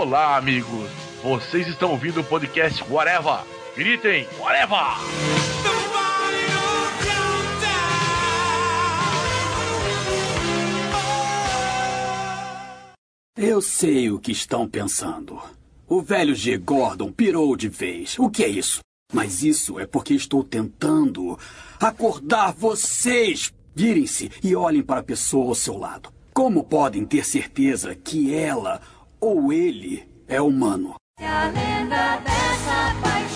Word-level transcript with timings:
Olá, 0.00 0.38
amigos. 0.38 0.90
Vocês 1.22 1.68
estão 1.68 1.90
ouvindo 1.90 2.22
o 2.22 2.24
podcast 2.24 2.82
Whatever. 2.90 3.44
Gritem, 3.76 4.26
Whatever! 4.38 4.78
Eu 13.36 13.60
sei 13.60 14.10
o 14.10 14.18
que 14.18 14.32
estão 14.32 14.66
pensando. 14.66 15.38
O 15.86 16.00
velho 16.00 16.34
G. 16.34 16.56
Gordon 16.56 17.12
pirou 17.12 17.54
de 17.54 17.68
vez. 17.68 18.18
O 18.18 18.30
que 18.30 18.42
é 18.42 18.48
isso? 18.48 18.80
Mas 19.12 19.42
isso 19.42 19.78
é 19.78 19.86
porque 19.86 20.14
estou 20.14 20.42
tentando 20.42 21.38
acordar 21.78 22.54
vocês. 22.54 23.52
Virem-se 23.74 24.30
e 24.42 24.56
olhem 24.56 24.82
para 24.82 25.00
a 25.00 25.04
pessoa 25.04 25.48
ao 25.48 25.54
seu 25.54 25.76
lado. 25.76 26.10
Como 26.32 26.64
podem 26.64 27.04
ter 27.04 27.26
certeza 27.26 27.94
que 27.94 28.34
ela 28.34 28.80
ou 29.20 29.52
ele 29.52 30.08
é 30.26 30.40
humano? 30.40 30.94
Se 31.18 31.24
a 31.24 31.46
lenda 31.48 32.16
dessa 32.18 32.94
paixão 33.02 33.29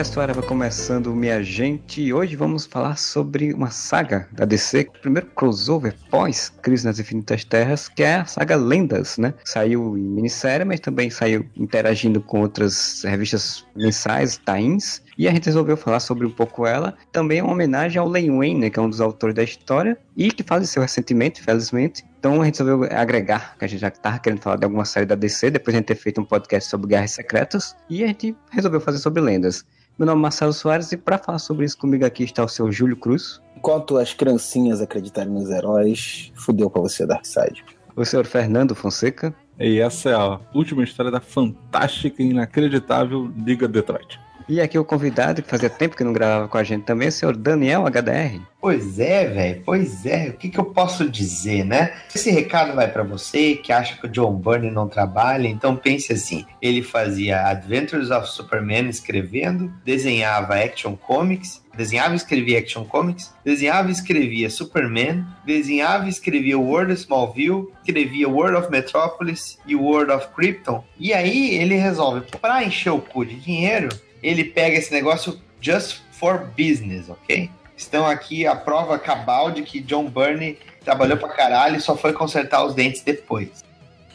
Podcast 0.00 0.18
Areva 0.18 0.42
começando, 0.42 1.14
minha 1.14 1.42
gente. 1.42 2.10
Hoje 2.10 2.34
vamos 2.34 2.64
falar 2.64 2.96
sobre 2.96 3.52
uma 3.52 3.70
saga 3.70 4.26
da 4.32 4.46
DC, 4.46 4.88
o 4.88 4.98
primeiro 4.98 5.26
crossover 5.26 5.94
pós 6.10 6.48
Crise 6.62 6.86
nas 6.86 6.98
Infinitas 6.98 7.44
Terras, 7.44 7.86
que 7.86 8.02
é 8.02 8.14
a 8.14 8.24
saga 8.24 8.56
Lendas, 8.56 9.18
né? 9.18 9.34
Saiu 9.44 9.98
em 9.98 10.00
minissérie, 10.00 10.64
mas 10.64 10.80
também 10.80 11.10
saiu 11.10 11.44
interagindo 11.54 12.18
com 12.22 12.40
outras 12.40 13.02
revistas 13.04 13.66
mensais, 13.76 14.38
tains. 14.38 15.02
E 15.18 15.28
a 15.28 15.32
gente 15.32 15.44
resolveu 15.44 15.76
falar 15.76 16.00
sobre 16.00 16.26
um 16.26 16.30
pouco 16.30 16.66
ela. 16.66 16.96
Também 17.12 17.40
é 17.40 17.42
uma 17.42 17.52
homenagem 17.52 17.98
ao 17.98 18.08
Len 18.08 18.34
Wayne, 18.34 18.58
né, 18.58 18.70
que 18.70 18.78
é 18.78 18.82
um 18.82 18.88
dos 18.88 19.02
autores 19.02 19.34
da 19.34 19.42
história 19.42 19.98
e 20.16 20.32
que 20.32 20.42
faleceu 20.42 20.80
recentemente, 20.80 21.42
felizmente. 21.42 22.04
Então 22.20 22.42
a 22.42 22.44
gente 22.44 22.58
resolveu 22.58 22.86
agregar, 22.92 23.56
que 23.58 23.64
a 23.64 23.68
gente 23.68 23.80
já 23.80 23.88
estava 23.88 24.18
querendo 24.18 24.42
falar 24.42 24.56
de 24.56 24.64
alguma 24.64 24.84
série 24.84 25.06
da 25.06 25.14
DC, 25.14 25.50
depois 25.52 25.72
de 25.72 25.78
a 25.78 25.80
gente 25.80 25.86
ter 25.86 25.94
feito 25.94 26.20
um 26.20 26.24
podcast 26.24 26.68
sobre 26.68 26.88
Guerras 26.88 27.12
Secretas, 27.12 27.74
e 27.88 28.04
a 28.04 28.08
gente 28.08 28.36
resolveu 28.50 28.78
fazer 28.78 28.98
sobre 28.98 29.22
lendas. 29.22 29.64
Meu 29.98 30.04
nome 30.04 30.18
é 30.18 30.22
Marcelo 30.24 30.52
Soares 30.52 30.92
e 30.92 30.98
para 30.98 31.16
falar 31.16 31.38
sobre 31.38 31.64
isso 31.64 31.78
comigo 31.78 32.04
aqui 32.04 32.24
está 32.24 32.44
o 32.44 32.48
seu 32.48 32.70
Júlio 32.70 32.94
Cruz, 32.94 33.40
Enquanto 33.56 33.96
as 33.96 34.12
criancinhas 34.12 34.82
acreditarem 34.82 35.32
nos 35.32 35.50
heróis, 35.50 36.30
fudeu 36.34 36.68
pra 36.68 36.82
você, 36.82 37.06
Darkseid. 37.06 37.64
o 37.96 38.04
senhor 38.04 38.26
Fernando 38.26 38.74
Fonseca 38.74 39.34
E 39.58 39.80
essa 39.80 40.10
é 40.10 40.14
a 40.14 40.38
última 40.54 40.84
história 40.84 41.10
da 41.10 41.20
fantástica 41.20 42.22
e 42.22 42.28
inacreditável 42.28 43.32
Liga 43.34 43.66
Detroit. 43.66 44.20
E 44.50 44.60
aqui 44.60 44.76
o 44.76 44.84
convidado 44.84 45.42
que 45.42 45.48
fazia 45.48 45.70
tempo 45.70 45.96
que 45.96 46.02
não 46.02 46.12
gravava 46.12 46.48
com 46.48 46.58
a 46.58 46.64
gente 46.64 46.82
também, 46.82 47.06
o 47.06 47.12
senhor 47.12 47.36
Daniel 47.36 47.84
HDR. 47.86 48.40
Pois 48.60 48.98
é, 48.98 49.26
velho, 49.26 49.62
pois 49.64 50.04
é. 50.04 50.30
O 50.30 50.32
que, 50.32 50.48
que 50.48 50.58
eu 50.58 50.64
posso 50.64 51.08
dizer, 51.08 51.64
né? 51.64 51.94
Esse 52.12 52.32
recado 52.32 52.74
vai 52.74 52.90
pra 52.90 53.04
você 53.04 53.54
que 53.54 53.72
acha 53.72 53.96
que 53.96 54.06
o 54.06 54.10
John 54.10 54.34
Byrne 54.34 54.70
não 54.70 54.88
trabalha, 54.88 55.46
então 55.46 55.76
pense 55.76 56.12
assim: 56.12 56.44
ele 56.60 56.82
fazia 56.82 57.46
Adventures 57.46 58.10
of 58.10 58.28
Superman 58.28 58.88
escrevendo, 58.88 59.72
desenhava 59.84 60.56
Action 60.56 60.96
Comics, 60.96 61.62
desenhava 61.74 62.12
e 62.12 62.16
escrevia 62.16 62.58
Action 62.58 62.84
Comics, 62.84 63.32
desenhava 63.44 63.88
e 63.88 63.92
escrevia 63.92 64.50
Superman, 64.50 65.24
desenhava 65.46 66.06
e 66.06 66.10
escrevia 66.10 66.58
World 66.58 66.92
of 66.92 67.00
Smallville, 67.00 67.68
escrevia 67.78 68.28
World 68.28 68.56
of 68.56 68.70
Metropolis 68.70 69.58
e 69.64 69.76
World 69.76 70.12
of 70.12 70.28
Krypton. 70.34 70.84
E 70.98 71.14
aí 71.14 71.54
ele 71.54 71.76
resolve, 71.76 72.26
pra 72.40 72.64
encher 72.64 72.92
o 72.92 73.00
cu 73.00 73.24
de 73.24 73.36
dinheiro, 73.36 73.88
ele 74.22 74.44
pega 74.44 74.76
esse 74.76 74.92
negócio 74.92 75.40
just 75.60 76.00
for 76.12 76.50
business, 76.56 77.08
ok? 77.08 77.50
Estão 77.76 78.06
aqui 78.06 78.46
a 78.46 78.54
prova 78.54 78.98
cabal 78.98 79.50
de 79.50 79.62
que 79.62 79.80
John 79.80 80.08
Byrne 80.08 80.58
trabalhou 80.84 81.16
pra 81.16 81.28
caralho 81.28 81.76
e 81.76 81.80
só 81.80 81.96
foi 81.96 82.12
consertar 82.12 82.64
os 82.64 82.74
dentes 82.74 83.02
depois. 83.02 83.64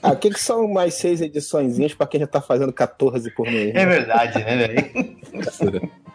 Ah, 0.02 0.12
o 0.12 0.16
que, 0.16 0.30
que 0.30 0.40
são 0.40 0.68
mais 0.68 0.94
seis 0.96 1.20
ediçõezinhas 1.22 1.94
pra 1.94 2.06
quem 2.06 2.20
já 2.20 2.28
tá 2.28 2.40
fazendo 2.42 2.72
14 2.72 3.32
por 3.32 3.46
mês? 3.46 3.70
É 3.70 3.74
né? 3.74 3.86
verdade, 3.86 4.40
né, 4.40 4.56
velho? 4.68 5.16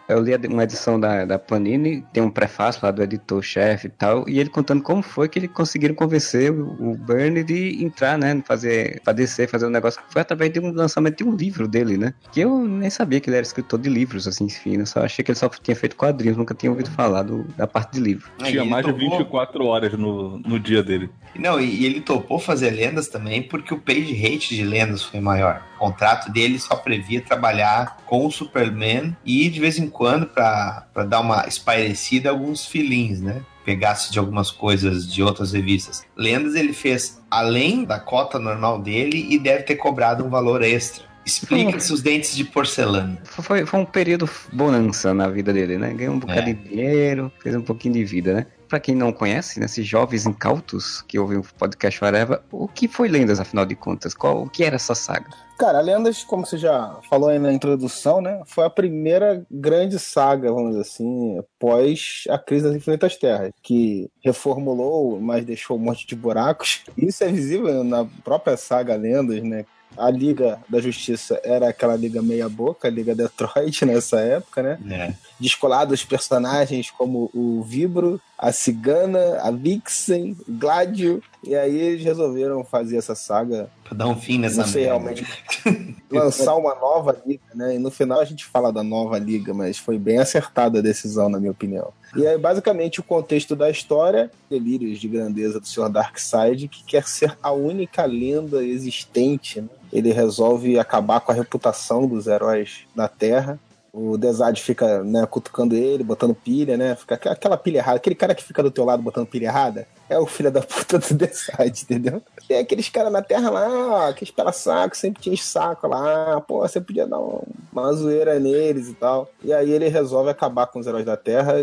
Eu 0.07 0.19
li 0.21 0.35
uma 0.47 0.63
edição 0.63 0.99
da, 0.99 1.23
da 1.23 1.39
Panini, 1.39 2.03
tem 2.11 2.21
um 2.21 2.29
prefácio 2.29 2.81
lá 2.83 2.91
do 2.91 3.01
editor-chefe 3.01 3.87
e 3.87 3.89
tal, 3.89 4.27
e 4.27 4.39
ele 4.39 4.49
contando 4.49 4.83
como 4.83 5.01
foi 5.01 5.29
que 5.29 5.39
eles 5.39 5.51
conseguiram 5.53 5.95
convencer 5.95 6.51
o, 6.51 6.91
o 6.91 6.97
Bernie 6.97 7.43
de 7.45 7.81
entrar, 7.83 8.17
né, 8.17 8.41
fazer, 8.45 8.99
pra 9.05 9.13
descer, 9.13 9.47
fazer 9.47 9.67
um 9.67 9.69
negócio. 9.69 10.01
Foi 10.09 10.21
através 10.21 10.51
de 10.51 10.59
um 10.59 10.71
lançamento 10.73 11.17
de 11.17 11.23
um 11.23 11.33
livro 11.33 11.65
dele, 11.65 11.97
né, 11.97 12.13
que 12.33 12.41
eu 12.41 12.59
nem 12.59 12.89
sabia 12.89 13.21
que 13.21 13.29
ele 13.29 13.37
era 13.37 13.45
escritor 13.45 13.79
de 13.79 13.89
livros, 13.89 14.27
assim, 14.27 14.45
enfim, 14.45 14.77
eu 14.79 14.85
só 14.85 14.99
achei 15.01 15.23
que 15.23 15.31
ele 15.31 15.39
só 15.39 15.47
tinha 15.47 15.75
feito 15.75 15.95
quadrinhos, 15.95 16.35
nunca 16.37 16.53
tinha 16.53 16.71
ouvido 16.71 16.89
falar 16.91 17.23
do- 17.23 17.45
da 17.55 17.65
parte 17.65 17.93
de 17.93 18.01
livro. 18.01 18.29
Aí 18.41 18.51
Tinha 18.51 18.65
mais 18.65 18.85
de 18.85 18.91
topou- 18.91 19.17
24 19.17 19.65
horas 19.65 19.93
no, 19.93 20.39
no 20.39 20.59
dia 20.59 20.83
dele. 20.83 21.09
Não, 21.35 21.57
e, 21.59 21.83
e 21.83 21.85
ele 21.85 22.01
topou 22.01 22.37
fazer 22.37 22.71
lendas 22.71 23.07
também 23.07 23.41
porque 23.43 23.73
o 23.73 23.77
page 23.81 24.13
rate 24.13 24.55
de 24.55 24.63
lendas 24.63 25.03
foi 25.03 25.19
maior. 25.19 25.61
O 25.75 25.79
contrato 25.79 26.31
dele 26.31 26.59
só 26.59 26.75
previa 26.75 27.21
trabalhar 27.21 27.97
com 28.05 28.25
o 28.25 28.31
Superman 28.31 29.15
e 29.25 29.49
de 29.49 29.59
vez 29.59 29.77
em 29.77 29.89
quando, 29.89 30.27
pra 30.27 30.85
dar 31.07 31.19
uma 31.19 31.47
espairecida, 31.47 32.29
alguns 32.29 32.65
filins, 32.65 33.19
né? 33.21 33.41
Pegasse 33.65 34.11
de 34.11 34.17
algumas 34.19 34.49
coisas 34.49 35.11
de 35.11 35.21
outras 35.21 35.51
revistas. 35.53 36.03
Lendas 36.15 36.55
ele 36.55 36.73
fez 36.73 37.21
além 37.29 37.83
da 37.83 37.99
cota 37.99 38.39
normal 38.39 38.81
dele 38.81 39.27
e 39.29 39.37
deve 39.37 39.63
ter 39.63 39.75
cobrado 39.75 40.23
um 40.25 40.29
valor 40.29 40.63
extra. 40.63 41.03
Explica-se 41.23 41.93
os 41.93 42.01
dentes 42.01 42.35
de 42.35 42.43
porcelana. 42.43 43.19
Foi, 43.23 43.63
foi 43.63 43.79
um 43.79 43.85
período 43.85 44.27
bonança 44.51 45.13
na 45.13 45.27
vida 45.27 45.53
dele, 45.53 45.77
né, 45.77 45.93
ganhou 45.93 46.15
um 46.15 46.19
bocado 46.19 46.49
É. 46.49 46.53
de 46.53 46.69
dinheiro, 46.69 47.31
fez 47.43 47.55
um 47.55 47.61
pouquinho 47.61 47.93
de 47.93 48.03
vida, 48.03 48.33
né. 48.33 48.47
Pra 48.71 48.79
quem 48.79 48.95
não 48.95 49.11
conhece, 49.11 49.59
né, 49.59 49.65
esses 49.65 49.85
jovens 49.85 50.25
incautos 50.25 51.01
que 51.01 51.19
ouvem 51.19 51.37
o 51.37 51.43
podcast 51.43 52.05
Areva, 52.05 52.41
o 52.49 52.69
que 52.69 52.87
foi 52.87 53.09
Lendas, 53.09 53.37
afinal 53.37 53.65
de 53.65 53.75
contas? 53.75 54.13
Qual, 54.13 54.43
o 54.43 54.49
que 54.49 54.63
era 54.63 54.77
essa 54.77 54.95
saga? 54.95 55.29
Cara, 55.59 55.81
Lendas, 55.81 56.23
como 56.23 56.45
você 56.45 56.57
já 56.57 56.97
falou 57.09 57.27
aí 57.27 57.37
na 57.37 57.51
introdução, 57.51 58.21
né? 58.21 58.41
Foi 58.45 58.63
a 58.63 58.69
primeira 58.69 59.45
grande 59.51 59.99
saga, 59.99 60.53
vamos 60.53 60.69
dizer 60.69 60.83
assim, 60.83 61.43
pós 61.59 62.23
a 62.29 62.39
crise 62.39 62.63
das 62.63 62.77
Infinitas 62.77 63.17
Terras, 63.17 63.51
que 63.61 64.09
reformulou, 64.23 65.19
mas 65.19 65.43
deixou 65.43 65.75
um 65.75 65.81
monte 65.81 66.07
de 66.07 66.15
buracos. 66.15 66.81
Isso 66.97 67.25
é 67.25 67.27
visível 67.27 67.83
na 67.83 68.05
própria 68.23 68.55
saga 68.55 68.95
Lendas, 68.95 69.43
né? 69.43 69.65
A 69.97 70.09
Liga 70.09 70.59
da 70.69 70.79
Justiça 70.79 71.39
era 71.43 71.69
aquela 71.69 71.95
liga 71.95 72.21
meia 72.21 72.47
boca, 72.47 72.87
a 72.87 72.91
Liga 72.91 73.13
Detroit 73.13 73.83
nessa 73.85 74.19
época, 74.21 74.63
né? 74.63 74.79
É. 74.89 75.13
descolados 75.39 76.05
personagens 76.05 76.89
como 76.89 77.29
o 77.33 77.61
Vibro, 77.63 78.21
a 78.41 78.51
Cigana, 78.51 79.37
a 79.43 79.51
Vixen, 79.51 80.35
Gladio, 80.49 81.21
e 81.43 81.55
aí 81.55 81.77
eles 81.77 82.03
resolveram 82.03 82.63
fazer 82.63 82.97
essa 82.97 83.13
saga, 83.13 83.69
Pra 83.83 83.95
dar 83.95 84.07
um 84.07 84.15
fim 84.15 84.39
nessa 84.39 84.61
não 84.61 84.67
sei 84.67 84.85
merda. 84.87 84.97
realmente, 84.97 85.27
lançar 86.11 86.55
uma 86.55 86.73
nova 86.73 87.21
liga, 87.23 87.43
né? 87.53 87.75
E 87.75 87.77
no 87.77 87.91
final 87.91 88.19
a 88.19 88.25
gente 88.25 88.43
fala 88.45 88.73
da 88.73 88.81
nova 88.81 89.19
liga, 89.19 89.53
mas 89.53 89.77
foi 89.77 89.99
bem 89.99 90.17
acertada 90.17 90.79
a 90.79 90.81
decisão, 90.81 91.29
na 91.29 91.39
minha 91.39 91.51
opinião. 91.51 91.93
E 92.15 92.25
aí, 92.25 92.37
basicamente, 92.37 92.99
o 92.99 93.03
contexto 93.03 93.55
da 93.55 93.69
história, 93.69 94.31
delírios 94.49 94.99
de 94.99 95.07
grandeza 95.07 95.59
do 95.59 95.67
Sr. 95.67 95.89
Darkseid, 95.89 96.67
que 96.67 96.83
quer 96.83 97.07
ser 97.07 97.37
a 97.43 97.51
única 97.51 98.03
lenda 98.05 98.63
existente, 98.65 99.61
né? 99.61 99.69
Ele 99.93 100.11
resolve 100.11 100.79
acabar 100.79 101.19
com 101.21 101.31
a 101.31 101.35
reputação 101.35 102.07
dos 102.07 102.25
heróis 102.25 102.85
da 102.95 103.07
Terra. 103.07 103.59
O 103.93 104.17
Desad 104.17 104.57
fica 104.57 105.03
né, 105.03 105.25
cutucando 105.25 105.75
ele, 105.75 106.01
botando 106.03 106.33
pilha, 106.33 106.77
né? 106.77 106.95
Fica 106.95 107.15
aqu- 107.15 107.27
aquela 107.29 107.57
pilha 107.57 107.79
errada. 107.79 107.97
Aquele 107.97 108.15
cara 108.15 108.33
que 108.33 108.43
fica 108.43 108.63
do 108.63 108.71
teu 108.71 108.85
lado 108.85 109.03
botando 109.03 109.27
pilha 109.27 109.47
errada 109.47 109.85
é 110.09 110.17
o 110.17 110.25
filho 110.25 110.49
da 110.49 110.61
puta 110.61 110.97
do 110.97 111.07
Desad, 111.13 111.67
entendeu? 111.83 112.21
Tem 112.47 112.59
aqueles 112.59 112.87
caras 112.87 113.11
na 113.11 113.21
terra 113.21 113.49
lá, 113.49 114.07
ó, 114.09 114.13
que 114.13 114.23
espera 114.23 114.53
saco, 114.53 114.95
sempre 114.95 115.21
tinha 115.21 115.35
saco 115.35 115.87
lá. 115.87 116.39
Pô, 116.41 116.59
você 116.59 116.79
podia 116.79 117.05
dar 117.05 117.19
um- 117.19 117.41
uma 117.71 117.91
zoeira 117.91 118.39
neles 118.39 118.87
e 118.87 118.93
tal. 118.93 119.29
E 119.43 119.51
aí 119.51 119.69
ele 119.69 119.89
resolve 119.89 120.29
acabar 120.29 120.67
com 120.67 120.79
os 120.79 120.87
heróis 120.87 121.05
da 121.05 121.17
Terra. 121.17 121.55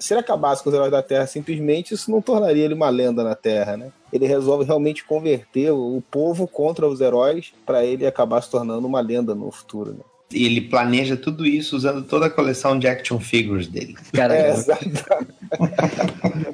Se 0.00 0.12
ele 0.14 0.20
acabasse 0.20 0.64
com 0.64 0.68
os 0.68 0.74
heróis 0.74 0.90
da 0.90 1.00
Terra 1.02 1.28
simplesmente, 1.28 1.94
isso 1.94 2.10
não 2.10 2.20
tornaria 2.20 2.64
ele 2.64 2.74
uma 2.74 2.88
lenda 2.88 3.22
na 3.22 3.36
Terra, 3.36 3.76
né? 3.76 3.92
Ele 4.12 4.26
resolve 4.26 4.64
realmente 4.64 5.04
converter 5.04 5.70
o 5.70 6.02
povo 6.10 6.48
contra 6.48 6.88
os 6.88 7.00
heróis 7.00 7.52
para 7.64 7.84
ele 7.84 8.04
acabar 8.04 8.42
se 8.42 8.50
tornando 8.50 8.84
uma 8.84 9.00
lenda 9.00 9.32
no 9.32 9.48
futuro, 9.52 9.92
né? 9.92 10.00
E 10.32 10.44
ele 10.44 10.60
planeja 10.60 11.16
tudo 11.16 11.46
isso 11.46 11.76
usando 11.76 12.02
toda 12.02 12.26
a 12.26 12.30
coleção 12.30 12.78
de 12.78 12.86
action 12.86 13.18
figures 13.18 13.66
dele. 13.66 13.96
Cara, 14.12 14.34
É, 14.34 14.50
exatamente. 14.50 15.02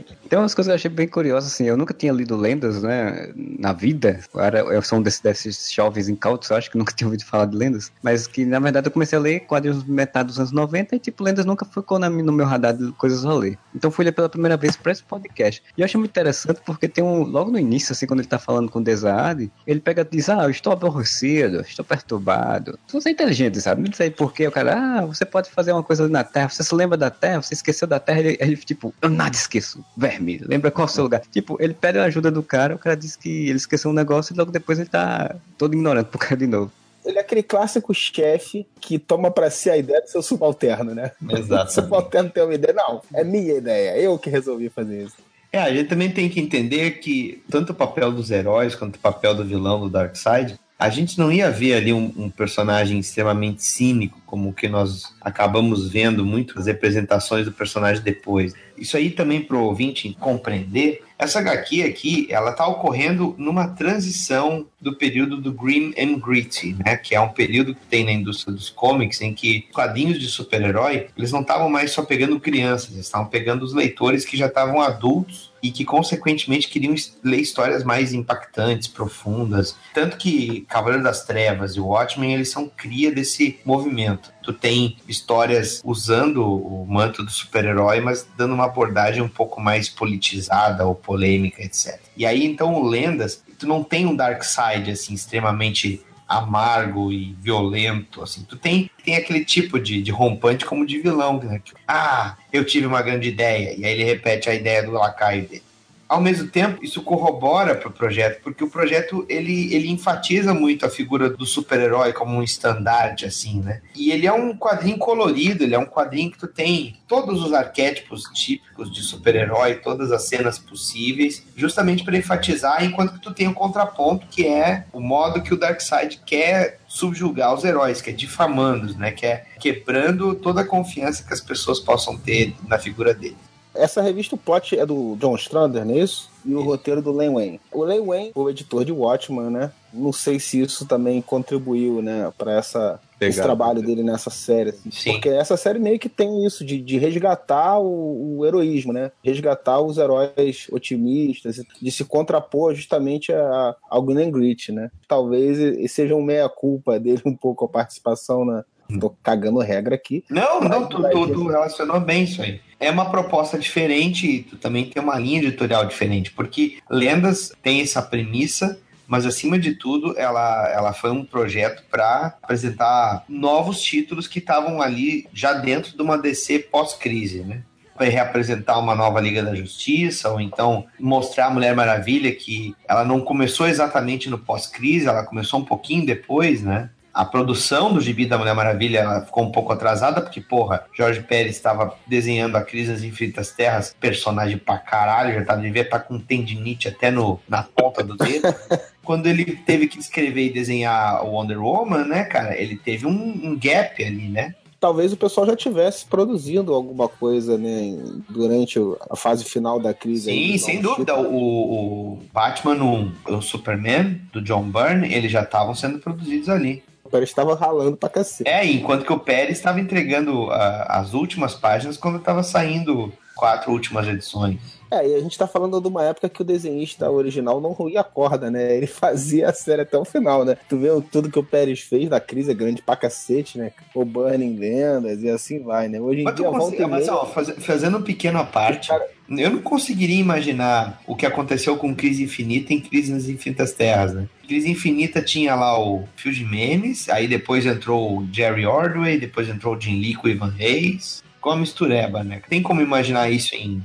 Tem 0.29 0.39
umas 0.39 0.55
coisas 0.55 0.71
que 0.71 0.73
eu 0.73 0.77
achei 0.77 0.91
bem 0.91 1.09
curiosas, 1.09 1.53
assim, 1.53 1.65
eu 1.65 1.77
nunca 1.77 1.95
tinha 1.95 2.13
lido 2.13 2.37
lendas, 2.37 2.83
né, 2.83 3.33
na 3.37 3.73
vida, 3.73 4.21
eu, 4.35 4.41
era, 4.41 4.59
eu 4.59 4.83
sou 4.83 4.99
um 4.99 5.03
desses, 5.03 5.21
desses 5.21 5.73
jovens 5.73 6.09
incautos, 6.09 6.51
eu 6.51 6.57
acho 6.57 6.71
que 6.71 6.77
nunca 6.77 6.93
tinha 6.97 7.09
ouvido 7.09 7.25
falar 7.25 7.47
de 7.47 7.57
lendas, 7.57 7.91
mas 8.03 8.27
que, 8.27 8.45
na 8.45 8.59
verdade, 8.59 8.89
eu 8.89 8.91
comecei 8.91 9.19
a 9.19 9.23
ler 9.23 9.41
quadrinhos 9.41 9.85
metade 9.85 10.29
dos 10.29 10.39
anos 10.39 10.53
90 10.53 10.97
e, 10.97 10.99
tipo, 10.99 11.23
lendas 11.25 11.45
nunca 11.45 11.65
ficou 11.65 11.99
na, 11.99 12.11
no 12.11 12.33
meu 12.33 12.47
radar 12.47 12.77
de 12.77 12.93
coisas 12.93 13.25
a 13.25 13.33
ler. 13.33 13.59
Então 13.75 13.91
fui 13.91 14.05
ler 14.05 14.13
pela 14.13 14.29
primeira 14.29 14.57
vez 14.57 14.77
para 14.77 14.93
esse 14.93 15.03
podcast. 15.03 15.63
E 15.77 15.81
eu 15.81 15.85
achei 15.85 15.99
muito 15.99 16.11
interessante 16.11 16.61
porque 16.65 16.89
tem 16.89 17.03
um, 17.03 17.23
logo 17.23 17.51
no 17.51 17.59
início, 17.59 17.93
assim, 17.93 18.07
quando 18.07 18.21
ele 18.21 18.29
tá 18.29 18.39
falando 18.39 18.71
com 18.71 18.81
o 18.81 18.85
Desade, 18.85 19.51
ele 19.67 19.81
pega 19.81 20.03
e 20.03 20.17
diz, 20.17 20.29
ah, 20.29 20.45
eu 20.45 20.51
estou 20.51 20.73
aborrecido, 20.73 21.61
estou 21.61 21.85
perturbado. 21.85 22.79
Você 22.93 23.09
é 23.09 23.13
inteligente, 23.13 23.61
sabe? 23.61 23.83
Não 23.83 23.93
sei 23.93 24.11
porquê, 24.11 24.47
o 24.47 24.53
cara, 24.53 24.75
ah, 24.77 25.07
você 25.07 25.25
pode 25.25 25.51
fazer 25.51 25.73
uma 25.73 25.83
coisa 25.83 26.05
ali 26.05 26.13
na 26.13 26.25
Terra, 26.25 26.49
você 26.49 26.63
se 26.63 26.75
lembra 26.75 26.97
da 26.97 27.11
Terra, 27.11 27.43
você 27.43 27.55
esqueceu 27.55 27.89
da 27.89 27.99
Terra, 27.99 28.21
ele, 28.21 28.37
ele 28.41 28.57
tipo, 28.57 28.95
eu 29.01 29.09
nada 29.09 29.35
esqueço, 29.35 29.85
verme, 30.19 30.41
lembra 30.44 30.70
qual 30.70 30.87
é 30.87 30.91
o 30.91 30.93
seu 30.93 31.05
lugar? 31.05 31.23
Tipo, 31.31 31.56
ele 31.61 31.75
pede 31.75 31.99
a 31.99 32.05
ajuda 32.05 32.31
do 32.31 32.43
cara, 32.43 32.75
o 32.75 32.79
cara 32.79 32.97
diz 32.97 33.17
que 33.17 33.49
ele 33.49 33.56
esqueceu 33.56 33.91
um 33.91 33.94
negócio 33.94 34.35
e 34.35 34.37
logo 34.37 34.50
depois 34.50 34.79
ele 34.79 34.88
tá 34.88 35.37
todo 35.56 35.75
ignorante 35.75 36.11
pro 36.11 36.19
cara 36.19 36.37
de 36.37 36.47
novo. 36.47 36.73
Ele 37.05 37.17
é 37.17 37.20
aquele 37.20 37.43
clássico 37.43 37.94
chefe 37.94 38.67
que 38.81 38.99
toma 38.99 39.31
pra 39.31 39.50
si 39.50 39.70
a 39.70 39.76
ideia 39.76 40.03
do 40.03 40.09
seu 40.09 40.20
subalterno, 40.20 40.94
né? 40.94 41.12
O 41.26 41.37
Exatamente. 41.37 41.73
subalterno 41.73 42.31
tem 42.31 42.43
uma 42.43 42.55
ideia. 42.55 42.75
Não, 42.75 43.00
é 43.15 43.25
minha 43.25 43.55
ideia. 43.55 43.97
Eu 43.97 44.19
que 44.19 44.29
resolvi 44.29 44.69
fazer 44.69 45.05
isso. 45.05 45.17
É, 45.50 45.59
a 45.59 45.73
gente 45.73 45.88
também 45.88 46.11
tem 46.11 46.29
que 46.29 46.38
entender 46.38 46.99
que 46.99 47.43
tanto 47.50 47.70
o 47.70 47.75
papel 47.75 48.12
dos 48.12 48.31
heróis 48.31 48.75
quanto 48.75 48.97
o 48.97 48.99
papel 48.99 49.35
do 49.35 49.44
vilão 49.44 49.81
do 49.81 49.88
Darkseid, 49.88 50.59
a 50.79 50.89
gente 50.89 51.19
não 51.19 51.33
ia 51.33 51.51
ver 51.51 51.75
ali 51.75 51.93
um, 51.93 52.13
um 52.17 52.31
personagem 52.31 53.01
extremamente 53.01 53.65
cínico, 53.65 54.21
como 54.25 54.51
o 54.51 54.53
que 54.53 54.69
nós 54.69 55.13
acabamos 55.21 55.89
vendo 55.89 56.25
muitas 56.25 56.67
representações 56.67 57.45
do 57.45 57.53
personagem 57.53 58.03
depois. 58.03 58.55
Isso 58.77 58.97
aí 58.97 59.11
também 59.11 59.43
pro 59.43 59.61
ouvinte 59.61 60.17
compreender, 60.21 61.03
essa 61.19 61.41
HQ 61.41 61.83
aqui, 61.83 62.29
ela 62.31 62.53
tá 62.53 62.65
ocorrendo 62.65 63.35
numa 63.37 63.67
transição 63.67 64.65
do 64.81 64.95
período 64.95 65.37
do 65.39 65.53
Grim 65.53 65.93
and 65.99 66.21
Gritty, 66.21 66.77
né? 66.85 66.97
Que 66.97 67.17
é 67.17 67.21
um 67.21 67.31
período 67.31 67.75
que 67.75 67.85
tem 67.87 68.05
na 68.05 68.13
indústria 68.13 68.55
dos 68.55 68.71
comics 68.71 69.21
em 69.21 69.35
que 69.35 69.63
quadrinhos 69.73 70.21
de 70.21 70.29
super-herói, 70.29 71.09
eles 71.17 71.33
não 71.33 71.41
estavam 71.41 71.69
mais 71.69 71.91
só 71.91 72.05
pegando 72.05 72.39
crianças, 72.39 72.93
eles 72.93 73.07
estavam 73.07 73.27
pegando 73.27 73.65
os 73.65 73.75
leitores 73.75 74.25
que 74.25 74.37
já 74.37 74.47
estavam 74.47 74.81
adultos 74.81 75.48
e 75.62 75.70
que 75.70 75.84
consequentemente 75.84 76.69
queriam 76.69 76.94
ler 77.22 77.40
histórias 77.40 77.84
mais 77.84 78.12
impactantes, 78.12 78.88
profundas. 78.88 79.76
Tanto 79.93 80.16
que 80.16 80.62
Cavaleiro 80.69 81.02
das 81.02 81.25
Trevas 81.25 81.76
e 81.76 81.81
Watchmen, 81.81 82.34
eles 82.34 82.50
são 82.50 82.69
cria 82.69 83.10
desse 83.10 83.58
movimento. 83.64 84.32
Tu 84.43 84.52
tem 84.52 84.96
histórias 85.06 85.81
usando 85.84 86.44
o 86.44 86.87
manto 86.87 87.25
do 87.25 87.31
super-herói, 87.31 88.00
mas 88.00 88.26
dando 88.37 88.55
uma 88.55 88.64
abordagem 88.64 89.22
um 89.22 89.28
pouco 89.28 89.60
mais 89.60 89.88
politizada 89.88 90.87
ou 90.87 90.94
polêmica, 90.94 91.62
etc. 91.62 92.00
E 92.16 92.25
aí, 92.25 92.44
então, 92.44 92.75
o 92.75 92.88
Lendas, 92.88 93.43
tu 93.58 93.66
não 93.66 93.82
tem 93.82 94.06
um 94.06 94.16
dark 94.16 94.43
side, 94.43 94.90
assim, 94.90 95.14
extremamente 95.14 96.02
amargo 96.29 97.11
e 97.11 97.35
violento, 97.41 98.23
assim. 98.23 98.43
Tu 98.43 98.57
tem, 98.57 98.91
tem 99.03 99.17
aquele 99.17 99.45
tipo 99.45 99.81
de, 99.81 100.03
de 100.03 100.11
rompante 100.11 100.67
como 100.67 100.87
de 100.87 100.99
vilão, 100.99 101.43
né? 101.43 101.61
Tipo, 101.65 101.81
ah, 101.89 102.37
eu 102.53 102.65
tive 102.65 102.87
uma 102.87 103.01
grande 103.01 103.29
ideia. 103.29 103.75
E 103.77 103.85
aí 103.85 103.93
ele 103.95 104.05
repete 104.05 104.51
a 104.51 104.55
ideia 104.55 104.83
do 104.83 104.93
lacaio 104.93 105.49
dele. 105.49 105.63
Ao 106.08 106.20
mesmo 106.22 106.49
tempo, 106.49 106.82
isso 106.82 107.02
corrobora 107.02 107.75
para 107.75 107.88
o 107.88 107.93
projeto, 107.93 108.40
porque 108.43 108.64
o 108.64 108.70
projeto 108.70 109.26
ele, 109.28 109.75
ele 109.75 109.90
enfatiza 109.90 110.55
muito 110.55 110.87
a 110.87 110.88
figura 110.88 111.28
do 111.28 111.44
super-herói 111.44 112.14
como 112.14 112.34
um 112.34 112.43
estandarte, 112.43 113.26
assim, 113.26 113.60
né? 113.60 113.82
E 113.94 114.10
ele 114.10 114.26
é 114.26 114.32
um 114.32 114.56
quadrinho 114.56 114.96
colorido, 114.96 115.64
ele 115.64 115.75
é 115.75 115.78
um 115.78 115.84
quadrinho 115.84 116.31
que 116.31 116.38
tu 116.38 116.46
tem 116.46 116.96
todos 117.06 117.43
os 117.43 117.52
arquétipos 117.52 118.22
típicos 118.32 118.90
de 118.90 119.02
super-herói, 119.02 119.75
todas 119.75 120.10
as 120.10 120.26
cenas 120.26 120.58
possíveis, 120.58 121.44
justamente 121.55 122.02
para 122.02 122.16
enfatizar, 122.16 122.82
enquanto 122.82 123.12
que 123.12 123.20
tu 123.20 123.34
tem 123.34 123.46
o 123.46 123.55
contraponto, 123.55 124.26
que 124.28 124.46
é 124.46 124.87
o 124.93 125.00
modo 125.00 125.43
que 125.43 125.52
o 125.52 125.58
Darkseid 125.58 126.20
quer 126.25 126.78
subjugar 126.88 127.55
os 127.55 127.64
heróis, 127.64 128.00
que 128.00 128.08
é 128.08 128.14
difamando-os, 128.14 128.96
né? 128.96 129.10
Que 129.10 129.26
é 129.26 129.44
quebrando 129.60 130.34
toda 130.34 130.62
a 130.62 130.66
confiança 130.66 131.22
que 131.22 131.34
as 131.34 131.40
pessoas 131.40 131.78
possam 131.78 132.16
ter 132.16 132.55
na 132.66 132.78
figura 132.78 133.12
dele. 133.12 133.37
Essa 133.79 134.03
revista, 134.03 134.35
o 134.35 134.39
plot 134.39 134.79
é 134.79 134.85
do 134.85 135.17
John 135.17 135.37
Strander, 135.37 135.85
não 135.85 135.95
é 135.95 135.99
isso? 135.99 136.31
E 136.45 136.55
o 136.55 136.63
roteiro 136.63 137.03
do 137.03 137.13
Len 137.13 137.33
Wayne. 137.33 137.61
O 137.73 137.85
Len 137.85 138.05
Wayne, 138.05 138.33
o 138.35 138.49
editor 138.49 138.85
de 138.85 138.93
Watchmen, 138.93 139.51
né? 139.51 139.71
Não 139.93 140.13
sei 140.13 140.39
se 140.39 140.61
isso 140.61 140.87
também 140.87 141.21
contribuiu, 141.23 142.03
né, 142.03 142.33
para 142.37 142.53
essa 142.53 143.01
esse 143.27 143.43
trabalho 143.43 143.83
dele 143.83 144.03
nessa 144.03 144.31
série. 144.31 144.71
assim. 144.71 144.91
Sim. 144.91 145.13
Porque 145.13 145.29
essa 145.29 145.57
série 145.57 145.79
meio 145.79 145.99
que 145.99 146.09
tem 146.09 146.45
isso, 146.47 146.65
de, 146.65 146.81
de 146.81 146.99
resgatar 146.99 147.79
o, 147.79 148.39
o 148.39 148.47
heroísmo, 148.47 148.93
né? 148.93 149.11
Resgatar 149.25 149.81
os 149.81 149.99
heróis 149.99 150.67
otimistas, 150.71 151.61
de 151.81 151.91
se 151.91 152.05
contrapor 152.05 152.75
justamente 152.75 153.33
a, 153.33 153.75
ao 153.91 154.03
Green 154.03 154.31
Grit, 154.31 154.71
né? 154.71 154.91
Talvez 155.09 155.91
seja 155.91 156.15
um 156.15 156.23
meia-culpa 156.23 156.99
dele 157.01 157.23
um 157.27 157.35
pouco 157.35 157.65
a 157.65 157.69
participação 157.69 158.45
na. 158.45 158.65
Tô 159.00 159.11
cagando 159.23 159.58
regra 159.58 159.94
aqui. 159.94 160.25
Não, 160.31 160.61
não, 160.61 160.88
tu, 160.88 161.02
tu, 161.11 161.32
tu 161.32 161.49
relacionou 161.49 162.00
bem 162.00 162.25
isso 162.25 162.40
aí. 162.40 162.61
É 162.81 162.90
uma 162.90 163.11
proposta 163.11 163.58
diferente 163.58 164.26
e 164.26 164.43
tu 164.43 164.56
também 164.56 164.87
tem 164.87 165.02
uma 165.02 165.19
linha 165.19 165.38
editorial 165.38 165.85
diferente, 165.85 166.31
porque 166.31 166.79
Lendas 166.88 167.52
tem 167.62 167.82
essa 167.82 168.00
premissa, 168.00 168.81
mas 169.06 169.26
acima 169.26 169.58
de 169.58 169.75
tudo 169.75 170.19
ela, 170.19 170.70
ela 170.70 170.93
foi 170.93 171.11
um 171.11 171.25
projeto 171.25 171.82
para 171.90 172.38
apresentar 172.43 173.25
novos 173.29 173.82
títulos 173.82 174.26
que 174.26 174.38
estavam 174.38 174.81
ali 174.81 175.26
já 175.34 175.52
dentro 175.52 175.94
de 175.94 176.00
uma 176.00 176.17
DC 176.17 176.61
pós-crise, 176.61 177.41
né? 177.41 177.62
Vai 177.96 178.08
reapresentar 178.08 178.79
uma 178.79 178.94
nova 178.94 179.20
Liga 179.20 179.43
da 179.43 179.56
Justiça, 179.56 180.31
ou 180.31 180.41
então 180.41 180.87
mostrar 181.00 181.46
a 181.46 181.50
Mulher 181.50 181.75
Maravilha 181.75 182.32
que 182.32 182.75
ela 182.87 183.05
não 183.05 183.20
começou 183.20 183.67
exatamente 183.67 184.31
no 184.31 184.38
pós-crise, 184.38 185.08
ela 185.08 185.25
começou 185.25 185.58
um 185.58 185.64
pouquinho 185.64 186.06
depois, 186.06 186.62
né? 186.62 186.91
A 187.12 187.25
produção 187.25 187.93
do 187.93 188.00
Gibi 188.00 188.26
da 188.26 188.38
Mulher 188.38 188.55
Maravilha 188.55 189.22
ficou 189.26 189.44
um 189.44 189.50
pouco 189.50 189.72
atrasada, 189.72 190.20
porque, 190.20 190.40
porra, 190.40 190.84
Jorge 190.96 191.20
Pérez 191.22 191.56
estava 191.56 191.94
desenhando 192.06 192.56
a 192.56 192.62
Crise 192.62 192.93
das 192.93 193.02
Infinitas 193.02 193.50
Terras, 193.50 193.94
personagem 193.99 194.56
pra 194.58 194.78
caralho, 194.78 195.34
já 195.34 195.44
tá, 195.44 195.56
devia 195.56 195.82
estar 195.82 196.00
com 196.00 196.19
tendinite 196.19 196.87
até 196.88 197.10
no, 197.10 197.40
na 197.49 197.62
ponta 197.62 198.05
do 198.05 198.16
dedo. 198.16 198.55
Quando 199.02 199.26
ele 199.26 199.44
teve 199.56 199.88
que 199.88 199.99
escrever 199.99 200.46
e 200.46 200.52
desenhar 200.52 201.25
o 201.25 201.31
Wonder 201.31 201.60
Woman, 201.60 202.05
né, 202.05 202.25
cara, 202.25 202.56
ele 202.60 202.76
teve 202.76 203.06
um, 203.06 203.10
um 203.10 203.58
gap 203.58 204.05
ali, 204.05 204.28
né? 204.28 204.55
talvez 204.81 205.12
o 205.12 205.16
pessoal 205.16 205.44
já 205.44 205.56
tivesse 205.56 206.06
produzindo 206.06 206.72
alguma 206.72 207.08
coisa, 207.08 207.58
né, 207.58 207.96
durante 208.28 208.78
o- 208.78 208.96
a 209.10 209.16
fase 209.16 209.44
final 209.44 209.81
da 209.81 209.93
crise. 209.93 210.31
aí, 210.31 210.37
Sim, 210.37 210.55
então, 210.55 210.66
sem 210.66 210.81
dúvida. 210.81 211.19
O, 211.19 212.12
o 212.12 212.22
Batman 212.32 212.76
1, 212.76 213.12
o 213.28 213.40
Superman, 213.43 214.20
do 214.32 214.40
John 214.40 214.70
Byrne, 214.70 215.12
eles 215.12 215.32
já 215.32 215.43
estavam 215.43 215.75
sendo 215.75 215.99
produzidos 215.99 216.49
ali. 216.49 216.84
O 217.08 217.10
Pérez 217.10 217.31
estava 217.31 217.55
ralando 217.55 217.96
pra 217.96 218.10
cacete. 218.10 218.49
É, 218.49 218.66
enquanto 218.66 219.02
que 219.02 219.12
o 219.12 219.19
Pérez 219.19 219.56
estava 219.56 219.81
entregando 219.81 220.50
ah, 220.50 220.86
as 220.91 221.15
últimas 221.15 221.55
páginas 221.55 221.96
quando 221.96 222.19
estava 222.19 222.43
saindo 222.43 223.10
quatro 223.34 223.72
últimas 223.72 224.06
edições. 224.06 224.78
É, 224.91 225.07
e 225.07 225.15
a 225.15 225.21
gente 225.21 225.37
tá 225.37 225.47
falando 225.47 225.81
de 225.81 225.89
uma 225.89 226.05
época 226.05 226.29
que 226.29 226.41
o 226.41 226.45
desenhista 226.45 227.11
original 227.11 227.61
não 227.61 227.73
ruía 227.73 228.01
a 228.01 228.05
corda, 228.05 228.51
né? 228.51 228.77
Ele 228.77 228.87
fazia 228.89 229.49
a 229.49 229.53
série 229.53 229.83
até 229.83 229.99
o 229.99 230.05
final, 230.05 230.45
né? 230.45 230.57
Tu 230.69 230.79
vê 230.79 230.89
tudo 231.11 231.31
que 231.31 231.39
o 231.39 231.45
Pérez 231.45 231.81
fez 231.81 232.09
da 232.09 232.21
crise 232.21 232.51
é 232.51 232.55
grande 232.55 232.83
pra 232.83 232.97
cacete, 232.97 233.59
né? 233.59 233.73
O 233.95 234.05
Burning 234.05 234.57
Lendas 234.57 235.23
e 235.23 235.29
assim 235.29 235.61
vai, 235.61 235.89
né? 235.89 236.01
Hoje 236.01 236.21
em 236.21 236.25
Mas, 236.25 236.35
dia, 236.37 236.47
e 236.47 236.87
mas 236.87 237.09
ó, 237.09 237.27
faz- 237.27 237.55
fazendo 237.59 237.99
um 237.99 238.03
pequeno 238.03 238.39
à 238.39 238.45
parte, 238.45 238.91
eu 239.29 239.51
não 239.51 239.61
conseguiria 239.61 240.19
imaginar 240.19 241.03
o 241.07 241.15
que 241.15 241.27
aconteceu 241.27 241.77
com 241.77 241.95
Crise 241.95 242.23
Infinita 242.23 242.73
em 242.73 242.81
Crise 242.81 243.13
nas 243.13 243.29
Infinitas 243.29 243.73
Terras, 243.73 244.15
né? 244.15 244.27
Crise 244.47 244.71
Infinita 244.71 245.21
tinha 245.21 245.55
lá 245.55 245.79
o 245.79 246.05
Phil 246.17 246.33
Jimenez, 246.33 247.09
aí 247.11 247.29
depois 247.29 247.67
entrou 247.67 248.19
o 248.19 248.29
Jerry 248.33 248.65
Ordway, 248.65 249.19
depois 249.19 249.49
entrou 249.49 249.77
o 249.77 249.81
Jim 249.81 250.01
Lee 250.01 250.15
com 250.15 250.27
o 250.27 250.31
Ivan 250.31 250.49
Reis. 250.57 251.23
Com 251.41 251.51
a 251.51 251.57
mistureba, 251.57 252.25
né? 252.25 252.43
Tem 252.49 252.63
como 252.63 252.81
imaginar 252.81 253.31
isso 253.31 253.55
em 253.55 253.85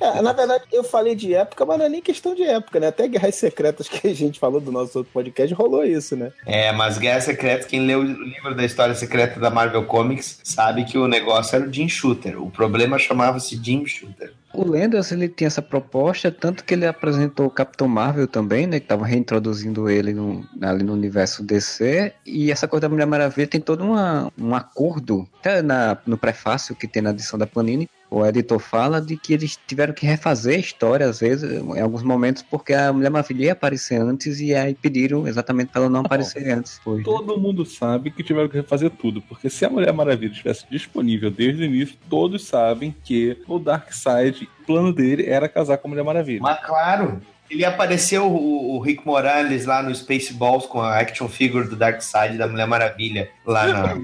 É, 0.00 0.22
na 0.22 0.32
verdade, 0.32 0.64
eu 0.72 0.84
falei 0.84 1.14
de 1.14 1.34
época, 1.34 1.64
mas 1.64 1.78
não 1.78 1.86
é 1.86 1.88
nem 1.88 2.00
questão 2.00 2.34
de 2.34 2.42
época, 2.42 2.80
né? 2.80 2.88
Até 2.88 3.08
Guerras 3.08 3.34
Secretas 3.34 3.88
que 3.88 4.06
a 4.06 4.14
gente 4.14 4.38
falou 4.38 4.60
do 4.60 4.72
nosso 4.72 4.98
outro 4.98 5.12
podcast 5.12 5.52
rolou 5.54 5.84
isso, 5.84 6.16
né? 6.16 6.32
É, 6.46 6.72
mas 6.72 6.98
Guerra 6.98 7.20
Secreta, 7.20 7.66
quem 7.66 7.86
leu 7.86 8.00
o 8.00 8.02
livro 8.02 8.54
da 8.54 8.64
história 8.64 8.94
secreta 8.94 9.40
da 9.40 9.50
Marvel 9.50 9.84
Comics 9.84 10.40
sabe 10.42 10.84
que 10.84 10.98
o 10.98 11.08
negócio 11.08 11.56
era 11.56 11.68
o 11.68 11.72
Jim 11.72 11.88
Shooter. 11.88 12.40
O 12.42 12.50
problema 12.50 12.98
chamava-se 12.98 13.60
Jim 13.62 13.84
Shooter. 13.86 14.32
O 14.54 14.70
Lendas, 14.70 15.10
ele 15.10 15.28
tinha 15.28 15.48
essa 15.48 15.60
proposta, 15.60 16.30
tanto 16.30 16.64
que 16.64 16.74
ele 16.74 16.86
apresentou 16.86 17.46
o 17.46 17.50
Capitão 17.50 17.88
Marvel 17.88 18.28
também, 18.28 18.68
né, 18.68 18.78
que 18.78 18.86
tava 18.86 19.04
reintroduzindo 19.04 19.90
ele 19.90 20.14
no, 20.14 20.46
ali 20.62 20.84
no 20.84 20.92
universo 20.92 21.42
DC, 21.42 22.12
e 22.24 22.52
essa 22.52 22.68
coisa 22.68 22.82
da 22.82 22.88
Mulher 22.88 23.06
Maravilha 23.06 23.48
tem 23.48 23.60
todo 23.60 23.82
uma, 23.82 24.30
um 24.38 24.54
acordo, 24.54 25.28
até 25.40 25.60
na, 25.60 25.98
no 26.06 26.16
prefácio 26.16 26.76
que 26.76 26.86
tem 26.86 27.02
na 27.02 27.10
edição 27.10 27.36
da 27.36 27.48
Panini, 27.48 27.88
o 28.14 28.26
editor 28.26 28.58
fala 28.58 29.00
de 29.00 29.16
que 29.16 29.32
eles 29.34 29.58
tiveram 29.66 29.92
que 29.92 30.06
refazer 30.06 30.56
a 30.56 30.58
história, 30.60 31.06
às 31.06 31.20
vezes, 31.20 31.50
em 31.50 31.80
alguns 31.80 32.02
momentos, 32.02 32.42
porque 32.42 32.72
a 32.72 32.92
Mulher 32.92 33.10
Maravilha 33.10 33.46
ia 33.46 33.52
aparecer 33.52 34.00
antes 34.00 34.40
e 34.40 34.54
aí 34.54 34.74
pediram 34.74 35.26
exatamente 35.26 35.68
para 35.68 35.82
ela 35.82 35.90
não 35.90 36.00
aparecer 36.00 36.48
antes. 36.50 36.78
Foi. 36.84 37.02
Todo 37.02 37.38
mundo 37.38 37.64
sabe 37.66 38.10
que 38.10 38.22
tiveram 38.22 38.48
que 38.48 38.56
refazer 38.56 38.90
tudo, 38.90 39.20
porque 39.22 39.50
se 39.50 39.64
a 39.64 39.70
Mulher 39.70 39.92
Maravilha 39.92 40.30
estivesse 40.32 40.64
disponível 40.70 41.30
desde 41.30 41.62
o 41.62 41.66
início, 41.66 41.96
todos 42.08 42.44
sabem 42.46 42.94
que 43.04 43.36
o 43.48 43.58
Darkseid, 43.58 44.48
o 44.62 44.66
plano 44.66 44.92
dele 44.92 45.26
era 45.26 45.48
casar 45.48 45.78
com 45.78 45.88
a 45.88 45.90
Mulher 45.90 46.04
Maravilha. 46.04 46.40
Mas 46.40 46.64
claro, 46.64 47.20
ele 47.50 47.64
apareceu 47.64 48.26
o, 48.26 48.76
o 48.76 48.80
Rick 48.80 49.06
Morales 49.06 49.66
lá 49.66 49.82
no 49.82 49.94
Spaceballs 49.94 50.66
com 50.66 50.80
a 50.80 50.98
action 50.98 51.28
figure 51.28 51.68
do 51.68 51.76
Darkseid 51.76 52.38
da 52.38 52.46
Mulher 52.48 52.66
Maravilha 52.66 53.28
lá 53.44 53.66
na. 53.68 53.94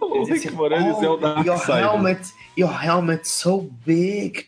o 0.00 0.24
Rick 0.24 0.50
Morales 0.52 0.86
é 0.86 0.90
o 0.90 0.94
"Oh, 0.94 1.02
Your 1.02 1.18
Darkseid. 1.20 1.80
helmet, 1.80 2.20
your 2.58 2.72
helmet 2.82 3.28
so 3.28 3.70
big. 3.86 4.46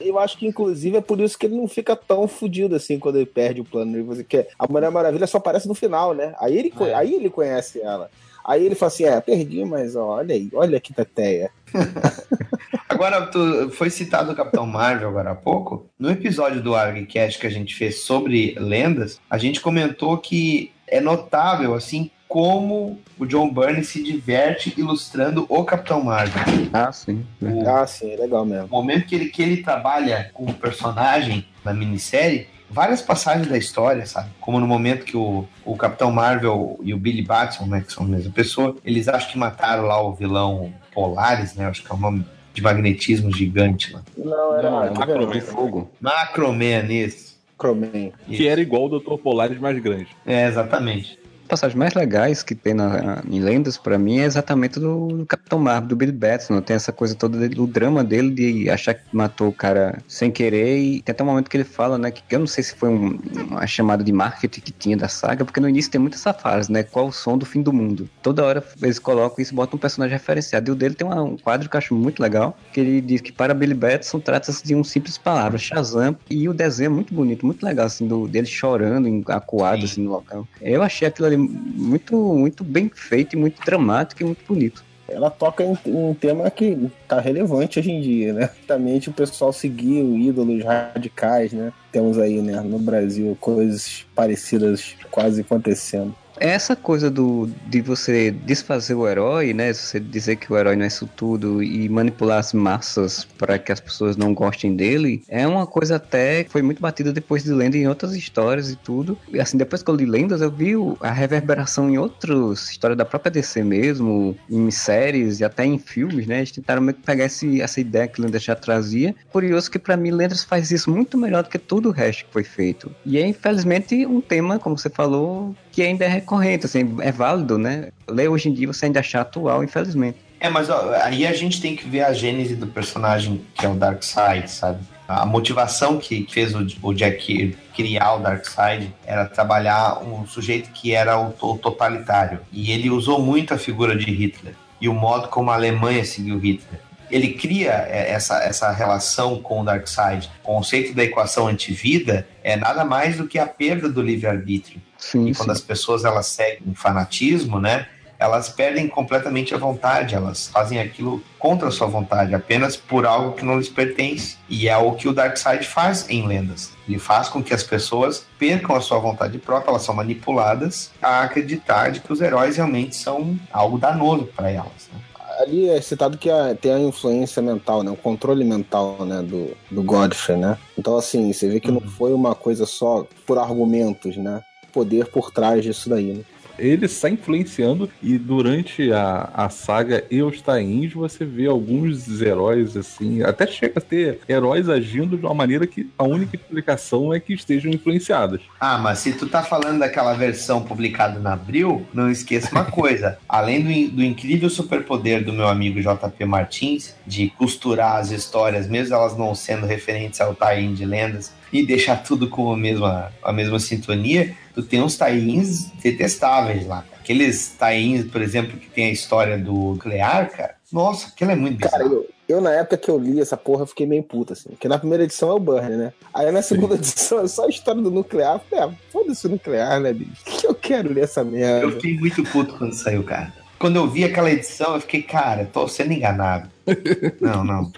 Eu 0.00 0.18
acho 0.18 0.36
que, 0.38 0.46
inclusive, 0.46 0.96
é 0.96 1.00
por 1.00 1.20
isso 1.20 1.38
que 1.38 1.46
ele 1.46 1.56
não 1.56 1.68
fica 1.68 1.94
tão 1.94 2.26
fudido 2.26 2.74
assim 2.74 2.98
quando 2.98 3.16
ele 3.16 3.26
perde 3.26 3.60
o 3.60 3.64
plano. 3.64 4.04
Você 4.06 4.24
quer. 4.24 4.48
A 4.58 4.66
Mulher 4.66 4.90
Maravilha 4.90 5.26
só 5.26 5.38
aparece 5.38 5.68
no 5.68 5.74
final, 5.74 6.14
né? 6.14 6.34
Aí 6.40 6.56
ele, 6.56 6.70
co- 6.70 6.84
aí 6.84 7.14
ele 7.14 7.30
conhece 7.30 7.80
ela. 7.80 8.10
Aí 8.44 8.64
ele 8.64 8.74
fala 8.74 8.88
assim: 8.88 9.04
é, 9.04 9.20
perdi, 9.20 9.64
mas 9.64 9.94
ó, 9.94 10.06
olha 10.16 10.34
aí, 10.34 10.48
olha 10.54 10.80
que 10.80 10.92
teteia. 10.92 11.50
Agora, 12.88 13.26
tu, 13.26 13.70
foi 13.70 13.90
citado 13.90 14.32
o 14.32 14.34
Capitão 14.34 14.66
Marvel 14.66 15.08
agora 15.08 15.30
há 15.30 15.34
pouco. 15.34 15.86
No 15.98 16.10
episódio 16.10 16.62
do 16.62 16.74
ArgCast 16.74 17.38
que 17.38 17.46
a 17.46 17.50
gente 17.50 17.74
fez 17.74 18.00
sobre 18.00 18.56
lendas, 18.58 19.20
a 19.28 19.36
gente 19.38 19.60
comentou 19.60 20.16
que 20.18 20.72
é 20.86 21.00
notável, 21.00 21.74
assim, 21.74 22.10
como 22.28 22.98
o 23.18 23.24
John 23.26 23.50
Byrne 23.52 23.82
se 23.82 24.02
diverte 24.02 24.74
ilustrando 24.76 25.46
o 25.48 25.64
Capitão 25.64 26.04
Marvel. 26.04 26.42
Ah, 26.72 26.92
sim. 26.92 27.24
O, 27.40 27.66
Ah, 27.68 27.86
sim, 27.86 28.12
é 28.12 28.16
legal 28.16 28.44
mesmo. 28.44 28.66
o 28.70 28.76
momento 28.76 29.06
que 29.06 29.14
ele, 29.14 29.26
que 29.30 29.42
ele 29.42 29.62
trabalha 29.62 30.30
com 30.34 30.44
o 30.44 30.52
personagem 30.52 31.46
na 31.64 31.72
minissérie, 31.72 32.46
várias 32.70 33.00
passagens 33.00 33.48
da 33.48 33.56
história, 33.56 34.04
sabe? 34.04 34.28
Como 34.40 34.60
no 34.60 34.66
momento 34.66 35.04
que 35.06 35.16
o, 35.16 35.46
o 35.64 35.74
Capitão 35.76 36.12
Marvel 36.12 36.78
e 36.82 36.92
o 36.92 36.98
Billy 36.98 37.22
Batson, 37.22 37.64
né, 37.66 37.82
que 37.84 37.92
são 37.92 38.04
a 38.04 38.08
mesma 38.08 38.30
pessoa, 38.30 38.76
eles 38.84 39.08
acham 39.08 39.30
que 39.30 39.38
mataram 39.38 39.84
lá 39.84 40.00
o 40.02 40.12
vilão 40.12 40.72
Polaris, 40.92 41.54
né? 41.54 41.66
Acho 41.66 41.82
que 41.82 41.90
é 41.90 41.94
o 41.94 41.98
nome 41.98 42.26
de 42.52 42.60
magnetismo 42.62 43.32
gigante 43.34 43.92
lá. 43.94 44.02
Não, 44.16 44.54
era 44.58 44.70
Não, 44.70 44.92
tá 44.92 45.00
Macroman. 45.06 45.40
Fogo. 45.40 45.90
Macroman, 46.00 46.92
isso. 46.92 47.38
Macroman. 47.56 48.12
Que 48.26 48.46
era 48.46 48.60
igual 48.60 48.84
o 48.86 48.98
Dr. 49.00 49.14
Polaris 49.16 49.58
mais 49.58 49.78
grande. 49.80 50.08
É, 50.26 50.46
exatamente. 50.46 51.18
Passagens 51.48 51.78
mais 51.78 51.94
legais 51.94 52.42
que 52.42 52.54
tem 52.54 52.74
na, 52.74 53.22
em 53.28 53.40
Lendas, 53.40 53.76
pra 53.76 53.98
mim, 53.98 54.18
é 54.20 54.24
exatamente 54.24 54.78
do, 54.78 55.08
do 55.08 55.26
Capitão 55.26 55.58
Marvel, 55.58 55.88
do 55.88 55.96
Billy 55.96 56.12
Batson. 56.12 56.60
Tem 56.60 56.76
essa 56.76 56.92
coisa 56.92 57.14
toda 57.14 57.48
do 57.48 57.66
drama 57.66 58.04
dele 58.04 58.30
de 58.30 58.70
achar 58.70 58.94
que 58.94 59.02
matou 59.12 59.48
o 59.48 59.52
cara 59.52 59.98
sem 60.06 60.30
querer. 60.30 60.78
E 60.78 61.02
tem 61.02 61.12
até 61.12 61.22
um 61.24 61.26
momento 61.26 61.48
que 61.48 61.56
ele 61.56 61.64
fala, 61.64 61.96
né? 61.98 62.10
Que 62.10 62.22
eu 62.34 62.38
não 62.40 62.46
sei 62.46 62.62
se 62.62 62.74
foi 62.76 62.88
um- 62.88 63.18
uma 63.48 63.66
chamada 63.66 64.04
de 64.04 64.12
marketing 64.12 64.60
que 64.60 64.72
tinha 64.72 64.96
da 64.96 65.08
saga, 65.08 65.44
porque 65.44 65.60
no 65.60 65.68
início 65.68 65.90
tem 65.90 66.00
muita 66.00 66.16
essa 66.16 66.32
frase, 66.34 66.70
né? 66.70 66.82
Qual 66.82 67.06
o 67.08 67.12
som 67.12 67.38
do 67.38 67.46
fim 67.46 67.62
do 67.62 67.72
mundo? 67.72 68.08
Toda 68.22 68.44
hora 68.44 68.62
eles 68.82 68.98
colocam 68.98 69.42
isso, 69.42 69.54
botam 69.54 69.76
um 69.76 69.80
personagem 69.80 70.12
referenciado. 70.16 70.70
E 70.70 70.72
o 70.72 70.74
dele 70.74 70.94
tem 70.94 71.06
uma- 71.06 71.22
um 71.22 71.36
quadro 71.36 71.68
que 71.68 71.76
eu 71.76 71.78
acho 71.78 71.94
muito 71.94 72.20
legal, 72.22 72.56
que 72.72 72.80
ele 72.80 73.00
diz 73.00 73.20
que 73.20 73.32
para 73.32 73.54
Billy 73.54 73.74
Batson 73.74 74.20
trata-se 74.20 74.64
de 74.66 74.74
um 74.74 74.84
simples 74.84 75.16
palavra, 75.16 75.56
Shazam. 75.58 76.16
E 76.28 76.48
o 76.48 76.52
desenho 76.52 76.86
é 76.86 76.90
muito 76.90 77.14
bonito, 77.14 77.46
muito 77.46 77.64
legal, 77.64 77.86
assim, 77.86 78.06
do, 78.06 78.26
dele 78.28 78.46
chorando, 78.46 79.08
acuado, 79.30 79.80
Sim. 79.80 79.84
assim, 79.84 80.02
no 80.02 80.10
local. 80.10 80.46
Eu 80.60 80.82
achei 80.82 81.08
aquilo 81.08 81.26
ali 81.26 81.37
muito, 81.38 82.16
muito 82.16 82.64
bem 82.64 82.90
feito, 82.92 83.34
e 83.34 83.38
muito 83.38 83.60
dramático 83.64 84.22
e 84.22 84.26
muito 84.26 84.44
bonito. 84.46 84.84
Ela 85.08 85.30
toca 85.30 85.64
em 85.64 85.74
um 85.86 86.12
tema 86.12 86.50
que 86.50 86.90
tá 87.08 87.18
relevante 87.18 87.78
hoje 87.78 87.90
em 87.90 88.00
dia, 88.00 88.32
né? 88.34 88.50
Também 88.66 88.98
o 88.98 89.12
pessoal 89.12 89.54
seguiu 89.54 90.18
ídolos 90.18 90.62
radicais, 90.62 91.50
né? 91.50 91.72
Temos 91.90 92.18
aí, 92.18 92.42
né, 92.42 92.60
no 92.60 92.78
Brasil, 92.78 93.36
coisas 93.40 94.04
parecidas 94.14 94.94
quase 95.10 95.40
acontecendo. 95.40 96.14
Essa 96.40 96.76
coisa 96.76 97.10
do, 97.10 97.48
de 97.66 97.80
você 97.80 98.30
desfazer 98.30 98.94
o 98.94 99.08
herói, 99.08 99.52
né? 99.52 99.72
Você 99.72 99.98
dizer 99.98 100.36
que 100.36 100.52
o 100.52 100.56
herói 100.56 100.76
não 100.76 100.84
é 100.84 100.88
isso 100.88 101.08
tudo 101.16 101.62
e 101.62 101.88
manipular 101.88 102.38
as 102.38 102.52
massas 102.52 103.24
para 103.24 103.58
que 103.58 103.72
as 103.72 103.80
pessoas 103.80 104.16
não 104.16 104.34
gostem 104.34 104.74
dele, 104.74 105.22
é 105.28 105.46
uma 105.46 105.66
coisa 105.66 105.96
até 105.96 106.44
que 106.44 106.50
foi 106.50 106.62
muito 106.62 106.80
batida 106.80 107.12
depois 107.12 107.44
de 107.44 107.50
lenda 107.50 107.76
em 107.76 107.86
outras 107.88 108.14
histórias 108.14 108.70
e 108.70 108.76
tudo. 108.76 109.18
E 109.32 109.40
assim, 109.40 109.56
depois 109.56 109.82
que 109.82 109.90
eu 109.90 109.94
li 109.94 110.06
lendas, 110.06 110.40
eu 110.40 110.50
vi 110.50 110.74
a 111.00 111.10
reverberação 111.10 111.90
em 111.90 111.98
outras 111.98 112.70
histórias 112.70 112.96
da 112.96 113.04
própria 113.04 113.30
DC 113.30 113.62
mesmo, 113.62 114.36
em 114.50 114.70
séries 114.70 115.40
e 115.40 115.44
até 115.44 115.64
em 115.64 115.78
filmes, 115.78 116.26
né? 116.26 116.38
Eles 116.38 116.52
tentaram 116.52 116.82
meio 116.82 116.94
que 116.94 117.02
pegar 117.02 117.24
esse, 117.24 117.60
essa 117.60 117.80
ideia 117.80 118.08
que 118.08 118.20
Lendas 118.20 118.42
já 118.42 118.54
trazia. 118.54 119.14
Curioso 119.30 119.70
que 119.70 119.78
para 119.78 119.96
mim 119.96 120.10
Lendas 120.10 120.44
faz 120.44 120.70
isso 120.70 120.90
muito 120.90 121.16
melhor 121.18 121.42
do 121.42 121.48
que 121.48 121.58
tudo 121.58 121.88
o 121.88 121.92
resto 121.92 122.24
que 122.24 122.32
foi 122.32 122.44
feito. 122.44 122.94
E 123.04 123.18
é 123.18 123.26
infelizmente 123.26 124.06
um 124.06 124.20
tema, 124.20 124.58
como 124.58 124.76
você 124.76 124.90
falou, 124.90 125.54
que 125.78 125.82
ainda 125.84 126.04
é 126.04 126.08
recorrente, 126.08 126.66
assim, 126.66 126.96
é 126.98 127.12
válido, 127.12 127.56
né? 127.56 127.90
Ler 128.10 128.26
hoje 128.26 128.48
em 128.48 128.52
dia 128.52 128.66
você 128.66 128.86
ainda 128.86 128.98
achar 128.98 129.20
atual, 129.20 129.62
infelizmente. 129.62 130.18
É, 130.40 130.50
mas 130.50 130.68
ó, 130.68 130.92
aí 131.04 131.24
a 131.24 131.32
gente 131.32 131.60
tem 131.60 131.76
que 131.76 131.88
ver 131.88 132.02
a 132.02 132.12
gênese 132.12 132.56
do 132.56 132.66
personagem 132.66 133.42
que 133.54 133.64
é 133.64 133.68
o 133.68 133.76
Darkseid, 133.76 134.50
sabe? 134.50 134.80
A 135.06 135.24
motivação 135.24 135.98
que 135.98 136.26
fez 136.28 136.52
o, 136.52 136.66
o 136.82 136.92
Jack 136.92 137.56
criar 137.76 138.14
o 138.14 138.18
Darkseid 138.18 138.92
era 139.06 139.24
trabalhar 139.26 140.02
um 140.02 140.26
sujeito 140.26 140.70
que 140.72 140.92
era 140.92 141.16
o, 141.16 141.30
to- 141.30 141.58
totalitário. 141.58 142.40
E 142.52 142.72
ele 142.72 142.90
usou 142.90 143.22
muito 143.22 143.54
a 143.54 143.58
figura 143.58 143.94
de 143.96 144.10
Hitler 144.10 144.54
e 144.80 144.88
o 144.88 144.92
modo 144.92 145.28
como 145.28 145.52
a 145.52 145.54
Alemanha 145.54 146.04
seguiu 146.04 146.40
Hitler. 146.40 146.80
Ele 147.08 147.34
cria 147.34 147.86
é, 147.88 148.10
essa, 148.10 148.42
essa 148.42 148.72
relação 148.72 149.40
com 149.40 149.60
o 149.60 149.64
Darkseid. 149.64 150.28
O 150.42 150.46
conceito 150.46 150.92
da 150.92 151.04
equação 151.04 151.46
antivida 151.46 152.26
é 152.42 152.56
nada 152.56 152.84
mais 152.84 153.16
do 153.16 153.28
que 153.28 153.38
a 153.38 153.46
perda 153.46 153.88
do 153.88 154.02
livre-arbítrio. 154.02 154.87
Sim, 154.98 155.26
E 155.28 155.34
quando 155.34 155.48
sim. 155.48 155.52
as 155.52 155.60
pessoas 155.60 156.04
elas 156.04 156.26
seguem 156.26 156.60
um 156.66 156.74
fanatismo, 156.74 157.58
né? 157.60 157.86
Elas 158.20 158.48
perdem 158.48 158.88
completamente 158.88 159.54
a 159.54 159.58
vontade, 159.58 160.12
elas 160.16 160.48
fazem 160.48 160.80
aquilo 160.80 161.22
contra 161.38 161.68
a 161.68 161.70
sua 161.70 161.86
vontade, 161.86 162.34
apenas 162.34 162.76
por 162.76 163.06
algo 163.06 163.32
que 163.36 163.44
não 163.44 163.56
lhes 163.58 163.68
pertence. 163.68 164.36
E 164.48 164.68
é 164.68 164.76
o 164.76 164.92
que 164.94 165.08
o 165.08 165.12
Darkseid 165.12 165.64
faz 165.64 166.10
em 166.10 166.26
Lendas. 166.26 166.72
Ele 166.88 166.98
faz 166.98 167.28
com 167.28 167.40
que 167.40 167.54
as 167.54 167.62
pessoas 167.62 168.26
percam 168.36 168.74
a 168.74 168.80
sua 168.80 168.98
vontade 168.98 169.38
própria, 169.38 169.70
elas 169.70 169.82
são 169.82 169.94
manipuladas 169.94 170.90
a 171.00 171.22
acreditar 171.22 171.90
de 171.92 172.00
que 172.00 172.12
os 172.12 172.20
heróis 172.20 172.56
realmente 172.56 172.96
são 172.96 173.38
algo 173.52 173.78
danoso 173.78 174.24
para 174.34 174.50
elas. 174.50 174.88
né? 174.92 175.00
Ali 175.40 175.68
é 175.68 175.80
citado 175.80 176.18
que 176.18 176.28
a- 176.28 176.56
tem 176.60 176.72
a 176.72 176.80
influência 176.80 177.40
mental, 177.40 177.84
né? 177.84 177.92
O 177.92 177.96
controle 177.96 178.42
mental, 178.44 179.04
né? 179.06 179.22
Do, 179.22 179.56
do 179.70 179.80
Godfrey, 179.84 180.36
né? 180.36 180.58
Então, 180.76 180.96
assim, 180.96 181.32
você 181.32 181.48
vê 181.48 181.60
que 181.60 181.70
não 181.70 181.80
foi 181.80 182.12
uma 182.12 182.34
coisa 182.34 182.66
só 182.66 183.06
por 183.24 183.38
argumentos, 183.38 184.16
né? 184.16 184.42
Poder 184.78 185.06
por 185.06 185.32
trás 185.32 185.64
disso 185.64 185.90
daí, 185.90 186.12
né? 186.12 186.22
Ele 186.56 186.86
está 186.86 187.10
influenciando 187.10 187.90
e 188.00 188.16
durante 188.16 188.92
a, 188.92 189.28
a 189.34 189.48
saga 189.48 190.04
e 190.08 190.22
os 190.22 190.40
tains 190.40 190.92
você 190.92 191.24
vê 191.24 191.46
alguns 191.46 192.20
heróis 192.20 192.76
assim, 192.76 193.22
até 193.24 193.44
chega 193.44 193.78
a 193.78 193.80
ter 193.80 194.20
heróis 194.28 194.68
agindo 194.68 195.16
de 195.16 195.24
uma 195.24 195.34
maneira 195.34 195.66
que 195.66 195.90
a 195.98 196.04
única 196.04 196.36
explicação 196.36 197.12
é 197.12 197.18
que 197.18 197.32
estejam 197.32 197.72
influenciadas. 197.72 198.40
Ah, 198.60 198.78
mas 198.78 199.00
se 199.00 199.12
tu 199.14 199.28
tá 199.28 199.42
falando 199.42 199.80
daquela 199.80 200.14
versão 200.14 200.62
publicada 200.62 201.18
na 201.18 201.32
Abril, 201.32 201.86
não 201.92 202.08
esqueça 202.08 202.52
uma 202.52 202.64
coisa. 202.64 203.18
Além 203.28 203.62
do, 203.62 203.96
do 203.96 204.04
incrível 204.04 204.48
superpoder 204.48 205.24
do 205.24 205.32
meu 205.32 205.48
amigo 205.48 205.80
JP 205.80 206.24
Martins, 206.24 206.94
de 207.04 207.30
costurar 207.30 207.96
as 207.96 208.12
histórias, 208.12 208.68
mesmo 208.68 208.94
elas 208.94 209.16
não 209.16 209.34
sendo 209.34 209.66
referentes 209.66 210.20
ao 210.20 210.36
tie 210.36 210.68
de 210.72 210.84
lendas, 210.84 211.32
e 211.52 211.64
deixar 211.64 212.02
tudo 212.02 212.28
com 212.28 212.52
a 212.52 212.56
mesma, 212.56 213.12
a 213.22 213.32
mesma 213.32 213.58
sintonia, 213.58 214.34
tu 214.54 214.62
tem 214.62 214.82
uns 214.82 214.96
tie-ins 214.96 215.70
detestáveis 215.82 216.66
lá. 216.66 216.84
Aqueles 217.00 217.56
tie-ins, 217.58 218.04
por 218.10 218.20
exemplo, 218.20 218.58
que 218.58 218.68
tem 218.68 218.86
a 218.86 218.90
história 218.92 219.38
do 219.38 219.52
nuclear, 219.52 220.30
cara. 220.30 220.54
Nossa, 220.70 221.08
aquilo 221.08 221.30
é 221.30 221.36
muito 221.36 221.58
Cara, 221.60 221.84
bizarro. 221.84 222.04
eu, 222.28 222.36
eu 222.36 222.40
na 222.42 222.52
época 222.52 222.76
que 222.76 222.90
eu 222.90 222.98
li 222.98 223.18
essa 223.20 223.38
porra, 223.38 223.62
eu 223.62 223.66
fiquei 223.66 223.86
meio 223.86 224.02
puta, 224.02 224.34
assim. 224.34 224.50
Porque 224.50 224.68
na 224.68 224.78
primeira 224.78 225.04
edição 225.04 225.30
é 225.30 225.32
o 225.32 225.38
Burner, 225.40 225.78
né? 225.78 225.92
Aí 226.12 226.30
na 226.30 226.42
segunda 226.42 226.74
edição 226.76 227.20
é 227.20 227.26
só 227.28 227.46
a 227.46 227.48
história 227.48 227.80
do 227.80 227.90
nuclear. 227.90 228.34
Eu 228.34 228.40
falei, 228.50 228.64
ah, 228.66 228.78
foda-se 228.92 229.26
o 229.26 229.30
nuclear, 229.30 229.80
né, 229.80 229.94
bicho? 229.94 230.22
Que 230.26 230.46
eu 230.46 230.54
quero 230.54 230.92
ler 230.92 231.04
essa 231.04 231.20
Eu 231.20 231.24
merda. 231.26 231.70
fiquei 231.72 231.94
muito 231.98 232.22
puto 232.24 232.54
quando 232.58 232.74
saiu, 232.74 233.02
cara. 233.02 233.32
Quando 233.58 233.76
eu 233.76 233.88
vi 233.88 234.04
aquela 234.04 234.30
edição, 234.30 234.74
eu 234.74 234.80
fiquei, 234.82 235.00
cara, 235.02 235.48
tô 235.50 235.66
sendo 235.66 235.92
enganado. 235.94 236.50
Não, 237.20 237.42
não. 237.42 237.72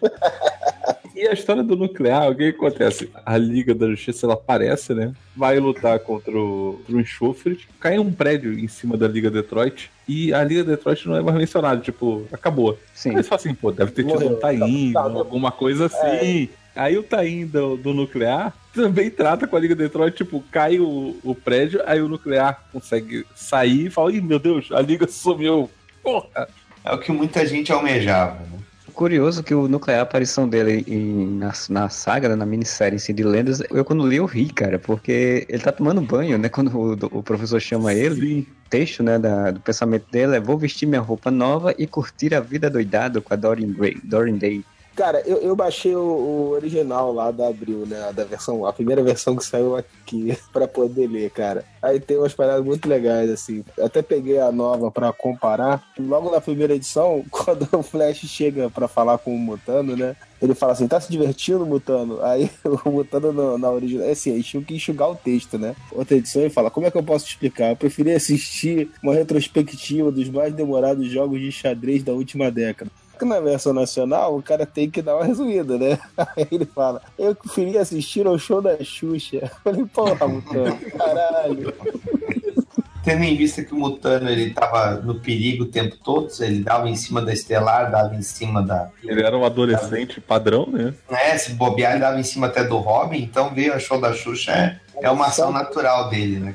E 1.21 1.29
a 1.29 1.35
história 1.35 1.63
do 1.63 1.77
nuclear, 1.77 2.31
o 2.31 2.35
que, 2.35 2.49
acontece? 2.49 3.11
A 3.27 3.37
Liga 3.37 3.75
da 3.75 3.87
Justiça 3.89 4.25
ela 4.25 4.33
aparece, 4.33 4.95
né? 4.95 5.13
Vai 5.37 5.61
lutar 5.61 5.99
contra 5.99 6.33
o, 6.33 6.79
contra 6.79 6.97
o 6.97 7.01
enxofre, 7.01 7.61
cai 7.79 7.99
um 7.99 8.11
prédio 8.11 8.59
em 8.59 8.67
cima 8.67 8.97
da 8.97 9.07
Liga 9.07 9.31
Detroit 9.31 9.91
e 10.09 10.33
a 10.33 10.43
Liga 10.43 10.65
Detroit 10.65 11.07
não 11.07 11.17
é 11.17 11.21
mais 11.21 11.37
mencionada, 11.37 11.79
tipo, 11.83 12.27
acabou. 12.33 12.79
Sim. 12.95 13.11
Aí 13.11 13.17
eles 13.17 13.29
falam 13.29 13.39
assim, 13.39 13.55
pô, 13.55 13.71
deve 13.71 13.91
ter 13.91 14.07
tido 14.07 14.31
um 14.31 14.37
Taim, 14.37 14.95
Tá, 14.95 15.03
tá. 15.03 15.11
alguma 15.11 15.53
coisa 15.53 15.87
assim. 15.87 16.49
Aí 16.75 16.97
o 16.97 17.03
Taim 17.03 17.47
do, 17.47 17.77
do 17.77 17.93
nuclear 17.93 18.55
também 18.73 19.11
trata 19.11 19.47
com 19.47 19.55
a 19.57 19.61
Liga 19.61 19.75
Detroit, 19.75 20.17
tipo, 20.17 20.43
cai 20.51 20.81
o, 20.81 21.19
o 21.23 21.35
prédio, 21.35 21.83
aí 21.85 22.01
o 22.01 22.09
nuclear 22.09 22.65
consegue 22.73 23.27
sair 23.35 23.89
e 23.89 23.91
fala, 23.91 24.11
ih, 24.11 24.23
meu 24.23 24.39
Deus, 24.39 24.73
a 24.73 24.81
Liga 24.81 25.07
sumiu. 25.07 25.71
Porra! 26.03 26.49
É 26.83 26.95
o 26.95 26.99
que 26.99 27.13
muita 27.13 27.45
gente 27.45 27.71
almejava, 27.71 28.41
né? 28.41 28.60
Curioso 28.95 29.43
que 29.43 29.55
o 29.55 29.69
nuclear, 29.69 30.01
a 30.01 30.03
aparição 30.03 30.49
dele 30.49 30.85
em- 30.87 31.39
na, 31.39 31.53
na 31.69 31.89
saga, 31.89 32.29
né, 32.29 32.35
na 32.37 32.47
minissérie 32.47 32.97
em 32.97 32.99
si 32.99 33.13
de 33.13 33.23
lendas, 33.25 33.63
eu 33.71 33.85
quando 33.85 34.07
li 34.07 34.17
eu 34.17 34.27
ri, 34.27 34.47
cara, 34.53 34.79
porque 34.79 35.47
ele 35.49 35.63
tá 35.63 35.73
tomando 35.73 36.01
banho, 36.01 36.37
né? 36.39 36.49
Quando 36.61 36.69
o, 36.77 37.19
o 37.19 37.23
professor 37.23 37.61
chama 37.61 37.93
ele, 37.95 38.15
Sim. 38.21 38.41
o 38.41 38.69
texto, 38.71 39.03
né, 39.03 39.19
da- 39.19 39.51
do 39.51 39.61
pensamento 39.61 40.07
dele 40.11 40.37
é 40.37 40.41
vou 40.41 40.59
vestir 40.59 40.87
minha 40.87 41.01
roupa 41.01 41.31
nova 41.31 41.75
e 41.79 41.87
curtir 41.87 42.35
a 42.35 42.41
vida 42.41 42.69
doidado 42.71 43.23
com 43.23 43.33
a 43.33 43.37
Dorian, 43.37 43.73
Gray, 43.73 43.97
Dorian 44.05 44.37
Day. 44.37 44.65
Cara, 44.97 45.23
eu, 45.25 45.39
eu 45.39 45.57
baixei 45.57 45.95
o, 45.95 46.01
o 46.01 46.51
original 46.51 47.13
lá 47.13 47.31
da 47.31 47.49
Abril, 47.49 47.87
né? 47.87 48.13
Da 48.13 48.25
versão, 48.25 48.67
a 48.67 48.73
primeira 48.73 49.03
versão 49.03 49.35
que 49.37 49.45
saiu 49.45 49.77
aqui 49.77 50.37
pra 50.53 50.69
poder 50.69 51.07
ler, 51.07 51.31
cara. 51.31 51.65
Aí 51.81 51.99
tem 51.99 52.19
umas 52.19 52.35
paradas 52.35 52.63
muito 52.65 52.87
legais, 52.89 53.31
assim. 53.31 53.65
Até 53.81 54.03
peguei 54.03 54.39
a 54.39 54.53
nova 54.53 54.91
pra 54.91 55.13
comparar. 55.13 55.83
Logo 55.99 56.31
na 56.31 56.41
primeira 56.41 56.75
edição, 56.75 57.25
quando 57.31 57.67
o 57.73 57.83
Flash 57.83 58.19
chega 58.27 58.69
pra 58.69 58.87
falar 58.89 59.17
com 59.19 59.35
o 59.35 59.39
Mutano, 59.39 59.97
né? 59.97 60.15
Ele 60.43 60.55
fala 60.55 60.73
assim, 60.73 60.89
tá 60.89 61.01
se 61.01 61.11
divertindo, 61.11 61.65
Mutano? 61.65 62.23
Aí 62.23 62.51
o 62.85 62.91
Mutano 62.91 63.33
no- 63.33 63.59
na 63.59 63.71
original, 63.71 64.07
é 64.07 64.11
assim, 64.11 64.39
tinha 64.43 64.63
que 64.63 64.75
enxugar 64.75 65.11
o 65.11 65.15
texto, 65.17 65.57
né? 65.59 65.75
Outra 65.93 66.17
edição 66.17 66.43
ele 66.43 66.51
fala, 66.51 66.71
como 66.71 66.87
é 66.87 66.91
que 66.91 66.99
eu 66.99 67.03
posso 67.03 67.25
te 67.27 67.31
explicar? 67.31 67.71
Eu 67.71 67.77
preferi 67.77 68.13
assistir 68.13 68.91
uma 69.03 69.15
retrospectiva 69.15 70.11
dos 70.13 70.29
mais 70.29 70.53
demorados 70.53 71.07
jogos 71.09 71.41
de 71.41 71.51
xadrez 71.53 72.03
da 72.03 72.13
última 72.13 72.51
década. 72.51 72.91
Que 73.21 73.25
na 73.27 73.39
versão 73.39 73.73
nacional 73.73 74.37
o 74.37 74.43
cara 74.43 74.65
tem 74.65 74.91
que 74.91 75.03
dar 75.03 75.17
uma 75.17 75.25
resumida, 75.25 75.77
né? 75.79 75.99
Aí 76.17 76.47
ele 76.51 76.65
fala, 76.65 77.03
eu 77.19 77.35
preferi 77.35 77.77
assistir 77.77 78.27
ao 78.27 78.39
show 78.39 78.63
da 78.63 78.83
Xuxa. 78.83 79.37
Eu 79.43 79.51
falei, 79.63 79.85
porra, 79.87 80.27
Mutano, 80.27 80.79
caralho. 80.97 81.75
Tendo 83.05 83.25
em 83.25 83.35
vista 83.35 83.65
que 83.65 83.73
o 83.73 83.79
Mutano 83.79 84.29
ele 84.29 84.51
tava 84.51 84.97
no 84.97 85.15
perigo 85.15 85.65
o 85.65 85.67
tempo 85.67 85.97
todo, 85.97 86.29
ele 86.41 86.63
dava 86.63 86.89
em 86.89 86.95
cima 86.95 87.23
da 87.23 87.33
Estelar, 87.33 87.91
dava 87.91 88.15
em 88.15 88.21
cima 88.21 88.63
da. 88.63 88.91
Ele 89.03 89.23
era 89.23 89.37
um 89.37 89.45
adolescente 89.45 90.21
padrão, 90.21 90.67
né? 90.67 90.93
É, 91.09 91.37
se 91.39 91.53
bobear, 91.53 91.93
ele 91.93 92.01
dava 92.01 92.21
em 92.21 92.23
cima 92.23 92.49
até 92.49 92.63
do 92.63 92.77
Robin, 92.77 93.23
então 93.23 93.55
veio 93.55 93.73
a 93.73 93.79
show 93.79 93.99
da 93.99 94.13
Xuxa, 94.13 94.53
é, 94.53 94.81
é 95.01 95.11
uma 95.11 95.29
ação 95.29 95.51
natural 95.51 96.11
dele, 96.11 96.41
né? 96.41 96.55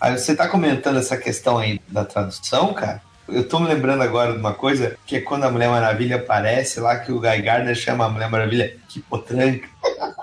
Aí 0.00 0.16
você 0.16 0.36
tá 0.36 0.46
comentando 0.46 0.98
essa 0.98 1.16
questão 1.16 1.58
aí 1.58 1.80
da 1.88 2.04
tradução, 2.04 2.72
cara. 2.72 3.02
Eu 3.28 3.48
tô 3.48 3.58
me 3.58 3.66
lembrando 3.66 4.02
agora 4.02 4.32
de 4.32 4.38
uma 4.38 4.54
coisa, 4.54 4.96
que 5.04 5.16
é 5.16 5.20
quando 5.20 5.44
a 5.44 5.50
Mulher 5.50 5.68
Maravilha 5.68 6.16
aparece 6.16 6.78
lá, 6.78 6.96
que 6.96 7.10
o 7.10 7.20
Guy 7.20 7.42
Gardner 7.42 7.74
chama 7.74 8.06
a 8.06 8.08
Mulher 8.08 8.30
Maravilha 8.30 8.76
que 8.88 9.00
potranca. 9.00 9.68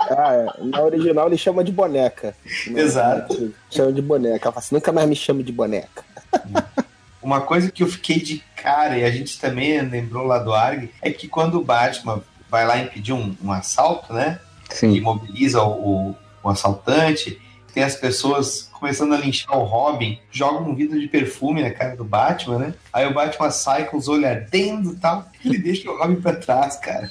Ah, 0.10 0.34
é. 0.34 0.64
na 0.64 0.82
original 0.82 1.28
ele 1.28 1.38
chama 1.38 1.64
de 1.64 1.72
boneca. 1.72 2.34
Exato. 2.68 3.54
Chama 3.70 3.92
de 3.92 4.02
boneca. 4.02 4.46
Ela 4.46 4.54
fala 4.54 4.60
assim, 4.60 4.76
nunca 4.76 4.92
mais 4.92 5.10
me 5.10 5.16
chame 5.16 5.44
de 5.44 5.52
boneca. 5.52 6.04
Uma 7.22 7.42
coisa 7.42 7.72
que 7.72 7.84
eu 7.84 7.88
fiquei 7.88 8.20
de 8.20 8.44
cara, 8.56 8.98
e 8.98 9.04
a 9.04 9.12
gente 9.12 9.40
também 9.40 9.82
lembrou 9.82 10.26
lá 10.26 10.40
do 10.40 10.54
Arg, 10.54 10.90
é 11.02 11.12
que 11.12 11.28
quando 11.28 11.60
o 11.60 11.64
Batman 11.64 12.22
vai 12.50 12.66
lá 12.66 12.78
impedir 12.78 13.14
um, 13.14 13.36
um 13.42 13.52
assalto, 13.52 14.14
né? 14.14 14.40
E 14.70 14.76
Sim. 14.76 15.02
mobiliza 15.02 15.62
o, 15.62 16.10
o, 16.10 16.16
o 16.44 16.50
assaltante, 16.50 17.42
tem 17.74 17.84
as 17.84 17.96
pessoas 17.96 18.70
começando 18.84 19.14
a 19.14 19.18
linchar 19.18 19.58
o 19.58 19.64
Robin, 19.64 20.20
joga 20.30 20.60
um 20.60 20.76
vidro 20.76 21.00
de 21.00 21.08
perfume 21.08 21.62
na 21.62 21.72
cara 21.72 21.96
do 21.96 22.04
Batman, 22.04 22.58
né? 22.58 22.74
Aí 22.92 23.08
o 23.08 23.14
Batman 23.14 23.50
sai 23.50 23.86
com 23.86 23.96
os 23.96 24.10
olhos 24.10 24.26
ardendo 24.26 24.92
e 24.92 24.96
tal, 24.98 25.26
e 25.42 25.48
ele 25.48 25.60
deixa 25.60 25.90
o 25.90 25.98
Robin 25.98 26.20
pra 26.20 26.36
trás, 26.36 26.76
cara. 26.76 27.10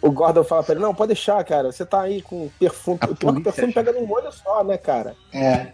O 0.00 0.12
Gordon 0.12 0.44
fala 0.44 0.62
pra 0.62 0.76
ele, 0.76 0.84
não, 0.84 0.94
pode 0.94 1.08
deixar, 1.08 1.42
cara. 1.42 1.72
Você 1.72 1.84
tá 1.84 2.02
aí 2.02 2.22
com 2.22 2.48
perfume. 2.60 2.98
A 3.00 3.06
O 3.06 3.16
pior 3.16 3.32
que 3.32 3.40
o 3.40 3.42
perfume 3.42 3.72
pega 3.72 3.90
num 3.90 4.08
olho 4.08 4.30
só, 4.30 4.62
né, 4.62 4.78
cara? 4.78 5.16
É. 5.32 5.72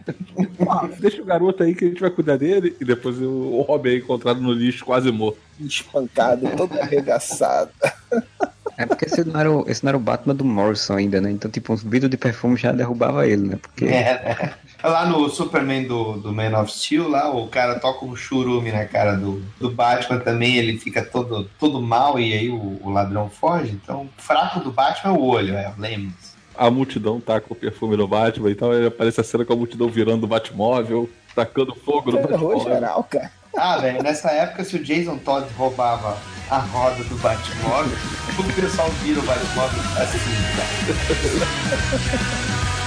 Deixa 0.99 1.21
o 1.21 1.27
garoto 1.27 1.63
aí 1.63 1.75
que 1.75 1.85
a 1.85 1.89
gente 1.89 2.01
vai 2.01 2.09
cuidar 2.09 2.39
dele. 2.39 2.75
E 2.81 2.85
depois 2.85 3.21
o 3.21 3.61
Robin 3.61 3.91
é 3.91 3.97
encontrado 3.97 4.41
no 4.41 4.51
lixo, 4.51 4.87
quase 4.87 5.13
morto. 5.13 5.39
Espancado, 5.61 6.49
todo 6.57 6.81
arregaçado. 6.81 7.71
É 8.77 8.87
porque 8.87 9.05
esse 9.05 9.23
não, 9.25 9.39
era 9.39 9.51
o, 9.51 9.69
esse 9.69 9.85
não 9.85 9.91
era 9.91 9.97
o 9.97 10.01
Batman 10.01 10.35
do 10.35 10.45
Morrison 10.45 10.97
ainda, 10.97 11.21
né? 11.21 11.31
Então, 11.31 11.51
tipo, 11.51 11.73
uns 11.73 11.83
vidros 11.83 12.11
de 12.11 12.17
perfume 12.17 12.57
já 12.57 12.73
derrubava 12.73 13.27
ele, 13.27 13.49
né? 13.49 13.59
Porque 13.61 13.85
É, 13.85 14.23
né? 14.25 14.55
Lá 14.83 15.07
no 15.07 15.29
Superman 15.29 15.85
do, 15.85 16.15
do 16.15 16.33
Man 16.33 16.61
of 16.61 16.73
Steel, 16.73 17.09
lá, 17.09 17.31
o 17.31 17.47
cara 17.47 17.79
toca 17.79 18.05
um 18.05 18.17
churume 18.17 18.73
na 18.73 18.85
cara 18.85 19.15
do, 19.15 19.41
do 19.61 19.71
Batman 19.71 20.19
também, 20.19 20.57
ele 20.57 20.77
fica 20.77 21.05
todo, 21.05 21.49
todo 21.59 21.81
mal 21.81 22.19
e 22.19 22.33
aí 22.33 22.51
o, 22.51 22.81
o 22.83 22.91
ladrão 22.91 23.31
foge. 23.31 23.71
Então, 23.73 24.03
o 24.03 24.23
fraco 24.23 24.61
do 24.61 24.73
Batman 24.73 25.15
é 25.15 25.17
o 25.17 25.23
olho, 25.23 25.55
é, 25.55 25.73
lembre-se. 25.79 26.33
A 26.57 26.71
multidão 26.71 27.21
taca 27.21 27.47
o 27.49 27.55
perfume 27.55 27.97
no 27.97 28.09
Batman 28.09 28.51
e 28.51 28.55
tal. 28.55 28.73
Aí 28.73 28.87
aparece 28.87 29.21
a 29.21 29.25
cena 29.25 29.45
com 29.45 29.53
a 29.53 29.57
multidão 29.57 29.89
virando 29.89 30.25
o 30.25 30.27
Batmóvel, 30.27 31.09
tacando 31.35 31.75
fogo 31.75 32.11
no 32.11 32.19
Terror 32.19 32.31
Batmóvel. 32.31 32.75
geral, 32.75 33.05
cara. 33.05 33.31
Ah, 33.57 33.79
velho, 33.79 34.03
nessa 34.03 34.31
época, 34.31 34.65
se 34.65 34.77
o 34.77 34.83
Jason 34.83 35.17
Todd 35.19 35.47
roubava 35.57 36.19
a 36.51 36.59
roda 36.59 37.03
do 37.05 37.17
Batmóvel, 37.19 37.97
o 38.39 38.61
pessoal 38.61 38.89
vira 39.03 39.21
o 39.21 39.23
Batmóvel 39.23 39.81
assim, 39.97 40.19
cara. 40.57 40.69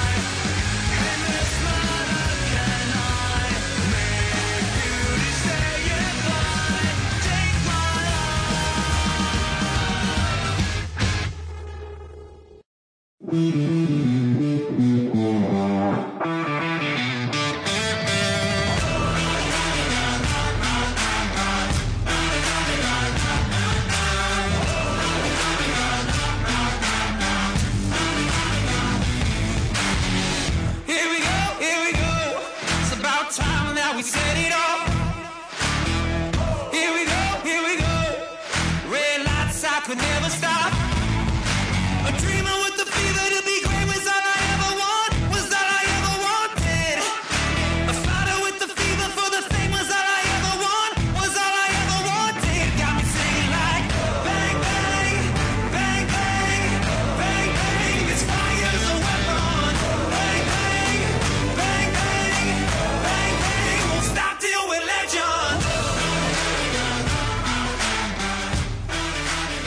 Mm-hmm. 13.36 13.85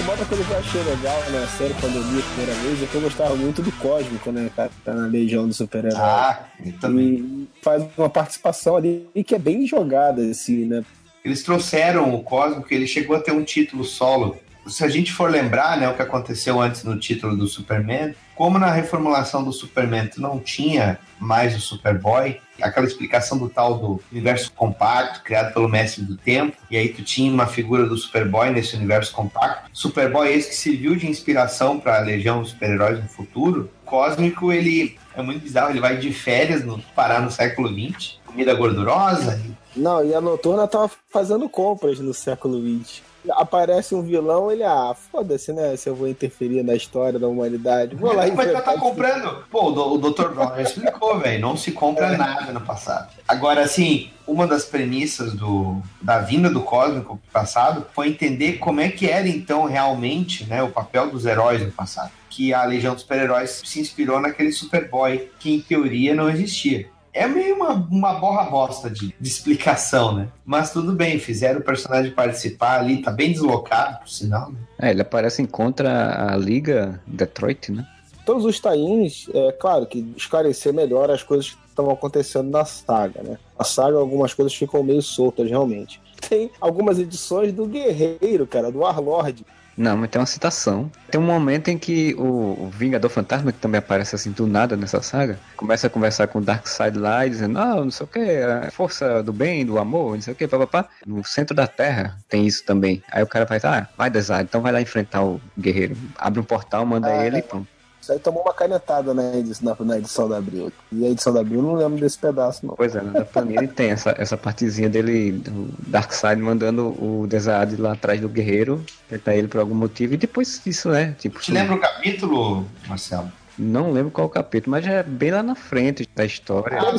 Uma 0.09 0.15
outra 0.15 0.25
coisa 0.25 0.43
que 0.43 0.51
eu 0.51 0.59
achei 0.59 0.83
legal 0.85 1.31
na 1.31 1.47
série 1.49 1.75
quando 1.75 1.97
eu 1.97 2.03
li 2.03 2.19
a 2.19 2.23
primeira 2.23 2.55
vez 2.63 2.83
é 2.83 2.87
que 2.87 2.95
eu 2.95 3.01
gostava 3.03 3.37
muito 3.37 3.61
do 3.61 3.71
Cósmico, 3.73 4.33
né? 4.33 4.51
Tá, 4.57 4.71
tá 4.83 4.95
na 4.95 5.07
Legião 5.07 5.47
do 5.47 5.53
Super-Herói. 5.53 6.01
Ah, 6.01 6.47
eu 6.65 6.73
também. 6.81 7.15
E 7.17 7.49
faz 7.61 7.85
uma 7.95 8.09
participação 8.09 8.77
ali 8.77 9.07
que 9.27 9.35
é 9.35 9.39
bem 9.39 9.67
jogada, 9.67 10.23
assim, 10.23 10.65
né? 10.65 10.83
Eles 11.23 11.43
trouxeram 11.43 12.15
o 12.15 12.23
Cósmico, 12.23 12.73
ele 12.73 12.87
chegou 12.87 13.17
a 13.17 13.21
ter 13.21 13.33
um 13.33 13.45
título 13.45 13.85
solo. 13.85 14.39
Se 14.69 14.85
a 14.85 14.89
gente 14.89 15.13
for 15.13 15.31
lembrar, 15.31 15.79
né, 15.79 15.89
o 15.89 15.95
que 15.95 16.03
aconteceu 16.03 16.61
antes 16.61 16.85
no 16.85 16.99
título 16.99 17.37
do 17.37 17.47
Superman, 17.47 18.15
como 18.35 18.59
na 18.59 18.71
reformulação 18.71 19.43
do 19.43 19.53
Superman 19.53 20.07
tu 20.07 20.21
não 20.21 20.39
tinha 20.39 20.99
mais 21.19 21.57
o 21.57 21.61
Superboy, 21.61 22.41
aquela 22.61 22.87
explicação 22.87 23.39
do 23.39 23.49
tal 23.49 23.79
do 23.79 24.01
universo 24.13 24.53
compacto 24.53 25.23
criado 25.23 25.53
pelo 25.53 25.69
Mestre 25.69 26.05
do 26.05 26.17
Tempo, 26.17 26.57
e 26.71 26.77
aí 26.77 26.89
tu 26.89 27.03
tinha 27.03 27.33
uma 27.33 27.47
figura 27.47 27.87
do 27.87 27.97
Superboy 27.97 28.51
nesse 28.51 28.77
universo 28.77 29.13
compacto. 29.13 29.69
Superboy 29.73 30.33
esse 30.33 30.51
que 30.51 30.55
serviu 30.55 30.95
de 30.95 31.09
inspiração 31.09 31.81
para 31.81 31.99
a 31.99 32.01
Legião 32.01 32.41
dos 32.41 32.51
Super-Heróis 32.51 33.03
no 33.03 33.09
futuro. 33.09 33.71
Cósmico, 33.85 34.53
ele 34.53 34.99
é 35.17 35.23
muito 35.23 35.43
bizarro, 35.43 35.71
ele 35.71 35.81
vai 35.81 35.97
de 35.97 36.13
férias 36.13 36.65
no 36.65 36.79
parar 36.95 37.21
no 37.21 37.31
século 37.31 37.69
XX, 37.69 38.19
comida 38.25 38.55
gordurosa, 38.55 39.41
Não, 39.75 40.05
e 40.05 40.15
a 40.15 40.21
Noturna 40.21 40.69
tava 40.69 40.91
fazendo 41.11 41.49
compras 41.49 41.99
no 41.99 42.13
século 42.13 42.61
XX. 42.61 43.08
Aparece 43.31 43.95
um 43.95 44.03
vilão, 44.03 44.51
ele, 44.51 44.63
ah, 44.63 44.95
foda-se, 45.11 45.53
né? 45.53 45.77
Se 45.77 45.89
eu 45.89 45.95
vou 45.95 46.09
interferir 46.09 46.63
na 46.63 46.75
história 46.75 47.19
da 47.19 47.29
humanidade. 47.29 47.97
Vou 47.97 48.13
lá 48.13 48.27
Mas 48.35 48.53
já 48.53 48.61
tá 48.61 48.79
comprando. 48.79 49.45
Pô, 49.51 49.71
o 49.71 49.99
Dr. 49.99 50.29
Brown 50.29 50.55
já 50.57 50.63
explicou, 50.63 51.19
velho. 51.21 51.41
Não 51.41 51.57
se 51.57 51.73
compra 51.73 52.17
nada 52.17 52.53
no 52.53 52.61
passado. 52.61 53.13
Agora, 53.27 53.63
assim, 53.63 54.11
uma 54.27 54.47
das 54.47 54.65
premissas 54.65 55.35
do, 55.35 55.81
da 56.01 56.21
vinda 56.21 56.49
do 56.49 56.63
Cósmico 56.63 57.17
pro 57.17 57.33
passado 57.33 57.87
foi 57.93 58.09
entender 58.09 58.55
como 58.55 58.81
é 58.81 58.89
que 58.89 59.09
era, 59.09 59.29
então, 59.29 59.65
realmente, 59.65 60.45
né, 60.45 60.63
o 60.63 60.71
papel 60.71 61.11
dos 61.11 61.27
heróis 61.27 61.63
no 61.63 61.73
passado. 61.73 62.13
Que 62.31 62.55
a 62.55 62.65
Legião 62.65 62.95
dos 62.95 63.03
Super-Heróis 63.03 63.63
se 63.65 63.81
inspirou 63.81 64.21
naquele 64.21 64.53
Superboy 64.53 65.31
que, 65.41 65.55
em 65.55 65.61
teoria, 65.61 66.15
não 66.15 66.29
existia. 66.31 66.89
É 67.13 67.27
meio 67.27 67.57
uma, 67.57 67.73
uma 67.75 68.15
borra 68.15 68.45
bosta 68.45 68.91
de, 68.91 69.15
de 69.19 69.29
explicação, 69.29 70.15
né? 70.15 70.29
Mas 70.45 70.73
tudo 70.73 70.93
bem, 70.93 71.19
fizeram 71.19 71.61
o 71.61 71.65
personagem 71.65 72.13
participar 72.13 72.81
ali, 72.81 73.03
tá 73.03 73.11
bem 73.11 73.33
deslocado, 73.33 73.99
por 74.01 74.09
sinal. 74.09 74.51
Né? 74.51 74.59
É, 74.79 74.91
ele 74.91 75.03
aparece 75.03 75.43
em 75.43 75.47
contra 75.47 76.33
a 76.33 76.37
Liga 76.37 77.01
Detroit, 77.07 77.73
né? 77.73 77.87
Todos 78.25 78.45
os 78.45 78.61
tains, 78.61 79.27
é 79.33 79.53
claro 79.53 79.87
que 79.87 80.07
esclarecer 80.17 80.73
melhor 80.73 81.11
as 81.11 81.23
coisas 81.23 81.51
que 81.51 81.59
estão 81.69 81.91
acontecendo 81.91 82.51
na 82.51 82.65
saga, 82.65 83.23
né? 83.23 83.39
Na 83.59 83.65
saga, 83.65 83.97
algumas 83.97 84.35
coisas 84.35 84.55
ficam 84.55 84.83
meio 84.83 85.01
soltas, 85.01 85.49
realmente. 85.49 86.01
Tem 86.29 86.51
algumas 86.61 86.99
edições 86.99 87.53
do 87.53 87.67
Guerreiro, 87.67 88.47
cara, 88.47 88.71
do 88.71 88.81
Warlord. 88.81 89.47
Não, 89.79 89.97
mas 89.97 90.11
tem 90.11 90.21
uma 90.21 90.27
citação. 90.27 90.91
Tem 91.09 91.21
um 91.21 91.25
momento 91.25 91.69
em 91.69 91.79
que 91.79 92.13
o, 92.19 92.65
o 92.65 92.71
Vingador 92.71 93.09
Fantasma, 93.09 93.53
que 93.53 93.61
também 93.61 93.79
aparece 93.79 94.17
assim 94.17 94.33
do 94.33 94.45
nada 94.45 94.77
nessa 94.77 95.01
saga, 95.01 95.39
começa 95.57 95.87
a 95.87 95.91
conversar 95.91 96.27
com 96.27 96.41
o 96.41 96.43
Darkseid 96.43 96.99
lá 96.99 97.25
e 97.25 97.31
dizendo, 97.31 97.57
ah, 97.59 97.77
não 97.77 97.91
sei 97.91 98.05
o 98.05 98.09
que, 98.09 98.19
a 98.19 98.71
força 98.73 99.23
do 99.23 99.33
bem, 99.33 99.65
do 99.65 99.79
amor, 99.79 100.17
não 100.17 100.21
sei 100.21 100.33
o 100.33 100.37
que, 100.37 100.49
papapá. 100.49 100.89
No 101.07 101.25
centro 101.25 101.55
da 101.55 101.69
Terra 101.69 102.19
tem 102.29 102.45
isso 102.45 102.65
também. 102.65 103.01
Aí 103.13 103.23
o 103.23 103.27
cara 103.27 103.45
vai, 103.45 103.61
ah, 103.63 103.87
vai 103.97 104.11
Desire, 104.11 104.43
então 104.43 104.61
vai 104.61 104.73
lá 104.73 104.81
enfrentar 104.81 105.23
o 105.23 105.41
guerreiro. 105.57 105.97
Abre 106.19 106.41
um 106.41 106.45
portal, 106.45 106.85
manda 106.85 107.09
Ah, 107.09 107.25
ele 107.25 107.39
e 107.39 107.43
pronto. 107.43 107.78
Isso 108.09 108.15
aí 108.15 108.19
tomou 108.19 108.41
uma 108.41 108.55
canetada 108.55 109.13
na 109.13 109.37
edição, 109.37 109.77
na, 109.79 109.85
na 109.85 109.99
edição 109.99 110.27
da 110.27 110.39
Abril. 110.39 110.73
E 110.91 111.05
a 111.05 111.11
edição 111.11 111.31
da 111.31 111.41
Abril 111.41 111.59
eu 111.59 111.63
não 111.63 111.75
lembro 111.75 112.01
desse 112.01 112.17
pedaço, 112.17 112.65
não. 112.65 112.75
Pois 112.75 112.97
é, 112.97 113.03
na 113.03 113.13
da 113.13 113.25
Panini 113.27 113.69
tem 113.69 113.91
essa, 113.91 114.15
essa 114.17 114.35
partezinha 114.35 114.89
dele, 114.89 115.33
do 115.33 115.69
Darkseid, 115.87 116.41
mandando 116.41 116.87
o 116.87 117.27
Desade 117.27 117.77
lá 117.77 117.93
atrás 117.93 118.19
do 118.19 118.27
guerreiro, 118.27 118.83
tentar 119.11 119.37
ele 119.37 119.47
por 119.47 119.61
algum 119.61 119.75
motivo, 119.75 120.15
e 120.15 120.17
depois 120.17 120.67
isso, 120.67 120.89
né? 120.89 121.15
Tipo, 121.19 121.39
Te 121.39 121.53
lembra 121.53 121.75
o 121.75 121.79
capítulo, 121.79 122.67
Marcelo? 122.87 123.31
não 123.59 123.91
lembro 123.93 124.11
qual 124.11 124.27
o 124.27 124.31
capítulo, 124.31 124.71
mas 124.71 124.87
já 124.87 124.93
é 124.93 125.03
bem 125.03 125.31
lá 125.31 125.43
na 125.43 125.55
frente 125.55 126.09
da 126.15 126.25
história. 126.25 126.79
Ah, 126.81 126.97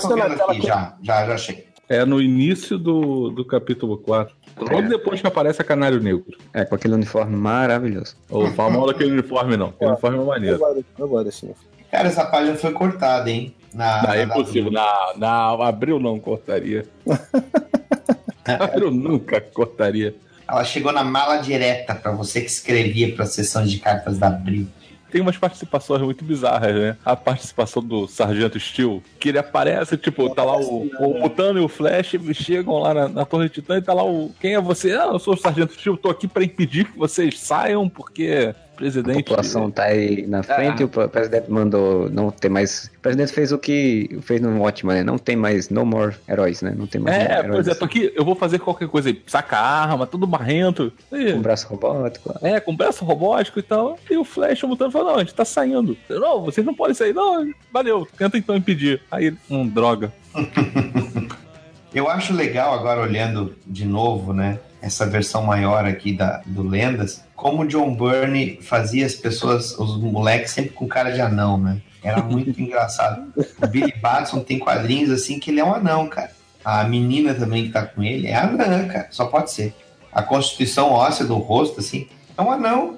já, 0.62 0.96
já, 1.02 1.26
já 1.26 1.34
achei. 1.34 1.68
É 1.88 2.06
no 2.06 2.22
início 2.22 2.78
do, 2.78 3.32
do 3.32 3.44
capítulo 3.44 3.98
4. 3.98 4.36
Logo 4.66 4.88
depois 4.90 5.22
que 5.22 5.28
aparece 5.28 5.62
a 5.62 5.66
Canário 5.66 6.00
Negro. 6.00 6.38
É, 6.54 6.66
com 6.66 6.76
aquele 6.76 6.94
uniforme 6.96 7.36
maravilhoso. 7.36 8.16
Ou 8.30 8.48
fala 8.52 8.72
mal 8.78 8.88
daquele 8.88 9.12
uniforme, 9.12 9.56
não. 9.58 9.68
Aquele 9.68 9.92
uniforme 9.92 10.18
é 10.18 10.22
Eu 10.22 10.26
maneiro. 10.26 10.86
eu 10.98 11.08
guardo 11.08 11.28
esse 11.28 11.50
Cara, 11.92 12.08
essa 12.08 12.26
página 12.26 12.56
foi 12.56 12.72
cortada, 12.72 13.30
hein? 13.30 13.56
Na, 13.74 14.04
Não, 14.04 14.14
é 14.14 14.24
impossível. 14.24 14.72
Na, 14.72 15.14
na 15.18 15.68
Abril 15.68 16.00
não 16.00 16.20
cortaria. 16.20 16.86
Abril 18.46 18.92
nunca 18.92 19.42
cortaria. 19.42 20.16
Ela 20.48 20.64
chegou 20.64 20.92
na 20.92 21.04
mala 21.04 21.38
direta 21.38 21.94
pra 21.94 22.12
você 22.12 22.42
que 22.42 22.48
escrevia 22.50 23.14
para 23.16 23.26
sessões 23.26 23.70
de 23.70 23.80
cartas 23.80 24.18
da 24.18 24.28
Abril. 24.28 24.68
Tem 25.12 25.22
umas 25.22 25.38
participações 25.38 26.02
muito 26.02 26.24
bizarras, 26.24 26.76
né? 26.76 26.98
A 27.04 27.16
participação 27.16 27.84
do 27.84 28.08
Sargento 28.08 28.60
Steel, 28.60 29.02
que 29.20 29.30
ele 29.30 29.40
aparece, 29.40 29.98
tipo, 29.98 30.30
tá 30.30 30.44
lá 30.44 30.58
o, 30.58 30.90
o 31.00 31.20
Mutano 31.20 31.60
e 31.60 31.64
o 31.64 31.68
Flash, 31.68 32.16
chegam 32.34 32.80
lá 32.80 32.94
na, 32.94 33.08
na 33.08 33.26
Torre 33.26 33.50
Titã 33.50 33.78
e 33.78 33.82
tá 33.82 33.94
lá 33.94 34.04
o. 34.04 34.32
Quem 34.40 34.56
é 34.56 34.62
você? 34.62 34.92
Ah, 34.94 35.10
eu 35.12 35.20
sou 35.20 35.34
o 35.34 35.38
Sargento 35.38 35.74
Steel, 35.74 35.98
tô 35.98 36.10
aqui 36.10 36.28
pra 36.28 36.44
impedir 36.44 36.86
que 36.86 36.98
vocês 36.98 37.40
saiam, 37.40 37.90
porque 37.90 38.54
o 38.80 38.88
A 38.88 38.92
presidente. 38.92 39.24
população 39.24 39.70
tá 39.70 39.84
aí 39.84 40.26
na 40.26 40.42
frente 40.42 40.78
Ah. 40.78 40.82
e 40.82 40.84
o 40.86 41.10
presidente 41.10 41.52
mandou 41.52 42.10
não 42.10 42.32
ter 42.32 42.48
mais. 42.50 42.90
O 42.98 43.00
presidente 43.02 43.32
fez 43.34 43.52
o 43.52 43.58
que 43.58 44.18
fez 44.22 44.40
no 44.42 44.62
ótimo, 44.62 44.92
né? 44.92 45.04
Não 45.04 45.18
tem 45.18 45.36
mais 45.36 45.70
no 45.70 45.86
more 45.86 46.16
heróis, 46.28 46.62
né? 46.62 46.74
Não 46.78 46.88
tem 46.88 47.02
mais 47.02 47.16
É, 47.18 47.40
heróis 47.40 47.68
é, 47.68 47.76
tô 47.76 47.86
aqui, 47.86 48.12
eu 48.16 48.24
vou 48.24 48.36
fazer 48.36 48.60
qualquer 48.60 48.88
coisa 48.88 49.10
aí. 49.10 49.22
Saca 49.28 49.58
a 49.58 49.82
arma, 49.84 50.08
tudo 50.08 50.28
marrento. 50.28 50.92
E- 51.12 51.34
com 51.34 51.42
braço 51.42 51.68
robótico. 51.68 52.34
É, 52.42 52.60
com 52.60 52.76
braço 52.76 53.04
robótico 53.04 53.60
e 53.60 53.64
tal. 53.64 53.98
E 54.10 54.16
o 54.18 54.24
Flash, 54.24 54.64
o 54.64 54.68
Mutano, 54.68 54.92
falou: 54.92 55.10
não, 55.12 55.16
a 55.18 55.20
gente 55.24 55.34
tá 55.34 55.44
saindo. 55.46 55.98
Eu, 56.08 56.20
Não, 56.20 56.42
vocês 56.46 56.66
não 56.66 56.74
podem 56.74 56.94
sair. 56.96 57.14
Não, 57.14 57.46
valeu, 57.74 58.08
tenta 58.18 58.38
então 58.38 58.56
impedir. 58.56 59.02
Aí 59.12 59.26
ele, 59.26 59.38
hum, 59.50 59.68
droga. 59.68 60.14
Eu 61.94 62.08
acho 62.08 62.34
legal 62.34 62.74
agora 62.74 63.02
olhando 63.02 63.56
de 63.66 63.84
novo, 63.86 64.32
né? 64.32 64.60
Essa 64.82 65.06
versão 65.06 65.44
maior 65.44 65.86
aqui 65.86 66.14
da, 66.14 66.42
do 66.46 66.64
Lendas, 66.64 67.24
como 67.36 67.64
o 67.64 67.68
John 67.68 67.94
Byrne 67.96 68.60
fazia 68.62 69.06
as 69.06 69.14
pessoas, 69.14 69.78
os 69.78 69.98
moleques 70.00 70.52
sempre 70.52 70.72
com 70.72 70.88
cara 70.88 71.12
de 71.12 71.20
anão, 71.20 71.58
né? 71.58 71.82
Era 72.02 72.22
muito 72.24 72.60
engraçado. 72.62 73.34
O 73.62 73.68
Billy 73.68 73.94
Batson 74.02 74.40
tem 74.40 74.58
quadrinhos 74.58 75.12
assim 75.12 75.38
que 75.40 75.52
ele 75.52 75.60
é 75.60 75.66
um 75.66 75.74
anão, 75.74 76.08
cara. 76.08 76.32
A 76.64 76.84
menina 76.86 77.34
também 77.34 77.66
que 77.66 77.72
tá 77.72 77.86
com 77.86 78.02
ele 78.04 78.28
é 78.28 78.36
anã, 78.36 78.88
cara. 78.88 79.08
Só 79.12 79.26
pode 79.26 79.52
ser. 79.52 79.76
A 80.14 80.22
constituição 80.24 80.92
óssea 80.92 81.26
do 81.26 81.36
rosto, 81.36 81.80
assim, 81.82 82.08
é 82.38 82.42
um 82.42 82.52
anão. 82.52 82.98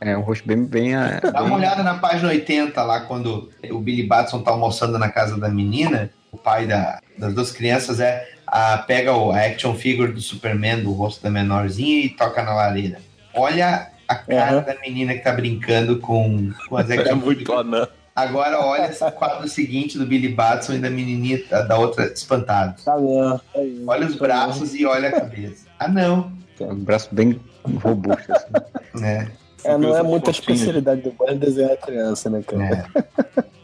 É 0.00 0.16
um 0.16 0.20
rosto 0.20 0.46
bem. 0.46 0.64
bem, 0.64 0.94
ah, 0.94 1.20
Dá 1.32 1.42
uma 1.42 1.56
olhada 1.56 1.82
na 1.82 1.94
página 1.94 2.28
80 2.28 2.82
lá, 2.82 3.00
quando 3.00 3.50
o 3.70 3.78
Billy 3.80 4.02
Batson 4.04 4.42
tá 4.42 4.50
almoçando 4.50 4.98
na 4.98 5.08
casa 5.08 5.36
da 5.38 5.48
menina, 5.48 6.10
o 6.30 6.36
pai 6.36 6.66
da- 6.66 7.00
das 7.16 7.34
duas 7.34 7.50
crianças 7.50 7.98
é 7.98 8.28
a, 8.50 8.78
pega 8.78 9.12
o, 9.12 9.30
a 9.30 9.38
action 9.40 9.74
figure 9.74 10.12
do 10.12 10.20
Superman, 10.20 10.82
do 10.82 10.92
rosto 10.92 11.22
da 11.22 11.30
menorzinha 11.30 12.04
e 12.04 12.08
toca 12.10 12.42
na 12.42 12.54
lareira. 12.54 12.98
Olha 13.34 13.88
a 14.06 14.14
cara 14.14 14.56
Aham. 14.56 14.62
da 14.62 14.74
menina 14.80 15.14
que 15.14 15.20
tá 15.20 15.32
brincando 15.32 15.98
com, 15.98 16.50
com 16.68 16.76
as 16.76 16.88
É 16.90 16.98
action 16.98 17.16
muito 17.16 17.38
figures. 17.40 17.60
anã. 17.60 17.88
Agora 18.16 18.58
olha 18.64 18.86
esse 18.86 19.08
quadro 19.12 19.46
seguinte 19.48 19.96
do 19.98 20.04
Billy 20.06 20.28
Batson 20.28 20.72
e 20.74 20.78
da 20.78 20.90
menininha 20.90 21.40
da, 21.68 21.78
outra 21.78 22.06
espantados. 22.06 22.84
Tá 22.84 22.96
vendo? 22.96 23.38
Tá. 23.38 23.60
Olha 23.86 24.06
os 24.06 24.16
braços 24.16 24.74
e 24.74 24.84
olha 24.84 25.08
a 25.08 25.12
cabeça. 25.20 25.66
Ah, 25.78 25.86
não. 25.88 26.32
um 26.60 26.74
braço 26.76 27.08
bem 27.12 27.38
robusto. 27.82 28.32
Assim. 28.32 29.00
Né? 29.00 29.28
É, 29.64 29.76
não 29.76 29.96
é 29.96 30.02
muita 30.02 30.30
especialidade 30.30 31.02
do 31.02 31.12
Byrne 31.12 31.38
desenhar 31.38 31.76
criança, 31.76 32.30
né, 32.30 32.42
cara? 32.46 32.86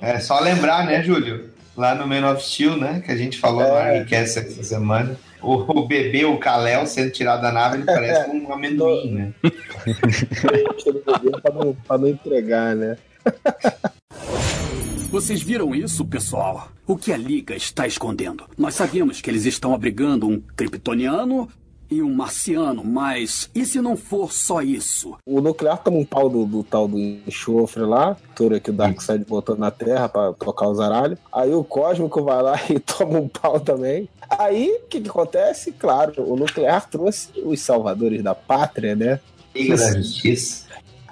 É. 0.00 0.14
É 0.16 0.20
só 0.20 0.38
lembrar, 0.40 0.84
né, 0.84 1.02
Júlio? 1.02 1.53
Lá 1.76 1.94
no 1.94 2.06
Man 2.06 2.30
of 2.32 2.42
Steel, 2.42 2.76
né? 2.76 3.02
Que 3.04 3.10
a 3.10 3.16
gente 3.16 3.38
falou 3.38 3.62
É. 3.62 3.68
no 3.68 3.74
Armcast 3.98 4.38
essa 4.38 4.62
semana. 4.62 5.18
O, 5.42 5.54
o 5.80 5.86
bebê, 5.86 6.24
o 6.24 6.38
Kalel, 6.38 6.86
sendo 6.86 7.10
tirado 7.10 7.42
da 7.42 7.52
nave, 7.52 7.78
ele 7.78 7.84
parece 7.84 8.30
um 8.34 8.52
amendoim, 8.52 9.10
né? 9.12 9.32
pra, 11.42 11.52
não, 11.52 11.74
pra 11.74 11.98
não 11.98 12.08
entregar, 12.08 12.74
né? 12.76 12.96
Vocês 15.10 15.42
viram 15.42 15.74
isso, 15.74 16.04
pessoal? 16.04 16.68
O 16.86 16.96
que 16.96 17.12
a 17.12 17.16
Liga 17.16 17.54
está 17.54 17.86
escondendo? 17.86 18.44
Nós 18.58 18.74
sabemos 18.74 19.20
que 19.20 19.30
eles 19.30 19.44
estão 19.44 19.72
abrigando 19.72 20.28
um 20.28 20.40
kryptoniano 20.56 21.48
e 21.90 22.02
um 22.02 22.12
marciano, 22.12 22.82
mas 22.84 23.50
e 23.54 23.64
se 23.64 23.80
não 23.80 23.96
for 23.96 24.32
só 24.32 24.62
isso? 24.62 25.16
O 25.26 25.40
nuclear 25.40 25.82
toma 25.82 25.98
um 25.98 26.04
pau 26.04 26.28
do, 26.28 26.44
do 26.44 26.62
tal 26.62 26.88
do 26.88 26.98
enxofre 26.98 27.82
lá, 27.82 28.16
altura 28.28 28.60
que 28.60 28.70
o 28.70 28.72
Darkseid 28.72 29.24
botou 29.24 29.56
na 29.56 29.70
Terra 29.70 30.08
pra 30.08 30.32
tocar 30.32 30.68
os 30.68 30.80
aralhos. 30.80 31.18
Aí 31.32 31.54
o 31.54 31.64
Cósmico 31.64 32.22
vai 32.22 32.42
lá 32.42 32.60
e 32.70 32.78
toma 32.78 33.18
um 33.18 33.28
pau 33.28 33.60
também. 33.60 34.08
Aí, 34.38 34.80
o 34.84 34.88
que, 34.88 35.00
que 35.00 35.08
acontece? 35.08 35.72
Claro, 35.72 36.14
o 36.18 36.36
nuclear 36.36 36.88
trouxe 36.88 37.28
os 37.44 37.60
salvadores 37.60 38.22
da 38.22 38.34
pátria, 38.34 38.96
né? 38.96 39.20
Liga 39.54 39.76
da 39.76 39.92
Justiça. 39.92 40.64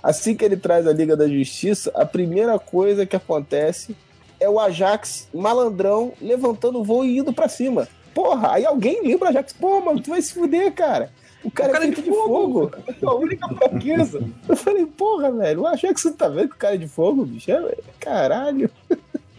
Assim 0.02 0.34
que 0.34 0.44
ele 0.44 0.56
traz 0.56 0.86
a 0.86 0.92
Liga 0.92 1.16
da 1.16 1.28
Justiça, 1.28 1.92
a 1.94 2.04
primeira 2.04 2.58
coisa 2.58 3.06
que 3.06 3.14
acontece 3.14 3.94
é 4.40 4.48
o 4.48 4.58
Ajax 4.58 5.28
malandrão 5.32 6.12
levantando 6.20 6.80
o 6.80 6.84
voo 6.84 7.04
e 7.04 7.18
indo 7.18 7.32
pra 7.32 7.48
cima. 7.48 7.86
Porra, 8.14 8.52
aí 8.52 8.64
alguém 8.66 9.02
lembra 9.02 9.28
Ajax, 9.30 9.52
pô, 9.52 9.80
mano, 9.80 10.00
tu 10.00 10.10
vai 10.10 10.20
se 10.22 10.34
fuder, 10.34 10.72
cara. 10.72 11.10
O 11.44 11.50
cara, 11.50 11.70
O 11.70 11.72
cara 11.72 11.84
é 11.84 11.88
é 11.88 11.92
feito 11.92 12.04
de 12.04 12.10
de 12.10 12.16
fogo. 12.16 12.70
É 12.86 13.06
a 13.06 13.14
única 13.14 13.48
fraqueza. 13.48 14.22
Eu 14.48 14.56
falei, 14.56 14.86
porra, 14.86 15.32
velho, 15.32 15.62
o 15.62 15.66
Ajax 15.66 16.04
não 16.04 16.12
tá 16.12 16.28
vendo 16.28 16.50
que 16.50 16.54
o 16.54 16.58
cara 16.58 16.74
é 16.74 16.78
de 16.78 16.86
fogo, 16.86 17.24
bicho? 17.24 17.50
É, 17.50 17.74
caralho. 17.98 18.70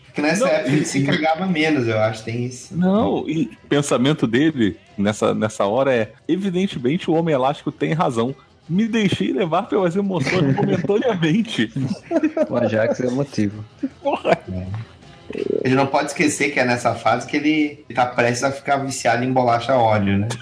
Porque 0.06 0.22
nessa 0.22 0.46
Não, 0.46 0.52
época 0.52 0.72
ele 0.72 0.86
se 0.86 1.04
cagava 1.04 1.48
menos, 1.48 1.88
eu 1.88 1.98
acho, 2.00 2.24
tem 2.24 2.46
isso. 2.46 2.78
Não, 2.78 3.28
e 3.28 3.46
o 3.64 3.68
pensamento 3.68 4.28
dele 4.28 4.78
nessa, 4.96 5.34
nessa 5.34 5.66
hora 5.66 5.92
é: 5.94 6.14
evidentemente 6.28 7.10
o 7.10 7.14
Homem 7.16 7.34
Elástico 7.34 7.72
tem 7.72 7.94
razão. 7.94 8.36
Me 8.70 8.88
deixei 8.88 9.34
levar 9.34 9.64
pelas 9.64 9.96
emoções 9.96 10.56
momentaneamente. 10.56 11.72
O 12.50 12.56
Ajax 12.56 13.00
é 13.02 13.08
o 13.08 13.12
motivo. 13.12 13.64
Porra. 14.02 14.38
Ele 15.64 15.76
não 15.76 15.88
pode 15.88 16.08
esquecer 16.08 16.52
que 16.52 16.60
é 16.60 16.66
nessa 16.66 16.94
fase 16.96 17.28
que 17.28 17.38
ele 17.38 17.86
tá 17.94 18.06
prestes 18.06 18.44
a 18.44 18.52
ficar 18.52 18.78
viciado 18.78 19.24
em 19.24 19.32
bolacha 19.32 19.76
óleo, 19.76 20.20
né? 20.20 20.28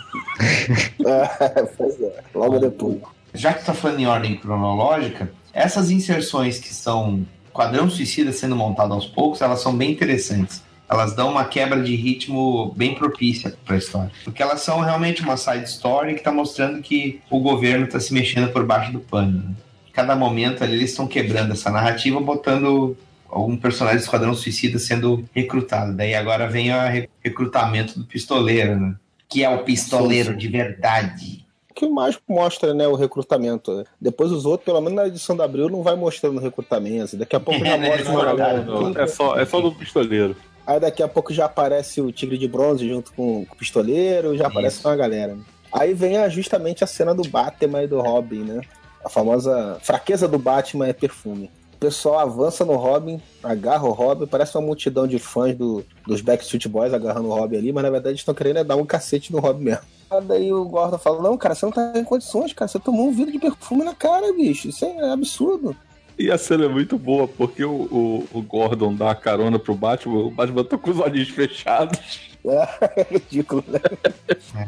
É, 1.06 1.64
pois 1.78 2.02
é, 2.02 2.24
logo 2.34 2.58
depois. 2.58 2.98
Já 3.34 3.54
que 3.54 3.64
tá 3.66 3.74
falando 3.74 4.00
em 4.00 4.08
ordem 4.08 4.36
cronológica, 4.36 5.32
essas 5.54 5.92
inserções 5.92 6.60
que 6.60 6.74
são 6.74 7.26
Quadrão 7.54 7.90
Suicida 7.90 8.32
sendo 8.32 8.56
montado 8.56 8.94
aos 8.94 9.06
poucos, 9.06 9.42
elas 9.42 9.62
são 9.62 9.76
bem 9.76 9.92
interessantes. 9.92 10.64
Elas 10.90 11.16
dão 11.16 11.30
uma 11.30 11.46
quebra 11.46 11.82
de 11.82 11.96
ritmo 11.96 12.74
bem 12.76 12.96
propícia 12.96 13.56
para 13.66 13.76
a 13.76 13.78
história. 13.78 14.12
Porque 14.24 14.44
elas 14.44 14.62
são 14.62 14.82
realmente 14.82 15.22
uma 15.22 15.38
side 15.38 15.64
story 15.64 16.14
que 16.14 16.20
está 16.20 16.32
mostrando 16.32 16.82
que 16.82 17.22
o 17.30 17.40
governo 17.40 17.86
está 17.86 18.00
se 18.00 18.14
mexendo 18.14 18.52
por 18.52 18.66
baixo 18.66 18.92
do 18.92 19.00
pano. 19.00 19.38
né? 19.38 19.56
Cada 19.94 20.16
momento 20.16 20.64
ali 20.64 20.74
eles 20.74 20.92
estão 20.92 21.08
quebrando 21.08 21.54
essa 21.54 21.70
narrativa, 21.70 22.20
botando 22.20 22.98
algum 23.32 23.56
personagem 23.58 24.00
do 24.00 24.04
Esquadrão 24.04 24.34
Suicida 24.34 24.78
sendo 24.78 25.24
recrutado. 25.34 25.96
Daí 25.96 26.13
agora 26.13 26.48
vem 26.48 26.72
o 26.74 26.88
re- 26.88 27.10
recrutamento 27.24 27.98
do 27.98 28.06
pistoleiro, 28.06 28.80
né? 28.80 28.96
Que 29.30 29.44
é 29.44 29.50
o 29.50 29.63
pistoleiro 29.63 30.36
de 30.36 30.48
verdade. 30.48 31.46
O 31.70 31.74
que 31.74 31.88
mais 31.88 32.20
mostra, 32.28 32.74
né, 32.74 32.86
o 32.88 32.96
recrutamento. 32.96 33.86
Depois 34.00 34.32
os 34.32 34.46
outros, 34.46 34.65
pelo 34.65 34.82
menos 34.82 34.96
na 34.98 35.08
edição 35.08 35.36
da 35.38 35.46
Abril, 35.46 35.70
não 35.70 35.82
vai 35.82 35.96
mostrando 35.96 36.38
o 36.38 36.41
recrutamento. 36.41 37.15
Daqui 37.15 37.36
a 37.36 37.39
pouco 37.39 37.63
já 37.63 37.72
É, 37.76 37.78
né, 37.78 37.89
mostra 37.89 38.12
uma 38.12 38.26
não, 38.26 38.36
galera. 38.36 39.04
É, 39.04 39.08
só, 39.08 39.39
é 39.39 39.46
só 39.46 39.62
do 39.62 39.72
pistoleiro. 39.72 40.36
Aí 40.67 40.80
daqui 40.80 41.02
a 41.02 41.08
pouco 41.08 41.34
já 41.34 41.46
aparece 41.46 42.02
o 42.02 42.12
Tigre 42.12 42.38
de 42.38 42.48
Bronze 42.48 42.88
junto 42.88 43.12
com, 43.13 43.41
o 43.50 43.56
Pistoleiro, 43.56 44.38
já 44.38 44.48
aparece 44.48 44.78
Isso. 44.80 44.88
uma 44.88 44.96
galera. 44.96 45.36
Aí 45.72 45.94
vem 45.94 46.17
a- 46.17 46.30
justamente 46.30 46.84
a 46.84 46.88
cena 46.88 47.15
do 47.15 47.24
Batman 47.28 47.84
e 47.84 47.88
do 47.88 48.00
Robin, 48.02 48.44
né? 48.44 48.62
A 49.04 49.10
famosa 49.10 49.80
fraqueza 49.82 50.28
do 50.28 50.38
Batman 50.38 50.88
é 50.88 50.94
perfume. 50.94 51.50
O 51.82 51.86
pessoal 51.88 52.20
avança 52.20 52.63
no 52.63 52.76
Robin, 52.76 53.20
agarra 53.44 53.88
o 53.88 53.91
Robin, 53.91 54.28
parece 54.28 54.56
uma 54.56 54.63
multidão 54.63 55.08
de 55.08 55.17
fãs 55.17 55.56
do, 55.56 55.84
dos 56.06 56.22
Backstreet 56.22 56.67
Boys 56.67 56.94
agarrando 56.94 57.28
o 57.28 57.34
Robin 57.34 57.58
ali, 57.58 57.74
mas 57.74 57.84
na 57.84 57.89
verdade 57.89 58.17
estão 58.17 58.36
querendo 58.36 58.60
é 58.60 58.63
dar 58.63 58.76
um 58.76 58.86
cacete 58.86 59.34
no 59.34 59.39
Robin 59.39 59.63
mesmo. 59.63 59.82
Aí 60.12 60.22
Daí 60.22 60.54
o 60.54 60.63
Gordon 60.63 61.00
fala: 61.00 61.24
Não, 61.24 61.36
cara, 61.36 61.56
você 61.56 61.65
não 61.65 61.74
tá 61.74 61.94
em 61.96 62.04
condições, 62.04 62.54
cara. 62.54 62.67
Você 62.67 62.78
tomou 62.78 63.08
um 63.08 63.12
vidro 63.12 63.32
de 63.32 63.39
perfume 63.39 63.84
na 63.84 63.96
cara, 63.96 64.32
bicho. 64.32 64.70
Isso 64.70 64.86
é 64.86 65.12
absurdo. 65.12 65.76
E 66.20 66.30
a 66.30 66.38
cena 66.38 66.65
é 66.65 66.67
muito 66.67 67.00
boa, 67.00 67.28
porque 67.28 67.65
o, 67.65 67.72
o, 67.72 68.28
o 68.32 68.41
Gordon 68.44 68.94
dá 68.94 69.10
a 69.10 69.15
carona 69.15 69.58
pro 69.58 69.74
Batman, 69.74 70.20
o 70.20 70.30
Batman 70.30 70.63
tá 70.63 70.78
com 70.78 70.91
os 70.91 71.00
olhinhos 71.00 71.30
fechados. 71.30 72.00
É, 72.44 73.06
ridículo, 73.12 73.63
né? 73.67 73.80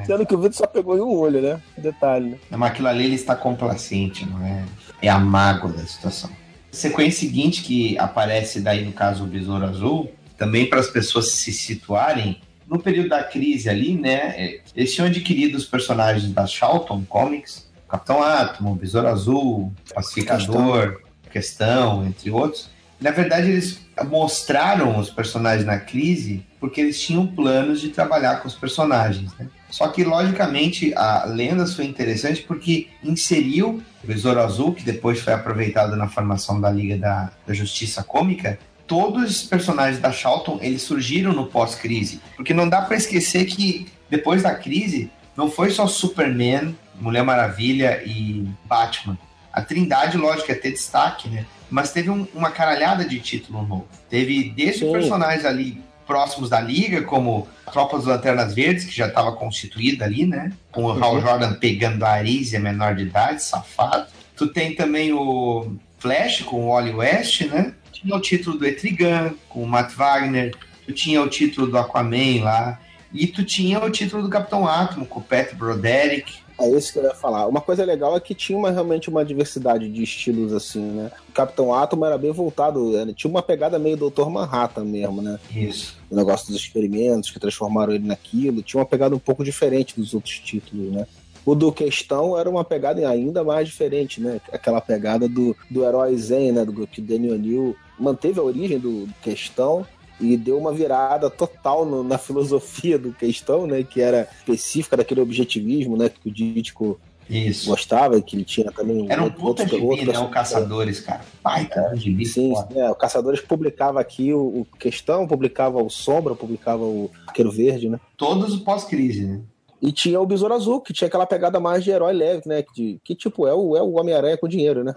Sendo 0.06 0.28
que 0.28 0.36
o 0.36 0.38
vidro 0.38 0.56
só 0.56 0.68
pegou 0.68 0.96
em 0.96 1.02
um 1.02 1.18
olho, 1.18 1.42
né? 1.42 1.60
Detalhe, 1.76 2.30
né? 2.30 2.38
Mas 2.52 2.70
aquilo 2.70 2.88
ali 2.88 3.06
ele 3.06 3.16
está 3.16 3.36
complacente, 3.36 4.30
não 4.30 4.46
é? 4.46 4.64
É 5.02 5.10
a 5.10 5.18
mágoa 5.18 5.72
da 5.72 5.80
situação. 5.80 6.30
Sequência 6.74 7.20
seguinte 7.20 7.62
que 7.62 7.96
aparece 8.00 8.60
daí 8.60 8.84
no 8.84 8.92
caso 8.92 9.24
o 9.24 9.28
Besouro 9.28 9.64
Azul, 9.64 10.12
também 10.36 10.68
para 10.68 10.80
as 10.80 10.88
pessoas 10.88 11.30
se 11.30 11.54
situarem, 11.54 12.42
no 12.68 12.80
período 12.80 13.10
da 13.10 13.24
crise 13.24 13.70
ali, 13.70 13.96
né? 13.96 14.58
Eles 14.76 14.94
tinham 14.96 15.08
adquirido 15.08 15.56
os 15.56 15.66
personagens 15.66 16.34
da 16.34 16.48
Charlton 16.48 17.04
Comics, 17.08 17.70
Capitão 17.88 18.24
Átomo, 18.24 18.74
Besouro 18.74 19.08
Azul, 19.08 19.72
Pacificador, 19.94 21.02
Questão, 21.32 22.08
entre 22.08 22.32
outros. 22.32 22.72
Na 23.00 23.12
verdade, 23.12 23.52
eles 23.52 23.80
mostraram 24.10 24.98
os 24.98 25.12
personagens 25.12 25.68
na 25.68 25.78
crise 25.78 26.44
porque 26.60 26.82
eles 26.82 27.00
tinham 27.00 27.28
planos 27.28 27.80
de 27.82 27.90
trabalhar 27.90 28.38
com 28.38 28.48
os 28.48 28.56
personagens, 28.56 29.32
né? 29.38 29.48
Só 29.74 29.88
que, 29.88 30.04
logicamente, 30.04 30.94
a 30.96 31.26
Lendas 31.26 31.74
foi 31.74 31.86
interessante 31.86 32.44
porque 32.44 32.90
inseriu 33.04 33.82
o 34.04 34.08
Besouro 34.08 34.40
Azul, 34.40 34.72
que 34.72 34.84
depois 34.84 35.20
foi 35.20 35.34
aproveitado 35.34 35.96
na 35.96 36.08
formação 36.08 36.62
da 36.62 36.70
Liga 36.70 36.96
da, 36.96 37.32
da 37.48 37.56
Justiça 37.56 38.04
Cômica. 38.04 38.60
Todos 38.86 39.32
os 39.32 39.42
personagens 39.42 40.00
da 40.00 40.12
Charlton, 40.12 40.60
eles 40.62 40.84
surgiram 40.84 41.34
no 41.34 41.48
pós-crise. 41.48 42.22
Porque 42.36 42.54
não 42.54 42.70
dá 42.70 42.84
para 42.84 42.96
esquecer 42.96 43.46
que, 43.46 43.88
depois 44.12 44.44
da 44.44 44.54
crise, 44.54 45.10
não 45.36 45.50
foi 45.50 45.72
só 45.72 45.88
Superman, 45.88 46.76
Mulher 47.02 47.24
Maravilha 47.24 48.04
e 48.06 48.48
Batman. 48.66 49.18
A 49.52 49.60
Trindade, 49.64 50.18
lógico, 50.18 50.52
ia 50.52 50.62
ter 50.62 50.70
destaque, 50.74 51.28
né? 51.30 51.48
Mas 51.68 51.92
teve 51.92 52.12
um- 52.12 52.28
uma 52.36 52.52
caralhada 52.52 53.04
de 53.04 53.20
título 53.20 53.64
novo. 53.66 53.88
Teve 54.08 54.52
desde 54.56 54.82
Sim. 54.82 54.92
personagens 54.92 55.46
ali 55.46 55.82
próximos 56.06 56.50
da 56.50 56.60
liga, 56.60 57.02
como 57.02 57.48
a 57.66 57.72
Tropa 57.72 57.98
das 57.98 58.06
Lanternas 58.06 58.54
Verdes, 58.54 58.86
que 58.86 58.96
já 58.96 59.08
estava 59.08 59.32
constituída 59.34 60.06
ali, 60.06 60.26
né? 60.26 60.52
Com 60.72 60.86
o 60.86 61.04
Hal 61.04 61.22
Jordan 61.22 61.54
pegando 61.56 62.04
a 62.04 62.10
Arísia 62.10 62.60
menor 62.60 62.96
de 62.96 63.04
idade, 63.04 63.44
safado. 63.44 64.08
Tu 64.36 64.48
tem 64.48 64.76
também 64.76 65.14
o 65.14 65.76
Flash 66.00 66.42
com 66.42 66.66
o 66.66 66.74
Wally 66.74 66.94
West, 66.94 67.42
né? 67.48 67.74
Tinha 67.92 68.16
o 68.16 68.20
título 68.20 68.58
do 68.58 68.66
Etrigan 68.66 69.34
com 69.48 69.64
o 69.64 69.68
Matt 69.68 69.94
Wagner. 69.94 70.54
Tu 70.86 70.92
tinha 70.92 71.22
o 71.22 71.30
título 71.30 71.68
do 71.68 71.78
Aquaman 71.78 72.44
lá. 72.44 72.80
E 73.14 73.28
tu 73.28 73.44
tinha 73.44 73.80
o 73.80 73.90
título 73.90 74.24
do 74.24 74.30
Capitão 74.30 74.68
Átomo 74.68 75.06
com 75.06 75.20
o 75.20 75.24
Pat 75.24 75.54
Broderick. 75.54 76.43
É 76.60 76.70
isso 76.70 76.94
que 76.94 77.00
eu 77.00 77.04
ia 77.04 77.14
falar. 77.16 77.48
Uma 77.48 77.60
coisa 77.62 77.84
legal 77.84 78.16
é 78.16 78.20
que 78.20 78.36
tinha 78.36 78.58
uma, 78.58 78.70
realmente 78.72 79.10
uma 79.10 79.26
diversidade 79.26 79.90
de 79.90 80.04
estilos, 80.04 80.54
assim, 80.54 80.80
né? 80.82 81.12
O 81.30 81.32
Capitão 81.32 81.74
Átomo 81.74 82.06
era 82.06 82.18
bem 82.18 82.32
voltado, 82.32 82.96
era- 82.96 83.12
tinha 83.12 83.30
uma 83.30 83.42
pegada 83.42 83.80
meio 83.80 83.98
Dr. 83.98 84.30
Manhattan 84.30 84.86
mesmo, 84.86 85.22
né? 85.22 85.40
Isso. 85.54 85.98
O 86.12 86.16
negócio 86.16 86.48
dos 86.48 86.56
experimentos 86.56 87.32
que 87.32 87.40
transformaram 87.40 87.94
ele 87.94 88.06
naquilo. 88.08 88.62
Tinha 88.62 88.80
uma 88.80 88.86
pegada 88.86 89.16
um 89.16 89.20
pouco 89.20 89.44
diferente 89.44 89.96
dos 90.00 90.14
outros 90.14 90.40
títulos, 90.40 90.92
né? 90.92 91.08
O 91.46 91.56
do 91.56 91.74
Questão 91.74 92.38
era 92.40 92.50
uma 92.50 92.64
pegada 92.64 93.06
ainda 93.10 93.44
mais 93.44 93.68
diferente, 93.68 94.22
né? 94.22 94.40
Aquela 94.52 94.80
pegada 94.80 95.28
do, 95.28 95.56
do 95.70 95.84
herói 95.84 96.16
Zen, 96.16 96.54
né? 96.54 96.64
Do, 96.64 96.88
que 96.88 97.02
o 97.02 97.04
Daniel 97.04 97.38
New 97.38 97.76
manteve 98.00 98.40
a 98.40 98.44
origem 98.44 98.80
do 98.80 99.10
Questão 99.22 99.86
e 100.24 100.38
deu 100.38 100.58
uma 100.58 100.72
virada 100.72 101.30
total 101.30 101.86
no- 101.86 102.04
na 102.04 102.18
filosofia 102.18 102.98
do 102.98 103.12
Questão, 103.14 103.68
né? 103.68 103.84
Que 103.84 104.02
era 104.02 104.28
específica 104.40 104.96
daquele 104.98 105.22
objetivismo, 105.22 105.98
né? 105.98 106.10
Que 106.10 106.30
o 106.30 106.32
Dítico 106.32 107.00
Isso. 107.30 107.70
gostava, 107.70 108.20
que 108.22 108.36
ele 108.36 108.46
tinha 108.46 108.72
também 108.72 109.06
Era 109.10 109.22
um 109.22 109.26
outro- 109.26 109.40
puta 109.42 109.68
gibi, 109.68 109.82
outro 109.82 110.12
né? 110.12 110.20
O. 110.20 110.30
Caçadores, 110.30 111.00
cara. 111.00 111.22
Baita 111.44 111.92
de 111.94 112.02
gibi. 112.02 112.26
Sim, 112.26 112.54
é, 112.76 112.90
o 112.90 112.96
Caçadores 112.96 113.42
publicava 113.42 114.00
aqui 114.00 114.34
o, 114.34 114.40
o 114.62 114.68
Questão, 114.80 115.28
publicava 115.28 115.82
o 115.82 115.90
Sombra, 115.90 116.36
publicava 116.36 116.84
o 116.84 117.10
Arqueiro 117.28 117.52
Verde, 117.52 117.90
né? 117.90 118.00
Todos 118.18 118.56
pós-crise, 118.58 119.26
né? 119.26 119.42
E 119.82 119.92
tinha 119.92 120.18
o 120.22 120.26
Besouro 120.26 120.54
Azul, 120.54 120.80
que 120.80 120.94
tinha 120.94 121.10
aquela 121.10 121.26
pegada 121.26 121.60
mais 121.60 121.84
de 121.84 121.92
herói 121.92 122.14
leve, 122.14 122.44
né? 122.46 122.64
Que, 122.74 123.02
que 123.04 123.14
tipo, 123.14 123.46
é 123.46 123.54
o, 123.54 123.76
é 123.76 123.82
o 123.82 124.00
Homem-Aranha 124.00 124.38
com 124.38 124.48
dinheiro, 124.48 124.82
né? 124.82 124.94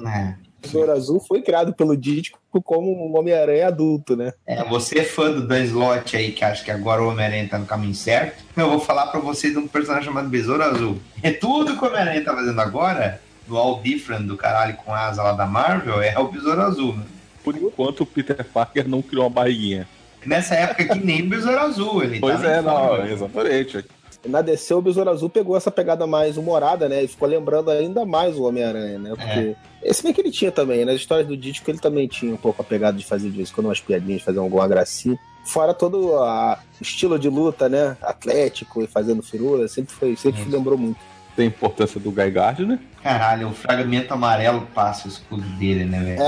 O 0.67 0.73
Besouro 0.73 0.93
Azul 0.93 1.21
foi 1.21 1.43
criado 1.43 1.73
pelo 1.73 1.97
Dítico 1.97 2.39
como 2.65 2.91
um 2.91 3.17
Homem-Aranha 3.19 3.69
adulto, 3.69 4.17
né? 4.17 4.33
É, 4.47 4.65
você 4.65 5.01
é 5.01 5.05
fã 5.05 5.31
do 5.31 5.47
Dan 5.47 5.63
Slott 5.65 6.17
aí, 6.17 6.33
que 6.33 6.43
acha 6.43 6.65
que 6.65 6.71
agora 6.71 7.03
o 7.03 7.09
Homem-Aranha 7.09 7.49
tá 7.49 7.59
no 7.59 7.67
caminho 7.67 7.95
certo, 7.95 8.43
eu 8.57 8.71
vou 8.71 8.81
falar 8.81 9.09
pra 9.09 9.21
vocês 9.21 9.53
de 9.53 9.59
um 9.59 9.69
personagem 9.69 10.07
chamado 10.07 10.29
Besouro 10.29 10.63
Azul. 10.63 10.99
É 11.23 11.31
tudo 11.31 11.77
que 11.77 11.85
o 11.85 11.87
Homem-Aranha 11.87 12.25
tá 12.25 12.35
fazendo 12.35 12.61
agora, 12.61 13.21
do 13.47 13.57
All 13.57 13.81
Different 13.83 14.27
do 14.27 14.37
caralho 14.37 14.75
com 14.77 14.93
asa 14.93 15.23
lá 15.23 15.33
da 15.33 15.47
Marvel, 15.47 16.01
é 16.01 16.19
o 16.19 16.29
Besouro 16.29 16.63
Azul, 16.63 16.97
né? 16.97 17.05
Por 17.45 17.55
enquanto, 17.57 18.01
o 18.01 18.07
Peter 18.07 18.45
Parker 18.45 18.89
não 18.89 19.03
criou 19.03 19.25
uma 19.25 19.31
barriguinha. 19.31 19.87
Nessa 20.25 20.57
época 20.57 20.85
que 20.85 20.99
nem 20.99 21.23
o 21.23 21.29
Besouro 21.29 21.61
Azul, 21.61 22.03
ele 22.03 22.19
Pois 22.19 22.41
tá 22.41 22.49
é, 22.49 22.63
não, 22.63 23.07
exatamente. 23.07 23.85
Na 24.29 24.43
DC, 24.43 24.75
o 24.75 24.83
Besouro 24.83 25.11
Azul 25.11 25.29
pegou 25.29 25.57
essa 25.57 25.71
pegada 25.71 26.07
mais 26.07 26.37
humorada, 26.37 26.89
né? 26.89 27.05
E 27.05 27.09
ficou 27.09 27.29
lembrando 27.29 27.71
ainda 27.71 28.05
mais 28.05 28.37
o 28.37 28.45
Homem-Aranha, 28.45 28.99
né? 28.99 29.11
Porque. 29.11 29.57
Esse 29.83 30.03
bem 30.03 30.13
que 30.13 30.21
ele 30.21 30.33
tinha 30.33 30.51
também, 30.51 30.85
nas 30.85 30.97
histórias 30.97 31.29
do 31.29 31.37
Dítico 31.37 31.71
ele 31.71 31.79
também 31.79 32.09
tinha 32.09 32.35
um 32.35 32.37
pouco 32.37 32.61
a 32.61 32.65
pegada 32.65 32.99
de 32.99 33.05
fazer 33.05 33.31
de 33.31 33.37
vez 33.37 33.51
em 33.51 33.53
quando 33.55 33.67
umas 33.67 33.81
piadinhas, 33.81 34.23
fazer 34.23 34.39
alguma 34.39 34.67
gracinha. 34.67 35.17
Fora 35.45 35.73
todo 35.73 36.13
o 36.15 36.57
estilo 36.81 37.19
de 37.19 37.29
luta, 37.29 37.69
né? 37.69 37.97
Atlético 38.03 38.83
e 38.83 38.87
fazendo 38.89 39.23
firula, 39.23 39.69
sempre 39.69 39.95
foi, 39.95 40.17
sempre 40.17 40.43
Isso. 40.43 40.51
lembrou 40.51 40.77
muito. 40.77 40.99
Tem 41.37 41.45
a 41.45 41.49
importância 41.49 42.01
do 42.01 42.11
Guy 42.11 42.31
Gardner. 42.31 42.79
Caralho, 43.03 43.51
o 43.51 43.53
fragmento 43.53 44.13
amarelo 44.13 44.67
passa 44.75 45.07
o 45.07 45.11
escudo 45.11 45.43
dele, 45.59 45.85
né, 45.85 46.01
velho? 46.01 46.23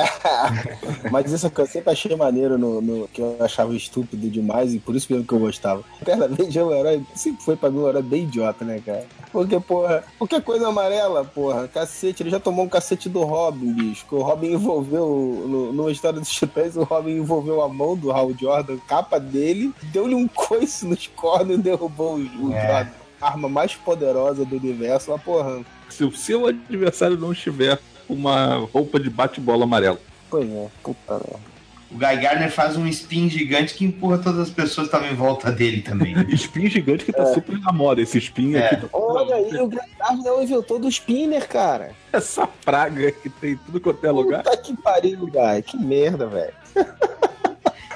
Mas 1.11 1.33
isso 1.33 1.51
que 1.51 1.61
eu 1.61 1.67
sempre 1.67 1.91
achei 1.93 2.15
maneiro 2.15 2.57
no, 2.57 2.81
no- 2.81 3.09
que 3.09 3.21
eu 3.21 3.37
achava 3.41 3.75
estúpido 3.75 4.29
demais 4.31 4.73
e 4.75 4.79
por 4.79 4.95
isso 4.95 5.07
mesmo 5.11 5.27
que 5.27 5.33
eu 5.35 5.39
gostava. 5.41 5.83
Eternamente 6.01 6.57
é 6.59 6.63
um 6.65 6.73
herói, 6.73 7.03
sempre 7.15 7.43
foi 7.43 7.57
pra 7.57 7.71
mim 7.71 7.79
um 7.81 7.89
herói 7.89 8.03
bem 8.03 8.23
idiota, 8.25 8.65
né, 8.65 8.81
cara? 8.85 9.05
Porque, 9.33 9.59
porra, 9.59 10.05
qualquer 10.19 10.41
coisa 10.43 10.69
amarela, 10.69 11.25
porra, 11.25 11.67
cacete, 11.69 12.23
ele 12.23 12.31
já 12.31 12.39
tomou 12.39 12.65
um 12.65 12.69
cacete 12.69 13.09
do 13.09 13.25
Robin, 13.25 13.73
bicho. 13.73 14.07
Que 14.07 14.15
o 14.15 14.23
Robin 14.23 14.53
envolveu, 14.53 15.07
no, 15.49 15.73
numa 15.73 15.91
história 15.91 16.21
dos 16.21 16.31
Titãs, 16.31 16.77
o 16.77 16.85
Robin 16.85 17.13
envolveu 17.17 17.61
a 17.63 17.69
mão 17.69 17.97
do 17.97 18.13
Hal 18.13 18.33
Jordan, 18.39 18.77
capa 18.87 19.19
dele, 19.19 19.73
deu-lhe 19.85 20.15
um 20.15 20.29
coice 20.29 20.87
nos 20.87 21.07
cornos 21.09 21.59
e 21.59 21.63
derrubou 21.63 22.17
o, 22.19 22.47
o 22.49 22.53
É. 22.55 22.67
Jordan. 22.67 22.91
A 23.21 23.27
arma 23.29 23.49
mais 23.49 23.75
poderosa 23.75 24.45
do 24.45 24.57
universo, 24.57 25.11
mas, 25.11 25.23
porra, 25.23 25.61
Se 25.89 26.05
o 26.05 26.13
seu 26.15 26.47
adversário 26.47 27.17
não 27.17 27.33
estiver 27.33 27.79
com 28.07 28.15
uma 28.15 28.57
roupa 28.73 28.99
de 29.01 29.11
bate-bola 29.11 29.65
amarelo. 29.65 29.99
pois 30.31 30.49
é, 30.49 30.69
puta 30.83 31.15
merda. 31.15 31.49
O 31.91 31.95
Guy 31.97 32.17
Gardner 32.21 32.51
faz 32.53 32.77
um 32.77 32.87
spin 32.87 33.31
gigante 33.31 33.73
que 33.73 33.83
empurra 33.83 34.19
todas 34.19 34.41
as 34.41 34.51
pessoas 34.51 34.89
que 34.89 34.95
estavam 34.95 35.09
em 35.11 35.17
volta 35.17 35.51
dele 35.51 35.81
também. 35.81 36.15
Espinho 36.29 36.69
gigante 36.69 37.03
que 37.03 37.11
tá 37.13 37.25
super 37.33 37.59
na 37.61 37.73
moda. 37.73 38.03
Esse 38.03 38.19
espinho 38.19 38.59
É. 38.59 38.67
aqui. 38.67 38.77
tá- 38.83 38.89
Olha 38.93 39.37
aí, 39.37 39.47
o 39.59 39.67
Gandalf 39.69 40.23
não 40.23 40.43
inventou 40.43 40.79
do 40.79 40.87
Spinner, 40.87 41.49
cara. 41.49 41.93
Essa 42.13 42.47
praga 42.47 43.11
que 43.11 43.31
tem 43.31 43.53
em 43.53 43.57
tudo 43.57 43.81
quanto 43.81 44.05
é 44.07 44.11
lugar. 44.11 44.43
Puta 44.43 44.57
que 44.59 44.77
pariu, 44.77 45.21
Guy. 45.21 45.63
Que 45.67 45.79
merda, 45.79 46.27
velho. 46.27 46.53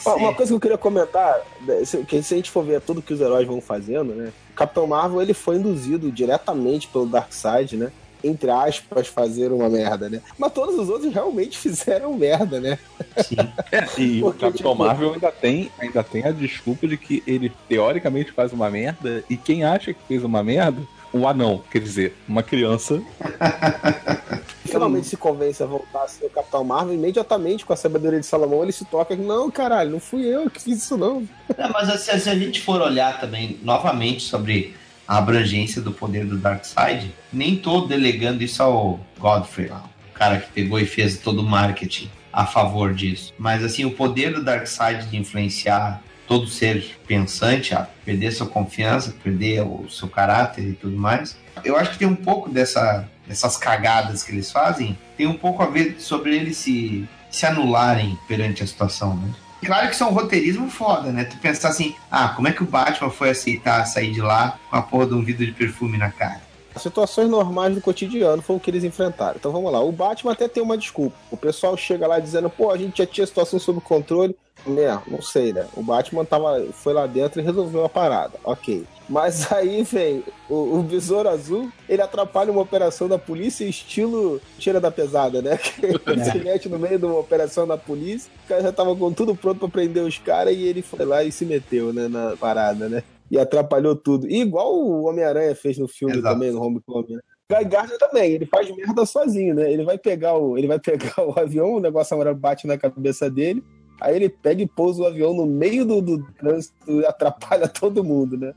Ó, 0.05 0.17
Uma 0.17 0.35
coisa 0.35 0.51
que 0.51 0.57
eu 0.57 0.61
queria 0.61 0.79
comentar, 0.79 1.41
né, 1.63 1.85
se, 1.85 1.99
que 2.05 2.23
se 2.23 2.35
a 2.35 2.37
gente 2.37 2.51
for 2.51 2.65
ver 2.65 2.81
tudo 2.81 3.03
que 3.03 3.13
os 3.15 3.21
heróis 3.21 3.47
vão 3.47 3.61
fazendo, 3.61 4.15
né? 4.15 4.33
O 4.51 4.55
Capitão 4.55 4.87
Marvel 4.87 5.23
ele 5.23 5.35
foi 5.35 5.57
induzido 5.57 6.11
diretamente 6.11 6.89
pelo 6.89 7.07
Darkseid, 7.07 7.77
né? 7.77 7.91
Entre 8.25 8.49
aspas, 8.51 9.09
fazer 9.09 9.51
uma 9.51 9.69
merda, 9.69 10.09
né? 10.09 10.21
Mas 10.39 10.53
todos 10.53 10.79
os 10.79 10.89
outros 10.89 11.13
realmente 11.13 11.59
fizeram 11.59 12.13
merda, 12.15 12.61
né? 12.61 12.79
Sim. 13.19 13.37
É, 13.73 13.85
e 14.01 14.19
o 14.21 14.27
Porque, 14.27 14.41
Capitão 14.47 14.73
tipo- 14.73 14.75
Marvel 14.85 15.13
ainda 15.15 15.33
tem, 15.33 15.71
ainda 15.81 16.05
tem 16.05 16.25
a 16.25 16.31
desculpa 16.31 16.87
de 16.87 16.97
que 16.97 17.23
ele 17.27 17.51
teoricamente 17.69 18.31
faz 18.31 18.53
uma 18.53 18.71
merda 18.71 19.25
e 19.29 19.37
quem 19.37 19.65
acha 19.65 19.93
que 19.93 20.01
fez 20.07 20.23
uma 20.23 20.43
merda, 20.43 20.81
um 21.13 21.27
anão, 21.27 21.63
quer 21.71 21.81
dizer, 21.81 22.17
uma 22.29 22.43
criança. 22.43 23.03
Finalmente 24.65 25.07
se 25.07 25.17
convence 25.17 25.63
a 25.63 25.67
voltar 25.67 26.05
a 26.05 26.09
ser 26.09 26.27
o 26.27 26.31
Capitão 26.31 26.65
Marvel, 26.65 26.95
imediatamente 26.95 27.67
com 27.67 27.73
a 27.73 27.77
sabedoria 27.77 28.19
de 28.19 28.27
Salomão, 28.27 28.63
ele 28.63 28.73
se 28.73 28.85
toca 28.87 29.15
que, 29.15 29.23
não, 29.23 29.51
caralho, 29.51 29.91
não 29.91 30.01
fui 30.01 30.25
eu 30.25 30.49
que 30.49 30.63
fiz 30.63 30.79
isso, 30.79 30.97
não. 30.97 31.29
Não, 31.59 31.71
mas 31.71 31.91
assim, 31.91 32.19
se 32.19 32.31
a 32.31 32.35
gente 32.35 32.61
for 32.61 32.81
olhar 32.81 33.21
também 33.21 33.59
novamente 33.63 34.23
sobre 34.23 34.75
a 35.07 35.19
abrangência 35.19 35.83
do 35.83 35.93
poder 35.93 36.25
do 36.25 36.39
Darkseid, 36.39 37.13
nem 37.33 37.57
tô 37.57 37.83
delegando 37.83 38.43
isso 38.43 38.63
ao 38.63 38.99
Godfrey, 39.19 39.69
lá, 39.69 39.85
o 40.11 40.15
cara 40.15 40.39
que 40.39 40.51
pegou 40.53 40.79
e 40.81 40.87
fez 40.87 41.19
todo 41.19 41.41
o 41.41 41.45
marketing 41.45 42.11
a 42.33 42.47
favor 42.47 42.95
disso. 42.95 43.35
Mas 43.37 43.63
assim, 43.63 43.85
o 43.85 43.91
poder 43.91 44.33
do 44.33 44.43
Darkseid 44.43 45.07
de 45.07 45.17
influenciar 45.19 46.03
todo 46.27 46.47
ser 46.47 46.99
pensante 47.07 47.75
a 47.75 47.87
perder 48.05 48.33
sua 48.33 48.47
confiança, 48.47 49.15
perder 49.23 49.63
o 49.63 49.89
seu 49.91 50.09
caráter 50.09 50.65
e 50.65 50.73
tudo 50.73 50.97
mais. 50.97 51.37
Eu 51.65 51.77
acho 51.77 51.93
que 51.93 51.99
tem 51.99 52.09
um 52.09 52.17
pouco 52.17 52.51
dessa, 52.51 53.09
dessas 53.27 53.57
cagadas 53.57 54.23
que 54.23 54.33
eles 54.33 54.51
fazem, 54.51 54.99
tem 55.17 55.27
um 55.27 55.37
pouco 55.37 55.63
a 55.63 55.67
ver 55.67 55.97
sobre 55.99 56.35
eles 56.35 56.57
se, 56.57 57.09
se 57.31 57.47
anularem 57.47 58.19
perante 58.27 58.63
a 58.63 58.67
situação, 58.67 59.17
né? 59.17 59.31
Claro 59.65 59.87
que 59.87 59.95
isso 59.95 60.03
é 60.03 60.07
um 60.07 60.11
roteirismo 60.11 60.69
foda, 60.69 61.13
né? 61.13 61.25
Tu 61.25 61.37
pensar 61.37 61.69
assim, 61.69 61.95
ah, 62.11 62.31
como 62.31 62.49
é 62.49 62.53
que 62.53 62.65
o 62.65 62.67
Batman 62.67 63.11
foi 63.11 63.31
aceitar 63.31 63.85
sair 63.87 64.13
de 64.13 64.21
lá 64.21 64.59
com 64.69 64.77
a 64.77 64.83
porra 64.83 65.07
de 65.07 65.15
um 65.15 65.23
vidro 65.23 65.47
de 65.47 65.53
perfume 65.53 65.97
na 65.97 66.11
cara? 66.11 66.41
Situações 66.79 67.29
normais 67.29 67.75
do 67.75 67.81
cotidiano 67.81 68.43
foi 68.43 68.57
o 68.57 68.61
que 68.61 68.71
eles 68.71 68.85
enfrentaram. 68.85 69.37
Então 69.37 69.53
vamos 69.53 69.73
lá. 69.73 69.81
O 69.81 69.93
Batman 69.93 70.33
até 70.33 70.49
tem 70.49 70.63
uma 70.63 70.77
desculpa. 70.77 71.17
O 71.31 71.37
pessoal 71.37 71.77
chega 71.77 72.07
lá 72.07 72.19
dizendo, 72.19 72.49
pô, 72.51 72.71
a 72.71 72.77
gente 72.77 72.99
já 72.99 73.07
tinha 73.07 73.25
a 73.25 73.27
situação 73.27 73.59
sob 73.59 73.81
controle. 73.81 74.37
Né, 74.65 75.03
não 75.09 75.21
sei, 75.21 75.53
né? 75.53 75.67
O 75.75 75.83
Batman 75.83 76.25
tava, 76.25 76.65
foi 76.73 76.93
lá 76.93 77.05
dentro 77.07 77.41
e 77.41 77.45
resolveu 77.45 77.85
a 77.85 77.89
parada. 77.89 78.39
Ok. 78.45 78.85
Mas 79.09 79.51
aí, 79.53 79.83
vem 79.83 80.23
o, 80.49 80.79
o 80.79 80.83
Besouro 80.83 81.29
Azul, 81.29 81.71
ele 81.89 82.01
atrapalha 82.01 82.53
uma 82.53 82.63
operação 82.63 83.09
da 83.09 83.19
polícia 83.19 83.65
estilo 83.65 84.41
tira 84.59 84.81
da 84.81 84.91
pesada, 84.91 85.43
né? 85.43 85.59
Que 85.63 85.87
ele 86.11 86.25
se 86.25 86.39
mete 86.39 86.69
no 86.69 86.79
meio 86.79 86.99
de 86.99 87.05
uma 87.05 87.19
operação 87.19 87.67
da 87.67 87.77
polícia, 87.77 88.31
o 88.45 88.49
cara 88.49 88.63
já 88.63 88.73
tava 88.73 88.95
com 88.95 89.13
tudo 89.13 89.35
pronto 89.35 89.59
pra 89.59 89.69
prender 89.69 90.05
os 90.05 90.19
caras 90.19 90.55
e 90.55 90.63
ele 90.63 90.81
foi 90.81 91.05
lá 91.05 91.25
e 91.25 91.33
se 91.33 91.45
meteu, 91.45 91.93
né, 91.93 92.09
na 92.09 92.37
parada, 92.37 92.89
né? 92.89 93.03
E 93.33 93.39
atrapalhou 93.39 93.97
tudo. 93.97 94.29
E 94.29 94.43
igual 94.43 94.75
o 94.77 95.05
Homem-Aranha 95.05 95.55
fez 95.55 95.79
no 95.79 95.89
filme 95.89 96.19
Exato. 96.19 96.35
também, 96.35 96.53
no 96.53 96.63
Homecoming, 96.63 97.15
né? 97.15 97.21
Guy 97.51 97.65
Gardner 97.65 97.99
também, 97.99 98.33
ele 98.33 98.45
faz 98.45 98.71
merda 98.77 99.07
sozinho, 99.07 99.55
né? 99.55 99.73
Ele 99.73 99.85
vai 99.85 99.97
pegar 99.97 100.35
o, 100.37 100.59
ele 100.59 100.67
vai 100.67 100.79
pegar 100.79 101.15
o 101.19 101.33
avião, 101.41 101.75
o 101.75 101.81
negócio 101.81 102.15
amarelo 102.15 102.37
bate 102.37 102.67
na 102.67 102.77
cabeça 102.77 103.31
dele, 103.31 103.65
aí 104.01 104.15
ele 104.17 104.29
pega 104.29 104.63
e 104.63 104.67
pousa 104.67 105.03
o 105.03 105.07
avião 105.07 105.33
no 105.33 105.47
meio 105.47 105.85
do, 105.87 106.03
do 106.03 106.23
trânsito 106.35 107.01
e 107.01 107.07
atrapalha 107.07 107.67
todo 107.73 108.05
mundo, 108.05 108.37
né? 108.37 108.53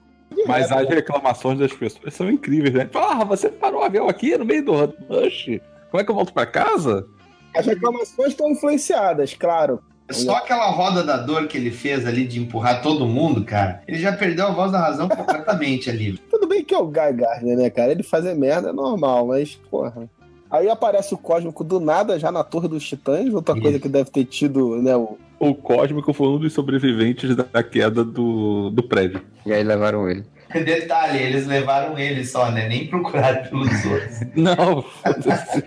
Mas 0.46 0.70
as 0.72 0.90
reclamações 0.90 1.58
das 1.58 1.72
pessoas 1.72 2.14
são 2.14 2.30
incríveis, 2.30 2.74
né? 2.74 2.90
Ah, 2.94 3.24
você 3.24 3.50
parou 3.50 3.80
o 3.80 3.84
avião 3.84 4.10
aqui 4.10 4.38
no 4.38 4.44
meio 4.44 4.66
do 4.66 4.74
rush. 4.74 5.62
Como 5.90 6.02
é 6.02 6.04
que 6.04 6.12
eu 6.12 6.16
volto 6.16 6.34
pra 6.34 6.46
casa? 6.46 7.08
As 7.56 7.66
reclamações 7.66 8.30
estão 8.30 8.52
influenciadas, 8.52 9.34
claro. 9.34 9.82
Só 10.12 10.36
aquela 10.36 10.70
roda 10.70 11.04
da 11.04 11.18
dor 11.18 11.48
que 11.48 11.58
ele 11.58 11.72
fez 11.72 12.06
ali 12.06 12.26
de 12.26 12.40
empurrar 12.40 12.82
todo 12.82 13.08
mundo, 13.08 13.44
cara, 13.44 13.82
ele 13.88 13.98
já 13.98 14.12
perdeu 14.12 14.48
a 14.48 14.52
voz 14.52 14.72
da 14.72 14.80
razão 14.80 15.10
completamente 15.10 15.90
ali. 15.90 16.20
Tudo 16.30 16.48
bem 16.48 16.64
que 16.64 16.76
é 16.76 16.78
o 16.78 16.86
Guy 16.86 17.14
Gardner, 17.14 17.58
né, 17.58 17.70
cara? 17.70 17.92
Ele 17.92 18.04
fazer 18.04 18.36
merda 18.36 18.70
é 18.70 18.74
normal, 18.74 19.28
mas, 19.28 19.56
porra. 19.70 20.08
Aí 20.50 20.70
aparece 20.70 21.14
o 21.14 21.18
Cósmico 21.18 21.64
do 21.64 21.80
nada, 21.80 22.20
já 22.20 22.32
na 22.32 22.44
Torre 22.44 22.68
dos 22.68 22.88
Titãs, 22.88 23.34
outra 23.34 23.56
coisa 23.56 23.72
Isso. 23.72 23.82
que 23.82 23.90
deve 23.90 24.12
ter 24.12 24.26
tido, 24.26 24.82
né, 24.82 24.96
o, 24.96 25.18
O 25.40 25.56
Cósmico 25.56 26.14
foi 26.14 26.28
um 26.28 26.38
dos 26.38 26.54
sobreviventes 26.54 27.36
da 27.36 27.64
queda 27.64 28.04
do, 28.04 28.70
do 28.70 28.84
prédio. 28.84 29.22
E 29.46 29.52
aí 29.52 29.64
levaram 29.64 30.08
ele. 30.08 30.24
Detalhe, 30.54 31.22
eles 31.22 31.48
levaram 31.48 31.98
ele 31.98 32.24
só, 32.24 32.52
né? 32.52 32.68
Nem 32.68 32.88
procuraram 32.88 33.44
pelos 33.50 33.86
outros. 33.86 34.20
Não, 34.36 34.82
foda-se. 34.82 35.64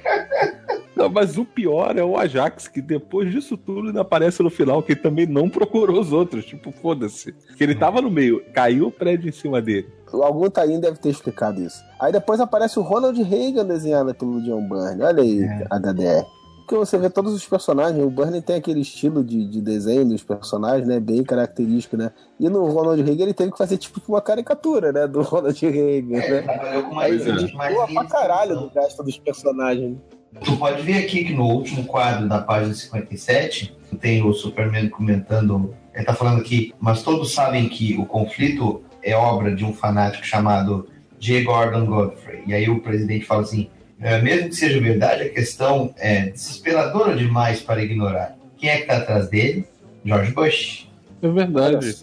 Não, 0.98 1.08
mas 1.08 1.38
o 1.38 1.44
pior 1.44 1.96
é 1.96 2.02
o 2.02 2.16
Ajax, 2.16 2.66
que 2.66 2.82
depois 2.82 3.30
disso 3.30 3.56
tudo 3.56 3.86
ainda 3.86 4.00
aparece 4.00 4.42
no 4.42 4.50
final, 4.50 4.82
que 4.82 4.92
ele 4.92 5.00
também 5.00 5.26
não 5.26 5.48
procurou 5.48 6.00
os 6.00 6.12
outros. 6.12 6.44
Tipo, 6.44 6.72
foda-se. 6.72 7.32
Que 7.56 7.62
ele 7.62 7.76
tava 7.76 8.02
no 8.02 8.10
meio, 8.10 8.42
caiu 8.52 8.88
o 8.88 8.90
prédio 8.90 9.28
em 9.28 9.32
cima 9.32 9.62
dele. 9.62 9.88
Algum 10.12 10.50
tainho 10.50 10.80
deve 10.80 10.98
ter 10.98 11.10
explicado 11.10 11.62
isso. 11.62 11.80
Aí 12.00 12.10
depois 12.10 12.40
aparece 12.40 12.80
o 12.80 12.82
Ronald 12.82 13.22
Reagan 13.22 13.64
desenhado 13.64 14.12
pelo 14.12 14.42
John 14.42 14.68
Byrne. 14.68 15.02
Olha 15.02 15.22
aí, 15.22 15.44
É. 15.44 15.66
HDR. 15.70 16.26
Porque 16.68 16.74
você 16.74 16.98
vê 16.98 17.08
todos 17.08 17.32
os 17.32 17.46
personagens, 17.46 18.04
o 18.04 18.10
Byrne 18.10 18.42
tem 18.42 18.56
aquele 18.56 18.80
estilo 18.80 19.24
de, 19.24 19.46
de 19.46 19.62
desenho 19.62 20.04
dos 20.04 20.22
personagens, 20.22 20.86
né? 20.86 21.00
Bem 21.00 21.24
característico, 21.24 21.96
né? 21.96 22.10
E 22.38 22.46
no 22.50 22.66
Ronald 22.66 23.00
Reagan 23.00 23.22
ele 23.22 23.32
teve 23.32 23.52
que 23.52 23.56
fazer 23.56 23.78
tipo 23.78 24.02
uma 24.06 24.20
caricatura, 24.20 24.92
né? 24.92 25.06
Do 25.06 25.22
Ronald 25.24 25.58
Reagan, 25.58 26.18
né? 26.18 26.42
Trabalhou 26.42 26.82
com 26.82 26.98
Aí 26.98 27.12
mais, 27.12 27.26
ele 27.26 27.52
mais 27.54 27.74
boa 27.74 27.86
linha 27.86 28.00
pra 28.00 28.10
caralho 28.10 28.56
do 28.56 28.68
resto 28.68 29.02
dos 29.02 29.16
personagens. 29.18 29.96
Tu 30.44 30.56
pode 30.56 30.82
ver 30.82 31.04
aqui 31.04 31.24
que 31.24 31.32
no 31.32 31.44
último 31.44 31.84
quadro 31.84 32.28
da 32.28 32.38
página 32.40 32.74
57 32.74 33.76
tem 34.00 34.22
o 34.22 34.32
Superman 34.32 34.88
comentando. 34.88 35.74
Ele 35.94 36.04
tá 36.04 36.14
falando 36.14 36.40
aqui, 36.40 36.72
mas 36.80 37.02
todos 37.02 37.32
sabem 37.32 37.68
que 37.68 37.96
o 37.98 38.06
conflito 38.06 38.82
é 39.02 39.16
obra 39.16 39.54
de 39.54 39.64
um 39.64 39.72
fanático 39.72 40.24
chamado 40.24 40.88
J. 41.18 41.42
Gordon 41.42 41.86
Godfrey. 41.86 42.42
E 42.46 42.54
aí 42.54 42.68
o 42.68 42.80
presidente 42.80 43.24
fala 43.24 43.42
assim: 43.42 43.68
"É, 44.00 44.20
mesmo 44.20 44.50
que 44.50 44.56
seja 44.56 44.80
verdade, 44.80 45.22
a 45.22 45.28
questão 45.30 45.92
é 45.96 46.26
desesperadora 46.26 47.16
demais 47.16 47.60
para 47.60 47.82
ignorar. 47.82 48.36
Quem 48.56 48.70
é 48.70 48.78
que 48.78 48.86
tá 48.86 48.98
atrás 48.98 49.28
dele? 49.28 49.66
George 50.04 50.32
Bush. 50.32 50.88
É 51.22 51.28
verdade. 51.28 51.96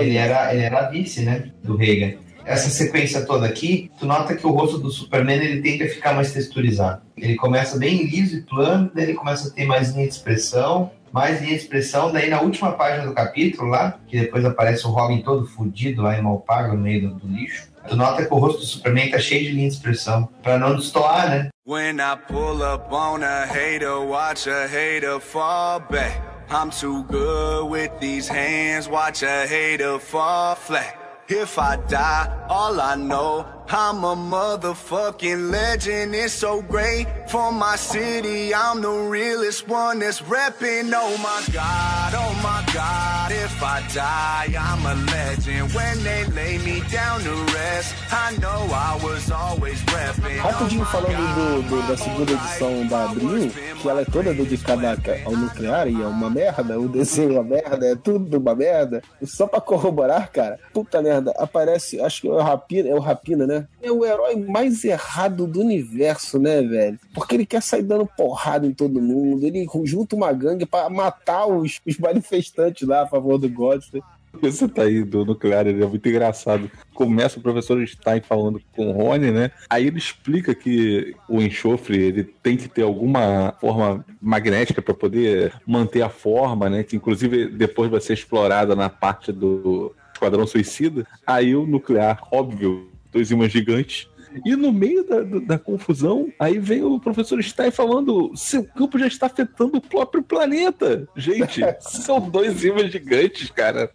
Ele 0.00 0.16
era, 0.16 0.52
ele 0.52 0.62
era 0.62 0.88
vice, 0.88 1.22
né? 1.22 1.50
Do 1.62 1.76
Reagan. 1.76 2.16
Essa 2.46 2.70
sequência 2.70 3.26
toda 3.26 3.44
aqui, 3.44 3.90
tu 3.98 4.06
nota 4.06 4.36
que 4.36 4.46
o 4.46 4.52
rosto 4.52 4.78
do 4.78 4.88
Superman 4.88 5.42
ele 5.42 5.60
tende 5.60 5.82
a 5.82 5.88
ficar 5.88 6.14
mais 6.14 6.32
texturizado. 6.32 7.02
Ele 7.16 7.34
começa 7.34 7.76
bem 7.76 8.04
liso 8.06 8.36
e 8.36 8.42
plano, 8.42 8.88
daí 8.94 9.04
ele 9.04 9.14
começa 9.14 9.48
a 9.48 9.50
ter 9.50 9.66
mais 9.66 9.90
linha 9.90 10.06
de 10.06 10.14
expressão, 10.14 10.92
mais 11.12 11.40
linha 11.40 11.56
de 11.56 11.62
expressão, 11.62 12.12
daí 12.12 12.30
na 12.30 12.40
última 12.40 12.70
página 12.72 13.04
do 13.04 13.12
capítulo 13.12 13.68
lá, 13.68 13.98
que 14.06 14.20
depois 14.20 14.44
aparece 14.44 14.86
o 14.86 14.90
Robin 14.90 15.22
todo 15.22 15.44
fudido 15.44 16.02
lá 16.02 16.16
em 16.16 16.22
Malpago, 16.22 16.76
no 16.76 16.82
meio 16.82 17.08
do, 17.08 17.14
do 17.16 17.26
lixo, 17.26 17.68
tu 17.88 17.96
nota 17.96 18.24
que 18.24 18.32
o 18.32 18.38
rosto 18.38 18.60
do 18.60 18.66
Superman 18.66 19.10
tá 19.10 19.18
cheio 19.18 19.42
de 19.42 19.52
linha 19.52 19.68
de 19.68 19.74
expressão, 19.74 20.28
pra 20.40 20.56
não 20.56 20.76
destoar, 20.76 21.28
né? 21.28 21.48
When 21.66 21.98
I 21.98 22.16
pull 22.28 22.62
up 22.62 22.94
on 22.94 23.24
a 23.24 23.44
hater, 23.44 23.98
watch 24.00 24.48
a 24.48 24.68
hater 24.68 25.18
fall 25.18 25.80
back. 25.90 26.16
I'm 26.48 26.70
too 26.70 27.02
good 27.08 27.68
with 27.68 27.90
these 27.98 28.28
hands, 28.28 28.88
watch 28.88 29.24
a 29.24 29.46
hater 29.46 29.98
fall 29.98 30.54
flat. 30.54 31.05
If 31.28 31.58
I 31.58 31.74
die, 31.76 32.46
all 32.48 32.80
I 32.80 32.94
know, 32.94 33.55
I'm 33.68 34.04
a 34.04 34.14
motherfucking 34.14 35.50
legend. 35.50 36.14
It's 36.14 36.32
so 36.32 36.62
great 36.62 37.06
for 37.28 37.50
my 37.50 37.76
city. 37.76 38.54
I'm 38.54 38.80
the 38.80 38.90
realest 38.90 39.66
one 39.68 39.98
that's. 39.98 40.20
Oh 40.22 41.18
my 41.18 41.42
God, 41.52 42.12
oh 42.16 42.34
my 42.42 42.64
God. 42.72 43.32
If 43.32 43.62
I 43.62 43.82
die, 43.92 44.54
I'm 44.58 44.86
a 44.86 44.94
legend. 45.10 45.72
When 45.74 46.02
they 46.04 46.24
lay 46.26 46.58
me 46.58 46.80
down 46.92 47.20
to 47.22 47.32
rest, 47.54 47.94
I 48.12 48.36
know 48.38 48.68
I 48.72 48.98
was 49.02 49.30
always. 49.30 49.76
Rapidinho 49.86 50.42
Oh 50.44 50.74
my 50.78 50.84
falando 50.84 51.34
do, 51.34 51.62
do- 51.68 51.88
da 51.88 51.96
segunda 51.96 52.32
edição 52.32 52.86
da 52.86 53.04
Abril, 53.10 53.50
que 53.80 53.88
ela 53.88 54.02
é 54.02 54.04
toda 54.04 54.32
dedicada 54.34 54.96
ao 55.24 55.32
nuclear 55.32 55.88
e 55.88 56.00
é 56.02 56.06
uma 56.06 56.30
merda, 56.30 56.78
o 56.78 56.88
desenho 56.88 57.30
é 57.36 57.40
uma 57.40 57.44
merda, 57.44 57.86
é 57.86 57.94
tudo 57.96 58.38
uma 58.38 58.54
merda. 58.54 59.02
E 59.20 59.26
só 59.26 59.46
pra 59.46 59.60
corroborar, 59.60 60.30
cara, 60.30 60.58
puta 60.72 61.00
merda, 61.02 61.32
aparece, 61.38 62.00
acho 62.00 62.20
que 62.22 62.28
é 62.28 62.30
o 62.30 62.38
Rapina, 62.42 62.88
é 62.88 62.94
o 62.94 63.00
Rapina, 63.00 63.46
né? 63.46 63.55
É 63.82 63.90
o 63.90 64.04
herói 64.04 64.36
mais 64.36 64.84
errado 64.84 65.46
do 65.46 65.60
universo, 65.60 66.38
né, 66.38 66.62
velho? 66.62 66.98
Porque 67.14 67.34
ele 67.34 67.46
quer 67.46 67.62
sair 67.62 67.82
dando 67.82 68.06
porrada 68.06 68.66
em 68.66 68.72
todo 68.72 69.00
mundo, 69.00 69.46
ele 69.46 69.66
junta 69.84 70.16
uma 70.16 70.32
gangue 70.32 70.66
pra 70.66 70.88
matar 70.88 71.46
os, 71.46 71.80
os 71.86 71.98
manifestantes 71.98 72.86
lá 72.86 73.02
a 73.02 73.06
favor 73.06 73.38
do 73.38 73.48
Godfrey. 73.48 74.02
Você 74.40 74.68
tá 74.68 74.82
aí 74.82 75.02
do 75.02 75.24
nuclear, 75.24 75.66
ele 75.66 75.82
é 75.82 75.86
muito 75.86 76.08
engraçado. 76.08 76.70
Começa 76.94 77.38
o 77.38 77.42
professor 77.42 77.86
Stein 77.86 78.20
falando 78.20 78.60
com 78.74 78.88
o 78.88 78.92
Rony, 78.92 79.30
né? 79.30 79.50
Aí 79.68 79.86
ele 79.86 79.98
explica 79.98 80.54
que 80.54 81.14
o 81.28 81.40
enxofre 81.40 81.98
ele 81.98 82.24
tem 82.24 82.56
que 82.56 82.68
ter 82.68 82.82
alguma 82.82 83.54
forma 83.60 84.04
magnética 84.20 84.82
para 84.82 84.94
poder 84.94 85.54
manter 85.66 86.02
a 86.02 86.08
forma, 86.08 86.68
né? 86.68 86.82
Que 86.82 86.96
inclusive 86.96 87.48
depois 87.48 87.90
vai 87.90 88.00
ser 88.00 88.14
explorada 88.14 88.74
na 88.74 88.88
parte 88.88 89.32
do 89.32 89.94
Esquadrão 90.12 90.46
Suicida. 90.46 91.06
Aí 91.26 91.54
o 91.54 91.66
nuclear, 91.66 92.20
óbvio, 92.30 92.88
dois 93.16 93.30
ímãs 93.30 93.50
gigantes. 93.52 94.08
E 94.44 94.54
no 94.54 94.70
meio 94.70 95.02
da, 95.08 95.22
da- 95.22 95.38
da 95.38 95.58
confusão, 95.58 96.30
aí 96.38 96.58
vem 96.58 96.82
o 96.82 97.00
professor 97.00 97.42
Stein 97.42 97.70
falando: 97.70 98.32
seu 98.36 98.62
campo 98.64 98.98
já 98.98 99.06
está 99.06 99.26
afetando 99.26 99.78
o 99.78 99.80
próprio 99.80 100.22
planeta. 100.22 101.08
Gente, 101.16 101.62
são 101.80 102.20
dois 102.28 102.62
ímãs 102.62 102.92
gigantes, 102.92 103.50
cara. 103.50 103.90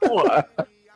Porra. 0.00 0.46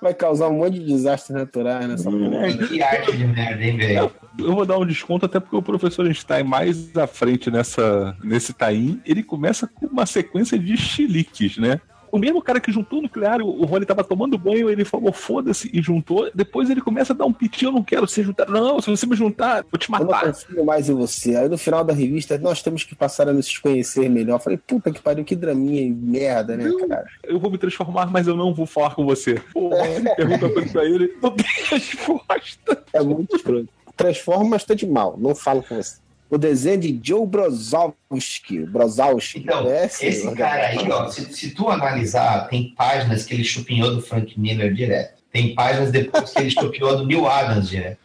Vai 0.03 0.15
causar 0.15 0.49
um 0.49 0.55
monte 0.59 0.79
de 0.79 0.87
desastres 0.87 1.37
naturais 1.37 1.87
nessa 1.87 2.11
porra. 2.11 2.67
Que 2.69 2.83
arte 2.83 3.15
de 3.15 3.27
merda, 3.27 3.63
hein, 3.63 3.77
velho? 3.77 4.11
Eu 4.39 4.55
vou 4.55 4.65
dar 4.65 4.79
um 4.79 4.87
desconto 4.87 5.27
até 5.27 5.39
porque 5.39 5.57
o 5.57 5.61
professor 5.63 6.11
Stein 6.15 6.43
mais 6.45 6.97
à 6.97 7.07
frente 7.07 7.51
nessa, 7.51 8.17
nesse 8.25 8.55
taim, 8.55 8.99
ele 9.05 9.23
começa 9.23 9.67
com 9.67 9.85
uma 9.87 10.07
sequência 10.07 10.59
de 10.59 10.75
chiliques, 10.75 11.59
né? 11.59 11.81
O 12.13 12.19
mesmo 12.19 12.43
cara 12.43 12.61
que 12.61 12.73
juntou 12.73 12.99
o 12.99 13.03
nuclear, 13.03 13.41
o 13.41 13.65
Rony 13.65 13.87
tava 13.87 14.03
tomando 14.03 14.37
banho, 14.37 14.69
ele 14.69 14.85
falou 14.85 15.13
foda-se 15.13 15.71
e 15.73 15.81
juntou. 15.81 16.31
Depois 16.35 16.69
ele 16.69 16.81
começa 16.81 17.13
a 17.13 17.17
dar 17.17 17.25
um 17.25 17.33
piti, 17.33 17.65
eu 17.65 17.73
não 17.73 17.83
quero 17.83 18.07
ser 18.09 18.25
juntado. 18.25 18.53
Não, 18.53 18.81
se 18.81 18.91
você 18.91 19.07
me 19.07 19.15
juntar, 19.17 19.65
vou 19.71 19.79
te 19.79 19.89
Eu 19.93 19.99
não 19.99 20.07
matar. 20.07 20.27
confio 20.27 20.65
mais 20.65 20.89
em 20.89 20.95
você. 20.95 21.37
Aí 21.37 21.49
no 21.49 21.57
final 21.59 21.85
da 21.85 21.93
revista, 21.93 22.37
nós 22.39 22.63
temos 22.63 22.85
que 22.85 22.95
passar 22.95 23.29
a 23.29 23.33
nos 23.33 23.57
conhecer 23.59 24.09
melhor. 24.11 24.37
Eu 24.37 24.41
falei, 24.41 24.59
puta 24.59 24.91
que 24.91 25.01
pariu, 25.01 25.25
que 25.25 25.37
draminha 25.37 25.83
e 25.83 25.91
merda, 25.91 26.57
né, 26.57 26.71
cara? 26.89 27.07
Eu 27.23 27.39
vou 27.39 27.51
me 27.51 27.59
transformar, 27.59 28.11
mas 28.11 28.27
eu 28.27 28.37
não 28.37 28.53
vou 28.53 28.67
falar 28.67 28.95
com 28.95 29.05
você. 29.05 29.41
Pô, 29.53 29.71
ele 29.85 30.09
pergunta 30.15 30.49
coisa 30.49 30.73
pra 30.73 30.85
ele, 30.85 31.17
não 31.23 31.31
tem 31.31 31.47
resposta. 31.71 32.85
É 32.93 33.01
muito 33.03 33.37
escroto. 33.37 33.69
Transforma, 33.97 34.45
mas 34.51 34.65
tá 34.65 34.75
de 34.75 34.87
mal. 34.87 35.17
Não 35.19 35.35
falo 35.35 35.63
com 35.63 35.77
você. 35.77 35.99
O 36.31 36.39
desenho 36.39 36.79
de 36.79 37.01
Joe 37.03 37.27
Brozowski. 37.27 38.61
Brozowski. 38.61 39.41
Então, 39.41 39.65
conhece? 39.65 40.07
esse 40.07 40.35
cara 40.37 40.69
aí, 40.69 40.91
ó, 40.91 41.09
se, 41.09 41.25
se 41.35 41.51
tu 41.51 41.69
analisar, 41.69 42.49
tem 42.49 42.73
páginas 42.77 43.25
que 43.25 43.35
ele 43.35 43.43
chupinhou 43.43 43.97
do 43.97 44.01
Frank 44.01 44.39
Miller 44.39 44.73
direto. 44.73 45.21
Tem 45.33 45.55
páginas 45.55 45.91
depois 45.91 46.33
que 46.33 46.41
ele 46.41 46.51
chupinhou 46.51 46.97
do 46.97 47.07
Neil 47.07 47.27
Adams 47.27 47.69
direto. 47.69 47.99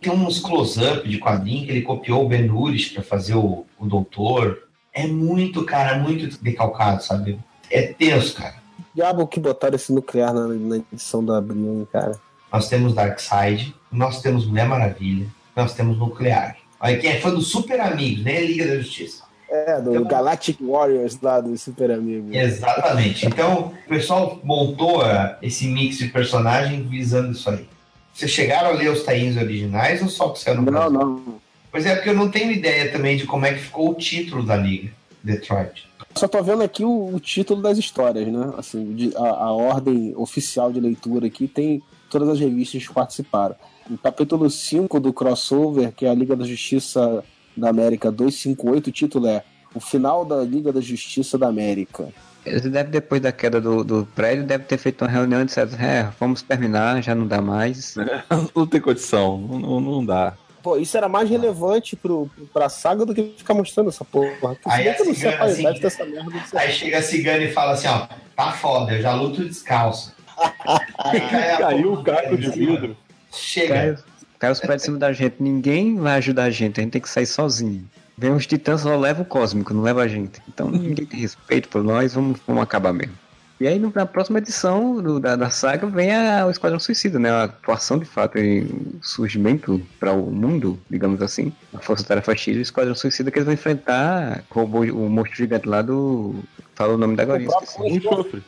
Tem 0.00 0.12
uns 0.12 0.38
close-up 0.38 1.08
de 1.08 1.18
quadrinho 1.18 1.64
que 1.64 1.72
ele 1.72 1.82
copiou 1.82 2.24
o 2.24 2.28
Ben 2.28 2.48
Urich 2.48 2.92
pra 2.92 3.02
fazer 3.02 3.34
o, 3.34 3.64
o 3.78 3.86
doutor. 3.86 4.68
É 4.92 5.06
muito, 5.06 5.64
cara, 5.64 5.98
muito 5.98 6.42
decalcado, 6.42 7.02
sabe? 7.02 7.38
É 7.70 7.82
tenso, 7.92 8.34
cara. 8.34 8.56
Diabo 8.94 9.26
que 9.26 9.40
botaram 9.40 9.76
esse 9.76 9.92
nuclear 9.92 10.32
na, 10.32 10.46
na 10.46 10.76
edição 10.76 11.24
da 11.24 11.38
Abril, 11.38 11.88
cara. 11.90 12.18
Nós 12.52 12.68
temos 12.68 12.94
Darkseid, 12.94 13.74
nós 13.90 14.22
temos 14.22 14.46
Mulher 14.46 14.66
Maravilha, 14.66 15.26
nós 15.54 15.74
temos 15.74 15.98
Nuclear. 15.98 16.56
Olha, 16.80 16.96
quem 16.98 17.10
é 17.10 17.20
fã 17.20 17.30
do 17.30 17.40
Super 17.40 17.80
Amigos, 17.80 18.24
a 18.26 18.30
Liga 18.40 18.66
da 18.66 18.76
Justiça. 18.76 19.24
É, 19.50 19.80
do 19.80 19.92
Então- 19.92 20.04
Galactic 20.04 20.58
Warriors 20.60 21.18
lá 21.20 21.40
do 21.40 21.56
Super 21.56 21.90
Amigo. 21.90 22.28
Exatamente. 22.34 23.26
Então, 23.26 23.72
o 23.86 23.88
pessoal 23.88 24.38
montou 24.44 25.00
ah, 25.02 25.38
esse 25.42 25.66
mix 25.66 25.98
de 25.98 26.08
personagem 26.08 26.82
visando 26.82 27.32
isso 27.32 27.48
aí. 27.48 27.66
Vocês 28.12 28.30
chegaram 28.30 28.70
a 28.70 28.72
ler 28.72 28.90
os 28.90 29.02
tains 29.04 29.36
originais 29.36 30.02
ou 30.02 30.08
só 30.08 30.28
que 30.30 30.50
no 30.50 30.56
Não, 30.56 30.64
Brasil? 30.64 30.90
não. 30.90 31.22
Pois 31.70 31.86
é, 31.86 31.94
porque 31.94 32.10
eu 32.10 32.14
não 32.14 32.30
tenho 32.30 32.50
ideia 32.52 32.90
também 32.92 33.16
de 33.16 33.24
como 33.26 33.46
é 33.46 33.52
que 33.54 33.60
ficou 33.60 33.90
o 33.90 33.94
título 33.94 34.42
da 34.42 34.56
Liga, 34.56 34.90
Detroit. 35.22 35.86
Só 36.14 36.26
tô 36.26 36.42
vendo 36.42 36.62
aqui 36.62 36.84
o, 36.84 37.14
o 37.14 37.20
título 37.20 37.62
das 37.62 37.78
histórias, 37.78 38.26
né? 38.26 38.52
Assim, 38.58 38.94
de- 38.94 39.16
a, 39.16 39.20
a 39.44 39.52
ordem 39.52 40.12
oficial 40.16 40.72
de 40.72 40.80
leitura 40.80 41.26
aqui 41.26 41.46
tem 41.46 41.82
todas 42.10 42.28
as 42.28 42.40
revistas 42.40 42.86
que 42.86 42.92
participaram. 42.92 43.54
No 43.88 43.96
capítulo 43.96 44.50
5 44.50 45.00
do 45.00 45.12
crossover, 45.12 45.92
que 45.92 46.04
é 46.04 46.10
a 46.10 46.14
Liga 46.14 46.36
da 46.36 46.44
Justiça 46.44 47.24
da 47.56 47.70
América 47.70 48.10
258, 48.12 48.88
o 48.88 48.92
título 48.92 49.26
é 49.26 49.42
O 49.74 49.80
Final 49.80 50.24
da 50.24 50.42
Liga 50.42 50.72
da 50.72 50.80
Justiça 50.80 51.38
da 51.38 51.48
América. 51.48 52.08
Ele 52.44 52.68
deve, 52.68 52.90
depois 52.90 53.20
da 53.20 53.32
queda 53.32 53.60
do, 53.60 53.82
do 53.82 54.08
prédio, 54.14 54.44
deve 54.44 54.64
ter 54.64 54.78
feito 54.78 55.02
uma 55.02 55.10
reunião 55.10 55.42
e 55.42 55.44
disseram, 55.46 55.72
é, 55.78 56.10
vamos 56.20 56.42
terminar, 56.42 57.02
já 57.02 57.14
não 57.14 57.26
dá 57.26 57.40
mais. 57.40 57.94
Não 58.54 58.66
tem 58.66 58.80
condição, 58.80 59.38
não, 59.38 59.80
não, 59.80 60.04
dá. 60.04 60.34
Pô, 60.62 60.76
isso 60.76 60.96
era 60.96 61.08
mais 61.08 61.28
relevante 61.28 61.96
pro, 61.96 62.30
pra 62.52 62.68
saga 62.68 63.06
do 63.06 63.14
que 63.14 63.34
ficar 63.36 63.54
mostrando 63.54 63.88
essa 63.88 64.04
porra. 64.04 64.34
Porque 64.40 64.60
Aí 64.66 64.88
assim, 64.88 65.14
sei 65.14 65.30
a 65.30 65.36
qualidade 65.38 65.68
assim, 65.68 65.80
dessa 65.80 66.04
merda. 66.04 66.30
Não 66.30 66.46
sei. 66.46 66.58
Aí 66.58 66.72
chega 66.72 66.98
a 66.98 67.02
cigana 67.02 67.44
e 67.44 67.52
fala 67.52 67.72
assim, 67.72 67.88
ó, 67.88 68.06
tá 68.36 68.52
foda, 68.52 68.92
eu 68.92 69.02
já 69.02 69.14
luto 69.14 69.44
descalço. 69.44 70.14
Aí 70.98 71.20
cai 71.20 71.58
Caiu 71.58 71.92
o 71.94 72.02
caco 72.02 72.36
de 72.36 72.52
cima. 72.52 72.72
vidro. 72.72 72.96
Chega. 73.32 73.74
Cai, 73.74 73.96
cai 74.38 74.52
os 74.52 74.60
pés 74.60 74.82
em 74.82 74.84
cima 74.86 74.98
da 74.98 75.12
gente, 75.12 75.36
ninguém 75.40 75.96
vai 75.96 76.16
ajudar 76.18 76.44
a 76.44 76.50
gente, 76.50 76.80
a 76.80 76.82
gente 76.82 76.92
tem 76.92 77.00
que 77.02 77.08
sair 77.08 77.26
sozinho. 77.26 77.84
Vem 78.16 78.32
os 78.32 78.46
titãs, 78.46 78.80
só 78.80 78.96
leva 78.96 79.22
o 79.22 79.24
cósmico, 79.24 79.72
não 79.72 79.82
leva 79.82 80.02
a 80.02 80.08
gente. 80.08 80.40
Então 80.48 80.68
ninguém 80.70 81.06
tem 81.06 81.20
respeito 81.20 81.68
por 81.68 81.84
nós, 81.84 82.14
vamos, 82.14 82.40
vamos 82.46 82.62
acabar 82.62 82.92
mesmo. 82.92 83.14
E 83.60 83.66
aí 83.66 83.76
na 83.92 84.06
próxima 84.06 84.38
edição 84.38 85.02
do- 85.02 85.18
da, 85.18 85.34
da 85.34 85.50
saga 85.50 85.84
vem 85.88 86.14
a, 86.14 86.46
o 86.46 86.50
Esquadrão 86.50 86.78
Suicida, 86.78 87.18
né? 87.18 87.28
A 87.30 87.44
atuação 87.44 87.98
de 87.98 88.04
fato 88.04 88.38
e 88.38 88.62
o 88.62 88.98
surgimento 89.02 89.80
para 89.98 90.12
o 90.12 90.30
mundo, 90.30 90.80
digamos 90.88 91.20
assim. 91.20 91.52
A 91.74 91.78
Força 91.80 92.04
Tarefa 92.04 92.36
X 92.36 92.54
e 92.56 92.58
o 92.60 92.62
Esquadrão 92.62 92.94
Suicida 92.94 93.32
que 93.32 93.38
eles 93.38 93.46
vão 93.46 93.54
enfrentar 93.54 94.44
o, 94.48 94.54
robô, 94.54 94.80
o 94.82 95.08
monstro 95.10 95.36
gigante 95.38 95.68
lá 95.68 95.82
do. 95.82 96.36
Fala 96.76 96.94
o 96.94 96.98
nome 96.98 97.16
da 97.16 97.24
agora, 97.24 97.40
O 97.80 97.86
enxofre. 97.88 98.42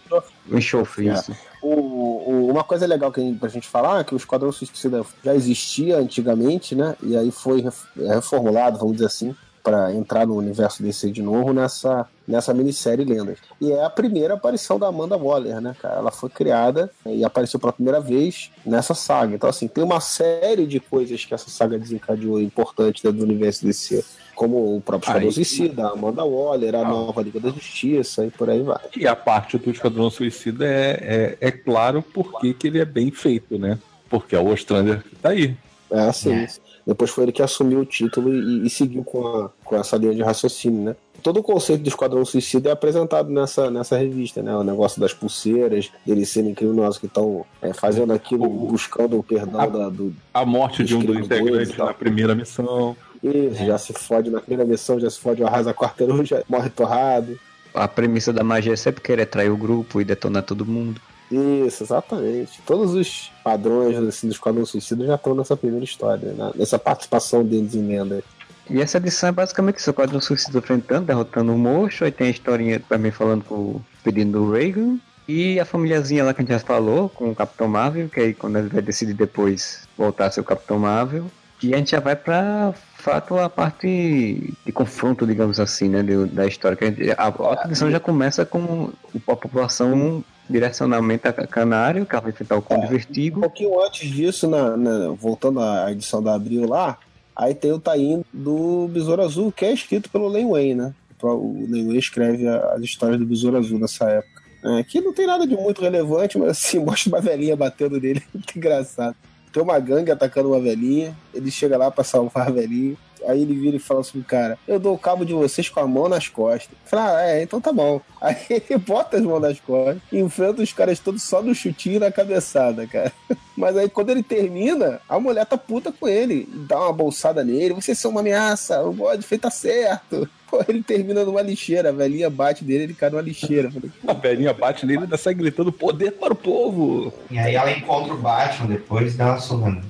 O 0.49 0.57
enxofre, 0.59 1.09
É. 1.09 1.13
isso. 1.15 1.37
O, 1.63 1.69
o- 1.69 2.47
uma 2.51 2.65
coisa 2.65 2.87
legal 2.87 3.13
que, 3.13 3.35
pra 3.35 3.49
gente 3.49 3.69
falar 3.69 4.01
é 4.01 4.05
que 4.05 4.15
o 4.15 4.17
Esquadrão 4.17 4.51
Suicida 4.53 5.03
já 5.25 5.35
existia 5.35 5.99
antigamente, 5.99 6.75
né? 6.75 6.97
E 7.03 7.17
aí 7.17 7.31
foi 7.31 7.61
ref- 7.61 7.85
reformulado, 7.97 8.79
vamos 8.79 8.95
dizer 8.95 9.07
assim, 9.07 9.35
para 9.63 9.93
entrar 9.95 10.27
no 10.27 10.37
universo 10.37 10.83
DC 10.83 11.11
de 11.11 11.21
novo 11.23 11.53
nessa, 11.53 12.07
nessa 12.27 12.55
minissérie 12.55 13.05
Lendas. 13.05 13.39
E 13.61 13.71
é 13.71 13.85
a 13.85 13.91
primeira 13.91 14.33
aparição 14.35 14.79
da 14.79 14.87
Amanda 14.87 15.19
Waller, 15.19 15.61
né? 15.61 15.77
Ela 15.85 16.11
foi 16.11 16.31
criada 16.31 16.91
e 17.05 17.23
apareceu 17.23 17.61
pela 17.61 17.73
primeira 17.73 18.01
vez 18.01 18.51
nessa 18.65 18.95
saga. 18.95 19.35
Então, 19.35 19.51
assim, 19.51 19.69
tem 19.69 19.85
uma 19.85 20.01
série 20.01 20.67
de 20.67 20.81
coisas 20.81 21.27
que 21.27 21.35
essa 21.35 21.51
saga 21.51 21.79
desencadeou 21.79 22.41
importantes 22.41 23.03
dentro 23.03 23.19
do 23.19 23.25
universo 23.25 23.67
DC. 23.67 24.03
Como 24.35 24.77
o 24.77 24.81
próprio 24.81 25.09
Esquadrão 25.09 25.31
Suicida, 25.33 25.87
a 25.87 25.91
Amanda 25.93 26.25
Waller, 26.25 26.75
a 26.75 26.85
nova 26.85 27.21
Liga 27.23 27.39
da 27.41 27.51
Justiça 27.51 28.25
e 28.25 28.31
por 28.31 28.49
aí 28.49 28.63
vai. 28.63 28.81
E 28.97 29.07
a 29.07 29.15
parte 29.15 29.59
do 29.59 29.71
Esquadrão 29.71 30.09
Suicida 30.11 30.65
é, 30.67 31.37
é, 31.41 31.49
é 31.49 31.51
claro 31.51 32.03
porque 32.03 32.55
que 32.55 32.67
ele 32.69 32.79
é 32.79 32.85
bem 32.85 33.11
feito, 33.11 33.59
né? 33.59 33.79
Porque 34.09 34.35
é 34.35 34.39
o 34.41 34.49
Ostrander 34.49 35.03
que 35.03 35.15
tá 35.17 35.29
aí. 35.31 35.55
É, 35.91 36.01
assim. 36.01 36.33
É. 36.33 36.49
Depois 36.87 37.11
foi 37.11 37.25
ele 37.25 37.33
que 37.33 37.43
assumiu 37.43 37.81
o 37.81 37.85
título 37.85 38.33
e, 38.35 38.67
e 38.67 38.71
seguiu 38.71 39.05
com, 39.05 39.27
a- 39.27 39.51
com 39.65 39.77
essa 39.77 39.97
linha 39.97 40.15
de 40.15 40.23
raciocínio, 40.23 40.83
né? 40.83 40.97
Todo 41.23 41.41
o 41.41 41.43
conceito 41.43 41.83
do 41.83 41.89
Esquadrão 41.89 42.25
Suicida 42.25 42.71
é 42.71 42.73
apresentado 42.73 43.29
nessa, 43.29 43.71
nessa 43.71 43.99
revista, 43.99 44.43
né? 44.43 44.57
O 44.57 44.65
negócio 44.65 44.99
das 44.99 45.13
pulseiras, 45.13 45.91
eles 46.07 46.31
serem 46.31 46.55
criminosos 46.55 46.97
que 46.99 47.05
estão 47.05 47.45
é, 47.61 47.75
fazendo 47.75 48.13
aquilo, 48.15 48.49
buscando 48.49 49.19
o 49.19 49.23
perdão 49.23 49.61
A- 49.61 49.67
da, 49.67 49.89
do. 49.91 50.15
A 50.33 50.47
morte 50.47 50.83
de 50.83 50.97
um 50.97 51.01
dos 51.01 51.19
integrantes 51.19 51.77
na 51.77 51.93
primeira 51.93 52.35
missão. 52.35 52.97
Isso, 53.23 53.65
já 53.65 53.77
se 53.77 53.93
fode 53.93 54.31
na 54.31 54.41
primeira 54.41 54.65
missão, 54.65 54.99
já 54.99 55.11
se 55.11 55.19
fode 55.19 55.43
o 55.43 55.47
arrasa 55.47 55.75
quarteirão, 55.75 56.25
já 56.25 56.43
morre 56.49 56.71
torrado. 56.71 57.39
A 57.75 57.87
premissa 57.87 58.33
da 58.33 58.43
magia 58.43 58.73
é 58.73 58.77
sempre 58.77 59.03
querer 59.03 59.27
trair 59.27 59.51
o 59.51 59.57
grupo 59.57 60.01
e 60.01 60.05
detonar 60.05 60.43
todo 60.43 60.67
mundo. 60.67 61.01
Isso, 61.31 61.85
exatamente. 61.85 62.61
Todos 62.67 62.95
os 62.95 63.31
padrões 63.45 63.97
assim, 63.97 64.27
do 64.27 64.33
Esquadrão 64.33 64.67
Suicida 64.67 65.07
já 65.07 65.15
estão 65.15 65.35
nessa 65.35 65.57
primeira 65.57 65.85
história, 65.85 66.33
né? 66.33 66.51
nessa 66.57 66.79
participação 66.79 67.45
deles 67.45 67.75
em 67.75 67.87
lenda. 67.87 68.25
E 68.69 68.81
essa 68.81 68.99
edição 68.99 69.29
é 69.29 69.33
basicamente 69.33 69.79
isso: 69.79 69.91
o 69.91 69.95
Quadrão 69.95 70.21
Suicida 70.21 70.59
enfrentando, 70.59 71.07
derrotando 71.07 71.55
o 71.55 71.59
monstro. 71.59 72.05
Aí 72.05 72.13
tem 72.13 72.29
a 72.29 72.31
historinha 72.31 72.81
também 72.81 73.13
falando 73.13 73.45
com 73.45 73.55
o 73.55 73.85
pedido 74.03 74.33
do 74.33 74.51
Reagan. 74.51 74.99
E 75.29 75.61
a 75.61 75.65
famíliazinha 75.65 76.25
lá 76.25 76.35
que 76.35 76.41
a 76.41 76.45
gente 76.45 76.53
já 76.53 76.59
falou, 76.59 77.09
com 77.09 77.31
o 77.31 77.35
Capitão 77.35 77.69
Marvel, 77.69 78.09
que 78.09 78.19
aí 78.19 78.35
quando 78.35 78.59
ele 78.59 78.69
vai 78.69 78.83
decidir 78.83 79.15
depois 79.15 79.89
voltar 79.97 80.27
a 80.27 80.31
ser 80.33 80.41
o 80.41 80.45
Capitão 80.45 80.81
Marvel. 80.81 81.27
E 81.63 81.75
a 81.75 81.79
gente 81.79 81.91
já 81.91 82.01
vai 82.01 82.17
pra 82.17 82.73
fato 82.97 83.37
a 83.39 83.49
parte 83.51 84.55
de 84.65 84.73
confronto, 84.73 85.27
digamos 85.27 85.61
assim, 85.61 85.89
né? 85.89 86.03
de- 86.03 86.27
da 86.27 86.47
história. 86.47 86.77
Que 86.77 86.85
a, 86.85 86.89
gente- 86.91 87.11
a 87.17 87.27
outra 87.29 87.67
edição 87.67 87.91
já 87.91 88.01
começa 88.01 88.45
com 88.47 88.91
a 89.27 89.37
população 89.37 90.25
direcionalmente 90.49 91.29
a 91.29 91.33
Canário, 91.33 92.05
que 92.07 92.15
ela 92.15 92.23
vai 92.23 92.31
enfrentar 92.33 92.57
o 92.57 92.63
Conde 92.63 92.87
Um 92.87 92.89
Vertigo. 92.89 93.41
pouquinho 93.41 93.81
antes 93.85 94.09
disso, 94.11 94.49
na, 94.49 94.77
na- 94.77 95.09
voltando 95.11 95.61
à 95.61 95.93
edição 95.93 96.23
da 96.23 96.35
Abril 96.35 96.67
lá, 96.67 96.99
aí 97.37 97.55
tem 97.55 97.73
o 97.73 97.79
taim 97.79 98.25
do 98.33 98.89
Besouro 98.93 99.23
Azul, 99.23 99.53
que 99.53 99.65
é 99.65 99.73
escrito 99.73 100.11
pelo 100.11 100.29
Len 100.29 100.49
Wayne, 100.49 100.75
né? 100.75 100.95
O 101.23 101.67
Len 101.69 101.85
Wayne 101.85 101.99
escreve 101.99 102.49
a- 102.49 102.73
as 102.75 102.83
histórias 102.83 103.19
do 103.21 103.27
Besouro 103.27 103.59
Azul 103.59 103.79
nessa 103.79 104.09
época. 104.11 104.41
É, 104.63 104.83
que 104.83 105.01
não 105.01 105.13
tem 105.15 105.27
nada 105.27 105.47
de 105.47 105.55
muito 105.57 105.81
relevante, 105.81 106.37
mas 106.39 106.51
assim, 106.51 106.79
mostra 106.85 107.11
uma 107.11 107.21
velhinha 107.21 107.57
batendo 107.57 108.01
nele, 108.01 108.23
muito 108.35 108.57
engraçado. 108.59 109.15
Tem 109.53 109.63
uma 109.63 109.79
gangue 109.79 110.11
atacando 110.11 110.51
uma 110.51 110.61
velhinha, 110.61 111.17
ele 111.35 111.51
chega 111.51 111.77
lá 111.77 111.91
pra 111.91 112.05
salvar 112.05 112.49
a 112.49 112.51
velhinha, 112.51 112.97
aí 113.27 113.43
ele 113.43 113.55
vira 113.55 113.77
e 113.77 113.81
fala 113.81 114.01
assim, 114.01 114.23
cara, 114.23 114.59
eu 114.67 114.79
dou 114.79 114.95
o 114.95 114.99
cabo 114.99 115.25
de 115.25 115.33
vocês 115.33 115.69
com 115.69 115.81
a 115.81 115.87
mão 115.87 116.09
nas 116.09 116.29
costas. 116.29 116.77
Fala, 116.85 117.19
ah, 117.19 117.23
é, 117.23 117.43
então 117.43 117.61
tá 117.61 117.73
bom. 117.73 118.01
Aí 118.21 118.37
ele 118.51 118.79
bota 118.79 119.17
as 119.17 119.23
mãos 119.23 119.41
nas 119.41 119.59
costas, 119.59 120.03
enfrenta 120.13 120.63
os 120.63 120.73
caras 120.75 120.99
todos 120.99 121.23
só 121.23 121.43
no 121.43 121.55
chutinho 121.55 121.97
e 121.97 121.99
na 121.99 122.13
cabeçada, 122.13 122.87
cara. 122.87 123.13
Mas 123.57 123.77
aí 123.77 123.89
quando 123.91 124.11
ele 124.11 124.23
termina, 124.23 125.01
a 125.07 125.21
mulher 125.21 125.45
tá 125.45 125.57
puta 125.57 125.93
com 125.93 126.09
ele, 126.09 126.49
dá 126.67 126.79
uma 126.79 126.93
bolsada 126.93 127.45
nele, 127.45 127.75
vocês 127.75 127.99
são 127.99 128.11
uma 128.11 128.21
ameaça, 128.21 128.83
o 128.83 128.93
bode 128.93 129.23
feito 129.23 129.43
tá 129.43 129.51
certo. 129.51 130.29
Pô, 130.51 130.65
ele 130.69 130.83
termina 130.83 131.25
numa 131.25 131.43
lixeira, 131.43 131.91
a 131.91 131.93
velhinha 131.93 132.29
bate 132.29 132.65
dele, 132.65 132.85
ele 132.85 132.95
cai 132.95 133.09
numa 133.09 133.23
lixeira. 133.23 133.71
Falei, 133.71 133.91
A 134.07 134.13
velhinha 134.13 134.53
bate 134.53 134.85
nele 134.85 135.01
e 135.01 135.03
ainda 135.05 135.17
sai 135.17 135.35
gritando 135.35 135.71
poder 135.71 136.13
para 136.13 136.33
o 136.33 136.37
povo. 136.37 137.13
E 137.31 137.39
aí 137.39 137.55
ela 137.55 137.71
encontra 137.71 138.13
o 138.13 138.19
Batman 138.19 138.67
depois 138.67 139.15
e 139.15 139.17
dá 139.17 139.27
uma 139.27 139.39
surrando. 139.39 139.83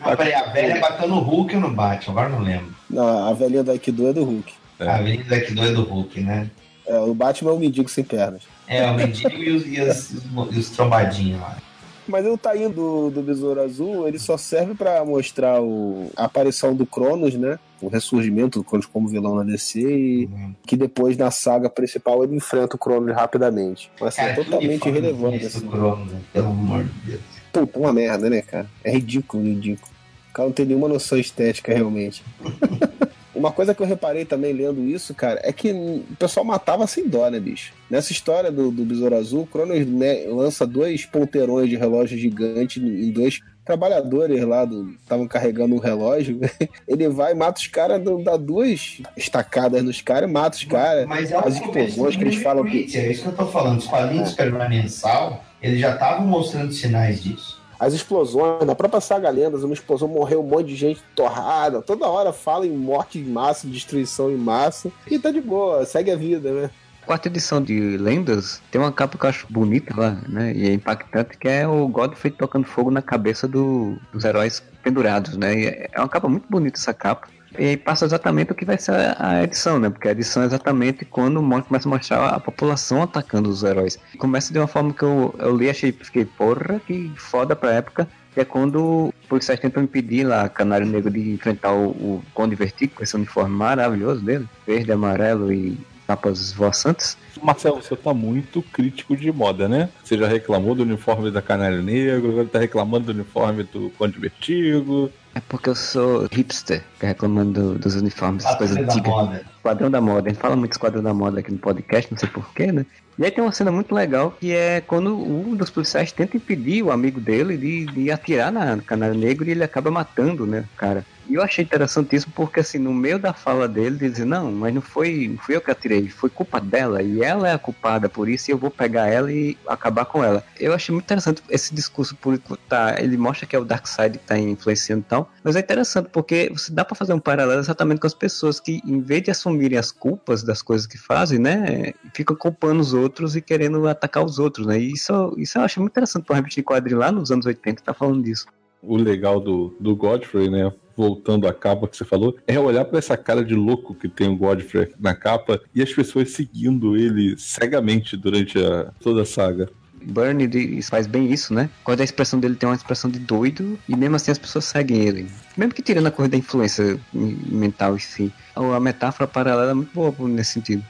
Mas 0.00 0.16
peraí, 0.16 0.34
a 0.34 0.44
velha 0.52 0.80
bateu 0.80 1.08
no 1.08 1.18
Hulk 1.18 1.54
ou 1.56 1.60
no 1.60 1.70
Batman? 1.70 2.12
Agora 2.12 2.28
não 2.28 2.40
lembro. 2.40 2.74
não, 2.88 3.28
a 3.28 3.32
velhinha 3.32 3.64
do 3.64 3.70
Aikido 3.72 4.06
é 4.06 4.12
do 4.12 4.24
Hulk. 4.24 4.52
É. 4.78 4.88
A 4.88 4.98
daqui 5.28 5.52
do 5.52 5.64
é 5.64 5.72
do 5.72 5.82
Hulk, 5.82 6.20
né? 6.20 6.48
É, 6.86 6.98
o 7.00 7.12
Batman 7.12 7.50
é 7.50 7.54
um 7.54 7.58
mendigo 7.58 7.88
sem 7.88 8.04
pernas. 8.04 8.42
É, 8.66 8.88
o 8.88 8.94
mendigo 8.94 9.36
e 9.36 9.50
os, 9.50 9.66
e 9.66 9.80
os, 9.80 10.10
e 10.52 10.58
os 10.58 10.70
trombadinhos 10.70 11.40
lá. 11.40 11.58
Mas 12.06 12.24
o 12.26 12.38
tainho 12.38 12.70
do, 12.70 13.10
do 13.10 13.20
Besouro 13.20 13.60
Azul, 13.60 14.08
ele 14.08 14.18
só 14.18 14.38
serve 14.38 14.74
pra 14.74 15.04
mostrar 15.04 15.60
o, 15.60 16.10
a 16.16 16.24
aparição 16.24 16.74
do 16.74 16.86
Cronos, 16.86 17.34
né? 17.34 17.58
O 17.80 17.88
ressurgimento 17.88 18.58
do 18.58 18.64
Cronos 18.64 18.86
como 18.86 19.08
vilão 19.08 19.36
na 19.36 19.44
DC 19.44 19.80
e 19.80 20.28
que 20.66 20.76
depois 20.76 21.16
na 21.16 21.30
saga 21.30 21.70
principal 21.70 22.24
ele 22.24 22.36
enfrenta 22.36 22.76
o 22.76 22.78
Cronos 22.78 23.14
rapidamente. 23.14 23.90
Mas 24.00 24.08
assim, 24.18 24.22
é 24.22 24.34
Cara, 24.34 24.44
totalmente 24.44 24.88
irrelevante. 24.88 25.44
esse 25.44 25.58
Assim. 25.58 25.66
do 25.66 25.70
Cronos, 25.72 26.12
né? 26.12 26.20
Pelo 26.32 26.48
amor 26.48 26.84
de 26.84 26.90
Deus. 27.10 27.20
Puta, 27.52 27.78
uma 27.78 27.92
merda, 27.92 28.28
né, 28.28 28.42
cara? 28.42 28.66
É 28.82 28.90
ridículo, 28.90 29.42
ridículo. 29.44 29.90
O 30.30 30.34
cara 30.34 30.48
não 30.48 30.52
tem 30.52 30.66
nenhuma 30.66 30.88
noção 30.88 31.18
estética 31.18 31.72
realmente. 31.72 32.22
Uma 33.38 33.52
coisa 33.52 33.72
que 33.72 33.80
eu 33.80 33.86
reparei 33.86 34.24
também 34.24 34.52
lendo 34.52 34.82
isso, 34.82 35.14
cara, 35.14 35.40
é 35.44 35.52
que 35.52 35.70
o 35.70 36.02
pessoal 36.18 36.44
matava 36.44 36.84
sem 36.88 37.06
dó, 37.08 37.30
né, 37.30 37.38
bicho? 37.38 37.72
Nessa 37.88 38.10
história 38.10 38.50
do, 38.50 38.72
do 38.72 38.84
Besouro 38.84 39.14
Azul, 39.14 39.42
o 39.42 39.46
Cronos 39.46 39.86
né, 39.86 40.24
lança 40.26 40.66
dois 40.66 41.04
ponteirões 41.06 41.70
de 41.70 41.76
relógio 41.76 42.18
gigante 42.18 42.80
em 42.80 43.12
dois 43.12 43.40
trabalhadores 43.68 44.42
lá 44.44 44.64
do 44.64 44.90
estavam 45.02 45.28
carregando 45.28 45.74
um 45.74 45.78
relógio. 45.78 46.40
Ele 46.88 47.08
vai, 47.08 47.34
mata 47.34 47.60
os 47.60 47.66
caras, 47.66 48.02
dá 48.24 48.36
duas 48.36 49.00
estacadas 49.16 49.82
nos 49.82 50.00
caras, 50.00 50.30
mata 50.30 50.56
os 50.56 50.64
caras. 50.64 51.06
Mas 51.06 51.30
é 51.30 51.36
o 51.36 51.46
As 51.46 51.54
explosões 51.56 52.16
que 52.16 52.22
eles 52.24 52.36
falam 52.42 52.64
que- 52.64 52.96
É 52.96 53.12
isso 53.12 53.22
que 53.22 53.28
eu 53.28 53.36
tô 53.36 53.46
falando. 53.46 53.78
Os 53.78 53.86
quadrinhos 53.86 54.36
É. 54.38 54.68
mensal, 54.68 55.44
eles 55.62 55.78
já 55.80 55.92
estavam 55.92 56.26
mostrando 56.26 56.72
sinais 56.72 57.22
disso. 57.22 57.58
As 57.78 57.92
explosões, 57.92 58.66
na 58.66 58.74
própria 58.74 59.00
saga 59.00 59.30
Lendas, 59.30 59.62
uma 59.62 59.74
explosão 59.74 60.08
morreu 60.08 60.40
um 60.40 60.46
monte 60.48 60.66
de 60.68 60.74
gente 60.74 61.00
torrada. 61.14 61.80
Toda 61.80 62.08
hora 62.08 62.32
fala 62.32 62.66
em 62.66 62.70
morte 62.70 63.18
em 63.20 63.24
massa, 63.24 63.68
destruição 63.68 64.30
em 64.32 64.36
massa. 64.36 64.90
E 65.08 65.16
tá 65.18 65.30
de 65.30 65.40
boa, 65.40 65.84
segue 65.84 66.10
a 66.10 66.16
vida, 66.16 66.50
né? 66.50 66.70
Quarta 67.08 67.26
edição 67.28 67.62
de 67.62 67.96
Lendas 67.96 68.60
tem 68.70 68.78
uma 68.78 68.92
capa 68.92 69.16
que 69.16 69.24
eu 69.24 69.30
acho 69.30 69.46
bonita 69.48 69.98
lá, 69.98 70.18
né? 70.28 70.52
E 70.54 70.68
é 70.68 70.74
impactante, 70.74 71.38
que 71.38 71.48
é 71.48 71.66
o 71.66 71.88
Godfrey 71.88 72.30
tocando 72.30 72.66
fogo 72.66 72.90
na 72.90 73.00
cabeça 73.00 73.48
do- 73.48 73.96
dos 74.12 74.24
heróis 74.26 74.62
pendurados, 74.82 75.34
né? 75.34 75.58
E 75.58 75.66
é 75.90 75.98
uma 75.98 76.08
capa 76.08 76.28
muito 76.28 76.44
bonita 76.50 76.78
essa 76.78 76.92
capa. 76.92 77.26
E 77.58 77.64
aí 77.64 77.76
passa 77.78 78.04
exatamente 78.04 78.52
o 78.52 78.54
que 78.54 78.66
vai 78.66 78.76
ser 78.76 78.92
a 79.18 79.42
edição, 79.42 79.78
né? 79.80 79.88
Porque 79.88 80.06
a 80.06 80.10
edição 80.10 80.42
é 80.42 80.46
exatamente 80.46 81.06
quando 81.06 81.40
o 81.40 81.62
começa 81.62 81.88
a 81.88 81.90
mostrar 81.90 82.28
a 82.28 82.38
população 82.38 83.02
atacando 83.02 83.48
os 83.48 83.62
heróis. 83.62 83.98
Começa 84.18 84.52
de 84.52 84.58
uma 84.58 84.68
forma 84.68 84.92
que 84.92 85.02
eu, 85.02 85.34
eu 85.38 85.56
li 85.56 85.64
e 85.64 85.70
achei, 85.70 85.90
fiquei, 85.90 86.26
porra, 86.26 86.78
que 86.86 87.10
foda 87.16 87.56
pra 87.56 87.72
época. 87.72 88.06
Que 88.34 88.40
é 88.40 88.44
quando 88.44 89.06
os 89.22 89.26
policiais 89.26 89.58
tentam 89.58 89.82
impedir 89.82 90.24
lá 90.24 90.46
Canário 90.46 90.86
Negro 90.86 91.10
de 91.10 91.30
enfrentar 91.32 91.72
o, 91.72 91.86
o 91.88 92.22
Conde 92.34 92.54
Vertigo 92.54 92.96
com 92.96 93.02
esse 93.02 93.16
uniforme 93.16 93.56
maravilhoso 93.56 94.20
dele, 94.20 94.46
verde, 94.66 94.92
amarelo 94.92 95.50
e 95.50 95.78
capas 96.12 96.50
voaçantes. 96.52 97.18
Marcelo, 97.42 97.82
você 97.82 97.94
tá 97.94 98.14
muito 98.14 98.62
crítico 98.62 99.14
de 99.14 99.30
moda, 99.30 99.68
né? 99.68 99.90
Você 100.02 100.16
já 100.16 100.26
reclamou 100.26 100.74
do 100.74 100.82
uniforme 100.82 101.30
da 101.30 101.42
Canário 101.42 101.82
Negro, 101.82 102.30
agora 102.30 102.46
tá 102.48 102.58
reclamando 102.58 103.12
do 103.12 103.12
uniforme 103.12 103.62
do 103.64 103.90
Conde 103.98 104.18
Vertigo. 104.18 105.10
É 105.34 105.40
porque 105.46 105.68
eu 105.68 105.74
sou 105.74 106.26
hipster, 106.32 106.82
é 107.00 107.08
reclamando 107.08 107.74
do- 107.74 107.78
dos 107.78 107.94
uniformes, 107.94 108.44
essas 108.44 108.56
coisas 108.56 108.76
Patrulha 108.78 109.02
da 109.02 109.10
antigas. 109.10 109.28
moda. 109.28 109.46
Esquadrão 109.68 109.90
da 109.90 110.00
Moda. 110.00 110.28
A 110.28 110.32
gente 110.32 110.40
fala 110.40 110.56
muito 110.56 110.72
Esquadrão 110.72 111.02
da 111.02 111.12
Moda 111.12 111.40
aqui 111.40 111.52
no 111.52 111.58
podcast, 111.58 112.10
não 112.10 112.18
sei 112.18 112.28
porquê, 112.28 112.72
né? 112.72 112.86
E 113.18 113.24
aí 113.24 113.30
tem 113.30 113.42
uma 113.42 113.52
cena 113.52 113.70
muito 113.70 113.94
legal 113.94 114.30
que 114.38 114.52
é 114.52 114.80
quando 114.80 115.14
um 115.14 115.54
dos 115.54 115.70
policiais 115.70 116.12
tenta 116.12 116.36
impedir 116.36 116.82
o 116.82 116.90
amigo 116.92 117.20
dele 117.20 117.56
de, 117.56 117.86
de 117.86 118.10
atirar 118.10 118.52
na 118.52 118.78
Canário 118.78 119.18
Negro 119.18 119.46
e 119.46 119.50
ele 119.50 119.64
acaba 119.64 119.90
matando, 119.90 120.46
né, 120.46 120.64
o 120.72 120.76
cara. 120.78 121.04
E 121.28 121.34
eu 121.34 121.42
achei 121.42 121.62
interessantíssimo 121.62 122.32
porque, 122.34 122.60
assim, 122.60 122.78
no 122.78 122.94
meio 122.94 123.18
da 123.18 123.34
fala 123.34 123.68
dele, 123.68 123.98
ele 124.00 124.10
diz, 124.10 124.24
não, 124.24 124.50
mas 124.50 124.72
não 124.72 124.80
foi, 124.80 125.28
não 125.28 125.36
fui 125.36 125.56
eu 125.56 125.60
que 125.60 125.70
atirei, 125.70 126.08
foi 126.08 126.30
culpa 126.30 126.58
dela, 126.58 127.02
e 127.02 127.22
ela 127.22 127.46
é 127.46 127.52
a 127.52 127.58
culpada 127.58 128.08
por 128.08 128.30
isso, 128.30 128.50
e 128.50 128.52
eu 128.52 128.56
vou 128.56 128.70
pegar 128.70 129.08
ela 129.08 129.30
e 129.30 129.54
acabar 129.66 130.06
com 130.06 130.24
ela. 130.24 130.42
Eu 130.58 130.72
achei 130.72 130.90
muito 130.90 131.04
interessante 131.04 131.42
esse 131.50 131.74
discurso 131.74 132.16
político, 132.16 132.56
tá, 132.56 132.96
ele 132.98 133.18
mostra 133.18 133.46
que 133.46 133.54
é 133.54 133.58
o 133.58 133.64
Darkseid 133.64 134.16
que 134.16 134.24
tá 134.24 134.38
influenciando 134.38 135.02
e 135.02 135.04
tal, 135.04 135.30
mas 135.44 135.54
é 135.54 135.60
interessante 135.60 136.08
porque 136.10 136.50
você 136.50 136.72
dá 136.72 136.82
pra 136.82 136.96
fazer 136.96 137.12
um 137.12 137.20
paralelo 137.20 137.60
exatamente 137.60 138.00
com 138.00 138.06
as 138.06 138.14
pessoas 138.14 138.58
que, 138.58 138.80
em 138.86 139.00
vez 139.02 139.22
de 139.22 139.30
assumirem 139.58 139.78
as 139.78 139.90
culpas 139.90 140.42
das 140.42 140.62
coisas 140.62 140.86
que 140.86 140.96
fazem, 140.96 141.38
né, 141.38 141.92
ficam 142.14 142.36
culpando 142.36 142.80
os 142.80 142.94
outros 142.94 143.34
e 143.34 143.42
querendo 143.42 143.86
atacar 143.88 144.24
os 144.24 144.38
outros, 144.38 144.66
né, 144.66 144.78
e 144.78 144.92
isso, 144.92 145.34
isso 145.36 145.58
eu 145.58 145.62
acho 145.62 145.80
muito 145.80 145.92
interessante 145.92 146.24
pra 146.24 146.34
uma 146.34 146.40
revista 146.40 146.60
de 146.60 146.64
quadrinho 146.64 146.98
lá 146.98 147.10
nos 147.10 147.30
anos 147.30 147.44
80, 147.44 147.82
tá 147.82 147.92
falando 147.92 148.22
disso. 148.22 148.46
O 148.80 148.96
legal 148.96 149.40
do, 149.40 149.74
do 149.80 149.96
Godfrey, 149.96 150.48
né? 150.48 150.72
Voltando 150.96 151.48
à 151.48 151.52
capa 151.52 151.88
que 151.88 151.96
você 151.96 152.04
falou, 152.04 152.36
é 152.46 152.58
olhar 152.58 152.84
pra 152.84 152.98
essa 152.98 153.16
cara 153.16 153.44
de 153.44 153.54
louco 153.54 153.94
que 153.94 154.08
tem 154.08 154.28
o 154.28 154.36
Godfrey 154.36 154.92
na 154.98 155.14
capa 155.14 155.60
e 155.74 155.82
as 155.82 155.92
pessoas 155.92 156.30
seguindo 156.30 156.96
ele 156.96 157.36
cegamente 157.38 158.16
durante 158.16 158.58
a, 158.58 158.92
toda 159.00 159.22
a 159.22 159.26
saga. 159.26 159.68
Bernie 160.08 160.82
faz 160.82 161.06
bem 161.06 161.30
isso, 161.30 161.52
né? 161.52 161.68
Quando 161.84 162.00
a 162.00 162.04
expressão 162.04 162.40
dele 162.40 162.54
tem 162.54 162.68
uma 162.68 162.74
expressão 162.74 163.10
de 163.10 163.18
doido 163.18 163.78
e 163.88 163.94
mesmo 163.94 164.16
assim 164.16 164.30
as 164.30 164.38
pessoas 164.38 164.64
seguem 164.64 165.00
ele. 165.00 165.28
Mesmo 165.56 165.74
que 165.74 165.82
tirando 165.82 166.06
a 166.06 166.10
coisa 166.10 166.30
da 166.30 166.36
influência 166.36 166.98
mental 167.12 167.94
em 167.94 167.98
si. 167.98 168.32
A 168.56 168.80
metáfora 168.80 169.26
paralela 169.26 169.70
é 169.70 169.74
muito 169.74 169.92
boa 169.92 170.14
nesse 170.28 170.52
sentido. 170.52 170.84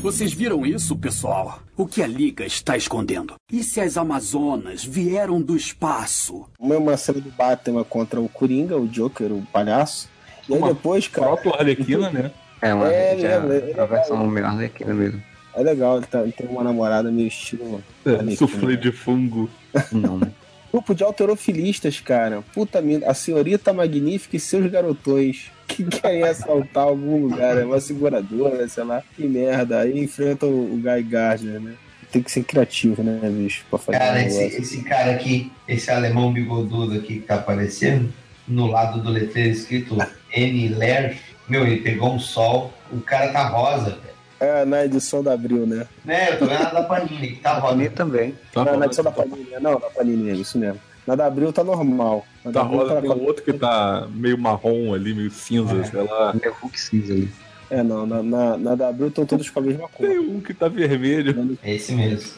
Vocês 0.00 0.32
viram 0.32 0.66
isso, 0.66 0.96
pessoal? 0.96 1.62
O 1.76 1.86
que 1.86 2.02
a 2.02 2.06
Liga 2.08 2.44
está 2.44 2.76
escondendo? 2.76 3.34
E 3.52 3.62
se 3.62 3.80
as 3.80 3.96
Amazonas 3.96 4.84
vieram 4.84 5.40
do 5.40 5.56
espaço? 5.56 6.44
Uma, 6.58 6.76
uma 6.76 6.96
cena 6.96 7.20
do 7.20 7.30
Batman 7.30 7.84
contra 7.84 8.20
o 8.20 8.28
Coringa, 8.28 8.76
o 8.76 8.88
Joker, 8.88 9.30
o 9.32 9.46
palhaço. 9.52 10.08
E 10.48 10.54
aí 10.54 10.58
Uma 10.58 10.68
depois, 10.74 11.06
cara. 11.06 11.28
Próprio 11.28 11.54
Arlequina, 11.54 12.10
né? 12.10 12.32
É 12.60 12.74
uma 12.74 12.92
É, 12.92 13.16
já, 13.18 13.38
lembra, 13.38 13.70
é 13.70 13.80
a 13.80 13.86
versão 13.86 14.26
meio 14.26 14.46
arlequina 14.46 14.92
mesmo. 14.92 15.22
É 15.54 15.62
legal, 15.62 15.98
ele, 15.98 16.06
tá- 16.06 16.22
tem 16.36 16.46
uma 16.48 16.62
namorada 16.64 17.10
meio 17.10 17.28
estilo. 17.28 17.82
É, 18.06 18.10
Arlequina. 18.10 18.36
Suflê 18.36 18.76
de 18.76 18.92
fungo. 18.92 19.50
Não, 19.90 20.18
né? 20.18 20.30
Grupo 20.72 20.94
de 20.94 21.04
alterofilistas, 21.04 22.00
cara. 22.00 22.42
Puta 22.54 22.80
merda. 22.80 23.10
A 23.10 23.12
senhorita 23.12 23.74
magnífica 23.74 24.36
e 24.36 24.40
seus 24.40 24.70
garotões 24.70 25.50
que 25.68 25.84
querem 25.84 26.22
assaltar 26.24 26.84
algum 26.84 27.26
lugar. 27.26 27.58
É 27.58 27.64
uma 27.64 27.78
seguradora, 27.78 28.66
sei 28.68 28.82
lá. 28.84 29.02
Que 29.14 29.26
merda. 29.26 29.80
Aí 29.80 29.98
enfrentam 30.02 30.48
o 30.48 30.80
Guy 30.82 31.02
Gardner, 31.02 31.60
né? 31.60 31.74
Tem 32.10 32.22
que 32.22 32.30
ser 32.30 32.44
criativo, 32.44 33.02
né, 33.02 33.20
bicho? 33.30 33.64
Pra 33.68 33.78
fazer 33.78 33.98
Cara, 33.98 34.18
um 34.18 34.22
esse, 34.22 34.42
esse 34.44 34.82
cara 34.82 35.12
aqui, 35.12 35.50
esse 35.68 35.90
alemão 35.90 36.32
bigodudo 36.32 36.94
aqui 36.96 37.16
que 37.16 37.26
tá 37.26 37.36
aparecendo, 37.36 38.12
no 38.46 38.66
lado 38.66 39.02
do 39.02 39.10
letreiro 39.10 39.50
escrito 39.50 39.96
N. 40.34 40.68
Ler, 40.68 41.16
meu, 41.48 41.66
ele 41.66 41.80
pegou 41.80 42.14
um 42.14 42.18
sol, 42.18 42.72
o 42.90 43.00
cara 43.00 43.32
tá 43.32 43.46
rosa, 43.48 43.90
velho. 43.90 44.11
É, 44.42 44.64
na 44.64 44.84
edição 44.84 45.22
da 45.22 45.34
Abril, 45.34 45.64
né? 45.66 45.86
Né, 46.04 46.32
eu 46.32 46.38
tô 46.40 46.46
vendo 46.46 46.62
a 46.62 46.70
da 46.70 46.82
Panini, 46.82 47.28
que 47.28 47.40
tá 47.40 47.58
rosa. 47.60 47.74
Bonito 47.74 47.92
também. 47.94 48.34
Tá 48.52 48.64
na, 48.64 48.76
na 48.76 48.86
edição 48.86 49.04
da 49.04 49.12
Panini, 49.12 49.50
né? 49.50 49.60
não, 49.60 49.78
da 49.78 49.88
Panini 49.88 50.40
isso 50.40 50.58
mesmo. 50.58 50.80
Na 51.06 51.14
da 51.14 51.26
Abril 51.26 51.52
tá 51.52 51.62
normal. 51.62 52.26
Na 52.44 52.50
tá 52.50 52.62
rosa, 52.62 52.94
tá 52.96 53.00
tem 53.00 53.10
um 53.10 53.24
outro 53.24 53.44
que 53.44 53.52
tá 53.52 54.08
meio 54.12 54.36
marrom 54.36 54.94
ali, 54.94 55.14
meio 55.14 55.30
cinza, 55.30 55.76
É. 55.76 55.84
sei 55.84 56.02
lá. 56.02 56.34
Meio 56.34 56.54
Hulk 56.60 56.80
cinza 56.80 57.12
ali. 57.12 57.30
É, 57.70 57.84
não, 57.84 58.04
na, 58.04 58.20
na, 58.20 58.56
na 58.56 58.74
da 58.74 58.88
Abril 58.88 59.08
estão 59.08 59.24
todos 59.24 59.48
com 59.48 59.60
a 59.60 59.62
mesma 59.62 59.88
cor. 59.88 60.06
Tem 60.08 60.18
um 60.18 60.40
que 60.40 60.52
tá 60.52 60.66
vermelho. 60.66 61.56
É 61.62 61.74
esse 61.74 61.92
mesmo. 61.92 62.32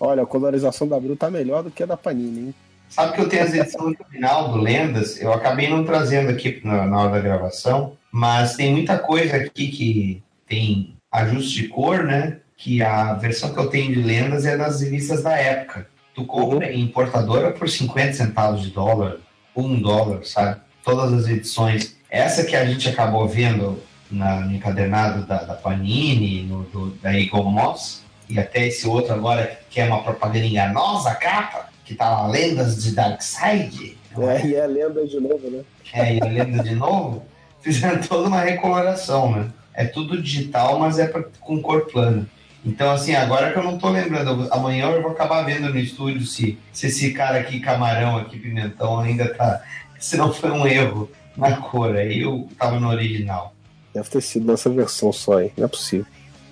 Olha, 0.00 0.22
a 0.22 0.26
colorização 0.26 0.88
da 0.88 0.96
Abril 0.96 1.14
tá 1.14 1.30
melhor 1.30 1.62
do 1.62 1.70
que 1.70 1.82
a 1.82 1.86
da 1.86 1.96
Panini, 1.96 2.40
hein? 2.40 2.54
Sabe 2.88 3.12
que 3.14 3.20
eu 3.20 3.28
tenho 3.28 3.42
as 3.42 3.52
edições 3.54 3.96
do 3.98 4.04
final 4.04 4.52
do 4.52 4.58
Lendas, 4.58 5.20
eu 5.20 5.32
acabei 5.32 5.68
não 5.68 5.84
trazendo 5.84 6.30
aqui 6.30 6.60
na, 6.64 6.86
na 6.86 7.00
hora 7.00 7.10
da 7.12 7.20
gravação, 7.20 7.96
mas 8.10 8.54
tem 8.56 8.72
muita 8.72 8.98
coisa 8.98 9.36
aqui 9.36 9.68
que 9.68 10.22
tem 10.54 10.96
ajuste 11.10 11.62
de 11.62 11.68
cor, 11.68 12.04
né? 12.04 12.38
Que 12.56 12.80
a 12.80 13.14
versão 13.14 13.52
que 13.52 13.58
eu 13.58 13.68
tenho 13.68 13.92
de 13.92 14.00
Lendas 14.00 14.46
é 14.46 14.56
das 14.56 14.80
revistas 14.80 15.22
da 15.22 15.36
época. 15.36 15.88
Tu 16.14 16.24
compra 16.24 16.72
em 16.72 16.82
importadora 16.82 17.50
por 17.50 17.68
50 17.68 18.12
centavos 18.12 18.62
de 18.62 18.70
dólar, 18.70 19.16
um 19.56 19.80
dólar, 19.80 20.24
sabe? 20.24 20.60
Todas 20.84 21.12
as 21.12 21.28
edições. 21.28 21.96
Essa 22.08 22.44
que 22.44 22.54
a 22.54 22.64
gente 22.64 22.88
acabou 22.88 23.26
vendo 23.26 23.82
na, 24.08 24.40
no 24.40 24.54
encadernado 24.54 25.26
da, 25.26 25.42
da 25.42 25.54
Panini, 25.54 26.44
no, 26.44 26.62
do, 26.64 26.90
da 27.02 27.12
Eagle 27.18 27.50
Moss, 27.50 28.04
e 28.28 28.38
até 28.38 28.68
esse 28.68 28.86
outro 28.86 29.12
agora 29.12 29.58
que 29.68 29.80
é 29.80 29.86
uma 29.86 30.04
propaganda 30.04 30.46
enganosa, 30.46 31.10
a 31.10 31.14
capa, 31.16 31.68
que 31.84 31.96
tá 31.96 32.08
lá, 32.08 32.28
Lendas 32.28 32.82
de 32.82 32.94
Darkseid. 32.94 33.98
É, 34.16 34.46
e 34.46 34.54
é 34.54 34.66
lenda 34.66 35.04
de 35.04 35.18
novo, 35.18 35.50
né? 35.50 35.64
É, 35.92 36.14
e 36.14 36.20
a 36.22 36.26
lenda 36.26 36.62
de 36.62 36.74
novo, 36.76 37.24
fizeram 37.60 38.00
toda 38.00 38.28
uma 38.28 38.40
recoloração, 38.40 39.32
né? 39.32 39.50
É 39.74 39.84
tudo 39.84 40.20
digital, 40.20 40.78
mas 40.78 40.98
é 40.98 41.06
pra, 41.06 41.24
com 41.40 41.60
cor 41.60 41.86
plana. 41.86 42.26
Então, 42.64 42.90
assim, 42.92 43.14
agora 43.14 43.52
que 43.52 43.58
eu 43.58 43.62
não 43.62 43.76
tô 43.76 43.90
lembrando, 43.90 44.48
amanhã 44.50 44.86
eu 44.90 45.02
vou 45.02 45.10
acabar 45.10 45.42
vendo 45.42 45.68
no 45.68 45.78
estúdio 45.78 46.26
se, 46.26 46.58
se 46.72 46.86
esse 46.86 47.12
cara 47.12 47.38
aqui, 47.38 47.60
camarão 47.60 48.16
aqui, 48.16 48.38
pimentão, 48.38 49.00
ainda 49.00 49.34
tá. 49.34 49.62
Se 49.98 50.16
não 50.16 50.32
foi 50.32 50.50
um 50.50 50.66
erro 50.66 51.10
na 51.36 51.56
cor, 51.56 51.94
aí 51.94 52.20
eu 52.22 52.48
tava 52.58 52.80
no 52.80 52.88
original. 52.88 53.54
Deve 53.92 54.08
ter 54.08 54.20
sido 54.22 54.46
nessa 54.46 54.70
versão 54.70 55.12
só, 55.12 55.40
hein? 55.40 55.52
Não 55.56 55.66
é 55.66 55.68
possível. 55.68 56.06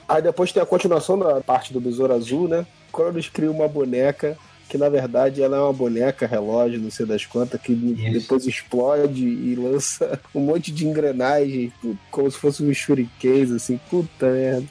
Aí 0.09 0.20
depois 0.20 0.53
tem 0.53 0.62
a 0.62 0.66
continuação 0.66 1.18
da 1.18 1.41
parte 1.41 1.73
do 1.73 1.81
Besouro 1.81 2.12
Azul, 2.12 2.47
né? 2.47 2.66
Quando 2.91 3.14
eles 3.14 3.29
criam 3.29 3.55
uma 3.55 3.66
boneca, 3.66 4.37
que 4.73 4.79
na 4.79 4.89
verdade 4.89 5.43
ela 5.43 5.59
é 5.59 5.61
uma 5.61 5.73
boneca, 5.75 6.27
relógio, 6.27 6.81
não 6.81 6.91
sei 6.91 7.05
das 7.05 7.27
quantas, 7.27 7.61
que 7.61 7.75
Isso. 7.75 8.11
depois 8.11 8.47
explode 8.47 9.23
e 9.23 9.55
lança 9.55 10.18
um 10.35 10.41
monte 10.41 10.73
de 10.73 10.87
engrenagem, 10.87 11.70
como 12.11 12.31
se 12.31 12.39
fosse 12.39 12.62
um 12.62 12.73
shurikens, 12.73 13.51
assim. 13.51 13.79
Puta 13.91 14.31
merda. 14.31 14.64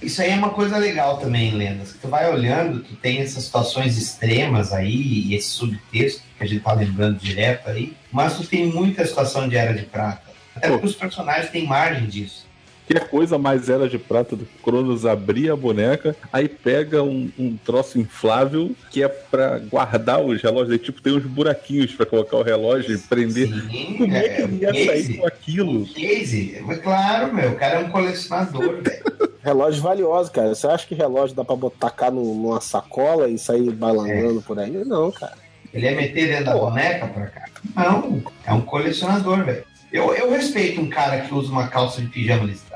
Isso 0.00 0.22
aí 0.22 0.30
é 0.30 0.36
uma 0.36 0.50
coisa 0.50 0.78
legal 0.78 1.18
também, 1.18 1.50
Lendas. 1.50 1.94
que 1.94 1.98
Tu 1.98 2.06
vai 2.06 2.32
olhando, 2.32 2.84
tu 2.84 2.94
tem 2.94 3.18
essas 3.18 3.42
situações 3.42 3.98
extremas 3.98 4.72
aí, 4.72 4.94
e 5.26 5.34
esse 5.34 5.48
subtexto 5.48 6.22
que 6.38 6.44
a 6.44 6.46
gente 6.46 6.62
tá 6.62 6.72
lembrando 6.72 7.18
direto 7.18 7.70
aí, 7.70 7.92
mas 8.12 8.36
tu 8.36 8.46
tem 8.46 8.68
muita 8.68 9.04
situação 9.04 9.48
de 9.48 9.56
Era 9.56 9.74
de 9.74 9.82
Prata. 9.82 10.30
Até 10.54 10.68
porque 10.68 10.86
os 10.86 10.94
personagens 10.94 11.50
têm 11.50 11.66
margem 11.66 12.06
disso. 12.06 12.46
Que 12.90 12.96
a 12.98 13.00
coisa 13.00 13.38
mais 13.38 13.68
era 13.70 13.88
de 13.88 13.98
prata 14.00 14.34
do 14.34 14.44
Cronos 14.64 15.06
abrir 15.06 15.48
a 15.48 15.54
boneca, 15.54 16.16
aí 16.32 16.48
pega 16.48 17.04
um, 17.04 17.30
um 17.38 17.56
troço 17.56 18.00
inflável 18.00 18.72
que 18.90 19.00
é 19.00 19.06
pra 19.06 19.60
guardar 19.60 20.20
os 20.20 20.42
relógios. 20.42 20.72
Aí, 20.72 20.78
tipo, 20.80 21.00
tem 21.00 21.12
uns 21.16 21.22
buraquinhos 21.24 21.94
pra 21.94 22.04
colocar 22.04 22.36
o 22.38 22.42
relógio 22.42 22.92
e 22.96 22.98
prender. 22.98 23.46
Sim, 23.48 23.94
Como 23.96 24.12
é 24.16 24.28
que 24.28 24.42
ele 24.42 24.56
ia 24.62 24.72
sair 24.74 24.86
case. 24.88 25.14
com 25.18 25.26
aquilo? 25.28 25.86
Case. 25.86 26.58
Mas 26.66 26.78
Claro, 26.80 27.32
meu, 27.32 27.52
o 27.52 27.54
cara 27.54 27.76
é 27.76 27.78
um 27.84 27.90
colecionador, 27.90 28.82
velho. 28.82 29.04
Relógio 29.40 29.82
valioso, 29.82 30.32
cara. 30.32 30.52
Você 30.52 30.66
acha 30.66 30.84
que 30.84 30.94
relógio 30.96 31.36
dá 31.36 31.44
pra 31.44 31.56
tacar 31.78 32.10
no- 32.10 32.34
numa 32.34 32.60
sacola 32.60 33.28
e 33.28 33.38
sair 33.38 33.70
bailando 33.70 34.42
por 34.42 34.58
aí? 34.58 34.72
Não, 34.84 35.12
cara. 35.12 35.34
Ele 35.72 35.86
ia 35.86 35.94
meter 35.94 36.26
dentro 36.26 36.46
da 36.46 36.56
boneca 36.56 37.06
pra 37.06 37.26
cá? 37.28 37.44
Não, 37.76 38.20
é 38.44 38.52
um 38.52 38.60
colecionador, 38.62 39.44
velho. 39.44 39.62
Eu, 39.92 40.14
eu 40.14 40.30
respeito 40.30 40.80
um 40.80 40.88
cara 40.88 41.20
que 41.22 41.34
usa 41.34 41.50
uma 41.50 41.66
calça 41.66 42.00
de 42.00 42.06
pijama 42.08 42.44
listrada. 42.44 42.69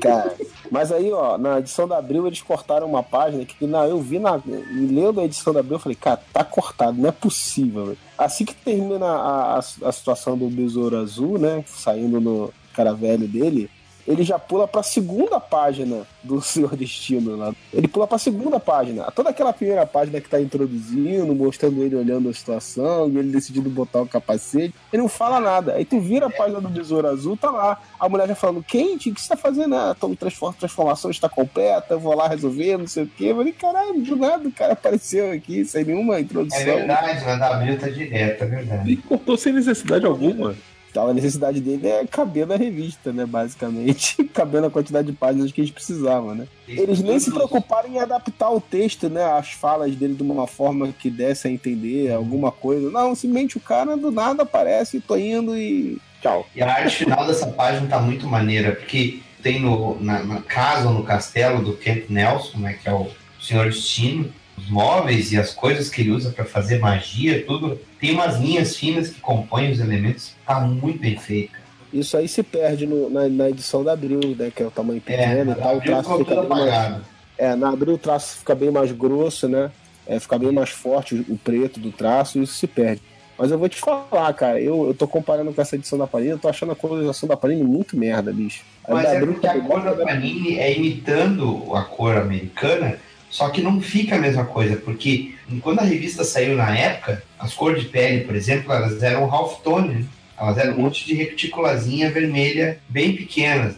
Cara, 0.00 0.34
mas 0.70 0.92
aí, 0.92 1.12
ó, 1.12 1.38
na 1.38 1.58
edição 1.58 1.86
da 1.86 1.98
Abril 1.98 2.26
eles 2.26 2.42
cortaram 2.42 2.86
uma 2.86 3.02
página 3.02 3.44
que 3.44 3.66
na, 3.66 3.86
eu 3.86 4.00
vi 4.00 4.18
na. 4.18 4.40
Lendo 4.44 5.20
a 5.20 5.24
edição 5.24 5.52
da 5.52 5.60
Abril, 5.60 5.76
eu 5.76 5.80
falei, 5.80 5.96
cara, 5.96 6.20
tá 6.32 6.44
cortado, 6.44 7.00
não 7.00 7.08
é 7.08 7.12
possível, 7.12 7.86
velho. 7.86 7.98
Assim 8.18 8.44
que 8.44 8.54
termina 8.54 9.06
a, 9.06 9.56
a, 9.56 9.58
a 9.58 9.92
situação 9.92 10.36
do 10.36 10.48
Besouro 10.48 10.98
Azul, 10.98 11.38
né? 11.38 11.64
Saindo 11.66 12.20
no 12.20 12.52
cara 12.72 12.92
velho 12.92 13.28
dele, 13.28 13.70
ele 14.06 14.22
já 14.22 14.38
pula 14.38 14.66
pra 14.68 14.82
segunda 14.82 15.38
página 15.40 16.02
do 16.22 16.40
Senhor 16.42 16.74
Destino 16.76 17.36
lá. 17.36 17.52
Ele 17.72 17.88
pula 17.88 18.06
pra 18.06 18.18
segunda 18.18 18.58
página. 18.60 19.04
Toda 19.10 19.30
aquela 19.30 19.52
primeira 19.52 19.86
página 19.86 20.20
que 20.20 20.28
tá 20.28 20.40
introduzindo, 20.40 21.34
mostrando 21.34 21.82
ele 21.82 21.96
olhando 21.96 22.28
a 22.28 22.34
situação, 22.34 23.08
e 23.08 23.18
ele 23.18 23.30
decidindo 23.30 23.68
botar 23.70 24.02
o 24.02 24.06
capacete, 24.06 24.74
ele 24.92 25.02
não 25.02 25.08
fala 25.08 25.40
nada. 25.40 25.74
Aí 25.74 25.84
tu 25.84 26.00
vira 26.00 26.26
a 26.26 26.30
página 26.30 26.60
do 26.60 26.68
Besouro 26.68 27.08
Azul, 27.08 27.36
tá 27.36 27.50
lá. 27.50 27.80
A 27.98 28.08
mulher 28.08 28.28
já 28.28 28.34
falando, 28.34 28.62
quente, 28.62 29.10
o 29.10 29.14
que 29.14 29.20
você 29.20 29.28
tá 29.28 29.36
fazendo? 29.36 29.74
Ah, 29.74 29.96
tô, 29.98 30.14
transform- 30.14 30.54
transformação 30.54 31.10
está 31.10 31.28
completa, 31.28 31.94
eu 31.94 32.00
vou 32.00 32.14
lá 32.14 32.28
resolver, 32.28 32.76
não 32.78 32.86
sei 32.86 33.04
o 33.04 33.06
quê. 33.08 33.26
Eu 33.26 33.36
falei, 33.36 33.52
caralho, 33.52 34.00
do 34.00 34.16
nada 34.16 34.46
o 34.48 34.52
cara 34.52 34.72
apareceu 34.74 35.32
aqui, 35.32 35.64
sem 35.64 35.84
nenhuma 35.84 36.20
introdução. 36.20 36.58
É 36.60 36.64
verdade, 36.64 37.24
na 37.24 37.36
da 37.36 37.56
Abril 37.56 37.78
tá 37.78 37.88
direto, 37.88 38.42
é 38.42 38.46
verdade. 38.46 38.90
E 38.92 38.96
cortou 38.96 39.36
sem 39.36 39.52
necessidade 39.52 40.04
alguma. 40.06 40.54
Então, 40.94 41.08
a 41.08 41.12
necessidade 41.12 41.60
dele 41.60 41.88
é 41.88 42.06
caber 42.06 42.46
na 42.46 42.54
revista, 42.54 43.12
né? 43.12 43.26
Basicamente, 43.26 44.22
caber 44.32 44.62
na 44.62 44.70
quantidade 44.70 45.10
de 45.10 45.12
páginas 45.12 45.50
que 45.50 45.60
a 45.60 45.64
gente 45.64 45.74
precisava, 45.74 46.36
né? 46.36 46.46
Eles 46.68 47.02
nem 47.02 47.18
se 47.18 47.32
preocuparam 47.32 47.88
em 47.88 47.98
adaptar 47.98 48.48
o 48.50 48.60
texto, 48.60 49.08
né? 49.08 49.24
As 49.24 49.50
falas 49.50 49.96
dele 49.96 50.14
de 50.14 50.22
uma 50.22 50.46
forma 50.46 50.94
que 50.96 51.10
desse 51.10 51.48
a 51.48 51.50
entender 51.50 52.12
alguma 52.12 52.52
coisa. 52.52 52.92
Não, 52.92 53.12
simplesmente 53.16 53.56
o 53.56 53.60
cara 53.60 53.96
do 53.96 54.12
nada 54.12 54.44
aparece, 54.44 55.00
tô 55.00 55.16
indo 55.16 55.58
e. 55.58 55.98
Tchau. 56.22 56.46
E 56.54 56.62
a 56.62 56.72
arte 56.72 56.98
final 56.98 57.26
dessa 57.26 57.48
página 57.48 57.88
tá 57.88 57.98
muito 57.98 58.28
maneira, 58.28 58.76
porque 58.76 59.18
tem 59.42 59.60
no, 59.60 60.00
na, 60.00 60.22
na 60.22 60.42
casa 60.42 60.86
ou 60.86 60.94
no 60.94 61.02
castelo 61.02 61.60
do 61.60 61.76
Kent 61.76 62.04
Nelson, 62.08 62.58
né, 62.58 62.78
que 62.80 62.88
é 62.88 62.92
o 62.92 63.10
Senhor 63.40 63.64
Destino, 63.64 64.32
os 64.56 64.68
móveis 64.70 65.32
e 65.32 65.38
as 65.38 65.52
coisas 65.52 65.88
que 65.88 66.00
ele 66.02 66.10
usa 66.12 66.30
para 66.30 66.44
fazer 66.44 66.78
magia, 66.78 67.44
tudo. 67.46 67.78
Tem 68.00 68.12
umas 68.12 68.38
linhas 68.38 68.76
finas 68.76 69.08
que 69.08 69.20
compõem 69.20 69.70
os 69.72 69.80
elementos, 69.80 70.32
tá 70.46 70.60
muito 70.60 71.00
bem 71.00 71.16
feito. 71.18 71.52
Isso 71.92 72.16
aí 72.16 72.26
se 72.26 72.42
perde 72.42 72.86
no- 72.86 73.08
na, 73.08 73.28
na 73.28 73.50
edição 73.50 73.84
da 73.84 73.92
Abril, 73.92 74.20
né? 74.36 74.50
Que 74.54 74.62
é 74.62 74.66
o 74.66 74.70
tamanho 74.70 75.00
É, 75.06 75.16
pequeno 75.16 75.44
na 75.44 75.52
e 75.52 75.54
tal. 75.54 75.76
O 75.76 75.80
traço 75.80 76.18
fica 76.18 76.34
bem 76.40 76.48
mais, 76.48 76.62
apagado. 76.62 77.04
É, 77.38 77.54
na 77.56 77.68
Abril 77.70 77.94
o 77.94 77.98
traço 77.98 78.38
fica 78.38 78.54
bem 78.54 78.70
mais 78.70 78.90
grosso, 78.92 79.48
né? 79.48 79.70
É, 80.06 80.18
fica 80.20 80.38
bem 80.38 80.52
mais 80.52 80.70
forte 80.70 81.14
o, 81.14 81.34
o 81.34 81.38
preto 81.38 81.78
do 81.80 81.90
traço 81.92 82.38
e 82.38 82.42
isso 82.42 82.54
se 82.54 82.66
perde. 82.66 83.00
Mas 83.38 83.50
eu 83.50 83.58
vou 83.58 83.68
te 83.68 83.78
falar, 83.80 84.32
cara, 84.34 84.60
eu, 84.60 84.86
eu 84.86 84.94
tô 84.94 85.08
comparando 85.08 85.52
com 85.52 85.60
essa 85.60 85.74
edição 85.74 85.98
da 85.98 86.06
Panini, 86.06 86.30
eu 86.30 86.38
tô 86.38 86.48
achando 86.48 86.70
a 86.70 86.76
colorização 86.76 87.28
da 87.28 87.36
Panini 87.36 87.64
muito 87.64 87.96
merda, 87.96 88.32
bicho. 88.32 88.62
Mas 88.88 89.06
é 89.08 89.18
porque 89.18 89.46
a 89.46 89.54
tá 89.54 89.60
cor 89.60 89.82
da 89.82 89.92
Panini 90.04 90.56
é 90.58 90.76
imitando 90.76 91.74
a 91.74 91.82
cor 91.82 92.16
americana, 92.16 92.96
só 93.34 93.48
que 93.48 93.60
não 93.60 93.80
fica 93.80 94.14
a 94.14 94.18
mesma 94.20 94.44
coisa, 94.44 94.76
porque 94.76 95.34
quando 95.60 95.80
a 95.80 95.82
revista 95.82 96.22
saiu 96.22 96.54
na 96.54 96.72
época, 96.78 97.20
as 97.36 97.52
cores 97.52 97.82
de 97.82 97.88
pele, 97.88 98.22
por 98.22 98.36
exemplo, 98.36 98.72
elas 98.72 99.02
eram 99.02 99.24
half 99.24 99.60
tone, 99.60 99.92
né? 99.92 100.04
elas 100.38 100.56
eram 100.56 100.74
um 100.74 100.82
monte 100.82 101.04
de 101.04 101.14
reticulazinha 101.14 102.12
vermelha 102.12 102.78
bem 102.88 103.16
pequenas. 103.16 103.74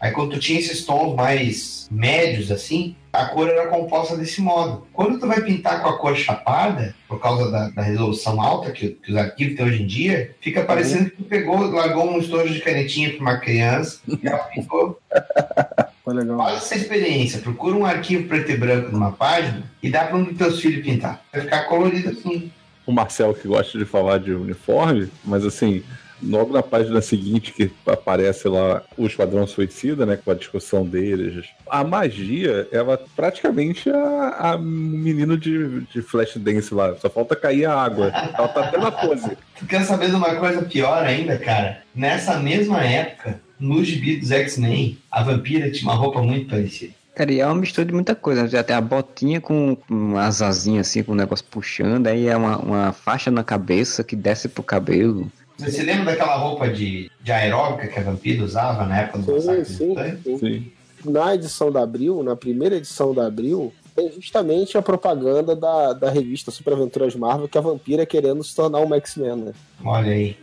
Aí 0.00 0.10
quando 0.12 0.32
tu 0.32 0.40
tinha 0.40 0.58
esses 0.58 0.84
tons 0.84 1.14
mais 1.14 1.86
médios 1.90 2.50
assim, 2.50 2.96
a 3.12 3.26
cor 3.26 3.48
era 3.48 3.68
composta 3.68 4.16
desse 4.16 4.40
modo. 4.40 4.86
Quando 4.92 5.18
tu 5.18 5.26
vai 5.26 5.40
pintar 5.42 5.82
com 5.82 5.88
a 5.88 5.98
cor 5.98 6.16
chapada, 6.16 6.94
por 7.08 7.20
causa 7.20 7.50
da, 7.50 7.68
da 7.70 7.82
resolução 7.82 8.40
alta 8.40 8.70
que, 8.70 8.90
que 8.90 9.10
os 9.10 9.16
arquivos 9.16 9.56
têm 9.56 9.66
hoje 9.66 9.82
em 9.82 9.86
dia, 9.86 10.34
fica 10.40 10.64
parecendo 10.64 11.10
que 11.10 11.16
tu 11.16 11.24
pegou, 11.24 11.70
largou 11.70 12.08
um 12.08 12.18
estojo 12.18 12.54
de 12.54 12.60
canetinha 12.60 13.10
para 13.10 13.20
uma 13.20 13.36
criança 13.38 14.00
e 14.08 14.26
ela 14.26 14.38
pintou 14.44 15.00
Foi 16.02 16.14
legal. 16.14 16.38
Faz 16.38 16.56
essa 16.56 16.76
experiência, 16.76 17.40
procura 17.40 17.76
um 17.76 17.84
arquivo 17.84 18.26
preto 18.26 18.50
e 18.50 18.56
branco 18.56 18.90
numa 18.90 19.12
página 19.12 19.62
e 19.82 19.90
dá 19.90 20.04
para 20.04 20.16
um 20.16 20.24
dos 20.24 20.36
teus 20.36 20.60
filhos 20.60 20.82
pintar. 20.82 21.22
Vai 21.32 21.42
ficar 21.42 21.64
colorido 21.64 22.08
assim. 22.08 22.50
O 22.86 22.92
Marcel 22.92 23.34
que 23.34 23.46
gosta 23.46 23.78
de 23.78 23.84
falar 23.84 24.18
de 24.18 24.32
uniforme, 24.32 25.10
mas 25.24 25.44
assim, 25.44 25.82
logo 26.22 26.52
na 26.52 26.62
página 26.62 27.00
seguinte 27.00 27.52
que 27.52 27.70
aparece 27.86 28.48
lá 28.48 28.82
o 28.96 29.06
Esquadrão 29.06 29.46
Suicida, 29.46 30.04
né, 30.04 30.16
com 30.16 30.30
a 30.30 30.34
discussão 30.34 30.84
deles, 30.84 31.46
a 31.68 31.84
magia, 31.84 32.68
ela 32.72 33.00
praticamente 33.14 33.88
é 33.88 33.94
a, 33.94 34.52
a 34.52 34.58
menino 34.58 35.36
de, 35.36 35.80
de 35.82 36.02
flash 36.02 36.36
dance 36.36 36.74
lá, 36.74 36.94
só 36.96 37.08
falta 37.08 37.36
cair 37.36 37.66
a 37.66 37.74
água. 37.74 38.06
Ela 38.06 38.48
tá 38.48 38.64
até 38.64 38.78
na 38.78 38.90
pose. 38.90 39.36
Tu 39.58 39.66
quer 39.66 39.84
saber 39.84 40.08
de 40.08 40.16
uma 40.16 40.34
coisa 40.36 40.62
pior 40.62 41.04
ainda, 41.04 41.36
cara? 41.36 41.82
Nessa 41.94 42.38
mesma 42.38 42.82
época, 42.82 43.40
no 43.58 43.84
gibi 43.84 44.16
dos 44.16 44.30
X-Men, 44.30 44.98
a 45.10 45.22
vampira 45.22 45.70
tinha 45.70 45.90
uma 45.90 45.94
roupa 45.94 46.22
muito 46.22 46.48
parecida. 46.48 46.94
Cara, 47.14 47.32
e 47.32 47.40
é 47.40 47.44
uma 47.46 47.56
mistura 47.56 47.84
de 47.84 47.92
muita 47.92 48.14
coisa. 48.14 48.48
Tem 48.62 48.74
a 48.74 48.80
botinha 48.80 49.40
com 49.40 49.76
com 49.76 50.16
as 50.16 50.40
asinhas 50.40 50.88
assim, 50.88 51.02
com 51.02 51.12
o 51.12 51.14
negócio 51.14 51.44
puxando, 51.50 52.06
aí 52.06 52.26
é 52.26 52.36
uma, 52.36 52.56
uma 52.56 52.92
faixa 52.92 53.30
na 53.30 53.44
cabeça 53.44 54.02
que 54.02 54.16
desce 54.16 54.48
pro 54.48 54.62
cabelo. 54.62 55.30
Você 55.64 55.70
se 55.70 55.82
lembra 55.82 56.04
daquela 56.12 56.36
roupa 56.36 56.68
de, 56.68 57.10
de 57.22 57.32
aeróbica 57.32 57.88
que 57.88 57.98
a 57.98 58.02
vampira 58.02 58.44
usava 58.44 58.84
na 58.86 59.00
época 59.00 59.18
do 59.18 59.40
Sim, 59.40 59.64
sim, 59.64 59.94
sim. 60.24 60.38
Sim. 60.38 60.72
Na 61.04 61.34
edição 61.34 61.70
da 61.72 61.82
Abril, 61.82 62.22
na 62.22 62.36
primeira 62.36 62.76
edição 62.76 63.14
da 63.14 63.26
Abril, 63.26 63.72
tem 63.96 64.12
justamente 64.12 64.76
a 64.76 64.82
propaganda 64.82 65.56
da, 65.56 65.92
da 65.94 66.10
revista 66.10 66.50
Super 66.50 66.74
Aventuras 66.74 67.14
Marvel, 67.14 67.48
que 67.48 67.56
a 67.56 67.60
vampira 67.62 68.02
é 68.02 68.06
querendo 68.06 68.44
se 68.44 68.54
tornar 68.54 68.80
um 68.80 68.94
X-Men, 68.94 69.36
né? 69.36 69.52
Olha 69.84 70.12
aí. 70.12 70.36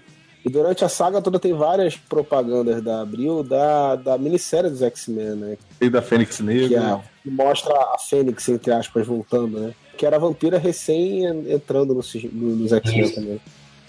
E 0.43 0.49
durante 0.49 0.84
a 0.86 0.89
saga 0.89 1.22
toda 1.22 1.39
tem 1.39 1.53
várias 1.53 1.95
propagandas 1.97 2.82
da 2.82 3.01
Abril 3.01 3.43
da, 3.43 3.95
da 3.97 4.18
minissérie 4.18 4.70
dos 4.70 4.82
X-Men, 4.82 5.36
né? 5.36 5.57
E 5.82 5.89
da 5.89 6.01
Fênix 6.01 6.38
Que, 6.38 6.43
Negra. 6.43 6.80
é, 7.03 7.22
que 7.24 7.30
mostra 7.30 7.74
a 7.74 7.97
Fênix, 7.99 8.47
entre 8.49 8.72
aspas, 8.72 9.05
voltando, 9.05 9.59
né? 9.59 9.74
Que 9.97 10.05
era 10.05 10.15
a 10.15 10.20
vampira 10.20 10.57
recém 10.57 11.26
en- 11.26 11.51
entrando 11.53 11.93
nos, 11.93 12.13
nos 12.32 12.72
X-Men 12.72 13.11
também. 13.11 13.41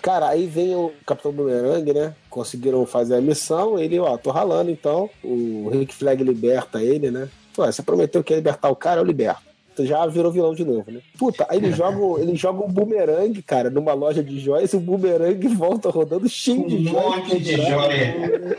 Cara, 0.09 0.31
aí 0.31 0.47
vem 0.47 0.75
o 0.75 0.91
Capitão 1.07 1.31
Boomerang, 1.31 1.93
né? 1.93 2.15
Conseguiram 2.31 2.87
fazer 2.87 3.17
a 3.17 3.21
missão, 3.21 3.79
ele, 3.79 3.99
ó, 3.99 4.17
tô 4.17 4.31
ralando 4.31 4.71
então. 4.71 5.11
O 5.23 5.69
Rick 5.71 5.95
Flag 5.95 6.25
liberta 6.25 6.83
ele, 6.83 7.11
né? 7.11 7.29
Pô, 7.55 7.67
você 7.67 7.83
prometeu 7.83 8.25
que 8.25 8.33
ia 8.33 8.39
libertar 8.39 8.71
o 8.71 8.75
cara, 8.75 9.03
eu 9.03 9.05
liberto. 9.05 9.43
Tu 9.77 9.85
Já 9.85 10.07
virou 10.07 10.33
vilão 10.33 10.55
de 10.55 10.65
novo, 10.65 10.91
né? 10.91 11.01
Puta, 11.19 11.47
aí 11.51 11.59
ele 11.59 11.73
joga, 11.77 12.23
ele 12.23 12.35
joga 12.37 12.65
um 12.65 12.69
boomerang, 12.73 13.43
cara, 13.43 13.69
numa 13.69 13.93
loja 13.93 14.25
de 14.25 14.41
joias, 14.41 14.73
e 14.73 14.77
o 14.77 14.81
boomerang 14.81 15.47
volta 15.55 15.91
rodando 15.91 16.27
cheio 16.27 16.67
de 16.67 16.77
Um 16.77 16.85
joias. 16.85 17.05
monte 17.05 17.39
de 17.41 17.57
joia. 17.57 18.57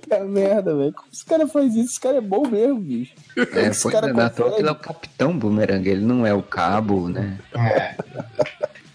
Puta 0.00 0.20
merda, 0.30 0.76
velho. 0.76 0.92
Como 0.92 1.08
esse 1.12 1.24
cara 1.24 1.48
faz 1.48 1.74
isso? 1.74 1.90
Esse 1.90 2.00
cara 2.00 2.18
é 2.18 2.20
bom 2.20 2.46
mesmo, 2.46 2.78
bicho. 2.78 3.14
É, 3.52 3.66
Esse 3.66 3.82
pois 3.82 3.94
cara 3.96 4.10
é, 4.10 4.12
na 4.12 4.30
toa 4.30 4.52
que 4.52 4.60
ele 4.60 4.68
é 4.68 4.72
o 4.72 4.76
Capitão 4.76 5.36
Boomerang, 5.36 5.88
ele 5.90 6.02
não 6.04 6.24
é 6.24 6.32
o 6.32 6.40
cabo, 6.40 7.08
né? 7.08 7.36
É. 7.52 7.96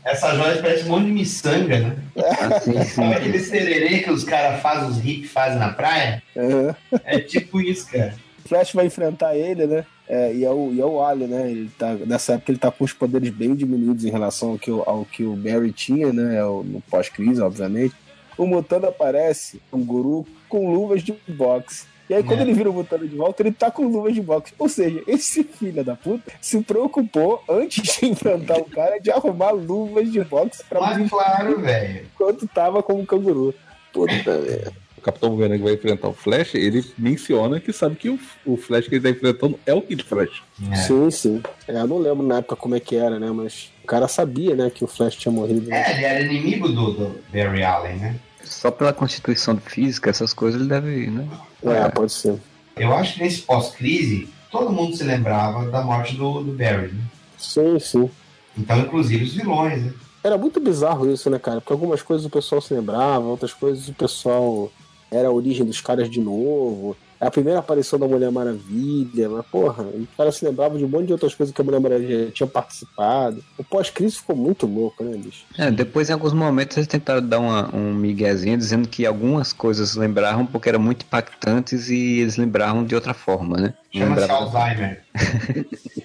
Essas 0.07 0.37
joias 0.37 0.61
parecem 0.61 0.85
um 0.85 0.89
monte 0.89 1.05
de 1.07 1.11
miçanga, 1.11 1.79
né? 1.79 1.95
Assim, 2.39 2.81
sim. 2.83 3.03
Aquele 3.13 3.39
sererê 3.39 3.99
que 3.99 4.09
os 4.09 4.23
caras 4.23 4.61
fazem, 4.61 4.89
os 4.89 4.97
hippies 4.99 5.31
fazem 5.31 5.59
na 5.59 5.69
praia? 5.69 6.23
Aham. 6.35 6.75
É 7.03 7.19
tipo 7.19 7.59
isso, 7.59 7.89
cara. 7.91 8.13
O 8.45 8.47
Flash 8.47 8.71
vai 8.71 8.85
enfrentar 8.85 9.35
ele, 9.35 9.67
né? 9.67 9.85
É, 10.07 10.33
e 10.33 10.45
é 10.45 10.49
o, 10.49 10.71
e 10.73 10.79
é 10.79 10.85
o 10.85 11.03
Ali, 11.03 11.25
né? 11.27 11.51
Ele 11.51 11.69
tá, 11.77 11.93
nessa 12.05 12.33
época 12.35 12.51
ele 12.53 12.57
tá 12.59 12.71
com 12.71 12.85
os 12.85 12.93
poderes 12.93 13.29
bem 13.29 13.53
diminuídos 13.53 14.05
em 14.05 14.09
relação 14.09 14.51
ao 14.51 14.57
que, 14.57 14.71
o- 14.71 14.83
ao 14.85 15.03
que 15.03 15.23
o 15.25 15.35
Barry 15.35 15.73
tinha, 15.73 16.13
né? 16.13 16.39
ao- 16.39 16.63
No 16.63 16.79
pós-crise, 16.89 17.41
obviamente. 17.41 17.93
O 18.37 18.45
Mutano 18.45 18.87
aparece, 18.87 19.59
um 19.73 19.83
guru, 19.83 20.25
com 20.47 20.71
luvas 20.71 21.03
de 21.03 21.13
boxe. 21.27 21.85
E 22.09 22.13
aí, 22.13 22.23
quando 22.23 22.39
É. 22.39 22.43
ele 22.43 22.53
vira 22.53 22.69
o 22.69 22.73
Mutano 22.73 23.07
de 23.07 23.15
volta, 23.15 23.41
ele 23.43 23.51
tá 23.51 23.69
com 23.69 23.85
luvas 23.87 24.13
de 24.13 24.21
boxe. 24.21 24.53
Ou 24.57 24.69
seja, 24.69 25.01
esse 25.07 25.43
filho 25.43 25.83
da 25.83 25.95
puta 25.95 26.31
se 26.39 26.61
preocupou, 26.61 27.43
antes 27.49 27.97
de 27.99 28.05
enfrentar 28.07 28.57
o 28.59 28.65
cara, 28.65 28.97
de 28.99 29.11
arrumar 29.11 29.51
luvas 29.51 30.09
de 30.11 30.23
boxe 30.23 30.63
pra 30.69 30.79
Mas 30.79 31.09
claro, 31.09 31.59
velho. 31.59 32.05
enquanto 32.13 32.47
tava 32.47 32.81
como 32.81 33.05
canguru. 33.05 33.53
Puta 33.91 34.13
merda. 34.39 34.71
O 34.97 35.01
Capitão 35.01 35.29
Boomerang 35.29 35.61
vai 35.63 35.73
enfrentar 35.73 36.07
o 36.09 36.13
Flash, 36.13 36.55
ele 36.55 36.83
menciona 36.97 37.59
que 37.59 37.71
sabe 37.71 37.95
que 37.95 38.09
o, 38.09 38.19
o 38.45 38.57
Flash 38.57 38.87
que 38.87 38.95
ele 38.95 39.03
tá 39.03 39.09
enfrentando 39.09 39.57
é 39.65 39.73
o 39.73 39.81
Kid 39.81 40.03
Flash. 40.03 40.43
É. 40.71 40.75
Sim, 40.75 41.11
sim. 41.11 41.43
É, 41.67 41.73
eu 41.79 41.87
não 41.87 41.97
lembro 41.99 42.25
na 42.25 42.39
época 42.39 42.55
como 42.55 42.75
é 42.75 42.79
que 42.79 42.95
era, 42.95 43.19
né? 43.19 43.29
Mas 43.31 43.71
o 43.83 43.87
cara 43.87 44.07
sabia, 44.07 44.55
né, 44.55 44.69
que 44.73 44.83
o 44.83 44.87
Flash 44.87 45.15
tinha 45.15 45.31
morrido. 45.31 45.69
né? 45.69 45.81
É, 45.85 45.91
ele 45.95 46.03
era 46.05 46.21
inimigo 46.21 46.67
do, 46.67 46.91
do 46.93 47.19
Barry 47.31 47.63
Allen, 47.63 47.95
né? 47.97 48.15
Só 48.49 48.71
pela 48.71 48.93
constituição 48.93 49.57
física, 49.57 50.09
essas 50.09 50.33
coisas 50.33 50.59
ele 50.59 50.69
deve, 50.69 51.07
né? 51.07 51.27
É, 51.63 51.89
pode 51.89 52.11
ser. 52.11 52.39
Eu 52.75 52.93
acho 52.93 53.15
que 53.15 53.23
nesse 53.23 53.41
pós-crise, 53.41 54.29
todo 54.51 54.71
mundo 54.71 54.95
se 54.95 55.03
lembrava 55.03 55.69
da 55.69 55.81
morte 55.81 56.15
do, 56.15 56.43
do 56.43 56.51
Barry, 56.51 56.91
né? 56.91 57.03
Sim, 57.37 57.79
sim. 57.79 58.09
Então, 58.57 58.79
inclusive 58.79 59.25
os 59.25 59.33
vilões, 59.33 59.83
né? 59.83 59.93
Era 60.23 60.37
muito 60.37 60.59
bizarro 60.59 61.11
isso, 61.11 61.29
né, 61.29 61.39
cara? 61.39 61.61
Porque 61.61 61.73
algumas 61.73 62.01
coisas 62.01 62.25
o 62.25 62.29
pessoal 62.29 62.61
se 62.61 62.73
lembrava, 62.73 63.25
outras 63.25 63.53
coisas 63.53 63.87
o 63.87 63.93
pessoal 63.93 64.71
era 65.11 65.27
a 65.27 65.31
origem 65.31 65.65
dos 65.65 65.79
caras 65.79 66.09
de 66.09 66.19
novo. 66.19 66.97
É 67.19 67.25
a 67.27 67.31
primeira 67.31 67.59
aparição 67.59 67.97
da 67.97 68.07
Mulher 68.07 68.31
Maravilha, 68.31 69.29
mas 69.29 69.45
porra, 69.47 69.83
o 69.83 70.07
cara 70.15 70.31
se 70.31 70.45
lembrava 70.45 70.77
de 70.77 70.85
um 70.85 70.87
monte 70.87 71.07
de 71.07 71.13
outras 71.13 71.33
coisas 71.33 71.53
que 71.53 71.59
a 71.59 71.63
Mulher 71.63 71.79
Maravilha 71.79 72.25
já 72.25 72.31
tinha 72.31 72.47
participado. 72.47 73.43
O 73.57 73.63
pós-crise 73.63 74.17
ficou 74.17 74.35
muito 74.35 74.65
louco, 74.67 75.03
né, 75.03 75.17
bicho? 75.17 75.43
É, 75.57 75.71
depois 75.71 76.09
em 76.09 76.13
alguns 76.13 76.33
momentos 76.33 76.77
eles 76.77 76.87
tentaram 76.87 77.21
dar 77.27 77.39
uma, 77.39 77.75
um 77.75 77.93
miguezinho 77.93 78.57
dizendo 78.57 78.87
que 78.87 79.05
algumas 79.05 79.51
coisas 79.51 79.95
lembravam 79.95 80.45
porque 80.45 80.69
eram 80.69 80.79
muito 80.79 81.03
impactantes 81.03 81.89
e 81.89 82.19
eles 82.19 82.37
lembravam 82.37 82.83
de 82.85 82.93
outra 82.93 83.13
forma, 83.13 83.57
né? 83.57 83.73
Chama-se 83.91 84.21
Lembrava- 84.21 84.43
Alzheimer. 84.59 85.01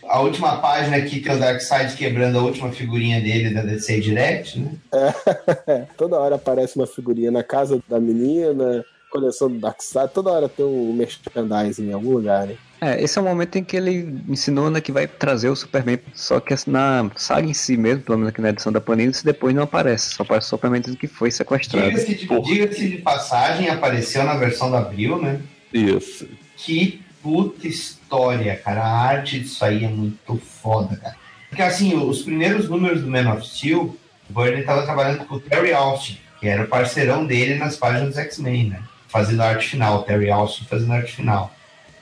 a 0.08 0.20
última 0.20 0.56
página 0.58 0.96
aqui 0.96 1.20
tem 1.20 1.34
o 1.34 1.38
Darkseid 1.38 1.94
quebrando 1.96 2.38
a 2.38 2.42
última 2.42 2.70
figurinha 2.70 3.20
dele 3.20 3.52
da 3.52 3.62
DC 3.62 4.00
Direct, 4.00 4.58
né? 4.60 4.72
toda 5.96 6.18
hora 6.18 6.36
aparece 6.36 6.76
uma 6.76 6.86
figurinha 6.86 7.30
na 7.30 7.42
casa 7.42 7.82
da 7.88 8.00
menina, 8.00 8.84
coleção 9.12 9.50
do 9.50 9.58
Darkseid, 9.58 10.10
toda 10.12 10.30
hora 10.30 10.48
tem 10.48 10.64
um 10.64 10.92
merchandising 10.92 11.90
em 11.90 11.92
algum 11.92 12.12
lugar, 12.12 12.46
né? 12.46 12.56
É, 12.80 13.00
esse 13.00 13.16
é 13.16 13.22
o 13.22 13.24
momento 13.24 13.56
em 13.56 13.62
que 13.62 13.76
ele 13.76 14.20
ensinou 14.28 14.68
né, 14.68 14.80
que 14.80 14.90
vai 14.90 15.06
trazer 15.06 15.48
o 15.48 15.54
Superman, 15.54 16.00
só 16.14 16.40
que 16.40 16.52
na 16.66 17.08
saga 17.14 17.46
em 17.46 17.54
si 17.54 17.76
mesmo, 17.76 18.02
pelo 18.02 18.18
menos 18.18 18.32
aqui 18.32 18.40
na 18.40 18.48
edição 18.48 18.72
da 18.72 18.80
Panini, 18.80 19.12
isso 19.12 19.24
depois 19.24 19.54
não 19.54 19.62
aparece, 19.62 20.14
só 20.16 20.24
aparece 20.24 20.48
o 20.48 20.50
Superman 20.50 20.80
dizendo 20.80 20.96
que 20.96 21.06
foi 21.06 21.30
sequestrado. 21.30 21.88
Diga-se 21.88 22.14
de, 22.14 22.42
diga-se 22.42 22.88
de 22.88 22.96
passagem, 22.96 23.68
apareceu 23.68 24.24
na 24.24 24.34
versão 24.34 24.68
da 24.68 24.78
Abril, 24.78 25.22
né? 25.22 25.40
Isso. 25.72 26.26
Que 26.56 27.00
puta 27.22 27.68
história, 27.68 28.56
cara. 28.56 28.82
A 28.82 29.00
arte 29.00 29.38
disso 29.38 29.64
aí 29.64 29.84
é 29.84 29.88
muito 29.88 30.36
foda, 30.38 30.96
cara. 30.96 31.14
Porque 31.48 31.62
assim, 31.62 31.94
os 31.94 32.22
primeiros 32.22 32.68
números 32.68 33.02
do 33.02 33.08
Man 33.08 33.32
of 33.32 33.46
Steel, 33.46 33.96
o 34.28 34.32
Burney 34.32 34.64
tava 34.64 34.82
trabalhando 34.82 35.24
com 35.26 35.36
o 35.36 35.40
Terry 35.40 35.72
Austin, 35.72 36.18
que 36.40 36.48
era 36.48 36.64
o 36.64 36.66
parceirão 36.66 37.24
dele 37.24 37.54
nas 37.54 37.76
páginas 37.76 38.16
X-Men, 38.16 38.70
né? 38.70 38.82
Fazendo 39.12 39.42
a 39.42 39.48
arte 39.50 39.68
final, 39.68 40.02
Terry 40.04 40.30
Austin 40.30 40.64
fazendo 40.64 40.92
a 40.92 40.96
arte 40.96 41.12
final. 41.12 41.54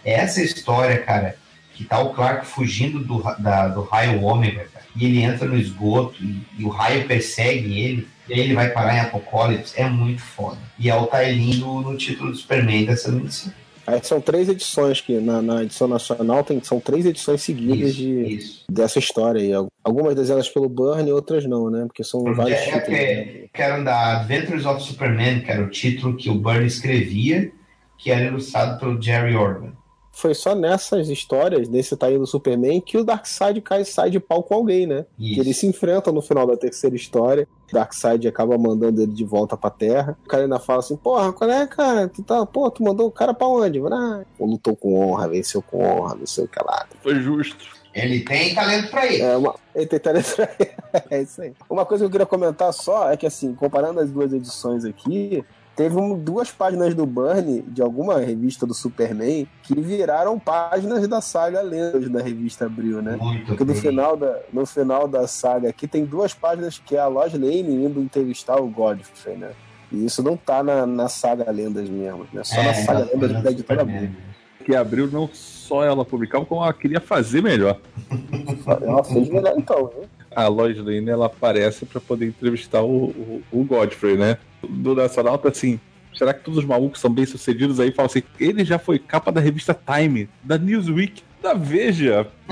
Essa 0.04 0.40
história, 0.42 0.96
cara, 1.02 1.36
que 1.74 1.84
tá 1.84 1.98
o 1.98 2.14
Clark 2.14 2.46
fugindo 2.46 3.00
do, 3.00 3.20
da- 3.38 3.68
do 3.68 3.82
raio 3.82 4.22
ômega, 4.22 4.66
cara, 4.72 4.84
e 4.94 5.04
ele 5.06 5.20
entra 5.22 5.46
no 5.46 5.56
esgoto 5.58 6.22
e, 6.22 6.40
e 6.58 6.64
o 6.64 6.68
raio 6.68 7.06
persegue 7.06 7.78
ele, 7.78 8.08
e 8.28 8.34
aí 8.34 8.40
ele 8.40 8.54
vai 8.54 8.68
parar 8.70 8.96
em 8.96 9.00
Apocalipse, 9.00 9.74
é 9.76 9.88
muito 9.88 10.22
foda. 10.22 10.58
E 10.78 10.88
é 10.88 10.94
o 10.94 11.08
lindo 11.32 11.66
no 11.80 11.96
título 11.96 12.30
do 12.30 12.36
Superman 12.36 12.84
dessa 12.84 13.10
minissérie. 13.10 13.56
Aí 13.94 14.00
são 14.02 14.20
três 14.20 14.48
edições 14.48 15.00
que 15.00 15.18
na, 15.18 15.40
na 15.42 15.62
edição 15.64 15.88
nacional 15.88 16.44
tem, 16.44 16.62
são 16.62 16.78
três 16.80 17.04
edições 17.06 17.42
seguidas 17.42 17.90
Isso, 17.90 17.96
de, 17.98 18.34
isso. 18.34 18.64
dessa 18.70 18.98
história 18.98 19.40
aí. 19.40 19.68
Algumas 19.82 20.14
desenhadas 20.14 20.48
pelo 20.48 20.68
Burn 20.68 21.08
e 21.08 21.12
outras 21.12 21.44
não, 21.46 21.68
né? 21.70 21.84
Porque 21.86 22.04
são 22.04 22.22
vários 22.34 22.58
É, 22.58 22.64
títulos. 22.64 22.88
é, 22.98 23.14
né? 23.14 23.32
que 23.52 23.62
era 23.62 23.82
da 23.82 24.20
Adventures 24.20 24.64
of 24.66 24.82
Superman, 24.82 25.40
que 25.42 25.50
era 25.50 25.62
o 25.62 25.68
título 25.70 26.16
que 26.16 26.30
o 26.30 26.34
Byrne 26.34 26.66
escrevia, 26.66 27.50
que 27.98 28.10
era 28.10 28.24
ilustrado 28.26 28.78
pelo 28.78 29.00
Jerry 29.00 29.34
Orban. 29.34 29.72
Foi 30.20 30.34
só 30.34 30.54
nessas 30.54 31.08
histórias, 31.08 31.66
nesse 31.68 31.96
taí 31.96 32.18
do 32.18 32.26
Superman, 32.26 32.80
que 32.80 32.98
o 32.98 33.04
Darkseid 33.04 33.60
cai 33.62 33.84
sai 33.84 34.10
de 34.10 34.20
pau 34.20 34.42
com 34.42 34.54
alguém, 34.54 34.86
né? 34.86 35.06
Isso. 35.18 35.34
Que 35.34 35.40
eles 35.40 35.56
se 35.56 35.66
enfrentam 35.66 36.12
no 36.12 36.20
final 36.20 36.46
da 36.46 36.56
terceira 36.56 36.94
história. 36.94 37.48
Darkseid 37.72 38.28
acaba 38.28 38.58
mandando 38.58 39.00
ele 39.00 39.12
de 39.12 39.24
volta 39.24 39.56
pra 39.56 39.70
Terra. 39.70 40.18
O 40.24 40.28
cara 40.28 40.42
ainda 40.42 40.58
fala 40.58 40.80
assim: 40.80 40.96
Porra, 40.96 41.32
qual 41.32 41.48
é, 41.48 41.66
cara? 41.66 42.08
Tu 42.08 42.22
tá, 42.22 42.44
pô, 42.44 42.70
tu 42.70 42.82
mandou 42.82 43.06
o 43.06 43.10
cara 43.10 43.32
pra 43.32 43.46
onde? 43.46 43.80
Ah, 43.90 44.22
lutou 44.38 44.76
com 44.76 44.94
honra, 45.00 45.28
venceu 45.28 45.62
com 45.62 45.82
honra, 45.82 46.14
não 46.16 46.26
sei 46.26 46.44
o 46.44 46.48
que 46.48 46.62
lá. 46.62 46.86
Foi 47.02 47.14
justo. 47.14 47.80
Ele 47.94 48.20
tem 48.20 48.54
talento 48.54 48.88
pra 48.90 49.06
isso. 49.06 49.22
É, 49.24 49.36
uma... 49.36 49.54
ele 49.74 49.86
tem 49.86 49.98
talento 49.98 50.36
pra- 50.36 50.48
é 51.10 51.22
isso 51.22 51.40
aí. 51.42 51.52
Uma 51.68 51.84
coisa 51.86 52.04
que 52.04 52.06
eu 52.06 52.10
queria 52.10 52.26
comentar 52.26 52.72
só 52.72 53.10
é 53.10 53.16
que, 53.16 53.26
assim, 53.26 53.52
comparando 53.54 53.98
as 54.00 54.10
duas 54.10 54.32
edições 54.32 54.84
aqui, 54.84 55.44
teve 55.76 55.96
um- 55.96 56.18
duas 56.18 56.50
páginas 56.50 56.94
do 56.94 57.06
Burn, 57.06 57.62
de 57.62 57.80
alguma 57.82 58.18
revista 58.18 58.66
do 58.66 58.74
Superman, 58.74 59.46
que 59.62 59.74
viraram 59.80 60.38
páginas 60.38 61.06
da 61.08 61.20
saga 61.20 61.60
Lendas 61.62 62.08
da 62.08 62.20
revista 62.22 62.66
Abril, 62.66 63.00
né? 63.00 63.16
Muito 63.20 63.46
Porque 63.46 63.64
no 63.64 63.74
final, 63.74 64.16
da, 64.16 64.38
no 64.52 64.66
final 64.66 65.08
da 65.08 65.26
saga 65.26 65.68
aqui 65.70 65.86
tem 65.88 66.04
duas 66.04 66.34
páginas 66.34 66.78
que 66.78 66.96
é 66.96 67.00
a 67.00 67.06
Lois 67.06 67.32
Lane 67.32 67.84
indo 67.86 68.00
entrevistar 68.00 68.56
o 68.60 68.68
Godfrey, 68.68 69.36
né? 69.36 69.50
E 69.92 70.04
isso 70.04 70.22
não 70.22 70.36
tá 70.36 70.62
na, 70.62 70.86
na 70.86 71.08
saga 71.08 71.50
Lendas 71.50 71.88
mesmo, 71.88 72.26
né? 72.32 72.44
Só 72.44 72.62
na 72.62 72.70
É, 72.70 72.74
saga 72.74 73.00
ela 73.00 73.10
Lendas 73.12 73.42
da 73.42 73.50
editora. 73.50 73.82
Abril. 73.82 74.10
Que 74.64 74.76
abriu 74.76 75.08
não 75.10 75.28
só 75.32 75.82
ela 75.82 76.04
publicava, 76.04 76.44
como 76.44 76.62
ela 76.62 76.72
queria 76.74 77.00
fazer 77.00 77.42
melhor. 77.42 77.78
Ela 78.82 79.02
fez 79.02 79.28
melhor 79.28 79.54
então, 79.56 79.86
viu? 79.88 80.04
A 80.36 80.46
Lois 80.46 80.76
Lane 80.78 81.08
ela 81.08 81.26
aparece 81.26 81.86
pra 81.86 82.00
poder 82.00 82.26
entrevistar 82.28 82.82
o, 82.82 83.06
o, 83.06 83.42
o 83.50 83.64
Godfrey, 83.64 84.16
né? 84.16 84.36
Do 84.68 84.94
Nacional 84.94 85.38
tá 85.38 85.48
assim. 85.48 85.80
Será 86.14 86.34
que 86.34 86.44
todos 86.44 86.58
os 86.58 86.64
malucos 86.64 87.00
são 87.00 87.10
bem 87.10 87.24
sucedidos 87.24 87.80
aí? 87.80 87.92
Fala 87.92 88.06
assim, 88.06 88.22
ele 88.38 88.64
já 88.64 88.78
foi 88.78 88.98
capa 88.98 89.30
da 89.32 89.40
revista 89.40 89.74
Time, 89.74 90.28
da 90.42 90.58
Newsweek, 90.58 91.22
da 91.42 91.54
Veja. 91.54 92.26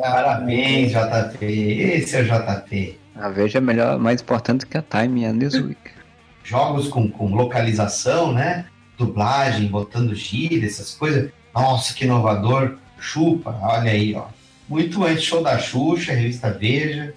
Parabéns, 0.00 0.92
JP. 0.92 1.44
Esse 1.44 2.16
é 2.16 2.20
o 2.20 2.24
JP. 2.24 2.98
A 3.16 3.28
Veja 3.30 3.58
é 3.58 3.60
melhor, 3.60 3.98
mais 3.98 4.20
importante 4.20 4.66
que 4.66 4.76
a 4.76 4.82
Time 4.82 5.22
e 5.22 5.26
a 5.26 5.32
Newsweek. 5.32 5.90
Jogos 6.44 6.88
com, 6.88 7.10
com 7.10 7.34
localização, 7.34 8.32
né? 8.32 8.66
Dublagem, 8.96 9.68
botando 9.68 10.14
gíria, 10.14 10.66
essas 10.66 10.94
coisas. 10.94 11.30
Nossa, 11.54 11.94
que 11.94 12.04
inovador. 12.04 12.78
Chupa, 12.98 13.56
olha 13.62 13.90
aí, 13.90 14.14
ó. 14.14 14.26
Muito 14.68 15.04
antes, 15.04 15.24
show 15.24 15.42
da 15.42 15.58
Xuxa, 15.58 16.12
revista 16.12 16.50
Veja. 16.50 17.14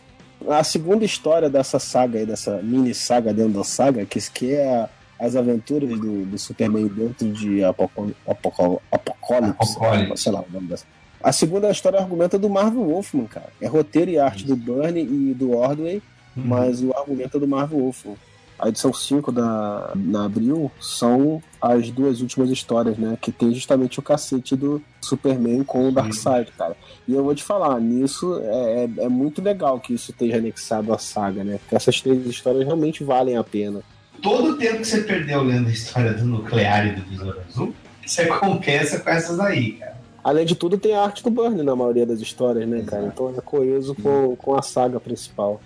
A 0.50 0.64
segunda 0.64 1.06
história 1.06 1.50
dessa 1.50 1.80
saga 1.80 2.20
aí, 2.20 2.26
dessa 2.26 2.62
mini 2.62 2.94
saga 2.94 3.34
dentro 3.34 3.54
da 3.54 3.64
saga, 3.64 4.06
que, 4.06 4.20
que 4.32 4.54
é 4.54 4.88
as 5.20 5.36
aventuras 5.36 5.90
do, 5.90 6.26
do 6.26 6.38
Superman 6.40 6.88
dentro 6.88 7.32
de 7.32 7.64
Apoco- 7.64 8.12
Apoco- 8.28 8.82
Apocalipse, 8.92 9.72
Apocalipse. 9.78 10.24
sei 10.24 10.32
lá 10.32 10.40
o 10.42 10.52
nome 10.52 10.68
dessa. 10.68 10.86
A 11.24 11.32
segunda 11.32 11.70
história 11.70 12.00
argumenta 12.00 12.40
do 12.40 12.50
Marvel 12.50 12.84
Wolfman, 12.84 13.26
cara. 13.28 13.50
É 13.62 13.68
roteiro 13.68 14.10
e 14.10 14.18
arte 14.18 14.44
do 14.46 14.56
Burnie 14.56 15.04
e 15.04 15.34
do 15.36 15.52
Ordway, 15.56 16.02
mas 16.36 16.82
o 16.82 16.92
argumento 16.98 17.38
é 17.38 17.40
do 17.40 17.48
Marvel 17.48 17.78
Wolfman. 17.80 18.16
A 18.62 18.70
edição 18.70 18.94
5 18.94 19.32
da, 19.32 19.92
na 19.96 20.26
Abril 20.26 20.72
são 20.80 21.42
as 21.60 21.90
duas 21.90 22.22
últimas 22.22 22.52
histórias, 22.52 22.96
né? 22.96 23.18
Que 23.20 23.32
tem 23.32 23.52
justamente 23.52 23.98
o 23.98 24.04
cacete 24.04 24.56
do 24.56 24.80
Superman 25.02 25.64
com 25.64 25.90
o 25.90 25.92
Darkseid, 25.92 26.52
cara. 26.56 26.78
E 27.08 27.14
eu 27.14 27.24
vou 27.24 27.34
te 27.34 27.44
falar, 27.44 27.80
nisso 27.80 28.40
é, 28.44 28.84
é, 28.84 29.06
é 29.06 29.10
muito 29.10 29.42
legal 29.42 29.80
que 29.80 29.96
isso 29.96 30.12
esteja 30.12 30.38
anexado 30.38 30.94
à 30.94 31.00
saga, 31.00 31.44
né? 31.44 31.58
Porque 31.58 31.76
essas 31.76 32.00
três 32.00 32.24
histórias 32.28 32.64
realmente 32.64 33.04
valem 33.04 33.36
a 33.36 33.44
pena. 33.44 33.82
Todo 34.22 34.52
o 34.52 34.58
tempo 34.58 34.78
que 34.78 34.86
você 34.86 35.02
perdeu 35.02 35.42
lendo 35.42 35.68
a 35.68 35.72
história 35.72 36.14
do 36.14 36.24
Nuclear 36.24 36.86
e 36.86 36.92
do 36.92 37.02
Besouro 37.10 37.40
Azul, 37.50 37.74
você 38.06 38.28
compensa 38.28 39.00
com 39.00 39.10
essas 39.10 39.40
aí, 39.40 39.72
cara. 39.74 40.00
Além 40.24 40.46
de 40.46 40.56
tudo, 40.56 40.78
tem 40.78 40.94
a 40.94 41.02
arte 41.02 41.24
do 41.24 41.32
Burnie 41.32 41.64
na 41.64 41.76
maioria 41.76 42.06
das 42.06 42.20
histórias, 42.20 42.70
né, 42.70 42.84
cara? 42.86 43.08
Então 43.08 43.34
é 43.36 43.42
coeso 43.42 43.96
com, 43.96 44.36
com 44.36 44.56
a 44.56 44.62
saga 44.62 45.00
principal. 45.00 45.60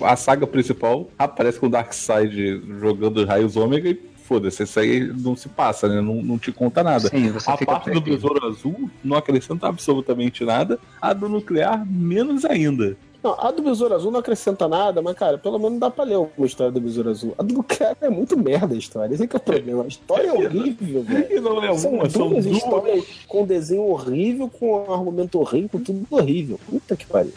A 0.00 0.16
saga 0.16 0.46
principal 0.46 1.08
aparece 1.18 1.58
com 1.60 1.66
o 1.66 1.70
Darkseid 1.70 2.62
jogando 2.80 3.18
os 3.18 3.26
raios 3.26 3.56
ômega 3.56 3.88
e 3.88 4.12
foda-se, 4.24 4.62
isso 4.62 4.80
aí 4.80 5.00
não 5.20 5.36
se 5.36 5.48
passa, 5.48 5.88
né? 5.88 6.00
Não, 6.00 6.16
não 6.22 6.38
te 6.38 6.50
conta 6.52 6.82
nada. 6.82 7.08
Sim, 7.08 7.32
A 7.46 7.56
parte 7.64 7.90
do. 7.90 8.00
Besouro 8.00 8.46
Azul 8.46 8.90
não 9.04 9.16
acrescenta 9.16 9.68
absolutamente 9.68 10.44
nada. 10.44 10.78
A 11.00 11.12
do 11.12 11.28
Nuclear, 11.28 11.84
menos 11.86 12.44
ainda. 12.44 12.96
Não, 13.22 13.38
a 13.38 13.52
do 13.52 13.62
Besouro 13.62 13.94
Azul 13.94 14.10
não 14.10 14.18
acrescenta 14.18 14.66
nada, 14.66 15.00
mas, 15.00 15.14
cara, 15.16 15.38
pelo 15.38 15.56
menos 15.56 15.78
dá 15.78 15.88
pra 15.88 16.02
ler 16.02 16.16
uma 16.16 16.46
história 16.46 16.72
do 16.72 16.80
Besouro 16.80 17.10
Azul. 17.10 17.34
A 17.38 17.42
do 17.44 17.62
cara 17.62 17.96
é 18.00 18.10
muito 18.10 18.36
merda 18.36 18.74
a 18.74 18.78
história. 18.78 19.14
Esse 19.14 19.22
é 19.22 19.26
que 19.28 19.36
é 19.36 19.38
o 19.38 19.42
problema. 19.42 19.84
A 19.84 19.86
história 19.86 20.26
é 20.28 20.32
horrível, 20.32 21.04
velho. 21.04 21.26
E 21.30 21.40
não 21.40 21.62
é 21.62 21.76
São 21.78 21.90
uma, 21.92 22.10
são 22.10 22.28
duas 22.30 22.44
duas. 22.44 22.56
histórias 22.56 23.04
com 23.28 23.46
desenho 23.46 23.82
horrível, 23.84 24.48
com 24.48 24.72
um 24.88 24.92
argumento 24.92 25.38
horrível, 25.38 25.68
com 25.68 25.78
tudo 25.78 26.04
horrível. 26.10 26.58
Puta 26.68 26.96
que 26.96 27.06
pariu. 27.06 27.32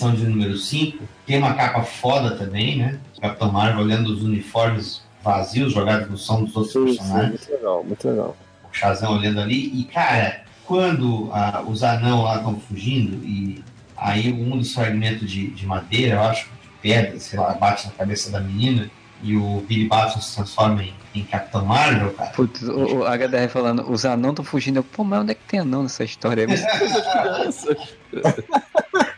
Edição 0.00 0.14
de 0.14 0.24
número 0.24 0.56
5. 0.56 1.04
Tem 1.26 1.36
uma 1.36 1.52
capa 1.52 1.82
foda 1.82 2.34
também, 2.34 2.78
né? 2.78 2.98
O 3.18 3.20
Capitão 3.20 3.52
Marvel 3.52 3.84
olhando 3.84 4.10
os 4.10 4.22
uniformes 4.22 5.02
vazios 5.22 5.74
jogados 5.74 6.08
no 6.08 6.16
som 6.16 6.42
dos 6.42 6.56
outros 6.56 6.72
Sim, 6.72 6.86
sim, 6.86 6.96
personagens. 6.96 7.30
muito 7.30 7.52
legal, 7.52 7.84
muito 7.84 8.08
legal. 8.08 8.36
o 8.64 8.74
Shazam 8.74 9.12
olhando 9.12 9.40
ali. 9.40 9.78
E, 9.78 9.84
cara, 9.84 10.42
quando 10.64 11.28
ah, 11.34 11.62
os 11.66 11.82
anão 11.82 12.22
lá 12.22 12.36
estão 12.36 12.58
fugindo 12.58 13.22
e 13.26 13.62
aí 13.94 14.32
um 14.32 14.56
dos 14.56 14.72
fragmentos 14.72 15.30
de, 15.30 15.48
de 15.48 15.66
madeira, 15.66 16.14
eu 16.14 16.22
acho, 16.22 16.46
de 16.46 16.68
pedra, 16.80 17.20
sei 17.20 17.38
lá, 17.38 17.52
bate 17.52 17.86
na 17.86 17.92
cabeça 17.92 18.30
da 18.30 18.40
menina 18.40 18.90
e 19.22 19.36
o 19.36 19.62
Billy 19.68 19.86
Batson 19.86 20.20
se 20.22 20.34
transforma 20.34 20.82
em, 20.82 20.94
em 21.14 21.24
Capitão 21.24 21.64
Marvel, 21.64 22.12
cara. 22.12 22.30
Putz, 22.30 22.62
o, 22.62 22.98
o 23.00 23.04
HDR 23.04 23.48
falando, 23.48 23.90
os 23.90 24.04
anão 24.04 24.30
estão 24.30 24.44
fugindo. 24.44 24.76
Eu, 24.78 24.84
Pô, 24.84 25.02
mas 25.04 25.20
onde 25.20 25.32
é 25.32 25.34
que 25.34 25.42
tem 25.48 25.60
anão 25.60 25.82
nessa 25.82 26.04
história? 26.04 26.46
aí? 26.48 26.56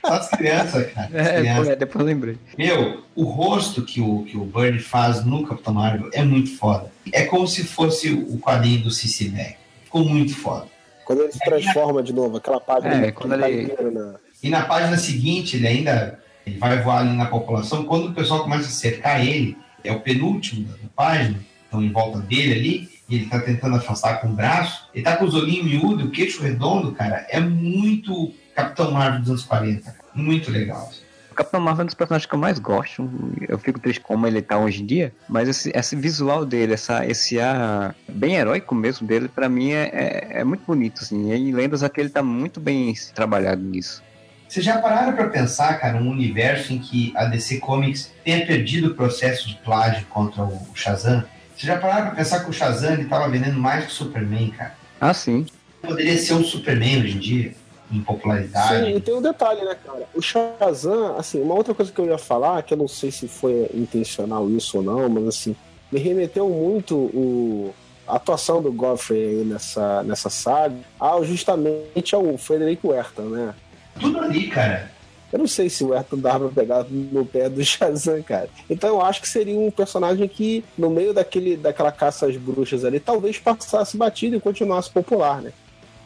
Só 0.04 0.12
as 0.14 0.28
crianças, 0.30 0.92
cara. 0.92 1.06
As 1.08 1.14
é, 1.26 1.32
pô, 1.34 1.38
crianças. 1.40 1.68
é, 1.68 1.76
depois 1.76 2.00
eu 2.00 2.06
lembrei. 2.06 2.38
Meu, 2.58 3.02
o 3.14 3.24
rosto 3.24 3.82
que 3.82 4.00
o, 4.00 4.24
que 4.24 4.36
o 4.36 4.44
Bernie 4.44 4.80
faz 4.80 5.24
no 5.24 5.46
Capitão 5.46 5.74
Marvel 5.74 6.10
é 6.12 6.22
muito 6.24 6.56
foda. 6.56 6.90
É 7.12 7.24
como 7.24 7.46
se 7.46 7.62
fosse 7.64 8.12
o 8.12 8.38
quadrinho 8.38 8.82
do 8.82 8.90
Cici 8.90 9.28
Beck. 9.28 9.56
Ficou 9.84 10.04
muito 10.04 10.34
foda. 10.34 10.66
Quando 11.04 11.22
ele 11.22 11.32
se 11.32 11.38
transforma 11.40 12.02
de 12.02 12.12
novo, 12.12 12.36
aquela 12.36 12.60
página 12.60 13.06
É, 13.06 13.12
quando 13.12 13.38
tá 13.38 13.48
ele- 13.48 13.72
na- 13.92 14.14
E 14.42 14.48
na 14.50 14.62
página 14.62 14.96
seguinte, 14.96 15.56
ele 15.56 15.66
ainda 15.68 16.18
ele 16.44 16.58
vai 16.58 16.80
voar 16.82 16.98
ali 17.00 17.16
na 17.16 17.26
população. 17.26 17.84
Quando 17.84 18.08
o 18.08 18.12
pessoal 18.12 18.42
começa 18.42 18.66
a 18.66 18.70
cercar 18.70 19.24
ele, 19.24 19.56
é 19.84 19.92
o 19.92 20.00
penúltimo 20.00 20.66
da 20.66 20.74
página, 20.96 21.38
estão 21.72 21.82
em 21.82 21.90
volta 21.90 22.18
dele 22.18 22.52
ali, 22.52 22.90
e 23.08 23.16
ele 23.16 23.26
tá 23.26 23.40
tentando 23.40 23.76
afastar 23.76 24.20
com 24.20 24.28
o 24.28 24.32
braço. 24.32 24.88
Ele 24.94 25.02
tá 25.02 25.16
com 25.16 25.24
os 25.24 25.34
olhinhos 25.34 25.64
miúdos, 25.64 26.04
o 26.04 26.10
queixo 26.10 26.42
redondo, 26.42 26.92
cara. 26.92 27.26
É 27.30 27.40
muito 27.40 28.32
Capitão 28.54 28.90
Marvel 28.90 29.20
dos 29.20 29.30
anos 29.30 29.44
40, 29.44 29.82
cara. 29.82 29.96
Muito 30.14 30.50
legal. 30.50 30.88
assim. 30.88 31.02
O 31.30 31.34
Capitão 31.34 31.60
Marvel 31.60 31.80
é 31.80 31.84
um 31.84 31.86
dos 31.86 31.94
personagens 31.94 32.26
que 32.26 32.34
eu 32.34 32.38
mais 32.38 32.58
gosto. 32.58 33.10
Eu 33.48 33.58
fico 33.58 33.80
triste 33.80 34.00
como 34.00 34.26
ele 34.26 34.42
tá 34.42 34.58
hoje 34.58 34.82
em 34.82 34.86
dia, 34.86 35.12
mas 35.26 35.48
esse, 35.48 35.72
esse 35.74 35.96
visual 35.96 36.44
dele, 36.44 36.74
essa, 36.74 37.06
esse 37.06 37.40
ar 37.40 37.94
bem 38.06 38.34
heróico 38.34 38.74
mesmo 38.74 39.06
dele, 39.06 39.28
pra 39.28 39.48
mim 39.48 39.72
é, 39.72 39.90
é, 39.92 40.40
é 40.40 40.44
muito 40.44 40.64
bonito, 40.66 41.00
assim. 41.02 41.32
E 41.32 41.34
em 41.34 41.52
Lendas 41.52 41.82
aqui 41.82 42.00
ele 42.00 42.10
tá 42.10 42.22
muito 42.22 42.60
bem 42.60 42.92
trabalhado 43.14 43.62
nisso. 43.62 44.02
Vocês 44.46 44.64
já 44.64 44.76
pararam 44.76 45.14
pra 45.14 45.28
pensar, 45.30 45.80
cara, 45.80 45.96
um 45.96 46.10
universo 46.10 46.74
em 46.74 46.78
que 46.78 47.14
a 47.16 47.24
DC 47.24 47.56
Comics 47.56 48.12
tenha 48.22 48.44
perdido 48.44 48.88
o 48.88 48.94
processo 48.94 49.48
de 49.48 49.54
plágio 49.56 50.04
contra 50.10 50.42
o 50.42 50.68
Shazam? 50.74 51.24
Vocês 51.62 51.74
já 51.74 51.78
pararam 51.78 52.06
pra 52.06 52.16
pensar 52.16 52.42
que 52.42 52.50
o 52.50 52.52
Shazam 52.52 52.94
ele 52.94 53.04
tava 53.04 53.28
vendendo 53.28 53.56
mais 53.56 53.84
que 53.84 53.92
o 53.92 53.94
Superman, 53.94 54.50
cara? 54.50 54.74
Ah, 55.00 55.14
sim. 55.14 55.46
Poderia 55.80 56.18
ser 56.18 56.34
o 56.34 56.42
Superman 56.42 57.04
hoje 57.04 57.16
em 57.16 57.20
dia, 57.20 57.54
em 57.92 58.00
popularidade. 58.00 58.84
Sim, 58.84 58.96
e 58.96 59.00
tem 59.00 59.14
um 59.14 59.22
detalhe, 59.22 59.64
né, 59.64 59.76
cara? 59.86 60.02
O 60.12 60.20
Shazam, 60.20 61.16
assim, 61.16 61.40
uma 61.40 61.54
outra 61.54 61.72
coisa 61.72 61.92
que 61.92 62.00
eu 62.00 62.06
ia 62.06 62.18
falar, 62.18 62.64
que 62.64 62.74
eu 62.74 62.78
não 62.78 62.88
sei 62.88 63.12
se 63.12 63.28
foi 63.28 63.70
intencional 63.72 64.50
isso 64.50 64.78
ou 64.78 64.82
não, 64.82 65.08
mas 65.08 65.28
assim, 65.28 65.54
me 65.92 66.00
remeteu 66.00 66.48
muito 66.48 66.96
o, 66.96 67.72
a 68.08 68.16
atuação 68.16 68.60
do 68.60 68.72
Godfrey 68.72 69.24
aí 69.24 69.44
nessa, 69.44 70.02
nessa 70.02 70.30
saga 70.30 70.74
ao 70.98 71.24
justamente 71.24 72.12
ao 72.12 72.36
Frederico 72.38 72.88
Huerta, 72.88 73.22
né? 73.22 73.54
Tudo 74.00 74.18
ali, 74.18 74.48
cara. 74.48 74.90
Eu 75.32 75.38
não 75.38 75.46
sei 75.46 75.70
se 75.70 75.82
o 75.82 75.88
Huerta 75.88 76.16
dava 76.16 76.48
pra 76.48 76.62
pegar 76.62 76.84
no 76.88 77.24
pé 77.24 77.48
do 77.48 77.62
Shazam, 77.64 78.22
cara. 78.22 78.48
Então 78.68 78.90
eu 78.90 79.02
acho 79.02 79.22
que 79.22 79.28
seria 79.28 79.58
um 79.58 79.70
personagem 79.70 80.28
que, 80.28 80.64
no 80.76 80.90
meio 80.90 81.14
daquele, 81.14 81.56
daquela 81.56 81.90
caça 81.90 82.26
às 82.26 82.36
bruxas 82.36 82.84
ali, 82.84 83.00
talvez 83.00 83.38
passasse 83.38 83.96
batido 83.96 84.36
e 84.36 84.40
continuasse 84.40 84.90
popular, 84.90 85.40
né? 85.40 85.52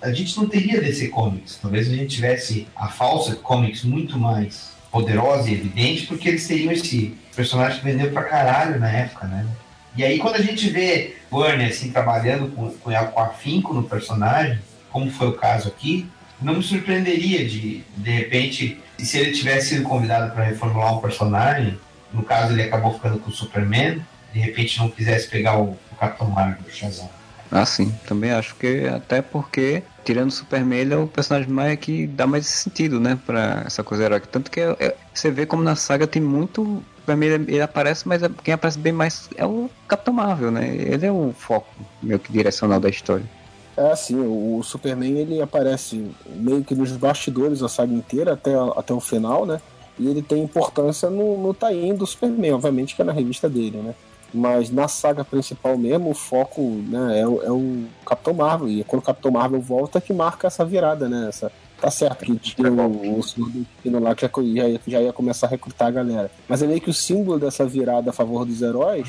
a 0.01 0.12
gente 0.12 0.37
não 0.37 0.47
teria 0.47 0.81
DC 0.81 1.09
Comics. 1.09 1.59
Talvez 1.61 1.89
a 1.89 1.95
gente 1.95 2.14
tivesse 2.14 2.66
a 2.77 2.89
falsa 2.89 3.35
Comics 3.37 3.83
muito 3.83 4.18
mais 4.18 4.70
poderosa 4.91 5.51
e 5.51 5.55
evidente, 5.55 6.07
porque 6.07 6.29
eles 6.29 6.47
teriam 6.47 6.72
esse 6.72 7.14
personagem 7.35 7.79
que 7.79 7.85
vendeu 7.85 8.11
pra 8.12 8.24
caralho 8.24 8.79
na 8.79 8.91
época, 8.91 9.27
né? 9.27 9.47
E 9.97 10.05
aí 10.05 10.18
quando 10.18 10.37
a 10.37 10.43
gente 10.43 10.68
vê 10.70 11.16
Warner 11.31 11.68
assim 11.68 11.91
trabalhando 11.91 12.55
com, 12.55 12.70
com, 12.70 12.93
com 12.93 13.20
afinco 13.20 13.74
no 13.74 13.83
personagem, 13.83 14.59
como 14.91 15.11
foi 15.11 15.29
o 15.29 15.33
caso 15.33 15.68
aqui, 15.68 16.07
não 16.41 16.55
me 16.55 16.62
surpreenderia 16.62 17.47
de, 17.49 17.83
de 17.97 18.11
repente, 18.11 18.79
se 19.05 19.18
ele 19.18 19.32
tivesse 19.32 19.70
sido 19.70 19.82
convidado 19.82 20.32
para 20.32 20.44
reformular 20.44 20.94
um 20.97 21.01
personagem, 21.01 21.78
no 22.12 22.22
caso 22.22 22.53
ele 22.53 22.62
acabou 22.62 22.94
ficando 22.94 23.18
com 23.18 23.30
o 23.30 23.32
Superman, 23.32 24.01
de 24.32 24.40
repente 24.40 24.78
não 24.78 24.88
quisesse 24.90 25.28
pegar 25.28 25.59
o, 25.59 25.70
o 25.92 25.97
Capitão 25.99 26.28
Marvel, 26.28 26.59
o 26.66 26.70
Shazam. 26.70 27.09
Ah, 27.51 27.64
sim. 27.64 27.94
Também 28.07 28.32
acho 28.32 28.55
que 28.57 28.86
até 28.88 29.22
porque, 29.22 29.82
tirando 30.05 30.28
o 30.30 30.32
Superman, 30.32 30.78
ele 30.80 30.94
é 30.94 30.97
o 30.97 31.07
personagem 31.07 31.49
mais 31.49 31.78
que 31.78 32.07
dá 32.07 32.26
mais 32.26 32.47
sentido, 32.47 32.99
né? 32.99 33.18
Pra 33.24 33.62
essa 33.64 33.84
coisa 33.84 34.05
heróica. 34.05 34.26
Tanto 34.26 34.51
que 34.51 34.61
é- 34.61 34.76
é- 34.80 34.97
você 35.14 35.30
vê 35.30 35.47
como 35.47 35.62
na 35.62 35.76
saga 35.76 36.07
tem 36.07 36.20
muito. 36.20 36.82
Superman 37.01 37.28
ele, 37.28 37.53
ele 37.53 37.61
aparece, 37.62 38.09
mas 38.09 38.20
é- 38.22 38.30
quem 38.42 38.53
aparece 38.53 38.78
bem 38.78 38.92
mais 38.92 39.28
é 39.36 39.47
o 39.47 39.70
Capitão 39.86 40.12
Marvel, 40.12 40.51
né? 40.51 40.74
Ele 40.74 41.07
é 41.07 41.12
o 41.12 41.32
foco 41.38 41.72
meio 42.03 42.18
que 42.18 42.32
direcional 42.32 42.80
da 42.80 42.88
história. 42.88 43.24
É 43.77 43.93
assim, 43.93 44.16
o 44.18 44.62
Superman 44.62 45.18
ele 45.18 45.43
aparece 45.43 46.11
meio 46.27 46.64
que 46.64 46.74
nos 46.74 46.93
bastidores 46.93 47.62
a 47.62 47.68
saga 47.68 47.93
inteira 47.93 48.33
até, 48.33 48.55
até 48.74 48.95
o 48.95 49.01
final, 49.01 49.45
né? 49.45 49.61
E 49.99 50.09
ele 50.09 50.22
tem 50.22 50.43
importância 50.43 51.11
no, 51.11 51.37
no 51.39 51.53
tie 51.53 51.93
do 51.93 52.07
Superman, 52.07 52.55
obviamente 52.55 52.97
que 52.97 53.03
é 53.03 53.05
na 53.05 53.12
revista 53.12 53.49
dele, 53.49 53.79
né? 53.79 53.95
Mas 54.33 54.70
na 54.70 54.89
saga 54.89 55.24
principal 55.24 55.77
mesmo, 55.77 56.11
o 56.11 56.14
foco 56.14 56.62
né, 56.62 57.20
é, 57.20 57.29
o, 57.29 57.43
é 57.43 57.51
o 57.51 57.85
Capitão 58.05 58.35
Marvel. 58.35 58.68
E 58.68 58.81
é 58.81 58.85
quando 58.85 59.03
o 59.03 59.05
Capitão 59.05 59.31
Marvel 59.31 59.61
volta 59.61 60.01
que 60.01 60.12
marca 60.12 60.47
essa 60.47 60.64
virada, 60.64 61.09
né? 61.09 61.29
Essa, 61.29 61.53
tá 61.81 61.91
certo 61.91 62.24
que 62.24 62.37
tinha 62.37 62.72
o, 62.72 63.18
o 63.18 63.20
do 63.20 63.51
Destino 63.51 64.01
lá 64.01 64.14
que 64.14 64.27
já, 64.27 64.33
já 64.87 65.01
ia 65.01 65.12
começar 65.12 65.47
a 65.47 65.51
recrutar 65.51 65.89
a 65.89 65.91
galera. 65.91 66.31
Mas 66.49 66.62
é 66.62 66.66
meio 66.66 66.81
que 66.81 66.91
o 66.91 66.95
símbolo 66.95 67.39
dessa 67.39 67.66
virada 67.66 68.11
a 68.11 68.12
favor 68.12 68.45
dos 68.45 68.62
heróis 68.62 69.09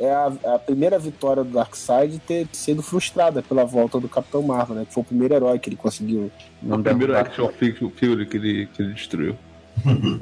é 0.00 0.10
a, 0.12 0.32
a 0.54 0.58
primeira 0.58 0.98
vitória 0.98 1.42
do 1.42 1.50
Darkseid 1.50 2.18
ter 2.20 2.46
sido 2.52 2.82
frustrada 2.82 3.42
pela 3.42 3.64
volta 3.64 3.98
do 3.98 4.08
Capitão 4.08 4.42
Marvel, 4.42 4.76
né? 4.76 4.84
Que 4.86 4.94
foi 4.94 5.02
o 5.02 5.06
primeiro 5.06 5.34
herói 5.34 5.58
que 5.58 5.68
ele 5.68 5.76
conseguiu. 5.76 6.30
O 6.62 6.78
primeiro 6.82 7.16
action 7.16 7.48
fig- 7.48 7.90
figure 7.96 8.24
que 8.26 8.36
ele, 8.36 8.66
que 8.66 8.82
ele 8.82 8.94
destruiu. 8.94 9.36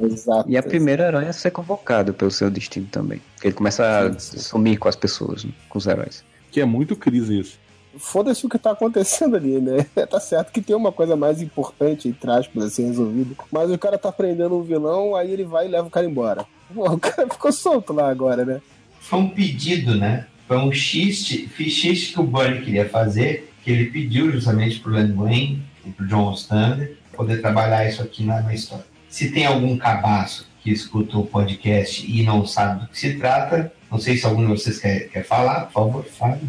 Exato. 0.03 0.49
E 0.51 0.57
a 0.57 0.63
primeira 0.63 1.07
herói 1.09 1.27
a 1.27 1.33
ser 1.33 1.51
convocado 1.51 2.13
pelo 2.15 2.31
seu 2.31 2.51
destino 2.51 2.87
também. 2.91 3.21
Porque 3.35 3.49
ele 3.49 3.55
começa 3.55 3.85
a 4.09 4.19
sumir 4.19 4.79
com 4.79 4.89
as 4.89 4.97
pessoas, 4.97 5.45
né? 5.45 5.53
com 5.69 5.79
os 5.79 5.87
heróis. 5.87 6.25
Que 6.51 6.61
é 6.61 6.65
muito 6.65 6.95
crise 6.97 7.39
isso. 7.41 7.59
Foda-se 7.99 8.45
o 8.45 8.49
que 8.51 8.59
tá 8.59 8.73
acontecendo 8.73 9.37
ali, 9.37 9.59
né? 9.61 9.87
Tá 10.07 10.21
certo 10.21 10.53
que 10.53 10.61
tem 10.61 10.77
uma 10.77 10.93
coisa 10.93 11.17
mais 11.17 11.41
importante, 11.41 12.09
entre 12.09 12.31
aspas, 12.31 12.65
assim, 12.65 12.87
resolvida. 12.87 13.35
Mas 13.51 13.71
o 13.71 13.79
cara 13.79 13.97
tá 13.97 14.13
prendendo 14.13 14.57
um 14.59 14.63
vilão, 14.63 15.17
aí 15.17 15.31
ele 15.33 15.45
vai 15.45 15.67
e 15.67 15.71
leva 15.71 15.87
o 15.89 15.91
cara 15.91 16.05
embora. 16.07 16.45
Pô, 16.75 16.91
o 16.93 16.99
cara 16.99 17.27
ficou 17.29 17.51
solto 17.53 17.93
lá 17.95 18.11
agora, 18.11 18.45
né? 18.45 18.61
Foi 19.07 19.21
um 19.21 19.29
pedido, 19.29 19.95
né? 19.95 20.27
Foi 20.49 20.59
um 20.59 20.73
xiste, 20.73 21.49
xiste 21.57 22.13
que 22.13 22.21
o 22.21 22.25
Bunny 22.25 22.61
queria 22.61 22.89
fazer, 22.89 23.53
que 23.63 23.71
ele 23.71 23.87
pediu 23.87 24.33
justamente 24.33 24.81
pro 24.81 24.91
Len 24.91 25.13
Wayne 25.13 25.63
e 25.85 25.91
pro 25.91 26.07
John 26.09 26.31
Ostrander 26.31 26.97
poder 27.13 27.41
trabalhar 27.41 27.89
isso 27.89 28.03
aqui 28.03 28.25
na, 28.25 28.53
história. 28.53 28.85
Se 29.09 29.31
tem 29.31 29.47
algum 29.47 29.77
cabaço 29.79 30.49
que 30.61 30.73
escuta 30.73 31.17
o 31.19 31.25
podcast 31.25 32.05
e 32.05 32.25
não 32.25 32.45
sabe 32.45 32.81
do 32.81 32.89
que 32.89 32.99
se 32.99 33.15
trata, 33.15 33.73
não 33.89 33.99
sei 34.01 34.17
se 34.17 34.27
algum 34.27 34.43
de 34.43 34.49
vocês 34.49 34.81
quer, 34.81 35.09
quer 35.09 35.25
falar, 35.25 35.67
por 35.67 35.73
favor, 35.73 36.05
fale. 36.05 36.41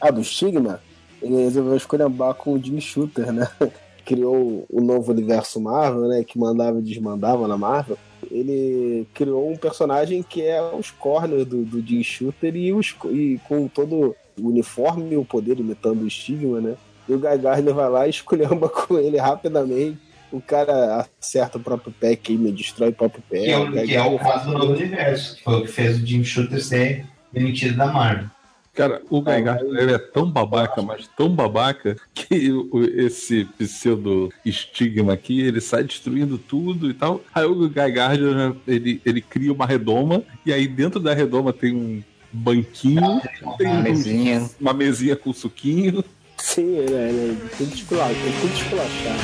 Ah, 0.00 0.10
do 0.10 0.24
Stigma, 0.24 0.80
ele 1.20 1.36
resolveu 1.36 1.76
escolhambar 1.76 2.32
com 2.32 2.54
o 2.54 2.62
Jim 2.62 2.80
Shooter, 2.80 3.30
né? 3.30 3.46
Criou 4.06 4.64
o 4.70 4.80
novo 4.80 5.12
universo 5.12 5.60
Marvel, 5.60 6.08
né? 6.08 6.24
Que 6.24 6.38
mandava 6.38 6.78
e 6.78 6.82
desmandava 6.82 7.46
na 7.46 7.58
Marvel. 7.58 7.98
Ele 8.30 9.06
criou 9.14 9.50
um 9.50 9.56
personagem 9.56 10.22
que 10.22 10.42
é 10.42 10.60
os 10.62 10.90
corners 10.90 11.46
do, 11.46 11.64
do 11.64 11.80
Jim 11.80 12.02
Shooter 12.02 12.56
e, 12.56 12.72
os, 12.72 12.94
e 13.06 13.40
com 13.46 13.68
todo 13.68 14.16
o 14.38 14.48
uniforme 14.48 15.12
e 15.12 15.16
o 15.16 15.24
poder 15.24 15.58
imitando 15.58 16.02
o 16.02 16.10
Stigma, 16.10 16.60
né? 16.60 16.74
E 17.08 17.14
o 17.14 17.18
Guy 17.18 17.38
Gardner 17.38 17.74
vai 17.74 17.88
lá 17.88 18.06
e 18.06 18.10
escolhamba 18.10 18.68
com 18.70 18.98
ele 18.98 19.16
rapidamente. 19.16 19.98
O 20.32 20.40
cara 20.40 21.06
acerta 21.20 21.56
o 21.56 21.60
próprio 21.60 21.94
pé, 21.98 22.16
queima, 22.16 22.50
destrói 22.50 22.90
o 22.90 22.94
próprio 22.94 23.22
pé. 23.30 23.44
Que 23.44 23.50
é, 23.50 23.58
o, 23.58 23.70
Guy 23.70 23.86
que 23.86 23.94
é 23.94 24.02
o 24.02 24.18
caso 24.18 24.50
do 24.50 24.58
novo 24.58 24.72
universo, 24.72 25.36
que 25.36 25.44
foi 25.44 25.54
o 25.54 25.62
que 25.62 25.68
fez 25.68 26.02
o 26.02 26.06
Jim 26.06 26.24
Shooter 26.24 26.62
ser 26.62 27.06
demitido 27.32 27.76
da 27.76 27.86
Marvel. 27.86 28.28
Cara, 28.76 29.00
o 29.08 29.22
Guy 29.22 29.40
Gardner 29.40 29.82
ele 29.82 29.92
é 29.94 29.98
tão 29.98 30.30
babaca, 30.30 30.82
mas 30.82 31.08
tão 31.16 31.30
babaca, 31.30 31.96
que 32.14 32.52
esse 32.96 33.46
pseudo 33.58 34.30
estigma 34.44 35.14
aqui, 35.14 35.40
ele 35.40 35.60
sai 35.62 35.82
destruindo 35.84 36.36
tudo 36.36 36.90
e 36.90 36.94
tal. 36.94 37.22
Aí 37.34 37.44
o 37.46 37.68
Guy 37.68 37.90
Gardner, 37.90 38.52
ele, 38.68 39.00
ele 39.04 39.20
cria 39.22 39.52
uma 39.52 39.64
redoma, 39.66 40.22
e 40.44 40.52
aí 40.52 40.68
dentro 40.68 41.00
da 41.00 41.14
redoma 41.14 41.52
tem 41.54 41.74
um 41.74 42.02
banquinho, 42.30 43.20
tem 43.56 43.66
Uma 43.66 43.78
um- 43.78 43.82
mesinha. 43.82 44.50
uma 44.60 44.74
mesinha 44.74 45.16
com 45.16 45.32
suquinho. 45.32 46.04
Sim, 46.36 46.76
ele, 46.76 46.94
é- 46.94 47.08
ele 47.08 47.38
tem 47.56 47.66
que 47.66 47.76
esculachar. 47.76 48.12
né? 48.18 49.18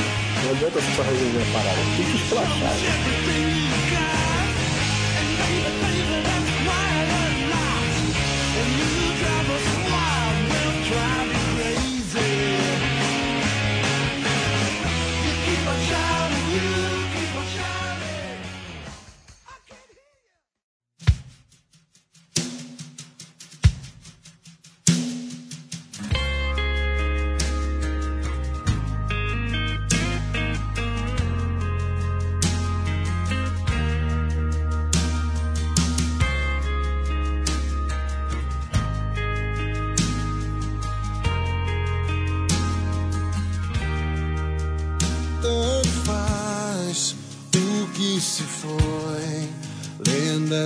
Não 0.45 0.51
adianta 0.53 0.81
só 0.81 1.03
resolver 1.03 1.43
a 1.43 1.53
parada, 1.53 1.79
tem 1.97 2.07
que 2.07 3.52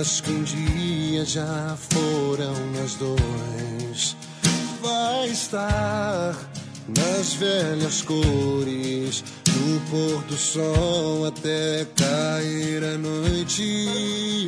Lendas 0.07 0.21
que 0.21 0.31
um 0.31 0.43
dia 0.43 1.25
já 1.25 1.77
foram 1.89 2.53
as 2.83 2.95
dois. 2.95 4.15
Vai 4.81 5.27
estar 5.27 6.33
nas 6.87 7.33
velhas 7.33 8.01
cores, 8.03 9.23
no 9.59 9.79
pôr 9.89 10.23
do 10.23 10.35
sol 10.35 11.25
até 11.25 11.85
cair 11.95 12.83
a 12.83 12.97
noite. 12.97 14.47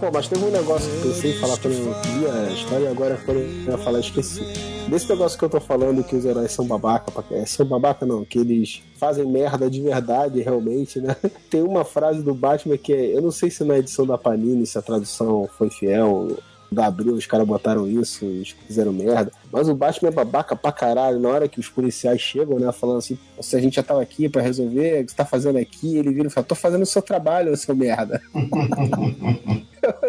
Pô, 0.00 0.06
mas 0.12 0.28
teve 0.28 0.44
um 0.44 0.50
negócio 0.50 0.88
que 1.00 1.06
eu 1.26 1.30
em 1.30 1.38
falar 1.40 1.56
quando 1.58 1.74
eu 1.74 1.84
vi 2.02 2.26
a 2.26 2.52
história 2.52 2.84
e 2.84 2.88
agora 2.88 3.20
eu 3.26 3.72
ia 3.72 3.78
falar 3.78 4.00
esqueci. 4.00 4.42
Desse 4.88 5.08
negócio 5.08 5.38
que 5.38 5.44
eu 5.44 5.50
tô 5.50 5.60
falando 5.60 6.02
que 6.04 6.14
os 6.16 6.24
heróis 6.24 6.52
são 6.52 6.64
babaca, 6.66 7.10
pra- 7.10 7.24
é, 7.36 7.44
são 7.44 7.66
babaca 7.66 8.06
não, 8.06 8.24
que 8.24 8.38
eles 8.38 8.80
fazem 8.96 9.26
merda 9.26 9.68
de 9.68 9.80
verdade 9.82 10.40
realmente, 10.40 11.00
né? 11.00 11.14
Tem 11.50 11.62
uma 11.62 11.84
frase 11.84 12.22
do 12.22 12.32
Batman 12.32 12.78
que 12.78 12.92
é, 12.92 13.16
eu 13.16 13.20
não 13.22 13.30
sei 13.32 13.50
se 13.50 13.64
na 13.64 13.78
edição 13.78 14.06
da 14.06 14.16
Panini 14.16 14.66
se 14.66 14.78
a 14.78 14.82
tradução 14.82 15.48
foi 15.58 15.68
fiel, 15.68 16.36
da 16.70 16.86
Abril 16.86 17.14
os 17.14 17.26
caras 17.26 17.46
botaram 17.46 17.86
isso, 17.88 18.24
eles 18.24 18.54
fizeram 18.66 18.92
merda. 18.92 19.32
Mas 19.52 19.68
o 19.68 19.74
Batman 19.74 20.08
é 20.08 20.12
babaca 20.12 20.54
pra 20.54 20.72
caralho. 20.72 21.18
Na 21.18 21.28
hora 21.28 21.48
que 21.48 21.60
os 21.60 21.68
policiais 21.68 22.20
chegam, 22.20 22.58
né, 22.58 22.70
falando 22.72 22.98
assim: 22.98 23.18
se 23.40 23.56
a 23.56 23.60
gente 23.60 23.76
já 23.76 23.82
tava 23.82 24.02
aqui 24.02 24.28
pra 24.28 24.42
resolver, 24.42 25.02
o 25.02 25.04
que 25.04 25.10
você 25.10 25.16
tá 25.16 25.24
fazendo 25.24 25.58
aqui? 25.58 25.96
Ele 25.96 26.12
vira 26.12 26.28
e 26.28 26.30
fala: 26.30 26.46
tô 26.46 26.54
fazendo 26.54 26.82
o 26.82 26.86
seu 26.86 27.02
trabalho, 27.02 27.56
seu 27.56 27.74
merda. 27.74 28.20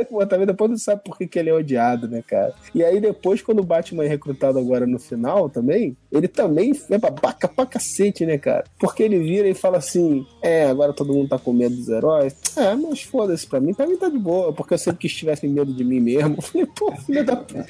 Pô, 0.10 0.26
também 0.26 0.48
depois 0.48 0.70
não 0.70 0.78
sabe 0.78 1.02
por 1.04 1.18
que, 1.18 1.28
que 1.28 1.40
ele 1.40 1.50
é 1.50 1.54
odiado, 1.54 2.08
né, 2.08 2.24
cara? 2.26 2.54
E 2.74 2.84
aí 2.84 3.00
depois, 3.00 3.42
quando 3.42 3.60
o 3.60 3.64
Batman 3.64 4.06
é 4.06 4.08
recrutado 4.08 4.58
agora 4.60 4.86
no 4.86 5.00
final 5.00 5.50
também, 5.50 5.96
ele 6.12 6.28
também 6.28 6.74
é 6.90 6.98
babaca 6.98 7.48
pra 7.48 7.66
cacete, 7.66 8.26
né, 8.26 8.38
cara? 8.38 8.66
Porque 8.80 9.04
ele 9.04 9.20
vira 9.20 9.48
e 9.48 9.54
fala 9.54 9.78
assim: 9.78 10.26
é, 10.42 10.66
agora 10.66 10.94
todo 10.94 11.14
mundo 11.14 11.30
tá 11.30 11.38
com 11.38 11.54
medo 11.54 11.76
dos 11.76 11.90
heróis. 11.90 12.36
É, 12.58 12.76
mas 12.76 13.04
foda-se 13.04 13.48
pra 13.48 13.60
mim, 13.60 13.74
pra 13.74 13.88
mim 13.88 13.98
tá 13.98 14.10
de 14.10 14.18
boa, 14.18 14.52
porque 14.54 14.74
eu 14.74 14.78
sempre 14.78 15.02
quis 15.02 15.14
tivesse 15.14 15.48
medo 15.48 15.74
de 15.74 15.84
mim 15.84 16.00
mesmo. 16.00 16.38
Eu 16.40 16.42
falei, 16.42 16.68
pô, 16.68 16.96
filho 16.96 17.26
da 17.26 17.36
puta. 17.36 17.66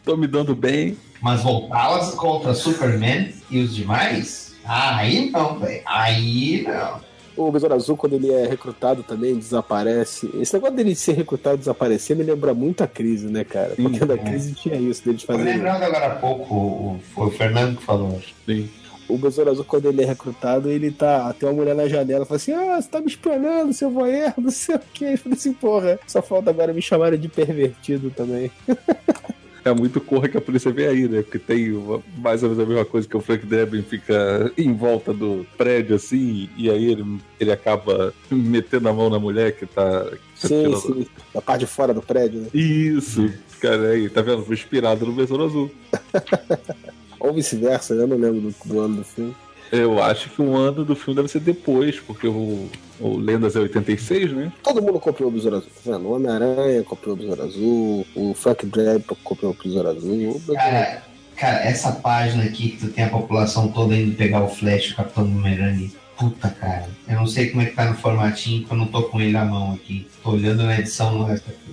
Que. 0.00 0.10
Tô 0.10 0.16
me 0.16 0.26
dando 0.26 0.54
bem. 0.54 0.96
Mas 1.20 1.42
voltá-las 1.42 2.14
contra 2.14 2.54
Superman 2.54 3.32
e 3.50 3.60
os 3.60 3.74
demais? 3.74 4.54
Ah, 4.64 4.96
aí 4.96 5.30
não, 5.30 5.58
velho. 5.58 5.82
Aí 5.86 6.62
não. 6.66 7.00
O 7.36 7.50
Besouro 7.50 7.74
Azul, 7.74 7.96
quando 7.96 8.14
ele 8.14 8.30
é 8.32 8.46
recrutado 8.46 9.02
também, 9.02 9.34
desaparece. 9.36 10.30
Esse 10.34 10.52
negócio 10.54 10.76
dele 10.76 10.94
ser 10.94 11.12
recrutado 11.12 11.56
e 11.56 11.58
desaparecer 11.60 12.16
me 12.16 12.22
lembra 12.22 12.52
muito 12.52 12.82
a 12.82 12.86
crise, 12.86 13.28
né, 13.28 13.44
cara? 13.44 13.74
Porque 13.76 14.04
da 14.04 14.18
crise 14.18 14.52
tinha 14.52 14.74
isso, 14.76 15.04
deles 15.04 15.22
Tô 15.22 15.32
fazerem. 15.32 15.54
lembrando 15.54 15.82
agora 15.84 16.06
há 16.06 16.16
pouco, 16.16 17.00
foi 17.14 17.26
o 17.28 17.30
Fernando 17.30 17.76
que 17.78 17.82
falou. 17.82 18.16
acho. 18.18 18.34
Sim. 18.44 18.68
O 19.08 19.16
Besouro 19.18 19.50
Azul, 19.50 19.64
quando 19.64 19.86
ele 19.86 20.02
é 20.02 20.06
recrutado, 20.06 20.70
ele 20.70 20.90
tá. 20.90 21.32
Tem 21.32 21.48
uma 21.48 21.54
mulher 21.54 21.74
na 21.74 21.88
janela, 21.88 22.24
fala 22.26 22.36
assim: 22.36 22.52
Ah, 22.52 22.80
você 22.80 22.88
tá 22.88 23.00
me 23.00 23.06
espionando, 23.08 23.72
seu 23.72 23.90
voyeur, 23.90 24.32
não 24.38 24.50
sei 24.50 24.76
o 24.76 24.80
quê. 24.92 25.06
Eu 25.12 25.18
falei 25.18 25.36
assim, 25.38 25.52
porra, 25.52 25.98
só 26.06 26.20
falta 26.22 26.50
agora 26.50 26.72
me 26.72 26.80
chamarem 26.82 27.18
de 27.18 27.28
pervertido 27.28 28.10
também. 28.10 28.50
É 29.64 29.72
muito 29.74 30.00
corra 30.00 30.28
que 30.28 30.36
a 30.36 30.40
polícia 30.40 30.70
vem 30.72 30.86
aí, 30.86 31.08
né? 31.08 31.22
Porque 31.22 31.38
tem 31.38 31.72
uma- 31.72 32.02
mais 32.18 32.42
ou 32.42 32.48
menos 32.50 32.64
a 32.64 32.66
mesma 32.66 32.84
coisa 32.84 33.06
que 33.08 33.16
o 33.16 33.20
Frank 33.20 33.44
Drebin 33.44 33.82
fica 33.82 34.50
em 34.56 34.72
volta 34.72 35.12
do 35.12 35.46
prédio, 35.58 35.96
assim, 35.96 36.48
e 36.56 36.70
aí 36.70 36.90
ele, 36.92 37.04
ele 37.38 37.52
acaba 37.52 38.14
metendo 38.30 38.88
a 38.88 38.92
mão 38.92 39.10
na 39.10 39.18
mulher 39.18 39.52
que 39.56 39.66
tá. 39.66 40.04
que 40.10 40.16
tá 40.42 40.48
Sim, 40.48 40.62
tirando- 40.64 40.80
sim. 40.80 41.06
Da 41.34 41.42
parte 41.42 41.60
de 41.60 41.66
fora 41.66 41.92
do 41.92 42.00
prédio, 42.02 42.40
né? 42.40 42.48
Isso, 42.54 43.30
cara, 43.60 43.90
aí, 43.90 44.08
tá 44.08 44.22
vendo? 44.22 44.42
Foi 44.44 44.54
inspirado 44.54 45.04
no 45.04 45.12
Besouro 45.12 45.44
Azul. 45.44 45.70
Ou 47.20 47.34
vice-versa, 47.34 47.92
eu 47.94 48.06
não 48.06 48.16
lembro 48.16 48.40
do, 48.40 48.54
do 48.64 48.80
ano 48.80 48.96
do 48.96 49.04
filme. 49.04 49.36
Eu 49.70 50.02
acho 50.02 50.30
que 50.30 50.40
um 50.42 50.56
ano 50.56 50.84
do 50.84 50.96
filme 50.96 51.16
deve 51.16 51.28
ser 51.28 51.40
depois, 51.40 52.00
porque 52.00 52.26
o, 52.26 52.68
o 53.00 53.16
Lendas 53.16 53.56
é 53.56 53.60
86, 53.60 54.32
né? 54.32 54.52
Todo 54.62 54.82
mundo 54.82 55.00
copiou 55.00 55.30
o 55.30 55.32
Besouro 55.32 55.56
Azul, 55.56 55.70
tá 55.70 55.92
vendo? 55.92 56.06
O 56.06 56.12
Homem-Aranha 56.14 56.82
copiou 56.82 57.14
o 57.14 57.18
Besouro 57.18 57.42
Azul, 57.42 58.06
o 58.14 58.34
Frank 58.34 58.66
Dredd 58.66 59.02
copiou 59.24 59.52
o 59.52 59.62
Besouro 59.62 59.88
Azul. 59.88 60.42
Cara, 60.54 61.02
cara, 61.36 61.64
essa 61.64 61.92
página 61.92 62.44
aqui 62.44 62.70
que 62.70 62.78
tu 62.78 62.88
tem 62.88 63.04
a 63.04 63.08
população 63.08 63.68
toda 63.68 63.96
indo 63.96 64.16
pegar 64.16 64.42
o 64.42 64.48
Flash, 64.48 64.90
o 64.90 64.96
Capitão 64.96 65.24
Boomerang. 65.24 65.90
Puta, 66.16 66.50
cara. 66.50 66.86
Eu 67.08 67.16
não 67.16 67.26
sei 67.26 67.48
como 67.48 67.62
é 67.62 67.66
que 67.66 67.74
tá 67.74 67.86
no 67.86 67.96
formatinho, 67.96 68.66
que 68.66 68.70
eu 68.70 68.76
não 68.76 68.86
tô 68.86 69.04
com 69.04 69.20
ele 69.20 69.36
à 69.38 69.44
mão 69.44 69.72
aqui. 69.72 70.06
Tô 70.22 70.32
olhando 70.32 70.64
na 70.64 70.78
edição 70.78 71.26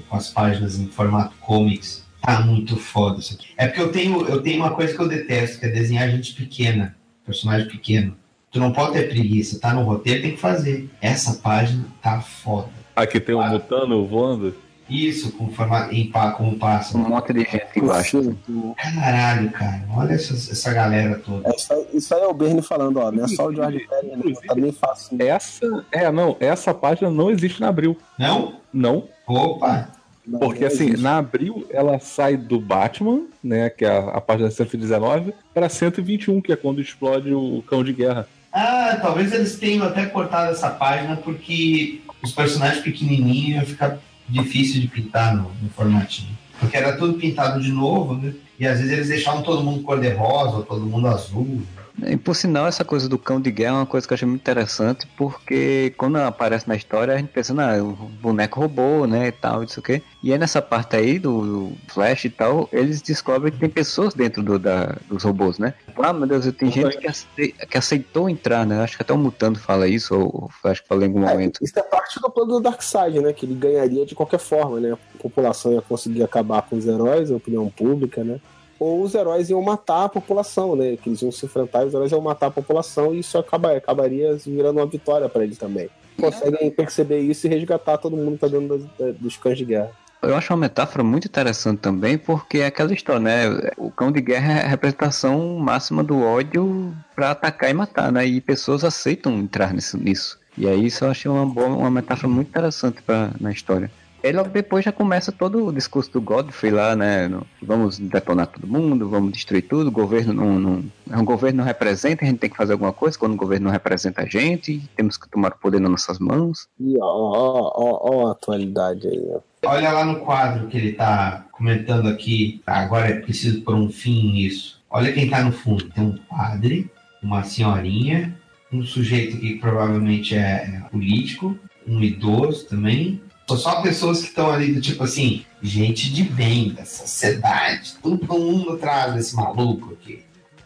com 0.07 0.15
as 0.15 0.29
páginas 0.29 0.79
em 0.79 0.87
formato 0.87 1.35
comics. 1.41 2.05
Tá 2.21 2.39
muito 2.39 2.77
foda 2.77 3.19
isso 3.19 3.33
aqui. 3.33 3.47
É 3.57 3.67
porque 3.67 3.81
eu 3.81 3.91
tenho, 3.91 4.25
eu 4.25 4.41
tenho 4.41 4.61
uma 4.61 4.71
coisa 4.71 4.93
que 4.93 4.99
eu 5.01 5.07
detesto, 5.07 5.59
que 5.59 5.65
é 5.65 5.69
desenhar 5.69 6.09
gente 6.09 6.33
pequena. 6.33 6.95
Personagem 7.25 7.67
pequeno. 7.67 8.15
Tu 8.51 8.59
não 8.59 8.71
pode 8.71 8.93
ter 8.93 9.09
preguiça. 9.09 9.59
Tá 9.59 9.73
no 9.73 9.83
roteiro, 9.83 10.21
tem 10.21 10.31
que 10.31 10.37
fazer. 10.39 10.89
Essa 11.01 11.33
página 11.33 11.85
tá 12.01 12.21
foda. 12.21 12.69
Aqui 12.95 13.19
tem 13.19 13.35
um 13.35 13.47
mutano 13.47 14.05
voando. 14.07 14.55
Isso, 14.89 15.33
com 15.33 15.49
formato 15.51 15.93
em 15.93 16.09
pá, 16.09 16.31
com 16.31 16.45
um 16.45 16.51
Um 16.51 16.57
pássaro. 16.57 16.99
monte 17.09 17.33
de 17.33 17.41
gente 17.41 17.67
embaixo. 17.75 18.37
Caralho, 18.77 19.51
cara. 19.51 19.83
Olha 19.93 20.13
essa, 20.13 20.33
essa 20.33 20.73
galera 20.73 21.19
toda. 21.19 21.49
É, 21.49 21.55
isso, 21.55 21.73
aí, 21.73 21.87
isso 21.93 22.15
aí 22.15 22.21
é 22.21 22.27
o 22.27 22.33
Bernie 22.33 22.61
falando, 22.61 22.97
ó. 22.97 23.11
Não 23.11 23.25
é 23.25 23.27
só 23.27 23.47
o 23.47 23.53
George 23.53 23.85
Pérez, 23.85 24.17
não. 24.17 24.33
Tá 24.33 24.55
bem 24.55 24.71
fácil. 24.71 25.17
Essa. 25.21 25.85
É, 25.91 26.09
não, 26.09 26.37
essa 26.39 26.73
página 26.73 27.09
não 27.11 27.29
existe 27.29 27.59
na 27.59 27.67
Abril. 27.67 27.97
Não? 28.17 28.55
Não. 28.71 29.03
Opa! 29.27 29.89
Não, 30.25 30.39
Porque 30.39 30.61
não 30.61 30.67
assim, 30.67 30.91
na 30.97 31.17
Abril 31.17 31.65
ela 31.69 31.99
sai 31.99 32.37
do 32.37 32.59
Batman, 32.59 33.23
né? 33.43 33.69
Que 33.69 33.83
é 33.85 33.89
a, 33.89 33.99
a 34.11 34.21
página 34.21 34.49
119, 34.49 35.33
pra 35.53 35.67
121, 35.69 36.39
que 36.41 36.51
é 36.51 36.55
quando 36.55 36.79
explode 36.81 37.33
o 37.33 37.61
cão 37.67 37.83
de 37.83 37.91
guerra. 37.93 38.25
Ah, 38.51 38.97
talvez 39.01 39.31
eles 39.33 39.57
tenham 39.57 39.85
até 39.85 40.05
cortado 40.05 40.51
essa 40.51 40.69
página 40.69 41.15
porque 41.17 42.01
os 42.21 42.31
personagens 42.31 42.83
pequenininhos 42.83 43.61
ia 43.61 43.65
ficar 43.65 43.97
difícil 44.27 44.81
de 44.81 44.87
pintar 44.87 45.35
no, 45.35 45.51
no 45.61 45.69
formatinho. 45.69 46.35
Porque 46.59 46.75
era 46.75 46.97
tudo 46.97 47.19
pintado 47.19 47.61
de 47.61 47.71
novo, 47.71 48.15
né? 48.15 48.33
E 48.59 48.65
às 48.65 48.79
vezes 48.79 48.91
eles 48.91 49.07
deixavam 49.09 49.43
todo 49.43 49.63
mundo 49.63 49.83
cor-de-rosa 49.83 50.63
todo 50.63 50.85
mundo 50.85 51.07
azul. 51.07 51.61
E 52.05 52.15
por 52.15 52.35
sinal, 52.35 52.67
essa 52.67 52.85
coisa 52.85 53.09
do 53.09 53.17
cão 53.17 53.41
de 53.41 53.49
guerra 53.49 53.71
é 53.71 53.79
uma 53.79 53.85
coisa 53.85 54.05
que 54.07 54.13
eu 54.13 54.15
achei 54.15 54.27
muito 54.27 54.41
interessante, 54.41 55.07
porque 55.17 55.93
quando 55.97 56.17
aparece 56.17 56.67
na 56.67 56.75
história, 56.75 57.13
a 57.13 57.17
gente 57.17 57.29
pensa, 57.29 57.53
não, 57.53 57.89
o 57.89 57.93
boneco 58.21 58.59
roubou, 58.59 59.07
né, 59.07 59.27
e 59.29 59.31
tal, 59.31 59.63
isso 59.63 59.79
aqui. 59.79 60.03
E 60.21 60.31
aí 60.31 60.37
nessa 60.37 60.61
parte 60.61 60.95
aí 60.95 61.17
do, 61.17 61.71
Flash 61.87 62.25
e 62.25 62.29
tal, 62.29 62.69
eles 62.71 63.01
descobrem 63.01 63.51
que 63.51 63.59
tem 63.59 63.69
pessoas 63.69 64.13
dentro 64.13 64.43
do, 64.43 64.59
da, 64.59 64.95
dos 65.09 65.23
robôs, 65.23 65.57
né? 65.57 65.73
Ah, 65.97 66.13
meu 66.13 66.27
Deus, 66.27 66.45
tem 66.55 66.71
gente 66.71 66.97
que, 66.99 67.07
ace- 67.07 67.25
que 67.35 67.77
aceitou 67.77 68.29
entrar, 68.29 68.65
né? 68.65 68.79
Acho 68.83 68.95
que 68.95 69.01
até 69.01 69.13
o 69.13 69.17
Mutando 69.17 69.57
fala 69.59 69.87
isso, 69.87 70.15
ou 70.15 70.45
o 70.45 70.49
Flash 70.61 70.83
fala 70.87 71.03
em 71.03 71.07
algum 71.07 71.25
É, 71.27 71.31
momento. 71.31 71.59
isso 71.63 71.77
é 71.79 71.81
parte 71.83 72.19
do 72.21 72.29
plano 72.29 72.51
do 72.53 72.59
Darkseid, 72.59 73.19
né? 73.19 73.33
Que 73.33 73.45
ele 73.45 73.55
ganharia 73.55 74.05
de 74.05 74.13
qualquer 74.13 74.39
forma, 74.39 74.79
né? 74.79 74.93
A 74.93 75.17
população 75.21 75.73
ia 75.73 75.81
conseguir 75.81 76.21
acabar 76.23 76.61
com 76.61 76.75
os 76.77 76.85
heróis, 76.85 77.31
a 77.31 77.35
opinião 77.35 77.67
pública, 77.69 78.23
né? 78.23 78.39
Ou 78.79 79.01
os 79.01 79.15
heróis 79.15 79.49
iam 79.49 79.61
matar 79.61 80.05
a 80.05 80.09
população, 80.09 80.75
né? 80.75 80.97
Que 80.97 81.09
eles 81.09 81.21
iam 81.21 81.31
se 81.31 81.45
enfrentar 81.45 81.83
e 81.83 81.87
os 81.87 81.93
heróis 81.93 82.11
iam 82.11 82.21
matar 82.21 82.47
a 82.47 82.51
população 82.51 83.13
e 83.13 83.19
isso 83.19 83.37
acaba, 83.37 83.75
acabaria 83.75 84.35
virando 84.35 84.79
uma 84.79 84.85
vitória 84.85 85.27
para 85.27 85.43
ele 85.43 85.55
também. 85.55 85.89
Conseguem 86.19 86.71
perceber 86.71 87.19
isso 87.19 87.45
e 87.45 87.49
resgatar 87.49 87.97
todo 87.97 88.17
mundo 88.17 88.33
que 88.33 88.39
tá 88.39 88.47
dentro 88.47 88.89
dos 89.19 89.37
cães 89.37 89.57
de 89.57 89.65
guerra. 89.65 89.91
Eu 90.21 90.35
acho 90.35 90.51
uma 90.51 90.61
metáfora 90.61 91.03
muito 91.03 91.25
interessante 91.27 91.79
também, 91.79 92.17
porque 92.17 92.59
é 92.59 92.65
aquela 92.65 92.91
história, 92.91 93.19
né? 93.21 93.71
O 93.77 93.91
cão 93.91 94.11
de 94.11 94.19
guerra 94.19 94.53
é 94.53 94.65
a 94.65 94.67
representação 94.67 95.57
máxima 95.59 96.03
do 96.03 96.19
ódio 96.21 96.93
pra 97.15 97.31
atacar 97.31 97.69
e 97.69 97.73
matar, 97.73 98.11
né? 98.11 98.25
E 98.25 98.41
pessoas 98.41 98.83
aceitam 98.83 99.37
entrar 99.37 99.73
nisso. 99.73 99.97
nisso. 99.97 100.39
E 100.57 100.67
aí 100.67 100.87
isso 100.87 101.05
eu 101.05 101.11
achei 101.11 101.29
uma, 101.29 101.45
boa, 101.45 101.67
uma 101.67 101.91
metáfora 101.91 102.27
muito 102.27 102.47
interessante 102.47 103.01
pra, 103.03 103.29
na 103.39 103.51
história. 103.51 103.91
E 104.23 104.31
logo 104.31 104.49
depois 104.49 104.83
já 104.83 104.91
começa 104.91 105.31
todo 105.31 105.67
o 105.67 105.71
discurso 105.73 106.11
do 106.11 106.21
Godfrey 106.21 106.71
lá, 106.71 106.95
né? 106.95 107.27
no- 107.27 107.45
vamos 107.61 107.99
detonar 107.99 108.47
todo 108.47 108.67
mundo, 108.67 109.07
vamos 109.07 109.31
destruir 109.31 109.61
tudo, 109.67 109.87
o 109.87 109.91
governo 109.91 110.33
não, 110.33 110.59
não. 110.59 110.83
O 111.21 111.23
governo 111.23 111.57
não 111.59 111.63
representa, 111.65 112.25
a 112.25 112.27
gente 112.27 112.39
tem 112.39 112.49
que 112.49 112.57
fazer 112.57 112.73
alguma 112.73 112.91
coisa 112.91 113.17
quando 113.17 113.33
o 113.33 113.37
governo 113.37 113.65
não 113.65 113.71
representa 113.71 114.23
a 114.23 114.25
gente, 114.25 114.81
temos 114.95 115.17
que 115.17 115.29
tomar 115.29 115.51
o 115.53 115.57
poder 115.59 115.79
nas 115.79 115.91
nossas 115.91 116.19
mãos. 116.19 116.67
E 116.79 116.97
ó, 116.99 117.05
ó, 117.05 117.71
ó, 117.75 118.09
ó 118.23 118.27
a 118.27 118.31
atualidade 118.31 119.07
aí, 119.07 119.23
ó. 119.29 119.39
Olha 119.69 119.91
lá 119.91 120.05
no 120.05 120.19
quadro 120.21 120.67
que 120.67 120.77
ele 120.77 120.93
tá 120.93 121.45
comentando 121.51 122.07
aqui. 122.07 122.61
Agora 122.65 123.09
é 123.09 123.19
preciso 123.19 123.61
pôr 123.61 123.75
um 123.75 123.89
fim 123.89 124.31
nisso. 124.33 124.79
Olha 124.89 125.11
quem 125.11 125.29
tá 125.29 125.43
no 125.43 125.51
fundo. 125.51 125.85
Tem 125.89 126.03
um 126.03 126.17
padre, 126.29 126.89
uma 127.21 127.43
senhorinha, 127.43 128.37
um 128.71 128.83
sujeito 128.83 129.37
que 129.37 129.55
provavelmente 129.55 130.35
é 130.35 130.83
político, 130.91 131.57
um 131.87 132.01
idoso 132.01 132.65
também. 132.67 133.21
São 133.47 133.57
só 133.57 133.81
pessoas 133.81 134.19
que 134.21 134.27
estão 134.27 134.51
ali 134.51 134.73
do 134.73 134.81
tipo 134.81 135.03
assim, 135.05 135.45
gente 135.61 136.11
de 136.13 136.23
bem, 136.23 136.73
da 136.73 136.83
sociedade. 136.85 137.93
Todo 138.03 138.25
mundo 138.37 138.73
atrás 138.73 139.13
desse 139.13 139.35
maluco 139.35 139.93
aqui. 139.93 140.21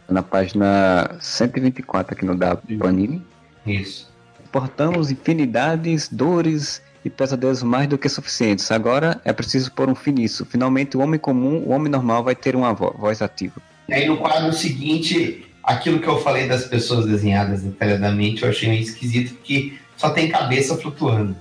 Na 0.10 0.24
página 0.24 1.16
124 1.22 2.16
aqui 2.16 2.26
no 2.26 2.36
da 2.36 2.56
Panini. 2.56 3.22
Isso. 3.66 4.10
Portamos 4.52 5.12
infinidades, 5.12 6.10
dores 6.12 6.82
e 7.06 7.10
pesadelos 7.10 7.62
mais 7.64 7.88
do 7.88 7.98
que 7.98 8.10
suficientes. 8.10 8.72
Agora 8.72 9.22
é 9.24 9.32
preciso 9.32 9.72
pôr 9.72 9.88
um 9.90 9.96
fim 9.96 10.12
nisso. 10.14 10.46
Finalmente, 10.46 10.98
o 10.98 11.02
homem 11.02 11.20
comum, 11.20 11.64
o 11.66 11.70
homem 11.70 11.90
normal, 11.92 12.24
vai 12.24 12.36
ter 12.36 12.56
uma 12.56 12.74
vo- 12.74 12.96
voz 12.98 13.22
ativa. 13.22 13.62
E 13.88 13.94
aí 13.94 14.08
no 14.08 14.18
quadro 14.18 14.52
seguinte, 14.54 15.46
aquilo 15.64 16.00
que 16.00 16.08
eu 16.08 16.20
falei 16.20 16.48
das 16.48 16.66
pessoas 16.66 17.06
desenhadas 17.06 17.62
detalhadamente, 17.62 18.44
eu 18.44 18.50
achei 18.50 18.68
meio 18.70 18.82
esquisito, 18.82 19.36
porque 19.36 19.74
só 20.02 20.10
tem 20.10 20.30
cabeça 20.30 20.76
flutuando. 20.78 21.36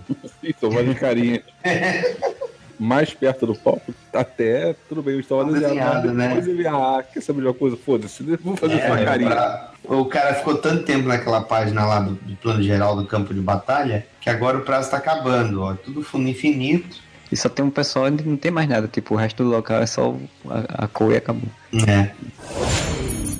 Tomando 0.60 0.92
de 0.92 0.94
carinha. 1.00 1.42
Mais 2.78 3.12
perto 3.12 3.46
do 3.46 3.54
palco, 3.54 3.92
até 4.10 4.74
tudo 4.88 5.02
bem, 5.02 5.12
eu 5.12 5.20
estava 5.20 5.44
desenhado, 5.52 6.06
mas 6.08 6.16
né? 6.16 6.28
depois 6.28 6.48
ele, 6.48 6.66
ah, 6.66 7.04
quer 7.12 7.20
saber 7.20 7.42
de 7.42 7.46
uma 7.48 7.52
coisa? 7.52 7.76
Foda-se, 7.76 8.22
vou 8.36 8.56
fazer 8.56 8.76
É, 8.76 8.86
sua 8.86 9.04
carinha. 9.04 9.30
pra, 9.30 9.72
O 9.84 10.06
cara 10.06 10.34
ficou 10.36 10.56
tanto 10.56 10.84
tempo 10.84 11.06
naquela 11.06 11.42
página 11.42 11.84
lá 11.84 12.00
do, 12.00 12.12
do 12.14 12.36
plano 12.36 12.62
geral 12.62 12.96
do 12.96 13.04
campo 13.04 13.34
de 13.34 13.40
batalha 13.40 14.06
que 14.18 14.30
agora 14.30 14.56
o 14.56 14.62
prazo 14.62 14.90
tá 14.90 14.96
acabando, 14.96 15.60
ó. 15.60 15.74
Tudo 15.74 16.02
fundo 16.02 16.26
infinito. 16.26 16.96
E 17.30 17.36
só 17.36 17.50
tem 17.50 17.62
um 17.62 17.70
pessoal 17.70 18.06
onde 18.06 18.26
não 18.26 18.38
tem 18.38 18.50
mais 18.50 18.66
nada. 18.66 18.88
Tipo, 18.88 19.12
o 19.12 19.16
resto 19.18 19.44
do 19.44 19.50
local 19.50 19.82
é 19.82 19.86
só 19.86 20.16
a, 20.48 20.84
a 20.84 20.88
cor 20.88 21.12
e 21.12 21.16
acabou. 21.18 21.50
É. 21.86 22.10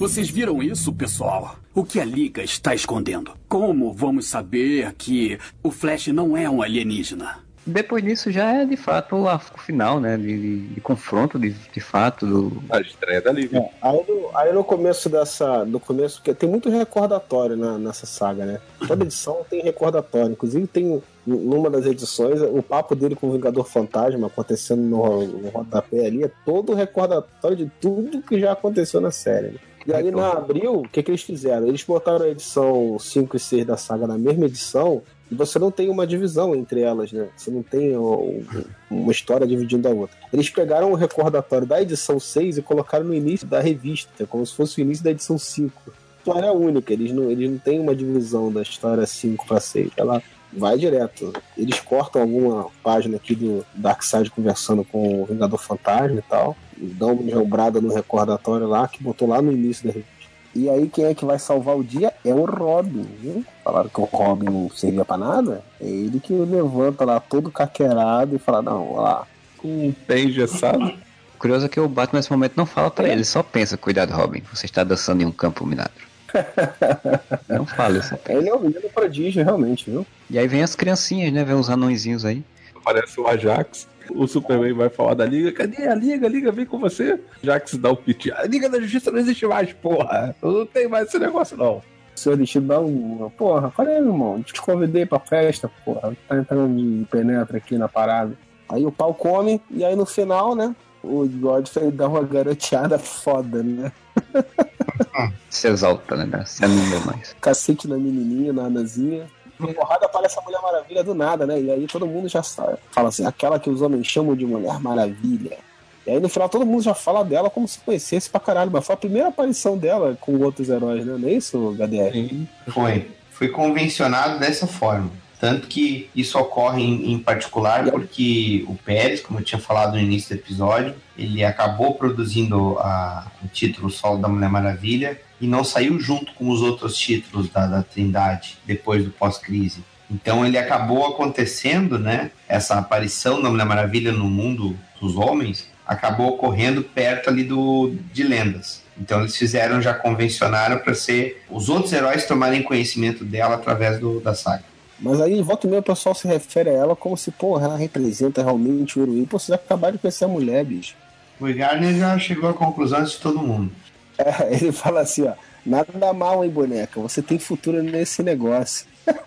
Vocês 0.01 0.31
viram 0.31 0.63
isso, 0.63 0.91
pessoal? 0.95 1.57
O 1.75 1.85
que 1.85 2.01
a 2.01 2.05
Liga 2.05 2.43
está 2.43 2.75
escondendo? 2.75 3.33
Como 3.47 3.93
vamos 3.93 4.27
saber 4.27 4.95
que 4.95 5.39
o 5.63 5.71
Flash 5.71 6.09
não 6.09 6.35
é 6.35 6.49
um 6.49 6.63
alienígena? 6.63 7.39
Depois 7.67 8.03
disso 8.03 8.31
já 8.33 8.51
é 8.51 8.65
de 8.65 8.79
fato 8.79 9.15
o 9.15 9.29
arco 9.29 9.61
final, 9.61 10.01
né? 10.01 10.17
De, 10.17 10.25
de- 10.27 10.67
de 10.75 10.81
confronto 10.81 11.39
de, 11.39 11.51
de 11.51 11.81
fato 11.81 12.27
do. 12.27 12.63
A 12.71 12.81
estreia 12.81 13.21
da 13.21 13.31
Liga. 13.31 13.59
É, 13.59 13.71
aí, 13.83 14.03
no, 14.09 14.31
aí 14.35 14.53
no 14.55 14.65
começo 14.65 15.11
dessa. 15.11 15.67
No 15.67 15.79
começo, 15.79 16.17
porque 16.17 16.33
tem 16.33 16.49
muito 16.49 16.71
recordatório 16.71 17.55
na- 17.59 17.79
nessa 17.79 18.07
saga, 18.07 18.47
né? 18.47 18.61
Toda 18.89 19.05
edição 19.05 19.45
tem 19.51 19.63
recordatório. 19.63 20.33
Inclusive 20.33 20.67
tem 20.67 21.03
numa 21.27 21.69
das 21.69 21.85
edições 21.85 22.41
o 22.41 22.63
papo 22.63 22.97
dele 22.97 23.15
com 23.15 23.29
o 23.29 23.33
Vingador 23.33 23.67
Fantasma 23.69 24.29
acontecendo 24.29 24.81
no, 24.81 25.27
no 25.27 25.49
rodapé 25.51 26.07
ali, 26.07 26.25
é 26.25 26.31
todo 26.47 26.73
recordatório 26.75 27.59
de 27.59 27.71
tudo 27.79 28.23
que 28.23 28.41
já 28.41 28.53
aconteceu 28.53 29.03
na 29.03 29.11
série. 29.11 29.49
né? 29.49 29.59
E 29.91 29.95
aí 29.95 30.11
na 30.11 30.33
abril, 30.33 30.81
o 30.81 30.89
que, 30.89 31.03
que 31.03 31.11
eles 31.11 31.23
fizeram? 31.23 31.67
Eles 31.67 31.83
botaram 31.83 32.25
a 32.25 32.29
edição 32.29 32.99
5 32.99 33.37
e 33.37 33.41
6 33.41 33.67
da 33.67 33.77
saga 33.77 34.07
na 34.07 34.17
mesma 34.17 34.47
edição. 34.47 35.03
E 35.31 35.35
você 35.35 35.59
não 35.59 35.71
tem 35.71 35.89
uma 35.89 36.07
divisão 36.07 36.55
entre 36.55 36.81
elas, 36.81 37.13
né? 37.13 37.29
Você 37.37 37.51
não 37.51 37.63
tem 37.63 37.97
um- 37.97 38.43
uma 38.91 39.13
história 39.13 39.47
dividindo 39.47 39.87
a 39.87 39.93
outra. 39.93 40.17
Eles 40.33 40.51
pegaram 40.51 40.91
o 40.91 40.95
recordatório 40.97 41.67
da 41.67 41.81
edição 41.81 42.19
6 42.19 42.59
e 42.59 42.63
colocaram 42.63 43.05
no 43.05 43.15
início 43.15 43.47
da 43.47 43.61
revista, 43.61 44.27
como 44.27 44.45
se 44.45 44.55
fosse 44.55 44.81
o 44.81 44.83
início 44.83 45.05
da 45.05 45.11
edição 45.13 45.39
5. 45.39 45.93
História 46.19 46.53
única, 46.53 46.93
eles 46.93 47.13
não, 47.13 47.31
eles 47.31 47.49
não 47.51 47.59
têm 47.59 47.79
uma 47.81 47.95
divisão 47.95 48.53
da 48.53 48.61
história 48.63 49.07
5 49.07 49.47
para 49.47 49.61
6. 49.61 49.91
Ela 49.97 50.21
vai 50.53 50.79
direto. 50.79 51.33
Eles 51.57 51.81
cortam 51.81 52.23
alguma 52.23 52.67
página 52.83 53.17
aqui 53.17 53.35
do 53.35 53.65
Darkseid 53.75 54.31
conversando 54.31 54.85
com 54.85 55.23
o 55.23 55.27
Vingador 55.27 55.59
Fantasma 55.59 56.19
e 56.19 56.23
tal. 56.23 56.57
E 56.77 56.87
dão 56.87 57.13
uma 57.13 57.39
lembrada 57.39 57.81
no 57.81 57.93
recordatório 57.93 58.67
lá 58.67 58.89
que 58.89 59.03
botou 59.03 59.29
lá 59.29 59.41
no 59.41 59.53
início 59.53 59.87
da 59.87 59.93
revista. 59.93 60.21
E 60.55 60.69
aí 60.69 60.89
quem 60.89 61.05
é 61.05 61.15
que 61.15 61.25
vai 61.25 61.39
salvar 61.39 61.77
o 61.77 61.85
dia 61.85 62.13
é 62.25 62.35
o 62.35 62.45
Robin, 62.45 63.07
viu? 63.21 63.45
Falaram 63.63 63.89
que 63.89 64.01
o 64.01 64.05
Robin 64.05 64.47
não 64.47 64.71
servia 64.71 65.05
pra 65.05 65.17
nada. 65.17 65.63
É 65.81 65.87
ele 65.87 66.19
que 66.19 66.33
levanta 66.33 67.05
lá 67.05 67.21
todo 67.21 67.53
caquerado 67.53 68.35
e 68.35 68.39
fala, 68.39 68.61
não, 68.61 68.93
olha 68.93 69.01
lá, 69.01 69.27
Com 69.57 69.89
o 69.89 69.93
pé 69.93 70.21
engessado. 70.21 70.93
Curioso 71.39 71.67
é 71.67 71.69
que 71.69 71.81
o 71.81 71.89
Batman 71.89 72.19
nesse 72.19 72.31
momento 72.31 72.53
não 72.55 72.67
fala 72.67 72.91
pra 72.91 73.09
ele, 73.09 73.25
só 73.25 73.43
pensa, 73.43 73.75
cuidado, 73.75 74.13
Robin, 74.13 74.43
você 74.53 74.67
está 74.67 74.85
dançando 74.85 75.23
em 75.23 75.25
um 75.25 75.33
campo 75.33 75.65
minado. 75.65 76.10
não 77.49 77.67
fala 77.67 77.99
isso. 77.99 78.19
Ele 78.29 78.49
é 78.49 78.55
um 78.55 78.61
menino 78.61 78.89
prodígio, 78.93 79.45
realmente, 79.45 79.91
viu? 79.91 80.07
E 80.29 80.39
aí 80.39 80.47
vem 80.47 80.63
as 80.63 80.75
criancinhas, 80.75 81.33
né? 81.33 81.45
Vem 81.45 81.55
uns 81.55 81.71
anõezinhos 81.71 82.25
aí. 82.25 82.43
Aparece 82.75 83.21
o 83.21 83.27
Ajax. 83.27 83.89
O 84.13 84.27
Superman 84.27 84.73
vai 84.73 84.89
falar 84.89 85.15
da 85.15 85.25
Liga. 85.25 85.53
Cadê 85.53 85.87
a 85.87 85.95
Liga? 85.95 86.27
A 86.27 86.31
Liga 86.31 86.51
vem 86.51 86.67
com 86.67 86.79
você. 86.79 87.21
Ajax 87.43 87.77
dá 87.77 87.91
o 87.91 87.97
piti. 87.97 88.33
A 88.33 88.45
Liga 88.45 88.69
da 88.69 88.81
Justiça 88.81 89.11
não 89.11 89.19
existe 89.19 89.47
mais, 89.47 89.73
porra. 89.73 90.35
Não 90.43 90.67
tem 90.67 90.89
mais 90.89 91.09
esse 91.09 91.19
negócio, 91.19 91.57
não. 91.57 91.83
O 92.15 92.19
senhor 92.19 92.37
Destino 92.37 92.67
dá 92.67 92.81
um. 92.81 93.31
Porra, 93.37 93.71
falei, 93.71 93.97
irmão, 93.97 94.43
te 94.43 94.61
convidei 94.61 95.07
pra 95.07 95.21
festa, 95.21 95.71
porra. 95.85 96.17
Tá 96.29 96.37
entrando 96.37 96.77
de 96.77 97.05
penetra 97.07 97.57
aqui 97.57 97.79
na 97.79 97.89
parada. 97.89 98.37
Aí 98.69 98.85
o 98.85 98.93
pau 98.93 99.15
come, 99.15 99.61
e 99.71 99.85
aí 99.85 99.97
no 99.97 100.07
final, 100.07 100.55
né? 100.55 100.75
O 101.03 101.27
Godfrey 101.27 101.91
dá 101.91 102.09
uma 102.09 102.23
garoteada 102.23 102.99
foda, 102.99 103.63
né? 103.63 103.91
Se 105.51 105.69
exalta, 105.69 106.17
né? 106.17 106.45
Se 106.47 106.65
anima 106.65 107.01
mais. 107.01 107.35
Cacete 107.41 107.89
na 107.89 107.97
menininha, 107.97 108.53
na 108.53 108.65
Anazinha. 108.65 109.27
Porrada 109.75 110.07
aparece 110.07 110.39
a 110.39 110.43
Mulher 110.43 110.61
Maravilha 110.63 111.05
do 111.05 111.15
nada, 111.15 111.47
né? 111.47 111.61
E 111.61 111.71
aí 111.71 111.87
todo 111.87 112.07
mundo 112.07 112.29
já 112.29 112.43
sabe. 112.43 112.79
Fala 112.91 113.09
assim, 113.09 113.27
aquela 113.27 113.59
que 113.59 113.69
os 113.69 113.83
homens 113.83 114.07
chamam 114.07 114.35
de 114.35 114.47
Mulher 114.47 114.81
Maravilha. 114.81 115.59
E 116.07 116.11
aí 116.11 116.21
no 116.21 116.29
final 116.29 116.49
todo 116.49 116.65
mundo 116.65 116.83
já 116.83 116.95
fala 116.95 117.23
dela 117.23 117.51
como 117.51 117.69
se 117.69 117.79
conhecesse 117.81 118.31
pra 118.31 118.41
caralho. 118.41 118.71
Mas 118.71 118.87
foi 118.87 118.95
a 118.95 118.99
primeira 118.99 119.29
aparição 119.29 119.77
dela 119.77 120.17
com 120.21 120.39
outros 120.39 120.71
heróis, 120.71 121.05
né? 121.05 121.17
Não 121.19 121.29
é 121.29 121.33
isso, 121.33 121.77
HDR? 121.77 122.13
Sim. 122.13 122.49
Foi. 122.69 123.11
Foi 123.33 123.49
convencionado 123.49 124.39
dessa 124.39 124.67
forma. 124.67 125.11
Tanto 125.41 125.67
que 125.69 126.11
isso 126.15 126.39
ocorre 126.39 126.83
em, 126.83 127.13
em 127.13 127.19
particular 127.19 127.91
porque 127.91 128.63
o 128.69 128.75
Pérez, 128.75 129.21
como 129.23 129.39
eu 129.39 129.45
tinha 129.45 129.59
falado 129.61 129.95
no 129.95 129.99
início 129.99 130.37
do 130.37 130.39
episódio, 130.41 130.95
ele 131.17 131.43
acabou 131.43 131.95
produzindo 131.95 132.79
a- 132.79 133.27
o 133.43 133.49
título 133.49 133.89
solo 133.89 134.19
da 134.19 134.29
Mulher 134.29 134.51
Maravilha 134.51 135.19
e 135.41 135.47
não 135.47 135.65
saiu 135.65 135.99
junto 135.99 136.35
com 136.35 136.51
os 136.51 136.61
outros 136.61 136.95
títulos 136.97 137.49
da, 137.49 137.67
da 137.67 137.83
Trindade 137.83 138.59
depois 138.67 139.03
do 139.03 139.11
pós-crise. 139.11 139.83
Então 140.11 140.45
ele 140.45 140.59
acabou 140.59 141.07
acontecendo, 141.07 141.99
né? 141.99 142.31
Essa 142.47 142.75
aparição 142.79 143.41
da 143.41 143.49
Mulher 143.49 143.65
Maravilha 143.65 144.13
no 144.13 144.29
mundo 144.29 144.77
dos 145.01 145.17
homens 145.17 145.69
acabou 145.87 146.29
ocorrendo 146.35 146.83
perto 146.83 147.31
ali 147.31 147.45
do 147.45 147.95
de 148.13 148.23
lendas. 148.23 148.83
Então 149.01 149.21
eles 149.21 149.35
fizeram, 149.37 149.81
já 149.81 149.95
convencionaram 149.95 150.79
para 150.79 150.95
ser 150.95 151.43
os 151.49 151.71
outros 151.71 151.93
heróis 151.95 152.27
tomarem 152.27 152.63
conhecimento 152.63 153.25
dela 153.25 153.55
através 153.55 153.99
do, 153.99 154.21
da 154.21 154.35
saga. 154.35 154.65
Mas 155.01 155.21
aí, 155.21 155.41
volta 155.43 155.67
e 155.67 155.71
meia, 155.71 155.81
o 155.81 155.85
pessoal 155.85 156.15
se 156.15 156.29
refere 156.29 156.71
a 156.71 156.75
ela 156.75 156.97
como 156.97 157.17
se, 157.17 157.31
porra, 157.31 157.67
ela 157.67 157.77
representa 157.77 158.43
realmente 158.43 158.99
o 158.99 159.03
heroína. 159.03 159.27
Pô, 159.27 159.39
vocês 159.39 159.51
acabaram 159.51 159.95
de 159.95 159.99
conhecer 159.99 160.25
a 160.25 160.29
mulher, 160.29 160.65
bicho. 160.65 160.95
O 161.41 161.53
Gardner 161.53 161.95
já 161.97 162.19
chegou 162.19 162.51
à 162.51 162.55
conclusão 162.55 163.03
de 163.03 163.17
todo 163.17 163.39
mundo. 163.39 163.73
É, 164.19 164.53
ele 164.55 164.73
fala 164.73 165.01
assim, 165.01 165.27
ó. 165.27 165.33
Nada 165.65 166.13
mal, 166.13 166.45
hein, 166.45 166.51
boneca? 166.51 167.01
Você 167.01 167.21
tem 167.21 167.39
futuro 167.39 167.83
nesse 167.83 168.23
negócio. 168.23 168.87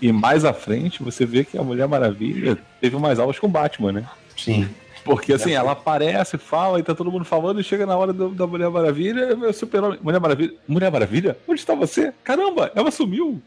E 0.00 0.12
mais 0.12 0.44
à 0.44 0.52
frente, 0.52 1.02
você 1.02 1.24
vê 1.24 1.44
que 1.44 1.58
a 1.58 1.62
Mulher 1.62 1.88
Maravilha 1.88 2.56
teve 2.80 2.96
mais 2.96 3.18
aulas 3.18 3.38
com 3.38 3.46
o 3.46 3.50
Batman, 3.50 3.92
né? 3.92 4.04
Sim. 4.36 4.68
Porque 5.06 5.32
assim, 5.32 5.52
ela 5.52 5.72
aparece, 5.72 6.36
fala 6.36 6.78
e 6.78 6.82
tá 6.82 6.94
todo 6.94 7.10
mundo 7.10 7.24
falando, 7.24 7.60
e 7.60 7.64
chega 7.64 7.86
na 7.86 7.96
hora 7.96 8.12
do- 8.12 8.28
da 8.30 8.46
Mulher 8.46 8.68
Maravilha, 8.68 9.34
meu 9.36 9.52
super-homem. 9.52 9.98
Mulher 10.02 10.20
Maravilha. 10.20 10.54
Mulher 10.68 10.90
Maravilha? 10.92 11.38
Onde 11.48 11.60
está 11.60 11.74
você? 11.74 12.12
Caramba, 12.24 12.70
ela 12.74 12.90
sumiu. 12.90 13.40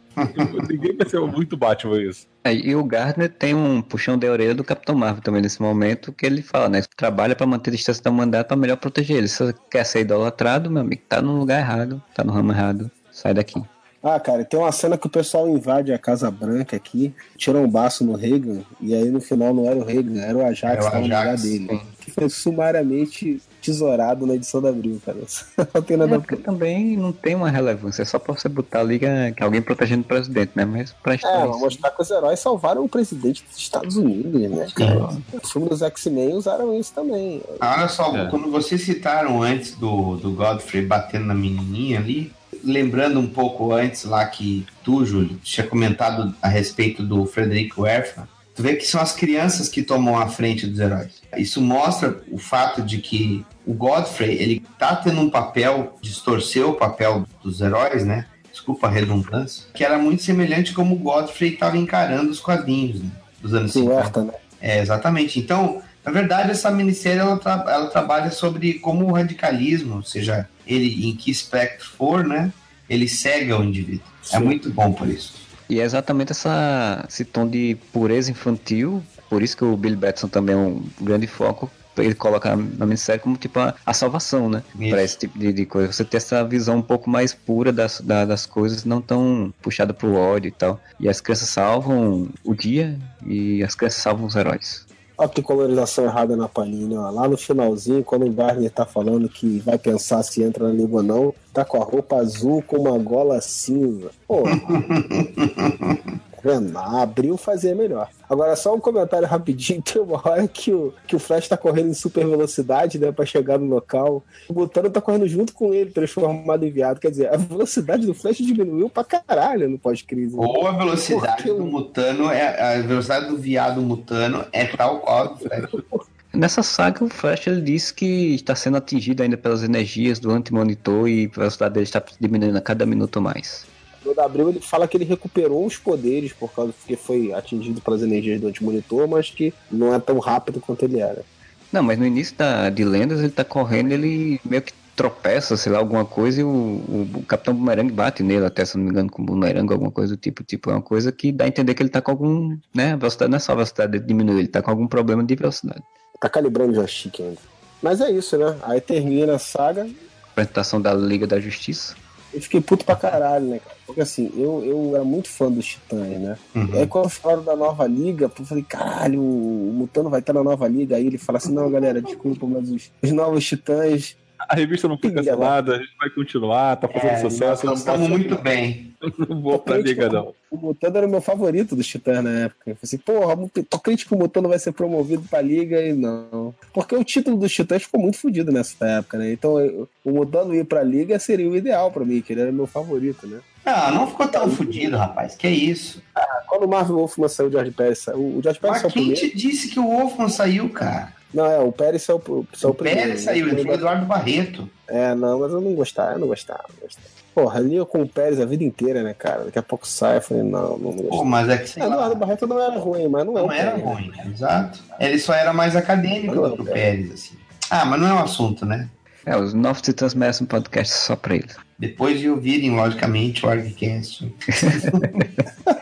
Ninguém 0.70 0.96
percebeu 0.96 1.28
muito 1.28 1.56
Batman 1.56 2.02
isso. 2.02 2.28
É, 2.44 2.54
e 2.54 2.76
o 2.76 2.84
Gardner 2.84 3.30
tem 3.30 3.54
um 3.54 3.82
puxão 3.82 4.18
de 4.18 4.28
orelha 4.28 4.56
do 4.56 4.64
Capitão 4.64 4.96
Marvel 4.96 5.22
também 5.22 5.42
nesse 5.42 5.62
momento, 5.62 6.12
que 6.12 6.26
ele 6.26 6.42
fala, 6.42 6.70
né? 6.70 6.82
Trabalha 6.96 7.36
pra 7.36 7.46
manter 7.46 7.70
a 7.70 7.76
distância 7.76 8.02
da 8.04 8.10
humanidade 8.10 8.48
pra 8.48 8.58
melhor 8.58 8.78
proteger 8.78 9.18
ele. 9.18 9.28
Se 9.28 9.44
você 9.46 9.54
quer 9.70 9.84
ser 9.86 10.02
idolatrado, 10.02 10.72
meu 10.72 10.82
amigo, 10.82 11.02
tá 11.08 11.22
no 11.22 11.38
lugar 11.38 11.60
errado, 11.60 12.02
tá 12.14 12.24
no 12.24 12.32
ramo 12.32 12.52
errado. 12.52 12.90
Sai 13.12 13.34
daqui. 13.34 13.62
Ah, 14.02 14.20
cara, 14.20 14.46
tem 14.46 14.58
uma 14.60 14.72
cena 14.72 14.98
que 14.98 15.08
o 15.08 15.10
pessoal 15.10 15.48
invade 15.50 15.92
a 15.92 15.98
Casa 15.98 16.32
Branca 16.32 16.76
aqui, 16.76 17.14
tira 17.36 17.58
um 17.58 17.68
baço 17.70 18.06
no 18.06 18.16
Reagan, 18.16 18.62
e 18.80 18.94
aí 18.96 19.10
no 19.10 19.20
final 19.20 19.54
não 19.54 19.66
era 19.66 19.76
o 19.78 19.84
Reagan, 19.84 20.22
era 20.22 20.38
o 20.38 20.46
Ajax 20.46 20.86
Era 20.86 20.96
o 21.02 21.04
Ajax, 21.06 21.42
dele. 21.44 21.82
Que 22.00 22.10
foi 22.12 22.30
sumariamente 22.30 23.42
tesourado 23.62 24.26
na 24.26 24.36
edição 24.36 24.62
da 24.62 24.70
Abril, 24.70 25.02
cara. 25.06 25.18
Não 25.74 25.82
tem 25.82 25.98
nada 25.98 26.16
É, 26.16 26.20
porque 26.20 26.38
também 26.38 26.96
não 26.96 27.12
tem 27.12 27.36
uma 27.36 27.50
relevância, 27.50 28.02
é 28.02 28.06
só 28.06 28.18
pra 28.18 28.34
você 28.34 28.48
botar 28.48 28.80
ali 28.80 28.98
que 29.00 29.06
é 29.06 29.34
alguém 29.42 29.62
protegendo 29.62 30.02
o 30.04 30.06
presidente, 30.06 30.52
né? 30.56 30.64
Mas 30.64 30.92
pra 31.04 31.14
É, 31.14 31.16
história. 31.18 31.48
pra 31.50 31.58
mostrar 31.58 31.92
que 31.92 32.02
os 32.02 32.10
heróis 32.10 32.40
salvaram 32.40 32.84
o 32.86 32.90
presidente 32.90 33.44
dos 33.48 33.58
Estados 33.58 33.98
Unidos, 33.98 34.42
né, 34.50 34.68
cara? 34.74 35.10
O 35.34 35.46
filme 35.48 35.68
dos 35.68 35.82
X-Men 35.82 36.34
usaram 36.36 36.74
isso 36.80 36.94
também. 36.94 37.42
Ah, 37.60 37.76
Olha 37.80 37.88
só, 37.90 38.16
É. 38.16 38.28
quando 38.30 38.50
vocês 38.50 38.82
citaram 38.82 39.44
antes 39.44 39.76
do, 39.76 40.16
do 40.16 40.32
Godfrey 40.32 40.86
batendo 40.86 41.26
na 41.26 41.36
menininha 41.36 42.00
ali, 42.00 42.32
lembrando 42.64 43.20
um 43.20 43.28
pouco 43.28 43.74
antes 43.74 44.04
lá 44.04 44.26
que 44.26 44.66
tu, 44.84 45.06
Júlio, 45.06 45.40
tinha 45.44 45.66
comentado 45.66 46.34
a 46.42 46.48
respeito 46.48 47.04
do 47.04 47.26
Frederico 47.26 47.82
Werfer, 47.82 48.24
tu 48.56 48.64
vê 48.64 48.76
que 48.76 48.86
são 48.86 49.00
as 49.02 49.14
crianças 49.14 49.70
que 49.70 49.82
tomam 49.82 50.18
a 50.18 50.28
frente 50.28 50.68
dos 50.68 50.80
heróis. 50.80 51.22
Isso 51.38 51.62
mostra 51.62 52.22
o 52.32 52.38
fato 52.38 52.82
de 52.82 52.98
que 52.98 53.46
o 53.66 53.74
Godfrey, 53.74 54.36
ele 54.38 54.66
tá 54.78 54.96
tendo 54.96 55.22
um 55.22 55.30
papel, 55.30 55.98
distorceu 56.02 56.72
o 56.72 56.74
papel 56.74 57.26
dos 57.44 57.62
heróis, 57.62 58.04
né? 58.04 58.26
Desculpa 58.52 58.88
a 58.88 58.90
redundância, 58.90 59.66
que 59.74 59.84
era 59.84 59.98
muito 59.98 60.24
semelhante 60.24 60.74
como 60.74 60.96
o 60.96 61.00
Godfrey 61.00 61.54
estava 61.54 61.78
encarando 61.78 62.32
os 62.32 62.40
quadrinhos 62.40 63.02
né? 63.02 63.10
dos 63.42 63.54
anos 63.54 63.72
Sim, 63.72 63.82
50. 63.82 64.00
Herta, 64.02 64.24
né? 64.24 64.34
É, 64.60 64.80
exatamente. 64.82 65.40
Então, 65.40 65.82
na 66.10 66.20
verdade, 66.20 66.50
essa 66.52 66.72
minissérie 66.72 67.20
ela, 67.20 67.38
tra- 67.38 67.64
ela 67.68 67.88
trabalha 67.88 68.32
sobre 68.32 68.74
como 68.80 69.06
o 69.06 69.14
radicalismo, 69.14 70.04
seja 70.04 70.48
ele 70.66 71.08
em 71.08 71.16
que 71.16 71.30
espectro 71.30 71.88
for, 71.88 72.26
né? 72.26 72.52
Ele 72.90 73.08
cega 73.08 73.58
o 73.60 73.64
indivíduo. 73.64 74.06
É 74.34 74.38
Sim. 74.38 74.44
muito 74.44 74.70
bom 74.72 74.92
por 74.92 75.08
isso. 75.08 75.34
E 75.70 75.80
é 75.80 75.84
exatamente 75.84 76.32
essa, 76.32 77.06
esse 77.08 77.24
tom 77.24 77.48
de 77.48 77.78
pureza 77.94 78.32
infantil, 78.32 79.04
por 79.30 79.44
isso 79.44 79.56
que 79.56 79.64
o 79.64 79.78
Billy 79.78 79.96
Batson 79.96 80.28
também 80.28 80.56
é 80.56 80.58
um 80.58 80.84
grande 81.00 81.28
foco. 81.28 81.70
Ele 81.98 82.16
coloca 82.16 82.56
na 82.56 82.86
minissérie 82.86 83.22
como 83.22 83.36
tipo 83.38 83.60
a, 83.60 83.76
a 83.86 83.94
salvação, 83.94 84.50
né? 84.50 84.64
Pra 84.90 85.04
esse 85.04 85.18
tipo 85.20 85.38
de, 85.38 85.52
de 85.54 85.66
coisa. 85.66 85.92
Você 85.92 86.06
ter 86.06 86.18
essa 86.18 86.44
visão 86.46 86.78
um 86.78 86.82
pouco 86.82 87.10
mais 87.10 87.34
pura 87.34 87.72
das, 87.74 88.00
da- 88.02 88.24
das 88.26 88.46
coisas, 88.46 88.86
não 88.86 89.02
tão 89.02 89.54
puxada 89.62 89.94
pro 89.94 90.16
ódio 90.16 90.48
e 90.48 90.52
tal. 90.52 90.80
E 91.00 91.08
as 91.10 91.20
crianças 91.22 91.50
salvam 91.50 92.30
o 92.44 92.56
dia 92.56 92.98
e 93.28 93.62
as 93.64 93.76
crianças 93.76 94.02
salvam 94.02 94.26
os 94.26 94.36
heróis. 94.36 94.88
Ó, 95.22 95.28
que 95.28 95.42
colorização 95.42 96.06
errada 96.06 96.38
na 96.38 96.48
Panini, 96.48 96.96
ó. 96.96 97.10
Lá 97.10 97.28
no 97.28 97.36
finalzinho, 97.36 98.06
quando 98.06 98.26
o 98.26 98.32
Barney 98.32 98.70
tá 98.70 98.86
falando 98.86 99.28
que 99.28 99.60
vai 99.60 99.78
pensar 99.78 100.24
se 100.24 100.42
entra 100.42 100.66
na 100.70 100.74
liga 100.74 100.96
ou 100.96 101.04
não, 101.04 101.36
tá 101.54 101.66
com 101.66 101.76
a 101.76 101.84
roupa 101.84 102.16
azul 102.16 102.64
com 102.66 102.78
uma 102.78 102.98
gola 102.98 103.42
cinza. 103.42 104.12
Pô. 104.26 104.44
Vendo? 106.44 106.78
Abriu 106.78 107.38
fazia 107.38 107.76
melhor. 107.76 108.10
Agora, 108.30 108.56
só 108.56 108.74
um 108.76 108.80
comentário 108.80 109.28
rapidinho. 109.30 109.82
Tem 109.82 110.02
uma 110.02 110.22
hora 110.24 110.48
que 110.48 110.72
o, 110.72 110.94
que 111.08 111.16
o 111.16 111.20
Flash 111.20 111.48
tá 111.48 111.58
correndo 111.58 111.90
em 111.90 111.94
super 111.94 112.26
velocidade, 112.26 113.00
né? 113.00 113.12
Pra 113.12 113.26
chegar 113.26 113.58
no 113.58 113.66
local. 113.66 114.24
O 114.48 114.54
Butano 114.54 114.90
tá 114.90 115.02
correndo 115.02 115.28
junto 115.28 115.54
com 115.54 115.74
ele, 115.74 115.92
transformado 115.92 116.66
em 116.66 116.72
viado. 116.72 117.00
Quer 117.00 117.12
dizer, 117.12 117.34
a 117.34 117.38
velocidade 117.38 118.06
do 118.06 118.14
Flash 118.14 118.38
diminuiu 118.38 118.90
pra 118.90 119.04
caralho 119.04 119.70
no 119.70 119.80
pós-crise. 119.80 120.36
né? 120.36 120.46
Ou 120.46 120.68
a 120.68 120.72
velocidade 120.72 121.44
Porque 121.44 121.54
do 121.54 121.66
mutano, 121.66 122.30
é, 122.30 122.78
a 122.78 122.82
velocidade 122.82 123.28
do 123.28 123.38
viado 123.38 123.82
mutano 123.82 124.46
é 124.52 124.66
tal 124.66 125.00
qual 125.00 125.30
do 125.30 125.38
Flash. 125.38 125.70
Nessa 126.32 126.62
saga, 126.62 127.04
o 127.04 127.10
Flash 127.10 127.48
ele 127.48 127.60
disse 127.62 127.92
que 127.92 128.36
está 128.36 128.54
sendo 128.54 128.78
atingido 128.78 129.24
ainda 129.24 129.36
pelas 129.36 129.64
energias 129.64 130.20
do 130.20 130.30
antimonitor 130.30 131.10
e 131.10 131.26
a 131.26 131.36
velocidade 131.36 131.74
dele 131.74 131.86
está 131.86 132.04
diminuindo 132.20 132.56
a 132.56 132.62
cada 132.62 132.86
minuto 132.86 133.20
mais. 133.20 133.66
No 134.10 134.16
da 134.16 134.26
Abril 134.26 134.50
ele 134.50 134.60
fala 134.60 134.88
que 134.88 134.98
ele 134.98 135.06
recuperou 135.06 135.66
os 135.66 135.78
poderes 135.78 136.34
por 136.34 136.52
causa 136.52 136.74
que 136.88 136.96
foi 136.96 137.32
atingido 137.32 137.80
pelas 137.80 138.02
energias 138.02 138.42
do 138.42 138.48
antimonitor, 138.48 139.08
mas 139.08 139.30
que 139.30 139.54
não 139.72 139.94
é 139.94 140.00
tão 140.00 140.18
rápido 140.18 140.60
quanto 140.60 140.84
ele 140.84 141.00
era. 141.00 141.24
Não, 141.72 141.84
mas 141.84 142.00
no 142.00 142.06
início 142.06 142.36
da, 142.36 142.70
de 142.70 142.84
Lendas 142.84 143.20
ele 143.20 143.30
tá 143.30 143.44
correndo, 143.44 143.92
ele 143.92 144.42
meio 144.44 144.64
que 144.64 144.74
tropeça, 144.96 145.56
sei 145.56 145.72
lá, 145.72 145.78
alguma 145.78 146.04
coisa 146.04 146.42
e 146.42 146.44
o, 146.44 146.48
o, 146.50 147.10
o 147.18 147.24
Capitão 147.24 147.54
Boomerang 147.54 147.92
bate 147.92 148.24
nele, 148.24 148.46
até 148.46 148.66
se 148.66 148.78
não 148.78 148.84
me 148.84 148.90
engano, 148.90 149.10
com 149.10 149.22
o 149.22 149.26
Boomerang, 149.26 149.72
alguma 149.72 149.92
coisa 149.92 150.16
do 150.16 150.20
tipo. 150.20 150.44
Tipo, 150.44 150.72
é 150.72 150.74
uma 150.74 150.82
coisa 150.82 151.12
que 151.12 151.32
dá 151.32 151.46
a 151.46 151.48
entender 151.48 151.76
que 151.76 151.84
ele 151.84 151.90
tá 151.90 152.02
com 152.02 152.12
algum, 152.12 152.58
né, 152.74 152.94
a 152.94 152.96
velocidade 152.96 153.30
não 153.30 153.38
é 153.38 153.40
só 153.40 153.52
a 153.52 153.56
velocidade 153.56 153.92
dele 153.92 154.04
diminuir, 154.06 154.40
ele 154.40 154.48
tá 154.48 154.62
com 154.62 154.72
algum 154.72 154.88
problema 154.88 155.24
de 155.24 155.36
velocidade. 155.36 155.84
Tá 156.20 156.28
calibrando 156.28 156.72
o 156.72 156.76
joystick 156.76 157.20
ainda. 157.22 157.38
Mas 157.82 158.02
é 158.02 158.12
isso, 158.12 158.38
né? 158.38 158.58
Aí 158.64 158.82
termina 158.82 159.36
a 159.36 159.40
saga. 159.40 159.88
Apresentação 160.32 160.82
da 160.82 160.94
Liga 160.94 161.26
da 161.26 161.40
Justiça. 161.40 161.96
Eu 162.34 162.42
fiquei 162.42 162.62
puto 162.62 162.86
pra 162.86 162.96
caralho, 162.96 163.48
né, 163.48 163.60
cara? 163.60 163.76
Porque 163.86 164.02
assim, 164.02 164.32
eu, 164.36 164.64
eu 164.64 164.96
era 164.96 165.04
muito 165.04 165.30
fã 165.30 165.52
dos 165.52 165.66
Titãs, 165.66 166.20
né? 166.20 166.38
Uhum. 166.56 166.70
Aí 166.74 166.88
quando 166.88 167.10
falaram 167.10 167.44
da 167.44 167.56
nova 167.56 167.88
liga, 167.88 168.32
eu 168.38 168.46
falei, 168.46 168.64
caralho, 168.64 169.22
o 169.22 169.74
Mutano 169.74 170.10
vai 170.10 170.20
estar 170.20 170.34
na 170.34 170.44
nova 170.44 170.68
liga. 170.68 170.96
Aí 170.96 171.08
ele 171.08 171.18
fala 171.18 171.38
assim, 171.38 171.54
não, 171.54 171.72
galera, 171.72 172.02
desculpa, 172.02 172.46
mas 172.46 172.70
os, 172.70 172.92
os 173.02 173.12
novos 173.12 173.46
Titãs. 173.46 174.16
A 174.48 174.56
revista 174.56 174.88
não 174.88 174.98
foi 174.98 175.12
cancelada, 175.12 175.76
a 175.76 175.78
gente 175.80 175.92
vai 176.00 176.10
continuar, 176.10 176.76
tá 176.78 176.88
fazendo 176.88 177.10
É, 177.12 177.18
sucesso. 177.18 177.66
nós 177.66 177.80
estamos 177.80 178.08
muito 178.08 178.38
bem. 178.38 178.94
não 179.28 179.42
vou 179.42 179.60
pra 179.60 179.78
liga, 179.78 180.10
não. 180.10 180.34
O 180.50 180.58
Mutano 180.58 180.98
era 180.98 181.08
o 181.08 181.10
meu 181.10 181.22
favorito 181.22 181.76
dos 181.76 181.86
Titãs 181.88 182.24
na 182.24 182.30
época. 182.32 182.62
Eu 182.72 182.76
falei 182.76 182.80
assim, 182.84 182.98
porra, 182.98 183.38
tô 183.70 183.80
crente 183.80 184.06
que 184.06 184.14
o 184.14 184.18
Mutano 184.18 184.50
vai 184.50 184.58
ser 184.60 184.72
promovido 184.72 185.24
pra 185.30 185.42
liga 185.42 185.82
e 185.82 185.94
não. 185.94 186.54
Porque 186.74 186.96
o 186.96 187.04
título 187.04 187.38
dos 187.38 187.52
Titãs 187.54 187.84
ficou 187.84 188.00
muito 188.02 188.18
fodido 188.18 188.52
nessa 188.52 188.84
época, 188.86 189.18
né? 189.18 189.32
Então 189.32 189.60
eu- 189.60 189.88
o 190.04 190.12
Mutano 190.12 190.56
ir 190.56 190.66
pra 190.66 190.84
liga 190.84 191.20
seria 191.20 191.50
o 191.50 191.56
ideal 191.56 191.92
pra 191.92 192.04
mim, 192.06 192.22
que 192.22 192.34
ele 192.34 192.42
era 192.42 192.52
meu 192.52 192.66
favorito, 192.68 193.28
né? 193.28 193.40
Não, 193.66 193.92
não 193.94 194.08
ficou 194.08 194.28
tão 194.28 194.50
fodido, 194.50 194.98
rapaz. 194.98 195.36
Que 195.36 195.48
isso? 195.50 196.02
Quando 196.48 196.64
o 196.64 196.68
Marvel 196.68 196.96
Wolfman 196.96 197.28
saiu, 197.28 197.50
o 197.50 197.52
George 197.52 197.72
Pérez 197.72 198.00
saiu. 198.00 198.20
O 198.20 198.40
George 198.42 198.60
Pérez 198.60 198.82
Mas 198.82 198.94
quem 198.94 199.04
primeiro. 199.04 199.30
te 199.30 199.38
disse 199.38 199.70
que 199.70 199.80
o 199.80 199.86
Wolfman 199.88 200.30
saiu, 200.30 200.70
cara? 200.70 201.14
Não, 201.34 201.46
é, 201.46 201.60
o 201.60 201.72
Pérez 201.72 202.02
saiu, 202.04 202.18
O 202.18 202.74
primeiro. 202.74 203.02
Pérez 203.02 203.22
saiu, 203.22 203.46
né? 203.48 203.54
entrou 203.54 203.72
o 203.72 203.78
Eduardo 203.78 204.06
Barreto. 204.06 204.70
É, 204.88 205.14
não, 205.14 205.40
mas 205.40 205.52
eu 205.52 205.62
não 205.62 205.74
gostava, 205.76 206.14
eu 206.14 206.20
não 206.20 206.28
gostava. 206.28 206.64
não 206.70 206.82
gostava. 206.82 207.08
Porra, 207.36 207.60
ali 207.60 207.76
eu 207.76 207.86
com 207.86 208.02
o 208.02 208.08
Pérez 208.08 208.40
a 208.40 208.46
vida 208.46 208.64
inteira, 208.64 209.04
né, 209.04 209.14
cara? 209.14 209.46
Daqui 209.46 209.60
a 209.60 209.64
pouco 209.64 209.88
sai, 209.88 210.18
eu 210.18 210.22
falei, 210.22 210.44
não, 210.44 210.78
não 210.78 210.92
Pô, 210.94 211.04
gostava. 211.04 211.26
mas 211.26 211.50
é 211.50 211.58
que 211.60 211.70
sei 211.70 211.84
É, 211.84 211.86
o 211.86 211.90
lá, 211.90 211.96
Eduardo 211.96 212.16
Barreto 212.16 212.48
não 212.48 212.60
era 212.60 212.78
ruim, 212.80 213.08
mas 213.08 213.26
não, 213.26 213.38
é 213.38 213.42
não 213.44 213.52
era 213.52 213.72
Pérez. 213.72 213.86
ruim, 213.86 214.12
exato. 214.34 214.80
Ele 215.00 215.20
só 215.20 215.34
era 215.34 215.54
mais 215.54 215.76
acadêmico 215.76 216.34
Não, 216.36 216.50
do 216.50 216.56
que 216.56 216.62
o. 216.64 216.66
Pérez, 216.66 217.12
assim. 217.12 217.36
Ah, 217.70 217.86
mas 217.86 218.02
não 218.02 218.08
é 218.08 218.14
um 218.14 218.20
assunto, 218.24 218.66
né? 218.66 218.90
É, 219.26 219.38
os 219.38 219.54
novos 219.54 219.82
titãs 219.84 220.16
merecem 220.16 220.46
um 220.46 220.48
podcast 220.48 220.92
só 220.96 221.16
pra 221.16 221.36
eles. 221.36 221.56
Depois 221.78 222.20
de 222.20 222.30
ouvirem, 222.30 222.76
logicamente, 222.76 223.46
o 223.46 223.50
Argcast. 223.50 224.34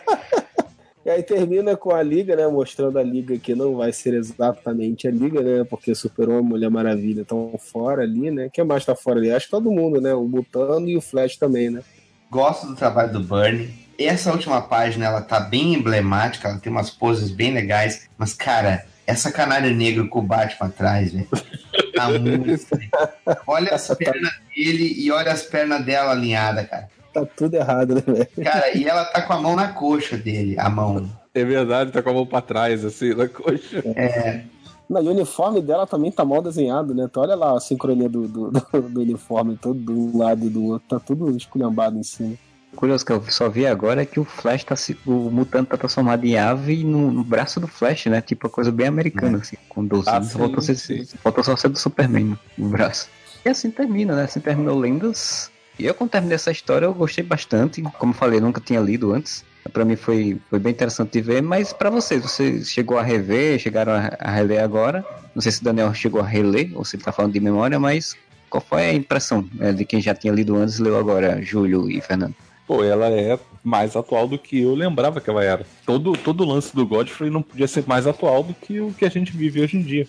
E 1.18 1.20
aí 1.20 1.24
termina 1.24 1.76
com 1.76 1.96
a 1.96 2.04
Liga, 2.04 2.36
né? 2.36 2.48
Mostrando 2.48 3.00
a 3.00 3.04
Liga 3.04 3.40
que 3.40 3.56
não 3.56 3.76
vai 3.76 3.92
ser 3.92 4.14
exatamente 4.14 5.08
a 5.08 5.12
Liga, 5.12 5.42
né? 5.42 5.64
Porque 5.64 5.96
Super-Homem 5.96 6.44
e 6.44 6.48
Mulher 6.48 6.70
Maravilha 6.70 7.24
estão 7.24 7.56
fora 7.58 8.04
ali, 8.04 8.30
né? 8.30 8.50
Quem 8.54 8.64
mais 8.64 8.86
tá 8.86 8.96
fora 8.96 9.18
ali? 9.18 9.32
Acho 9.32 9.46
que 9.46 9.52
todo 9.52 9.72
mundo, 9.72 10.00
né? 10.00 10.14
O 10.14 10.26
Mutano 10.26 10.88
e 10.88 10.96
o 10.96 11.02
Flash 11.02 11.36
também, 11.36 11.72
né? 11.72 11.82
Gosto 12.30 12.68
do 12.68 12.76
trabalho 12.76 13.14
do 13.14 13.20
Bernie. 13.20 13.74
Essa 13.98 14.32
última 14.32 14.62
página, 14.62 15.08
ela 15.08 15.20
tá 15.20 15.40
bem 15.40 15.74
emblemática, 15.74 16.50
ela 16.50 16.60
tem 16.60 16.72
umas 16.72 16.92
poses 16.92 17.32
bem 17.32 17.52
legais. 17.52 18.08
Mas, 18.16 18.36
cara, 18.36 18.86
essa 19.08 19.32
canário 19.32 19.74
negro 19.74 20.08
com 20.08 20.20
o 20.20 20.22
Batman 20.22 20.68
atrás, 20.68 21.14
velho. 21.14 21.28
Tá 21.96 22.12
muito. 22.12 22.68
Olha 23.48 23.74
as 23.74 23.88
pernas 23.88 24.34
dele 24.56 24.94
e 24.96 25.12
olha 25.12 25.32
as 25.32 25.42
pernas 25.42 25.84
dela 25.84 26.12
alinhadas, 26.12 26.68
cara. 26.70 26.88
Tá 27.22 27.26
tudo 27.36 27.54
errado, 27.56 27.96
né, 27.96 28.02
velho? 28.06 28.28
Cara, 28.44 28.78
e 28.78 28.84
ela 28.86 29.06
tá 29.06 29.22
com 29.22 29.34
a 29.34 29.40
mão 29.42 29.56
na 29.56 29.70
coxa 29.70 30.18
dele, 30.18 30.56
a 30.60 30.70
mão. 30.70 31.10
É 31.34 31.44
verdade, 31.44 31.92
tá 31.92 32.02
com 32.02 32.10
a 32.10 32.14
mão 32.14 32.26
pra 32.26 32.42
trás, 32.42 32.84
assim, 32.86 33.14
na 33.14 33.28
coxa. 33.28 33.84
Não, 34.90 35.04
e 35.04 35.08
o 35.08 35.12
uniforme 35.12 35.62
dela 35.62 35.86
também 35.86 36.12
tá 36.12 36.24
mal 36.24 36.42
desenhado, 36.42 36.96
né? 36.96 37.04
Então 37.10 37.22
olha 37.22 37.36
lá 37.36 37.58
a 37.58 37.60
sincronia 37.60 38.08
do, 38.08 38.28
do, 38.28 38.52
do- 38.52 38.82
do 38.90 39.02
uniforme, 39.02 39.58
todo 39.58 39.78
de 39.78 39.92
um 39.92 40.18
lado 40.18 40.46
e 40.46 40.50
do 40.50 40.64
outro, 40.66 40.88
tá 40.88 41.00
tudo 41.00 41.36
esculhambado 41.36 41.98
em 42.00 42.04
cima. 42.04 42.36
curioso 42.76 43.06
que 43.06 43.12
eu 43.12 43.22
só 43.30 43.50
vi 43.50 43.68
agora 43.68 44.04
é 44.04 44.06
que 44.06 44.20
o 44.20 44.24
Flash 44.24 44.64
tá 44.64 44.76
se. 44.78 44.98
O 45.06 45.30
mutante 45.30 45.70
tá 45.70 45.78
transformado 45.78 46.24
em 46.24 46.38
ave 46.38 46.84
no, 46.86 47.12
no 47.12 47.24
braço 47.24 47.60
do 47.60 47.68
Flash, 47.68 48.06
né? 48.06 48.22
Tipo 48.22 48.48
uma 48.48 48.54
coisa 48.54 48.72
bem 48.72 48.88
americana, 48.88 49.40
assim, 49.40 49.58
com 49.68 49.86
12 49.86 50.08
Ah, 50.10 50.18
anos. 50.18 50.32
sim. 50.32 51.06
faltou 51.22 51.44
só 51.44 51.56
ser 51.58 51.68
do 51.68 51.78
Superman 51.78 52.38
no 52.58 52.70
braço. 52.70 53.10
E 53.46 53.50
assim 53.50 53.70
termina, 53.70 54.16
né? 54.16 54.24
Assim 54.24 54.40
terminou 54.40 54.80
Lendas. 54.80 55.52
E 55.80 55.86
eu, 55.86 55.94
quando 55.94 56.10
terminei 56.10 56.36
essa 56.36 56.52
história, 56.52 56.86
eu 56.86 56.94
gostei 56.94 57.24
bastante. 57.24 57.82
Como 58.00 58.14
falei, 58.14 58.40
nunca 58.40 58.60
tinha 58.60 58.80
lido 58.80 59.14
antes. 59.14 59.46
Pra 59.72 59.86
mim 59.86 59.96
foi, 59.96 60.38
foi 60.50 60.60
bem 60.60 60.72
interessante 60.72 61.12
de 61.12 61.22
ver, 61.22 61.42
mas 61.42 61.74
pra 61.74 61.90
vocês, 61.90 62.24
você 62.24 62.64
chegou 62.64 62.98
a 62.98 63.04
rever, 63.04 63.60
chegaram 63.60 63.92
a, 63.92 64.12
a 64.20 64.32
reler 64.32 64.64
agora. 64.64 65.06
Não 65.36 65.42
sei 65.42 65.52
se 65.52 65.62
o 65.62 65.64
Daniel 65.64 65.94
chegou 65.94 66.22
a 66.22 66.26
reler, 66.26 66.72
ou 66.74 66.86
se 66.86 66.96
ele 66.96 67.04
tá 67.04 67.12
falando 67.12 67.34
de 67.34 67.40
memória, 67.40 67.78
mas 67.80 68.16
qual 68.50 68.62
foi 68.62 68.86
a 68.86 68.94
impressão 68.94 69.48
né, 69.54 69.74
de 69.74 69.86
quem 69.86 70.02
já 70.02 70.16
tinha 70.16 70.34
lido 70.34 70.56
antes 70.56 70.80
e 70.80 70.84
leu 70.84 70.98
agora, 70.98 71.42
Júlio 71.42 71.92
e 71.92 72.00
Fernando? 72.02 72.34
Pô, 72.66 72.84
ela 72.84 73.08
é 73.08 73.38
mais 73.64 73.96
atual 73.96 74.28
do 74.28 74.38
que 74.38 74.62
eu 74.62 74.74
lembrava 74.74 75.22
que 75.22 75.30
ela 75.30 75.44
era. 75.44 75.66
Todo, 75.86 76.14
todo 76.14 76.42
o 76.42 76.48
lance 76.48 76.76
do 76.76 76.86
Godfrey 76.86 77.30
não 77.30 77.42
podia 77.42 77.68
ser 77.68 77.86
mais 77.88 78.08
atual 78.08 78.44
do 78.44 78.54
que 78.54 78.80
o 78.80 78.94
que 78.94 79.06
a 79.06 79.10
gente 79.10 79.32
vive 79.32 79.62
hoje 79.62 79.78
em 79.78 79.82
dia. 79.82 80.08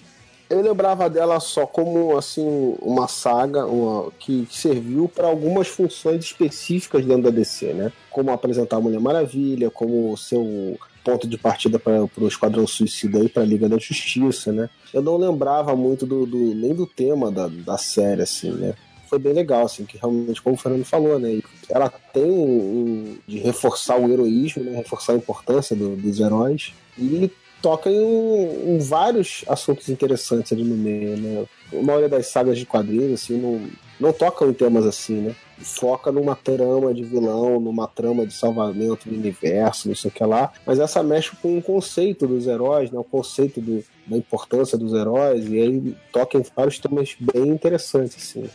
Eu 0.50 0.62
lembrava 0.62 1.10
dela 1.10 1.38
só 1.40 1.66
como 1.66 2.16
assim 2.16 2.74
uma 2.80 3.06
saga 3.06 3.66
uma, 3.66 4.10
que, 4.18 4.46
que 4.46 4.56
serviu 4.56 5.06
para 5.06 5.26
algumas 5.26 5.68
funções 5.68 6.24
específicas 6.24 7.04
dentro 7.04 7.24
da 7.24 7.30
DC, 7.30 7.74
né? 7.74 7.92
Como 8.10 8.30
apresentar 8.30 8.76
a 8.76 8.80
Mulher 8.80 8.98
Maravilha, 9.00 9.70
como 9.70 10.16
ser 10.16 10.36
o 10.36 10.78
ponto 11.04 11.26
de 11.28 11.36
partida 11.36 11.78
para 11.78 12.02
o 12.16 12.26
Esquadrão 12.28 12.66
Suicida 12.66 13.18
e 13.20 13.28
para 13.28 13.42
a 13.42 13.46
Liga 13.46 13.68
da 13.68 13.76
Justiça, 13.78 14.50
né? 14.50 14.70
Eu 14.92 15.02
não 15.02 15.18
lembrava 15.18 15.76
muito 15.76 16.06
do, 16.06 16.24
do- 16.24 16.54
nem 16.54 16.74
do 16.74 16.86
tema 16.86 17.30
da, 17.30 17.46
da 17.48 17.76
série, 17.76 18.22
assim, 18.22 18.50
né? 18.52 18.74
Foi 19.08 19.18
bem 19.18 19.32
legal, 19.32 19.64
assim, 19.64 19.84
que 19.86 19.96
realmente, 19.98 20.40
como 20.42 20.54
o 20.54 20.58
Fernando 20.58 20.84
falou, 20.84 21.18
né? 21.18 21.40
Ela 21.68 21.90
tem 22.12 22.24
um, 22.30 23.16
de 23.26 23.38
reforçar 23.38 23.98
o 23.98 24.10
heroísmo, 24.10 24.64
né? 24.64 24.76
Reforçar 24.78 25.12
a 25.12 25.16
importância 25.16 25.76
do- 25.76 25.96
dos 25.96 26.20
heróis 26.20 26.72
e 26.98 27.30
toca 27.62 27.90
em, 27.90 28.74
em 28.74 28.78
vários 28.78 29.44
assuntos 29.48 29.88
interessantes 29.88 30.52
ali 30.52 30.64
no 30.64 30.76
meio, 30.76 31.16
né? 31.16 31.44
A 31.72 31.82
maioria 31.82 32.08
das 32.08 32.26
sagas 32.28 32.58
de 32.58 32.64
quadrinhos, 32.64 33.12
assim, 33.22 33.38
não, 33.38 33.60
não 34.00 34.12
tocam 34.12 34.48
em 34.48 34.52
temas 34.52 34.86
assim, 34.86 35.14
né? 35.20 35.34
Foca 35.58 36.12
numa 36.12 36.36
trama 36.36 36.94
de 36.94 37.02
vilão, 37.02 37.58
numa 37.58 37.88
trama 37.88 38.24
de 38.24 38.32
salvamento 38.32 39.08
do 39.08 39.14
universo, 39.14 39.88
não 39.88 39.94
sei 39.94 40.08
o 40.08 40.14
que 40.14 40.24
lá. 40.24 40.52
Mas 40.64 40.78
essa 40.78 41.02
mexe 41.02 41.32
com 41.42 41.58
o 41.58 41.62
conceito 41.62 42.26
dos 42.26 42.46
heróis, 42.46 42.90
né? 42.90 42.98
O 42.98 43.04
conceito 43.04 43.60
do- 43.60 43.84
da 44.06 44.16
importância 44.16 44.78
dos 44.78 44.94
heróis, 44.94 45.46
e 45.48 45.58
aí 45.60 45.94
toca 46.12 46.38
em 46.38 46.44
vários 46.56 46.78
temas 46.78 47.16
bem 47.20 47.48
interessantes, 47.48 48.16
assim. 48.16 48.48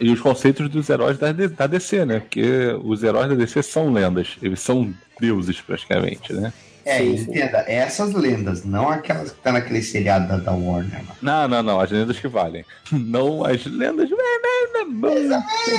E 0.00 0.10
os 0.10 0.20
conceitos 0.20 0.68
dos 0.70 0.88
heróis 0.88 1.18
da, 1.18 1.32
da 1.32 1.66
DC, 1.66 2.04
né? 2.04 2.20
Porque 2.20 2.44
os 2.84 3.02
heróis 3.02 3.28
da 3.28 3.34
DC 3.34 3.62
são 3.64 3.92
lendas. 3.92 4.36
Eles 4.40 4.60
são 4.60 4.94
deuses, 5.20 5.60
praticamente, 5.60 6.32
né? 6.32 6.52
É, 6.88 6.98
Sim, 6.98 7.16
sim. 7.18 7.22
entenda, 7.24 7.64
essas 7.68 8.14
lendas, 8.14 8.64
não 8.64 8.88
aquelas 8.88 9.30
que 9.30 9.40
tá 9.40 9.52
naquele 9.52 9.82
seriado 9.82 10.26
da, 10.26 10.36
da 10.38 10.52
Warner. 10.52 11.04
Mano. 11.04 11.16
Não, 11.20 11.46
não, 11.48 11.62
não. 11.62 11.80
As 11.80 11.90
lendas 11.90 12.18
que 12.18 12.26
valem. 12.28 12.64
Não 12.90 13.44
as 13.44 13.64
lendas. 13.66 14.08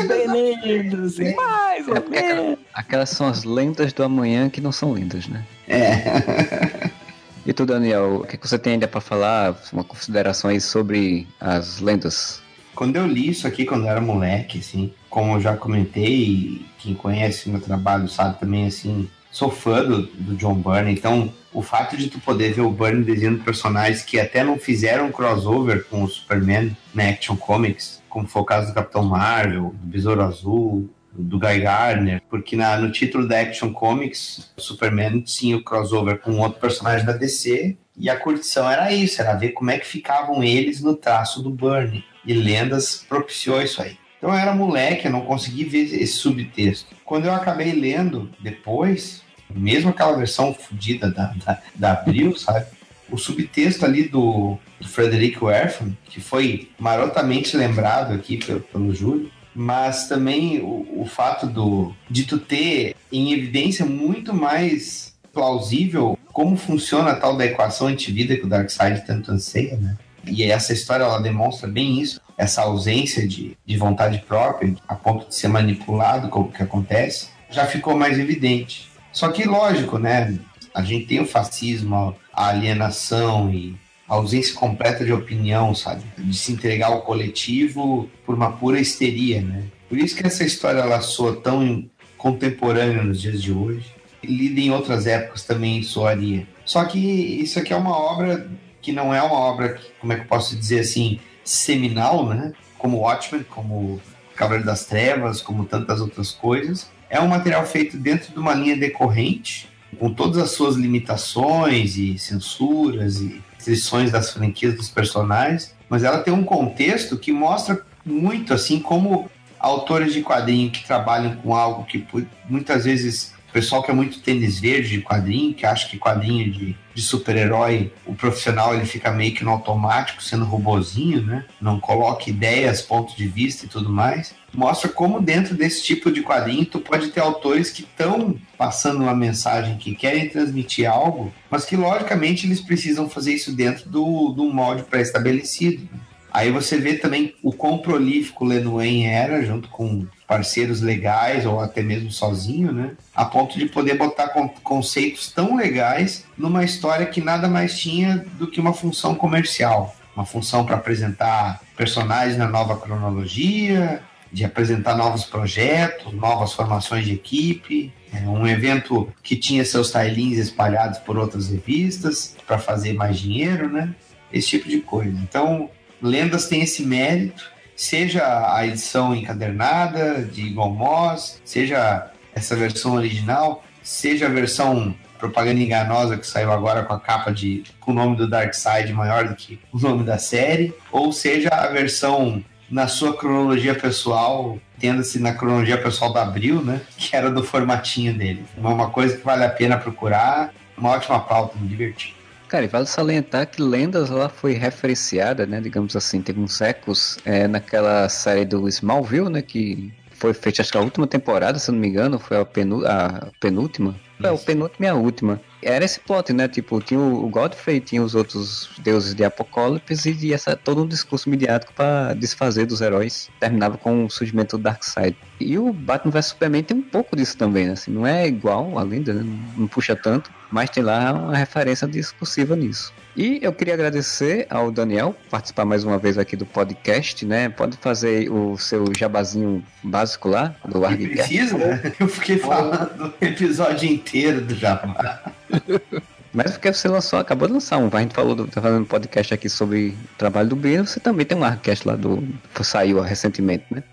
Bem 0.07 0.61
lendas, 0.61 1.14
assim, 1.14 1.36
mais 1.36 1.88
ou 1.88 2.10
menos. 2.10 2.60
Aquelas 2.73 3.10
são 3.10 3.27
as 3.27 3.44
lendas 3.44 3.91
do 3.91 4.03
amanhã 4.03 4.49
que 4.49 4.61
não 4.61 4.72
são 4.72 4.94
lendas, 4.94 5.27
né? 5.27 5.44
É. 5.68 6.90
E 7.45 7.53
tu, 7.53 7.65
Daniel, 7.65 8.18
o 8.18 8.27
que, 8.27 8.38
que 8.38 8.48
você 8.48 8.60
tem 8.60 8.73
ainda 8.73 8.88
pra 8.88 9.02
falar? 9.02 9.56
Uma 9.73 9.84
consideração 9.84 10.52
aí 10.52 10.61
sobre 10.61 11.27
as 11.40 11.80
lendas? 11.80 12.41
Quando 12.76 12.98
eu 12.98 13.07
li 13.07 13.30
isso 13.30 13.48
aqui, 13.48 13.65
quando 13.65 13.86
eu 13.86 13.90
era 13.90 13.99
moleque, 13.99 14.60
assim, 14.60 14.94
como 15.10 15.34
eu 15.36 15.41
já 15.41 15.57
comentei, 15.57 16.64
quem 16.77 16.94
conhece 16.94 17.49
meu 17.49 17.60
trabalho 17.60 18.07
sabe 18.07 18.40
também, 18.40 18.68
assim, 18.68 19.10
sou 19.31 19.49
fã 19.49 19.84
do, 19.84 20.03
do 20.03 20.35
John 20.35 20.56
Byrne, 20.56 20.91
então 20.91 21.34
o 21.53 21.61
fato 21.61 21.97
de 21.97 22.10
tu 22.10 22.19
poder 22.19 22.53
ver 22.53 22.61
o 22.61 22.72
Byrne 22.72 23.03
desenhando 23.03 23.43
personagens 23.43 24.03
que 24.03 24.19
até 24.19 24.43
não 24.43 24.57
fizeram 24.57 25.11
crossover 25.11 25.85
com 25.85 26.03
o 26.03 26.07
Superman 26.07 26.76
na 26.93 27.10
Action 27.10 27.35
Comics, 27.35 28.01
como 28.10 28.27
foi 28.27 28.41
o 28.41 28.45
caso 28.45 28.68
do 28.68 28.73
Capitão 28.73 29.03
Marvel, 29.03 29.73
do 29.80 29.88
Besouro 29.88 30.22
Azul, 30.22 30.89
do 31.11 31.39
Guy 31.39 31.60
Gardner, 31.60 32.22
porque 32.30 32.56
na, 32.56 32.77
no 32.77 32.91
título 32.91 33.27
da 33.27 33.41
Action 33.41 33.73
Comics, 33.73 34.51
o 34.57 34.61
Superman 34.61 35.22
tinha 35.22 35.57
o 35.57 35.64
crossover 35.64 36.19
com 36.19 36.38
outro 36.39 36.60
personagem 36.60 37.06
da 37.06 37.14
DC, 37.14 37.77
e 37.97 38.10
a 38.10 38.18
curtição 38.18 38.69
era 38.69 38.93
isso, 38.93 39.22
era 39.22 39.34
ver 39.34 39.49
como 39.49 39.72
é 39.72 39.77
que 39.77 39.85
ficavam 39.85 40.41
eles 40.41 40.81
no 40.81 40.95
traço 40.95 41.43
do 41.43 41.49
Byrne. 41.49 42.06
E 42.26 42.34
Lendas 42.34 43.06
propiciou 43.07 43.61
isso 43.61 43.81
aí. 43.81 43.97
Então 44.20 44.30
eu 44.30 44.36
era 44.36 44.54
moleque, 44.54 45.06
eu 45.06 45.12
não 45.12 45.22
consegui 45.22 45.64
ver 45.64 45.86
esse 45.86 46.14
subtexto. 46.14 46.94
Quando 47.06 47.26
eu 47.26 47.34
acabei 47.34 47.72
lendo 47.72 48.30
depois, 48.40 49.24
mesmo 49.50 49.90
aquela 49.90 50.16
versão 50.16 50.54
fodida 50.54 51.10
da, 51.10 51.34
da, 51.46 51.62
da 51.74 51.91
Abril, 51.94 52.38
sabe? 52.38 52.66
O 53.10 53.18
subtexto 53.18 53.86
ali 53.86 54.04
do, 54.04 54.58
do 54.80 54.88
Frederick 54.88 55.44
Werfman, 55.44 55.98
que 56.06 56.20
foi 56.20 56.70
marotamente 56.78 57.58
lembrado 57.58 58.14
aqui 58.14 58.38
pelo, 58.38 58.60
pelo 58.60 58.94
Júlio, 58.94 59.32
mas 59.56 60.08
também 60.08 60.60
o, 60.60 61.02
o 61.02 61.06
fato 61.06 61.48
do, 61.48 61.96
de 62.10 62.26
tu 62.26 62.38
ter 62.38 62.96
em 63.12 63.34
evidência 63.34 63.86
muito 63.86 64.34
mais 64.34 65.18
plausível 65.34 66.18
como 66.32 66.56
funciona 66.56 67.12
a 67.12 67.16
tal 67.16 67.36
da 67.36 67.46
equação 67.46 67.88
antivida 67.88 68.36
que 68.36 68.46
o 68.46 68.50
Darkseid 68.50 69.06
tanto 69.06 69.32
anseia, 69.32 69.76
né? 69.78 69.98
E 70.26 70.44
essa 70.44 70.74
história 70.74 71.04
ela 71.04 71.20
demonstra 71.20 71.68
bem 71.68 72.00
isso, 72.00 72.22
essa 72.40 72.61
ausência 72.61 73.28
de, 73.28 73.57
de 73.66 73.78
vontade 73.78 74.24
própria, 74.26 74.74
a 74.88 74.95
ponto 74.95 75.28
de 75.28 75.36
ser 75.36 75.49
manipulado 75.49 76.30
como 76.30 76.49
que 76.49 76.64
acontece, 76.64 77.28
já 77.52 77.66
ficou 77.66 77.98
mais 77.98 78.18
evidente. 78.18 78.90
Só 79.11 79.28
que 79.28 79.44
lógico, 79.44 79.98
né? 79.98 80.40
A 80.74 80.82
gente 80.82 81.06
tem 81.06 81.20
o 81.20 81.26
fascismo, 81.26 82.16
a 82.32 82.48
alienação 82.48 83.53
e 83.53 83.76
a 84.07 84.14
ausência 84.14 84.56
completa 84.56 85.03
de 85.03 85.11
opinião, 85.11 85.76
sabe? 85.76 86.02
De 86.18 86.36
se 86.36 86.53
entregar 86.53 86.88
ao 86.88 87.02
coletivo 87.02 88.10
por 88.26 88.36
uma 88.36 88.53
pura 88.53 88.80
histeria, 88.80 89.41
né? 89.41 89.66
Por 89.90 89.98
isso 89.98 90.16
que 90.16 90.26
essa 90.26 90.45
história 90.45 90.80
ela 90.80 91.02
soa 91.02 91.36
tão 91.36 91.90
contemporânea 92.18 93.03
nos 93.03 93.20
dias 93.22 93.41
de 93.41 93.52
hoje. 93.52 93.94
Lida 94.24 94.61
em 94.61 94.72
outras 94.72 95.06
épocas 95.06 95.44
também 95.44 95.84
soaria. 95.84 96.48
Só 96.64 96.86
que 96.86 96.98
isso 96.98 97.60
aqui 97.60 97.74
é 97.74 97.76
uma 97.76 97.98
obra 97.98 98.49
que 98.82 98.94
não 98.94 99.14
é 99.14 99.22
uma 99.22 99.38
obra, 99.38 99.74
que, 99.74 99.91
como 99.99 100.14
é 100.14 100.16
que 100.16 100.22
eu 100.22 100.28
posso 100.28 100.56
dizer 100.56 100.80
assim, 100.80 101.20
seminal, 101.50 102.26
né? 102.28 102.54
Como 102.78 102.98
Watchmen, 102.98 103.44
como 103.44 104.02
Cavaleiro 104.36 104.66
das 104.66 104.86
Trevas, 104.86 105.42
como 105.42 105.66
tantas 105.66 106.00
outras 106.00 106.32
coisas. 106.32 106.90
É 107.10 107.20
um 107.20 107.28
material 107.28 107.66
feito 107.66 107.98
dentro 107.98 108.32
de 108.32 108.40
uma 108.40 108.54
linha 108.54 108.78
decorrente, 108.78 109.68
com 109.98 110.14
todas 110.14 110.38
as 110.38 110.52
suas 110.52 110.76
limitações 110.76 111.98
e 111.98 112.18
censuras 112.18 113.20
e 113.20 113.42
restrições 113.56 114.12
das 114.12 114.32
franquias 114.32 114.76
dos 114.76 114.90
personagens, 114.90 115.76
mas 115.90 116.04
ela 116.04 116.20
tem 116.20 116.34
um 116.34 116.44
contexto 116.44 117.18
que 117.18 117.32
mostra 117.32 117.84
muito 118.06 118.54
assim 118.54 118.80
como 118.80 119.30
autores 119.60 120.14
de 120.14 120.22
quadrinho 120.22 120.72
que 120.72 120.86
trabalham 120.86 121.36
com 121.36 121.54
algo 121.54 121.84
que 121.84 122.06
muitas 122.48 122.86
vezes 122.86 123.34
o 123.50 123.52
pessoal 123.52 123.84
que 123.84 123.92
é 123.92 123.94
muito 123.94 124.22
tênis 124.22 124.60
verde 124.60 124.90
de 124.90 125.02
quadrinho, 125.02 125.54
que 125.54 125.66
acha 125.66 125.90
que 125.90 125.98
quadrinho 125.98 126.52
de, 126.52 126.78
de 127.00 127.06
super-herói, 127.06 127.92
o 128.06 128.14
profissional 128.14 128.76
ele 128.76 128.86
fica 128.86 129.10
meio 129.12 129.34
que 129.34 129.44
no 129.44 129.52
automático, 129.52 130.22
sendo 130.22 130.44
robozinho, 130.44 131.22
né? 131.22 131.46
Não 131.62 131.80
coloca 131.80 132.30
ideias, 132.30 132.82
pontos 132.82 133.16
de 133.16 133.26
vista 133.26 133.66
e 133.66 133.70
tudo 133.70 133.90
mais. 133.90 134.36
Mostra 134.54 134.90
como 134.90 135.22
dentro 135.22 135.56
desse 135.56 135.84
tipo 135.84 136.12
de 136.12 136.22
quadrinho 136.22 136.66
tu 136.66 136.80
pode 136.80 137.10
ter 137.10 137.22
autores 137.22 137.70
que 137.70 137.84
estão 137.84 138.36
passando 138.58 139.04
uma 139.04 139.16
mensagem, 139.16 139.78
que 139.78 139.96
querem 139.96 140.28
transmitir 140.28 140.90
algo, 140.90 141.32
mas 141.50 141.66
que 141.66 141.78
logicamente 141.78 142.46
eles 142.46 142.60
precisam 142.60 143.10
fazer 143.10 143.34
isso 143.34 143.56
dentro 143.56 143.90
do, 143.90 144.30
do 144.30 144.46
molde 144.46 144.84
pré-estabelecido. 144.84 145.84
né? 145.84 146.00
Aí 146.31 146.51
você 146.51 146.77
vê 146.77 146.93
também 146.95 147.34
o 147.41 147.51
quão 147.51 147.80
prolífico 147.80 148.45
o 148.45 148.47
Lenoen 148.47 149.07
era, 149.07 149.43
junto 149.43 149.68
com 149.69 150.06
parceiros 150.27 150.80
legais 150.81 151.45
ou 151.45 151.60
até 151.60 151.81
mesmo 151.81 152.11
sozinho, 152.11 152.72
né? 152.72 152.91
A 153.15 153.26
ponto 153.26 153.57
de 153.57 153.65
poder 153.65 153.97
botar 153.97 154.30
con- 154.30 154.49
conceitos 154.64 155.31
tão 155.31 155.56
legais 155.56 156.26
numa 156.38 156.64
história 156.64 157.06
que 157.07 157.19
nada 157.19 157.47
mais 157.47 157.80
tinha 157.80 158.26
do 158.38 158.45
que 158.47 158.60
uma 158.60 158.73
função 158.73 159.15
comercial. 159.15 159.95
Uma 160.15 160.26
função 160.26 160.65
para 160.65 160.76
apresentar 160.76 161.61
personagens 161.76 162.38
na 162.38 162.47
nova 162.47 162.77
cronologia, 162.77 164.01
de 164.31 164.45
apresentar 164.45 164.95
novos 164.95 165.26
projetos, 165.26 166.14
novas 166.14 166.53
formações 166.53 167.06
de 167.06 167.14
equipe. 167.14 167.91
É 168.14 168.27
um 168.27 168.47
evento 168.47 169.11
que 169.23 169.35
tinha 169.35 169.64
seus 169.65 169.91
tailins 169.91 170.38
espalhados 170.38 170.99
por 170.99 171.18
outras 171.18 171.49
revistas 171.49 172.35
para 172.45 172.60
fazer 172.60 172.93
mais 172.93 173.18
dinheiro, 173.19 173.69
né? 173.69 173.95
Esse 174.31 174.49
tipo 174.49 174.69
de 174.69 174.80
coisa. 174.81 175.18
Então, 175.23 175.69
Lendas 176.02 176.48
tem 176.48 176.62
esse 176.62 176.84
mérito, 176.84 177.50
seja 177.76 178.54
a 178.54 178.66
edição 178.66 179.16
encadernada 179.16 180.24
de 180.24 180.48
Eagle 180.50 180.72
Moss, 180.72 181.42
seja 181.46 182.12
essa 182.34 182.56
versão 182.56 182.94
original, 182.96 183.64
seja 183.82 184.28
a 184.28 184.30
versão 184.30 184.96
propaganda 185.18 185.60
enganosa 185.60 186.18
que 186.18 186.26
saiu 186.26 186.52
agora 186.52 186.84
com 186.84 186.94
a 186.94 187.00
capa 187.00 187.32
de 187.32 187.64
com 187.80 187.92
o 187.92 187.94
nome 187.94 188.16
do 188.16 188.30
Darkseid 188.30 188.92
maior 188.94 189.28
do 189.28 189.36
que 189.36 189.60
o 189.72 189.80
nome 189.80 190.04
da 190.04 190.18
série, 190.18 190.74
ou 190.92 191.12
seja 191.12 191.50
a 191.50 191.68
versão 191.68 192.44
na 192.70 192.88
sua 192.88 193.18
cronologia 193.18 193.74
pessoal, 193.74 194.58
tenda-se 194.80 195.20
na 195.20 195.34
cronologia 195.34 195.78
pessoal 195.78 196.14
da 196.14 196.22
Abril, 196.22 196.64
né? 196.64 196.82
Que 196.98 197.16
era 197.16 197.32
do 197.32 197.44
formatinho 197.44 198.14
dele. 198.14 198.46
Uma 198.58 198.90
coisa 198.90 199.18
que 199.18 199.26
vale 199.26 199.44
a 199.44 199.50
pena 199.50 199.78
procurar, 199.78 200.54
uma 200.78 200.92
ótima 200.92 201.20
pauta, 201.20 201.58
me 201.60 201.68
diverti. 201.68 202.16
Cara, 202.50 202.66
e 202.66 202.68
vale 202.68 202.88
salientar 202.88 203.48
que 203.48 203.62
Lendas 203.62 204.10
ela 204.10 204.28
foi 204.28 204.54
referenciada, 204.54 205.46
né, 205.46 205.62
digamos 205.62 205.96
assim, 205.96 206.20
tem 206.20 206.36
uns 206.36 206.60
ecos 206.60 207.20
é, 207.24 207.48
naquela 207.48 208.10
série 208.10 208.44
do 208.44 208.68
Smallville, 208.68 209.30
né, 209.30 209.42
que 209.44 209.94
foi 210.10 210.34
feita 210.34 210.62
acho 210.64 210.72
que 210.72 210.78
a 210.78 210.82
última 210.82 211.06
temporada, 211.06 211.60
se 211.60 211.70
eu 211.70 211.74
não 211.74 211.80
me 211.80 211.88
engano, 211.88 212.18
foi 212.18 212.38
a, 212.38 212.42
a 212.42 213.28
penúltima. 213.40 213.96
É, 214.22 214.32
o 214.32 214.38
penúltimo 214.38 214.84
e 214.84 214.90
a 214.90 214.96
última. 214.96 215.40
Era 215.61 215.84
esse 215.84 215.99
plot, 215.99 216.31
né? 216.34 216.48
Tipo, 216.48 216.80
tinha 216.81 216.99
o 216.99 217.27
Godfrey, 217.30 217.80
tinha 217.80 218.02
os 218.02 218.15
outros 218.15 218.69
deuses 218.80 219.14
de 219.14 219.23
Apocalipse 219.23 220.18
e 220.22 220.34
essa, 220.34 220.56
todo 220.56 220.84
um 220.84 220.88
discurso 220.88 221.30
midiático 221.30 221.73
para 221.73 222.14
desfazer 222.14 222.65
dos 222.65 222.81
heróis. 222.81 223.30
Terminava 223.40 223.77
com 223.77 224.06
o 224.06 224.10
surgimento 224.10 224.57
do 224.57 224.64
Darkseid. 224.64 225.15
E 225.40 225.57
o 225.57 225.72
Batman 225.72 226.11
vs 226.11 226.26
Superman 226.27 226.64
tem 226.64 226.77
um 226.77 226.81
pouco 226.81 227.15
disso 227.15 227.38
também, 227.38 227.68
né? 227.68 227.73
Assim, 227.73 227.91
não 227.91 228.06
é 228.06 228.27
igual 228.27 228.77
a 228.77 228.84
lenda, 228.84 229.14
né? 229.14 229.23
não, 229.57 229.68
puxa 229.68 229.95
tanto, 229.95 230.31
mas 230.52 230.69
tem 230.69 230.84
lá 230.84 231.14
uma 231.14 231.38
referência 231.38 231.88
discursiva 231.88 232.56
nisso. 232.56 232.94
E 233.15 233.40
eu 233.41 233.52
queria 233.52 233.73
agradecer 233.73 234.48
ao 234.49 234.72
Daniel 234.72 235.14
por 235.14 235.30
participar 235.31 235.65
mais 235.65 235.84
uma 235.84 235.98
vez 235.98 236.18
aqui 236.18 236.36
do 236.36 236.45
podcast, 236.45 237.26
né? 237.26 237.49
Pode 237.49 237.77
fazer 237.77 238.31
o 238.31 238.57
seu 238.57 238.86
jabazinho 238.98 239.64
básico 239.84 240.30
lá, 240.30 240.56
do 240.65 240.86
Argcast. 240.86 241.15
precisa, 241.15 241.57
né? 241.57 241.94
Eu 241.99 242.07
fiquei 242.07 242.38
falando 242.38 243.14
o 243.19 243.26
episódio 243.26 243.90
inteiro 243.90 244.41
do 244.41 244.56
Jabá. 244.56 245.34
Mas 246.32 246.52
porque 246.52 246.72
você 246.72 246.88
lançou, 246.88 247.18
acabou 247.18 247.48
de 247.48 247.56
lançar 247.56 247.78
um, 247.80 247.90
a 247.92 248.02
gente 248.02 248.14
falou, 248.14 248.36
do, 248.36 248.48
tá 248.48 248.62
fazendo 248.62 248.82
um 248.82 248.86
podcast 248.86 249.34
aqui 249.34 249.50
sobre 249.50 249.90
o 249.90 250.18
trabalho 250.18 250.50
do 250.50 250.56
Bino, 250.56 250.86
você 250.86 251.00
também 251.00 251.26
tem 251.26 251.38
um 251.38 251.44
Argcast 251.44 251.88
lá 251.88 251.96
do, 251.96 252.24
saiu 252.62 253.02
recentemente, 253.02 253.66
né? 253.72 253.84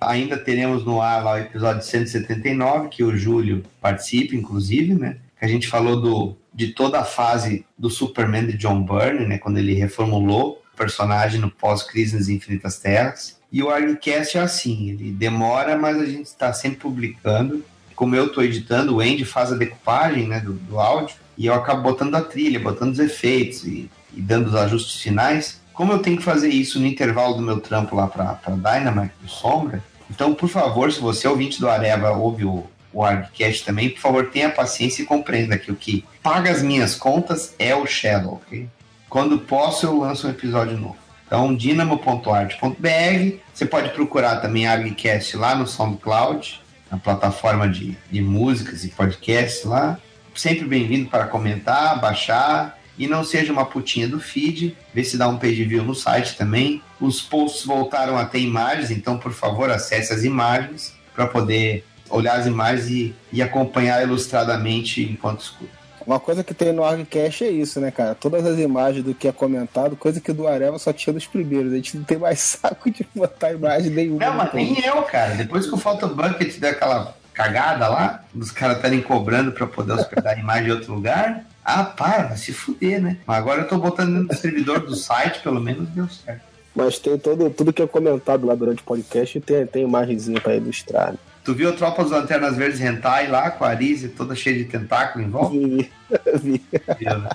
Ainda 0.00 0.36
teremos 0.36 0.84
no 0.84 1.00
ar 1.00 1.22
lá 1.22 1.34
o 1.34 1.38
episódio 1.38 1.82
179, 1.82 2.88
que 2.88 3.04
o 3.04 3.16
Júlio 3.16 3.62
participa, 3.80 4.34
inclusive, 4.34 4.94
né? 4.94 5.18
Que 5.38 5.44
a 5.44 5.48
gente 5.48 5.68
falou 5.68 6.00
do, 6.00 6.36
de 6.52 6.68
toda 6.68 7.00
a 7.00 7.04
fase 7.04 7.64
do 7.78 7.88
Superman 7.88 8.46
de 8.46 8.56
John 8.56 8.82
Byrne, 8.82 9.26
né? 9.26 9.38
Quando 9.38 9.58
ele 9.58 9.74
reformulou 9.74 10.62
o 10.72 10.76
personagem 10.76 11.40
no 11.40 11.50
pós-crise 11.50 12.16
nas 12.16 12.28
Infinitas 12.28 12.78
Terras. 12.78 13.38
E 13.50 13.62
o 13.62 13.70
ArgCast 13.70 14.36
é 14.36 14.40
assim, 14.40 14.90
ele 14.90 15.12
demora, 15.12 15.78
mas 15.78 15.96
a 15.96 16.04
gente 16.04 16.26
está 16.26 16.52
sempre 16.52 16.78
publicando. 16.80 17.64
Como 17.94 18.16
eu 18.16 18.26
estou 18.26 18.42
editando, 18.42 18.96
o 18.96 19.00
Andy 19.00 19.24
faz 19.24 19.52
a 19.52 19.56
decupagem 19.56 20.28
né, 20.28 20.40
do, 20.40 20.52
do 20.52 20.78
áudio 20.78 21.16
e 21.36 21.46
eu 21.46 21.54
acabo 21.54 21.82
botando 21.82 22.14
a 22.14 22.20
trilha, 22.20 22.60
botando 22.60 22.92
os 22.92 22.98
efeitos 22.98 23.64
e, 23.64 23.90
e 24.12 24.20
dando 24.20 24.48
os 24.48 24.54
ajustes 24.54 25.00
finais. 25.00 25.60
Como 25.72 25.92
eu 25.92 25.98
tenho 25.98 26.16
que 26.16 26.22
fazer 26.22 26.48
isso 26.48 26.78
no 26.78 26.86
intervalo 26.86 27.34
do 27.34 27.42
meu 27.42 27.60
trampo 27.60 27.96
lá 27.96 28.06
para 28.06 28.38
Dynamite 28.46 29.14
do 29.20 29.28
Sombra, 29.28 29.82
então, 30.10 30.34
por 30.34 30.48
favor, 30.48 30.92
se 30.92 31.00
você 31.00 31.26
é 31.26 31.30
ouvinte 31.30 31.60
do 31.60 31.68
Areva, 31.68 32.10
ouve 32.12 32.44
o, 32.44 32.64
o 32.92 33.02
ArgCast 33.02 33.64
também, 33.64 33.90
por 33.90 34.00
favor, 34.00 34.30
tenha 34.30 34.50
paciência 34.50 35.02
e 35.02 35.06
compreenda 35.06 35.58
que 35.58 35.72
o 35.72 35.76
que 35.76 36.04
paga 36.22 36.50
as 36.50 36.62
minhas 36.62 36.94
contas 36.94 37.54
é 37.58 37.74
o 37.74 37.86
Shadow, 37.86 38.34
ok? 38.34 38.68
Quando 39.08 39.38
posso, 39.38 39.86
eu 39.86 39.98
lanço 39.98 40.26
um 40.26 40.30
episódio 40.30 40.76
novo. 40.76 40.96
Então, 41.26 41.54
dinamo.art.br. 41.54 43.38
Você 43.52 43.66
pode 43.66 43.90
procurar 43.90 44.36
também 44.36 44.66
ArgCast 44.66 45.36
lá 45.36 45.54
no 45.54 45.66
SoundCloud, 45.66 46.60
na 46.94 47.00
plataforma 47.00 47.68
de, 47.68 47.96
de 48.10 48.20
músicas 48.20 48.84
e 48.84 48.88
podcasts 48.88 49.64
lá. 49.64 49.98
Sempre 50.34 50.64
bem-vindo 50.64 51.10
para 51.10 51.26
comentar, 51.26 52.00
baixar 52.00 52.78
e 52.96 53.06
não 53.08 53.24
seja 53.24 53.52
uma 53.52 53.66
putinha 53.66 54.08
do 54.08 54.20
feed. 54.20 54.76
Vê 54.92 55.02
se 55.02 55.16
dá 55.16 55.28
um 55.28 55.36
page 55.36 55.64
view 55.64 55.82
no 55.82 55.94
site 55.94 56.36
também. 56.36 56.80
Os 57.00 57.20
posts 57.20 57.64
voltaram 57.64 58.16
a 58.16 58.24
ter 58.24 58.40
imagens, 58.40 58.90
então 58.90 59.18
por 59.18 59.32
favor 59.32 59.70
acesse 59.70 60.12
as 60.12 60.22
imagens 60.22 60.94
para 61.14 61.26
poder 61.26 61.84
olhar 62.08 62.38
as 62.38 62.46
imagens 62.46 62.88
e, 62.88 63.14
e 63.32 63.42
acompanhar 63.42 64.02
ilustradamente 64.02 65.02
enquanto 65.02 65.40
escuta. 65.40 65.83
Uma 66.06 66.20
coisa 66.20 66.44
que 66.44 66.52
tem 66.52 66.72
no 66.72 66.84
ArgCast 66.84 67.44
é 67.44 67.50
isso, 67.50 67.80
né, 67.80 67.90
cara? 67.90 68.14
Todas 68.14 68.44
as 68.44 68.58
imagens 68.58 69.04
do 69.04 69.14
que 69.14 69.26
é 69.26 69.32
comentado, 69.32 69.96
coisa 69.96 70.20
que 70.20 70.32
do 70.32 70.46
Areva 70.46 70.78
só 70.78 70.92
tinha 70.92 71.14
nos 71.14 71.26
primeiros. 71.26 71.72
A 71.72 71.76
gente 71.76 71.96
não 71.96 72.04
tem 72.04 72.18
mais 72.18 72.40
saco 72.60 72.90
de 72.90 73.06
botar 73.14 73.52
imagem 73.52 73.90
nenhuma. 73.90 74.24
Não, 74.24 74.34
mas 74.34 74.44
depois. 74.46 74.70
nem 74.70 74.84
eu, 74.84 75.02
cara. 75.02 75.34
Depois 75.34 75.66
que 75.66 75.74
o 75.74 75.78
Photobucket 75.78 76.58
deu 76.58 76.70
aquela 76.70 77.16
cagada 77.32 77.88
lá, 77.88 78.24
dos 78.32 78.50
caras 78.50 78.76
estarem 78.76 79.00
cobrando 79.00 79.52
pra 79.52 79.66
poder 79.66 79.94
hospedar 79.94 80.36
a 80.36 80.40
imagem 80.40 80.68
em 80.68 80.72
outro 80.72 80.94
lugar. 80.94 81.44
Ah, 81.64 81.82
para, 81.82 82.28
vai 82.28 82.36
se 82.36 82.52
fuder, 82.52 83.00
né? 83.00 83.16
Mas 83.26 83.38
agora 83.38 83.62
eu 83.62 83.68
tô 83.68 83.78
botando 83.78 84.28
do 84.28 84.36
servidor 84.36 84.80
do 84.80 84.94
site, 84.94 85.40
pelo 85.40 85.60
menos 85.60 85.88
deu 85.88 86.06
certo. 86.08 86.42
Mas 86.74 86.98
tem 86.98 87.16
todo, 87.16 87.48
tudo 87.50 87.72
que 87.72 87.80
é 87.80 87.86
comentado 87.86 88.46
lá 88.46 88.54
durante 88.54 88.82
o 88.82 88.84
podcast 88.84 89.40
tem, 89.40 89.66
tem 89.66 89.84
imagenzinha 89.84 90.40
pra 90.40 90.56
ilustrar. 90.56 91.12
Né? 91.12 91.18
Tu 91.44 91.54
viu 91.54 91.68
a 91.68 91.72
tropa 91.72 92.02
dos 92.02 92.10
Lanternas 92.10 92.56
Verdes 92.56 92.80
Hentai 92.80 93.26
lá, 93.28 93.50
com 93.50 93.64
a 93.64 93.68
Arise 93.68 94.08
toda 94.08 94.34
cheia 94.34 94.56
de 94.56 94.64
tentáculo 94.64 95.22
em 95.22 95.28
volta? 95.28 95.50
Vi, 95.54 95.90
vi. 96.42 96.62
Viu, 96.98 97.18
né? 97.18 97.28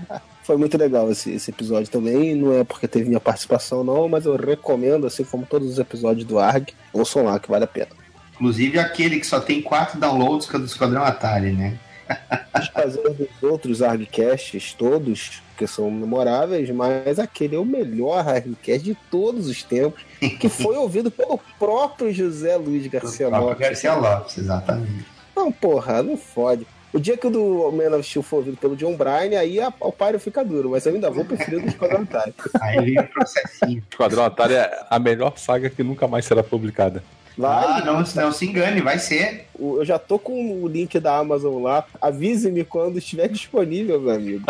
Foi 0.43 0.57
muito 0.57 0.75
legal 0.79 1.11
esse, 1.11 1.31
esse 1.31 1.51
episódio 1.51 1.91
também. 1.91 2.33
Não 2.33 2.51
é 2.59 2.63
porque 2.63 2.87
teve 2.87 3.07
minha 3.07 3.19
participação, 3.19 3.83
não, 3.83 4.09
mas 4.09 4.25
eu 4.25 4.35
recomendo, 4.35 5.05
assim 5.05 5.23
como 5.23 5.45
todos 5.45 5.69
os 5.69 5.77
episódios 5.77 6.25
do 6.25 6.39
ARG. 6.39 6.73
Ouçam 6.91 7.23
lá, 7.23 7.39
que 7.39 7.51
vale 7.51 7.65
a 7.65 7.67
pena. 7.67 7.91
Inclusive 8.33 8.79
aquele 8.79 9.19
que 9.19 9.27
só 9.27 9.39
tem 9.39 9.61
quatro 9.61 9.99
downloads, 9.99 10.49
que 10.49 10.55
é 10.55 10.59
do 10.59 10.65
Esquadrão 10.65 11.03
Atari, 11.03 11.51
né? 11.51 11.77
Fazer 12.73 13.07
dos 13.13 13.43
outros 13.43 13.83
ARGcasts, 13.83 14.73
todos, 14.73 15.43
que 15.59 15.67
são 15.67 15.91
memoráveis, 15.91 16.69
mas 16.69 17.19
aquele 17.19 17.57
é 17.57 17.59
o 17.59 17.65
melhor 17.65 18.25
ARGcast 18.25 18.81
de 18.81 18.95
todos 19.11 19.47
os 19.49 19.61
tempos, 19.61 20.01
que 20.39 20.47
foi 20.47 20.77
ouvido 20.77 21.11
pelo 21.11 21.37
próprio 21.59 22.13
José 22.13 22.55
Luiz 22.55 22.87
Garcia 22.87 23.27
O 23.27 23.29
próprio 23.29 23.49
Lopes. 23.49 23.67
Garcia 23.67 23.93
Lopes, 23.93 24.37
exatamente. 24.37 25.05
Não, 25.35 25.51
porra, 25.51 26.01
não 26.01 26.15
fode. 26.15 26.65
O 26.93 26.99
dia 26.99 27.17
que 27.17 27.27
o 27.27 27.29
do 27.29 27.71
Man 27.71 27.95
of 27.95 28.03
Steel 28.07 28.23
for 28.23 28.37
ouvido 28.37 28.55
pelo 28.57 28.75
John 28.75 28.95
Bryan, 28.95 29.37
aí 29.37 29.59
a- 29.61 29.71
o 29.81 29.91
páreo 29.91 30.19
fica 30.19 30.43
duro, 30.45 30.69
mas 30.71 30.85
eu 30.85 30.93
ainda 30.95 31.11
vou 31.11 31.23
preferir 31.25 31.59
o 31.59 31.61
do 31.63 31.67
Esquadrão 31.67 32.01
Atari. 32.01 32.33
Aí 32.61 32.83
vem 32.83 32.99
o 32.99 33.07
processinho. 33.07 33.83
Esquadrão 33.91 34.23
Atari 34.23 34.53
é 34.55 34.85
a 34.89 34.97
melhor 34.97 35.37
saga 35.37 35.69
que 35.69 35.83
nunca 35.83 36.07
mais 36.07 36.23
será 36.25 36.41
publicada. 36.41 37.03
Vai, 37.39 37.63
Ah, 37.65 37.83
não, 37.85 38.03
não 38.03 38.31
se 38.33 38.45
engane, 38.45 38.81
vai 38.81 38.99
ser. 38.99 39.45
eu 39.57 39.85
já 39.85 39.97
tô 39.97 40.19
com 40.19 40.61
o 40.61 40.67
link 40.67 40.99
da 40.99 41.17
Amazon 41.17 41.63
lá. 41.63 41.85
Avise-me 42.01 42.65
quando 42.65 42.97
estiver 42.97 43.29
disponível, 43.31 43.99
meu 44.01 44.13
amigo. 44.13 44.43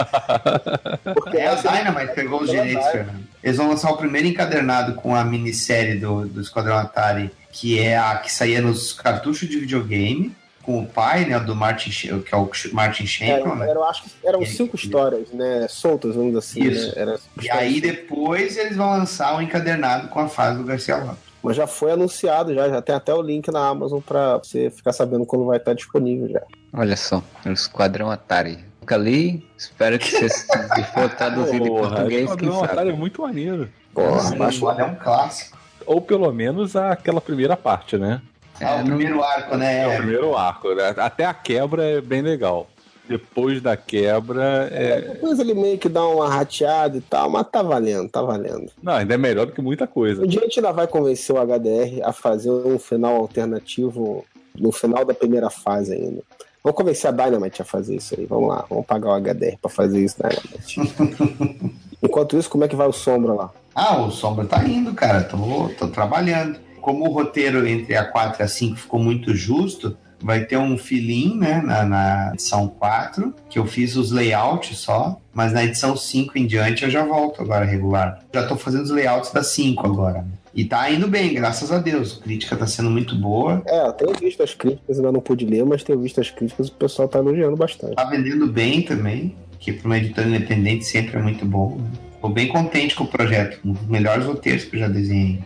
Porque 1.13 1.37
É 1.37 1.47
a 1.49 1.51
essa- 1.51 1.69
Dynamite 1.71 2.13
pegou 2.15 2.41
os 2.41 2.49
direitos. 2.49 2.85
Fernando. 2.87 3.23
Eles 3.43 3.57
vão 3.57 3.69
lançar 3.69 3.91
o 3.91 3.97
primeiro 3.97 4.27
encadernado 4.27 4.95
com 4.95 5.15
a 5.15 5.23
minissérie 5.23 5.99
do, 5.99 6.25
do 6.25 6.41
Esquadrão 6.41 6.75
Atari, 6.77 7.29
que 7.51 7.79
é 7.79 7.95
a 7.97 8.15
que 8.17 8.31
saía 8.31 8.59
nos 8.61 8.91
cartuchos 8.93 9.47
de 9.47 9.59
videogame, 9.59 10.35
com 10.63 10.79
o 10.81 10.85
pai, 10.87 11.25
né, 11.25 11.39
do 11.39 11.55
Martin, 11.55 11.89
que 11.91 12.09
é 12.33 12.35
o 12.37 12.49
Martin 12.73 13.05
Shanklin, 13.05 13.33
Era, 13.51 13.55
né? 13.55 13.65
era- 13.69 13.79
eu 13.79 13.83
acho 13.85 14.03
que 14.03 14.09
eram 14.23 14.41
Ele- 14.41 14.49
cinco 14.49 14.75
histórias, 14.75 15.29
né? 15.31 15.67
Soltas, 15.69 16.15
vamos 16.15 16.29
dizer 16.31 16.39
assim. 16.39 16.63
Isso. 16.63 16.87
Né? 16.87 16.93
Era 16.95 17.17
cinco 17.17 17.43
E 17.45 17.49
aí 17.51 17.79
depois 17.79 18.57
eles 18.57 18.75
vão 18.75 18.89
lançar 18.89 19.35
o 19.37 19.41
encadernado 19.41 20.07
com 20.09 20.19
a 20.19 20.27
fase 20.27 20.57
do 20.57 20.63
Garcia 20.63 20.97
Lopes. 20.97 21.28
Mas 21.41 21.55
já 21.55 21.65
foi 21.67 21.91
anunciado, 21.91 22.53
já, 22.53 22.67
já 22.69 22.81
tem 22.81 22.93
até 22.95 23.13
o 23.13 23.21
link 23.21 23.49
na 23.51 23.67
Amazon 23.67 23.99
pra 24.01 24.37
você 24.37 24.69
ficar 24.69 24.91
sabendo 24.91 25.25
quando 25.25 25.45
vai 25.45 25.57
estar 25.57 25.73
disponível 25.73 26.27
já. 26.29 26.41
Olha 26.73 26.97
só, 26.97 27.23
o 27.45 27.49
Esquadrão 27.49 28.11
Atari. 28.11 28.59
Nunca 28.81 28.97
li, 28.97 29.47
espero 29.57 29.97
que 29.99 30.07
se, 30.07 30.27
se 30.29 30.83
for 30.93 31.09
traduzido 31.09 31.65
em 31.65 31.69
português, 31.69 32.09
quem 32.09 32.23
Esquadrão 32.23 32.63
Atari 32.63 32.77
sabe. 32.77 32.89
é 32.89 32.93
muito 32.93 33.21
maneiro. 33.21 33.69
Porra, 33.93 34.19
Sim, 34.21 34.37
baixa 34.37 34.65
é 34.81 34.83
um 34.85 34.95
clássico. 34.95 35.57
Ou 35.85 36.01
pelo 36.01 36.31
menos 36.31 36.75
aquela 36.75 37.21
primeira 37.21 37.55
parte, 37.55 37.97
né? 37.97 38.21
Ah, 38.61 38.65
o 38.65 38.67
É, 38.73 38.77
não- 38.79 38.85
primeiro 38.85 39.23
arco, 39.23 39.55
né? 39.55 39.79
É 39.83 39.87
o 39.87 39.97
primeiro 39.97 40.35
arco. 40.37 40.73
né? 40.75 40.93
Até 40.97 41.25
a 41.25 41.33
quebra 41.33 41.83
é 41.83 42.01
bem 42.01 42.21
legal. 42.21 42.67
Depois 43.09 43.59
da 43.59 43.75
quebra 43.75 44.69
é. 44.71 45.01
Depois 45.01 45.39
ele 45.39 45.55
meio 45.55 45.79
que 45.79 45.89
dá 45.89 46.05
uma 46.07 46.29
rateada 46.29 46.95
e 46.95 47.01
tal, 47.01 47.27
mas 47.27 47.47
tá 47.51 47.63
valendo, 47.63 48.07
tá 48.07 48.21
valendo. 48.21 48.71
Não, 48.83 48.93
ainda 48.93 49.15
é 49.15 49.17
melhor 49.17 49.47
do 49.47 49.51
que 49.51 49.61
muita 49.63 49.87
coisa. 49.87 50.23
Um 50.23 50.27
dia 50.27 50.41
a 50.41 50.43
gente 50.43 50.59
ainda 50.59 50.71
vai 50.71 50.85
convencer 50.85 51.35
o 51.35 51.39
HDR 51.39 52.03
a 52.03 52.13
fazer 52.13 52.51
um 52.51 52.77
final 52.77 53.15
alternativo 53.15 54.23
no 54.55 54.71
final 54.71 55.03
da 55.03 55.13
primeira 55.15 55.49
fase 55.49 55.93
ainda. 55.93 56.21
Vamos 56.63 56.77
convencer 56.77 57.09
a 57.09 57.11
Dynamite 57.11 57.63
a 57.63 57.65
fazer 57.65 57.95
isso 57.95 58.13
aí. 58.15 58.27
Vamos 58.27 58.49
lá, 58.49 58.63
vamos 58.69 58.85
pagar 58.85 59.09
o 59.09 59.19
HDR 59.19 59.57
pra 59.59 59.71
fazer 59.71 60.03
isso, 60.03 60.17
Dynamite. 60.17 61.73
Enquanto 62.03 62.37
isso, 62.37 62.49
como 62.49 62.63
é 62.63 62.67
que 62.67 62.75
vai 62.75 62.87
o 62.87 62.93
Sombra 62.93 63.33
lá? 63.33 63.49
Ah, 63.73 63.99
o 64.01 64.11
Sombra 64.11 64.45
tá 64.45 64.63
indo, 64.63 64.93
cara. 64.93 65.23
Tô, 65.23 65.37
tô 65.77 65.87
trabalhando. 65.87 66.59
Como 66.79 67.05
o 67.05 67.11
roteiro 67.11 67.67
entre 67.67 67.95
a 67.95 68.05
4 68.05 68.41
e 68.41 68.43
a 68.43 68.47
5 68.47 68.75
ficou 68.77 68.99
muito 68.99 69.33
justo, 69.33 69.97
vai 70.21 70.43
ter 70.45 70.57
um 70.57 70.77
filim, 70.77 71.37
né, 71.37 71.61
na, 71.65 71.85
na 71.85 72.31
edição 72.33 72.67
4, 72.67 73.33
que 73.49 73.57
eu 73.57 73.65
fiz 73.65 73.95
os 73.95 74.11
layouts 74.11 74.77
só, 74.77 75.19
mas 75.33 75.53
na 75.53 75.63
edição 75.63 75.95
5 75.95 76.37
em 76.37 76.45
diante 76.45 76.83
eu 76.83 76.89
já 76.89 77.03
volto 77.03 77.41
agora 77.41 77.65
regular. 77.65 78.19
Já 78.33 78.47
tô 78.47 78.55
fazendo 78.55 78.83
os 78.83 78.89
layouts 78.91 79.31
da 79.31 79.43
5 79.43 79.85
agora. 79.85 80.25
E 80.53 80.65
tá 80.65 80.89
indo 80.91 81.07
bem, 81.07 81.33
graças 81.33 81.71
a 81.71 81.77
Deus. 81.77 82.19
A 82.19 82.23
crítica 82.23 82.55
tá 82.55 82.65
sendo 82.65 82.89
muito 82.89 83.15
boa. 83.15 83.61
É, 83.67 83.87
eu 83.87 83.93
tenho 83.93 84.13
visto 84.19 84.41
as 84.43 84.53
críticas, 84.53 84.97
ainda 84.97 85.11
não 85.11 85.21
pude 85.21 85.45
ler, 85.45 85.63
mas 85.63 85.83
tenho 85.83 85.99
visto 85.99 86.19
as 86.19 86.29
críticas 86.29 86.67
e 86.67 86.71
o 86.71 86.73
pessoal 86.73 87.07
tá 87.07 87.19
elogiando 87.19 87.55
bastante. 87.55 87.95
Tá 87.95 88.05
vendendo 88.05 88.47
bem 88.47 88.81
também, 88.81 89.35
que 89.59 89.71
para 89.71 89.85
uma 89.85 89.97
editora 89.97 90.27
independente 90.27 90.85
sempre 90.85 91.17
é 91.17 91.21
muito 91.21 91.45
bom. 91.45 91.77
né? 91.77 91.89
Tô 92.19 92.27
bem 92.27 92.47
contente 92.47 92.95
com 92.95 93.05
o 93.05 93.07
projeto, 93.07 93.59
um 93.63 93.71
dos 93.71 93.87
melhores 93.87 94.25
roteiros 94.25 94.65
que 94.65 94.75
eu 94.75 94.79
já 94.81 94.87
desenhei. 94.89 95.39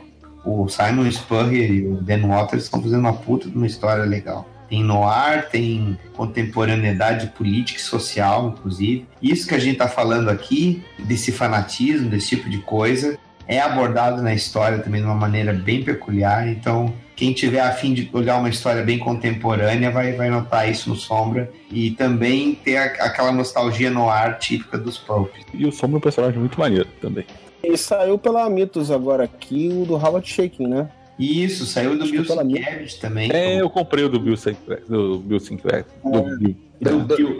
O 0.45 0.67
Simon 0.67 1.09
Spurrier 1.11 1.71
e 1.71 1.85
o 1.87 2.01
Dan 2.01 2.27
Waters 2.27 2.63
estão 2.63 2.81
fazendo 2.81 3.01
uma 3.01 3.13
puta 3.13 3.47
de 3.47 3.55
uma 3.55 3.67
história 3.67 4.03
legal. 4.03 4.47
Tem 4.73 4.83
noir, 4.83 5.49
tem 5.51 5.99
contemporaneidade 6.15 7.27
política 7.27 7.79
e 7.79 7.83
social, 7.83 8.47
inclusive. 8.57 9.05
Isso 9.21 9.47
que 9.47 9.53
a 9.53 9.59
gente 9.59 9.77
tá 9.77 9.87
falando 9.87 10.31
aqui, 10.31 10.83
desse 10.97 11.31
fanatismo, 11.31 12.09
desse 12.09 12.29
tipo 12.29 12.49
de 12.49 12.57
coisa, 12.57 13.15
é 13.47 13.59
abordado 13.59 14.23
na 14.23 14.33
história 14.33 14.79
também 14.79 14.99
de 14.99 15.05
uma 15.05 15.13
maneira 15.13 15.53
bem 15.53 15.83
peculiar. 15.83 16.47
Então, 16.49 16.91
quem 17.15 17.33
tiver 17.33 17.59
a 17.59 17.71
fim 17.71 17.93
de 17.93 18.09
olhar 18.11 18.39
uma 18.39 18.49
história 18.49 18.81
bem 18.81 18.97
contemporânea 18.97 19.91
vai, 19.91 20.13
vai 20.13 20.31
notar 20.31 20.67
isso 20.67 20.89
no 20.89 20.95
Sombra 20.95 21.51
e 21.71 21.91
também 21.91 22.55
ter 22.55 22.77
a- 22.77 22.85
aquela 23.05 23.31
nostalgia 23.31 23.91
no 23.91 24.09
ar 24.09 24.39
típica 24.39 24.75
dos 24.75 24.97
Pulp. 24.97 25.29
E 25.53 25.67
o 25.67 25.71
Sombra 25.71 25.97
é 25.97 25.99
um 25.99 26.01
personagem 26.01 26.39
muito 26.39 26.59
maneiro 26.59 26.87
também. 26.99 27.25
E 27.63 27.77
saiu 27.77 28.17
pela 28.17 28.49
Mitos 28.49 28.89
agora 28.89 29.25
aqui 29.25 29.69
o 29.71 29.85
do 29.85 29.93
Howard 29.93 30.27
Shaking, 30.27 30.65
né? 30.65 30.89
Isso, 31.17 31.65
saiu 31.65 31.95
do 31.95 32.03
Acho 32.03 32.11
Bill 32.11 32.25
Sienkiewicz 32.25 32.95
também. 32.95 33.31
É, 33.31 33.61
eu 33.61 33.69
comprei 33.69 34.03
o 34.03 34.09
do 34.09 34.19
Bill 34.19 34.35
Sinclair. 34.35 34.83
Do 34.87 35.19
Bill 35.19 35.39
Sinclair. 35.39 35.85
Do 36.03 36.23
Bill. 36.37 36.55
Do 36.79 37.15
Bill. 37.15 37.37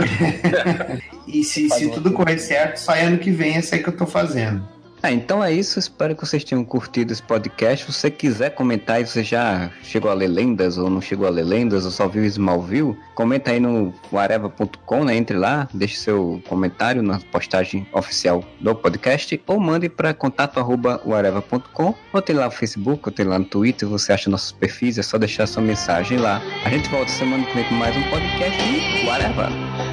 e 1.27 1.43
se, 1.43 1.69
se 1.69 1.89
tudo 1.89 2.11
correr 2.11 2.37
certo, 2.37 2.77
sai 2.77 3.05
ano 3.05 3.17
que 3.17 3.31
vem 3.31 3.55
esse 3.57 3.75
aí 3.75 3.81
que 3.81 3.89
eu 3.89 3.97
tô 3.97 4.05
fazendo. 4.05 4.72
Ah, 5.05 5.11
então 5.11 5.43
é 5.43 5.51
isso. 5.51 5.77
Espero 5.77 6.15
que 6.15 6.25
vocês 6.25 6.45
tenham 6.45 6.63
curtido 6.63 7.11
esse 7.11 7.21
podcast. 7.21 7.85
Se 7.85 7.91
você 7.91 8.09
quiser 8.09 8.51
comentar 8.51 9.01
e 9.01 9.05
você 9.05 9.21
já 9.21 9.69
chegou 9.83 10.09
a 10.09 10.13
ler 10.13 10.29
lendas 10.29 10.77
ou 10.77 10.89
não 10.89 11.01
chegou 11.01 11.27
a 11.27 11.29
ler 11.29 11.43
lendas 11.43 11.83
ou 11.83 11.91
só 11.91 12.07
viu 12.07 12.23
Smallville, 12.23 12.97
comenta 13.13 13.51
aí 13.51 13.59
no 13.59 13.93
areva.com, 14.13 15.03
né? 15.03 15.17
Entre 15.17 15.35
lá, 15.35 15.67
deixe 15.73 15.97
seu 15.97 16.41
comentário 16.47 17.03
na 17.03 17.19
postagem 17.19 17.85
oficial 17.91 18.45
do 18.61 18.73
podcast 18.73 19.41
ou 19.45 19.59
mande 19.59 19.89
para 19.89 20.13
contato@areva.com 20.13 21.93
ou 22.13 22.21
tem 22.21 22.37
lá 22.37 22.45
no 22.45 22.51
Facebook, 22.51 23.01
ou 23.05 23.11
tem 23.11 23.25
lá 23.25 23.37
no 23.37 23.45
Twitter, 23.45 23.89
você 23.89 24.13
acha 24.13 24.29
nossos 24.29 24.53
perfis, 24.53 24.97
é 24.97 25.03
só 25.03 25.17
deixar 25.17 25.47
sua 25.47 25.61
mensagem 25.61 26.17
lá. 26.17 26.41
A 26.63 26.69
gente 26.69 26.87
volta 26.87 27.11
semana 27.11 27.43
que 27.45 27.53
vem 27.53 27.65
com 27.65 27.75
mais 27.75 27.93
um 27.97 28.03
podcast 28.03 28.61
e 28.63 29.09
Areva! 29.09 29.92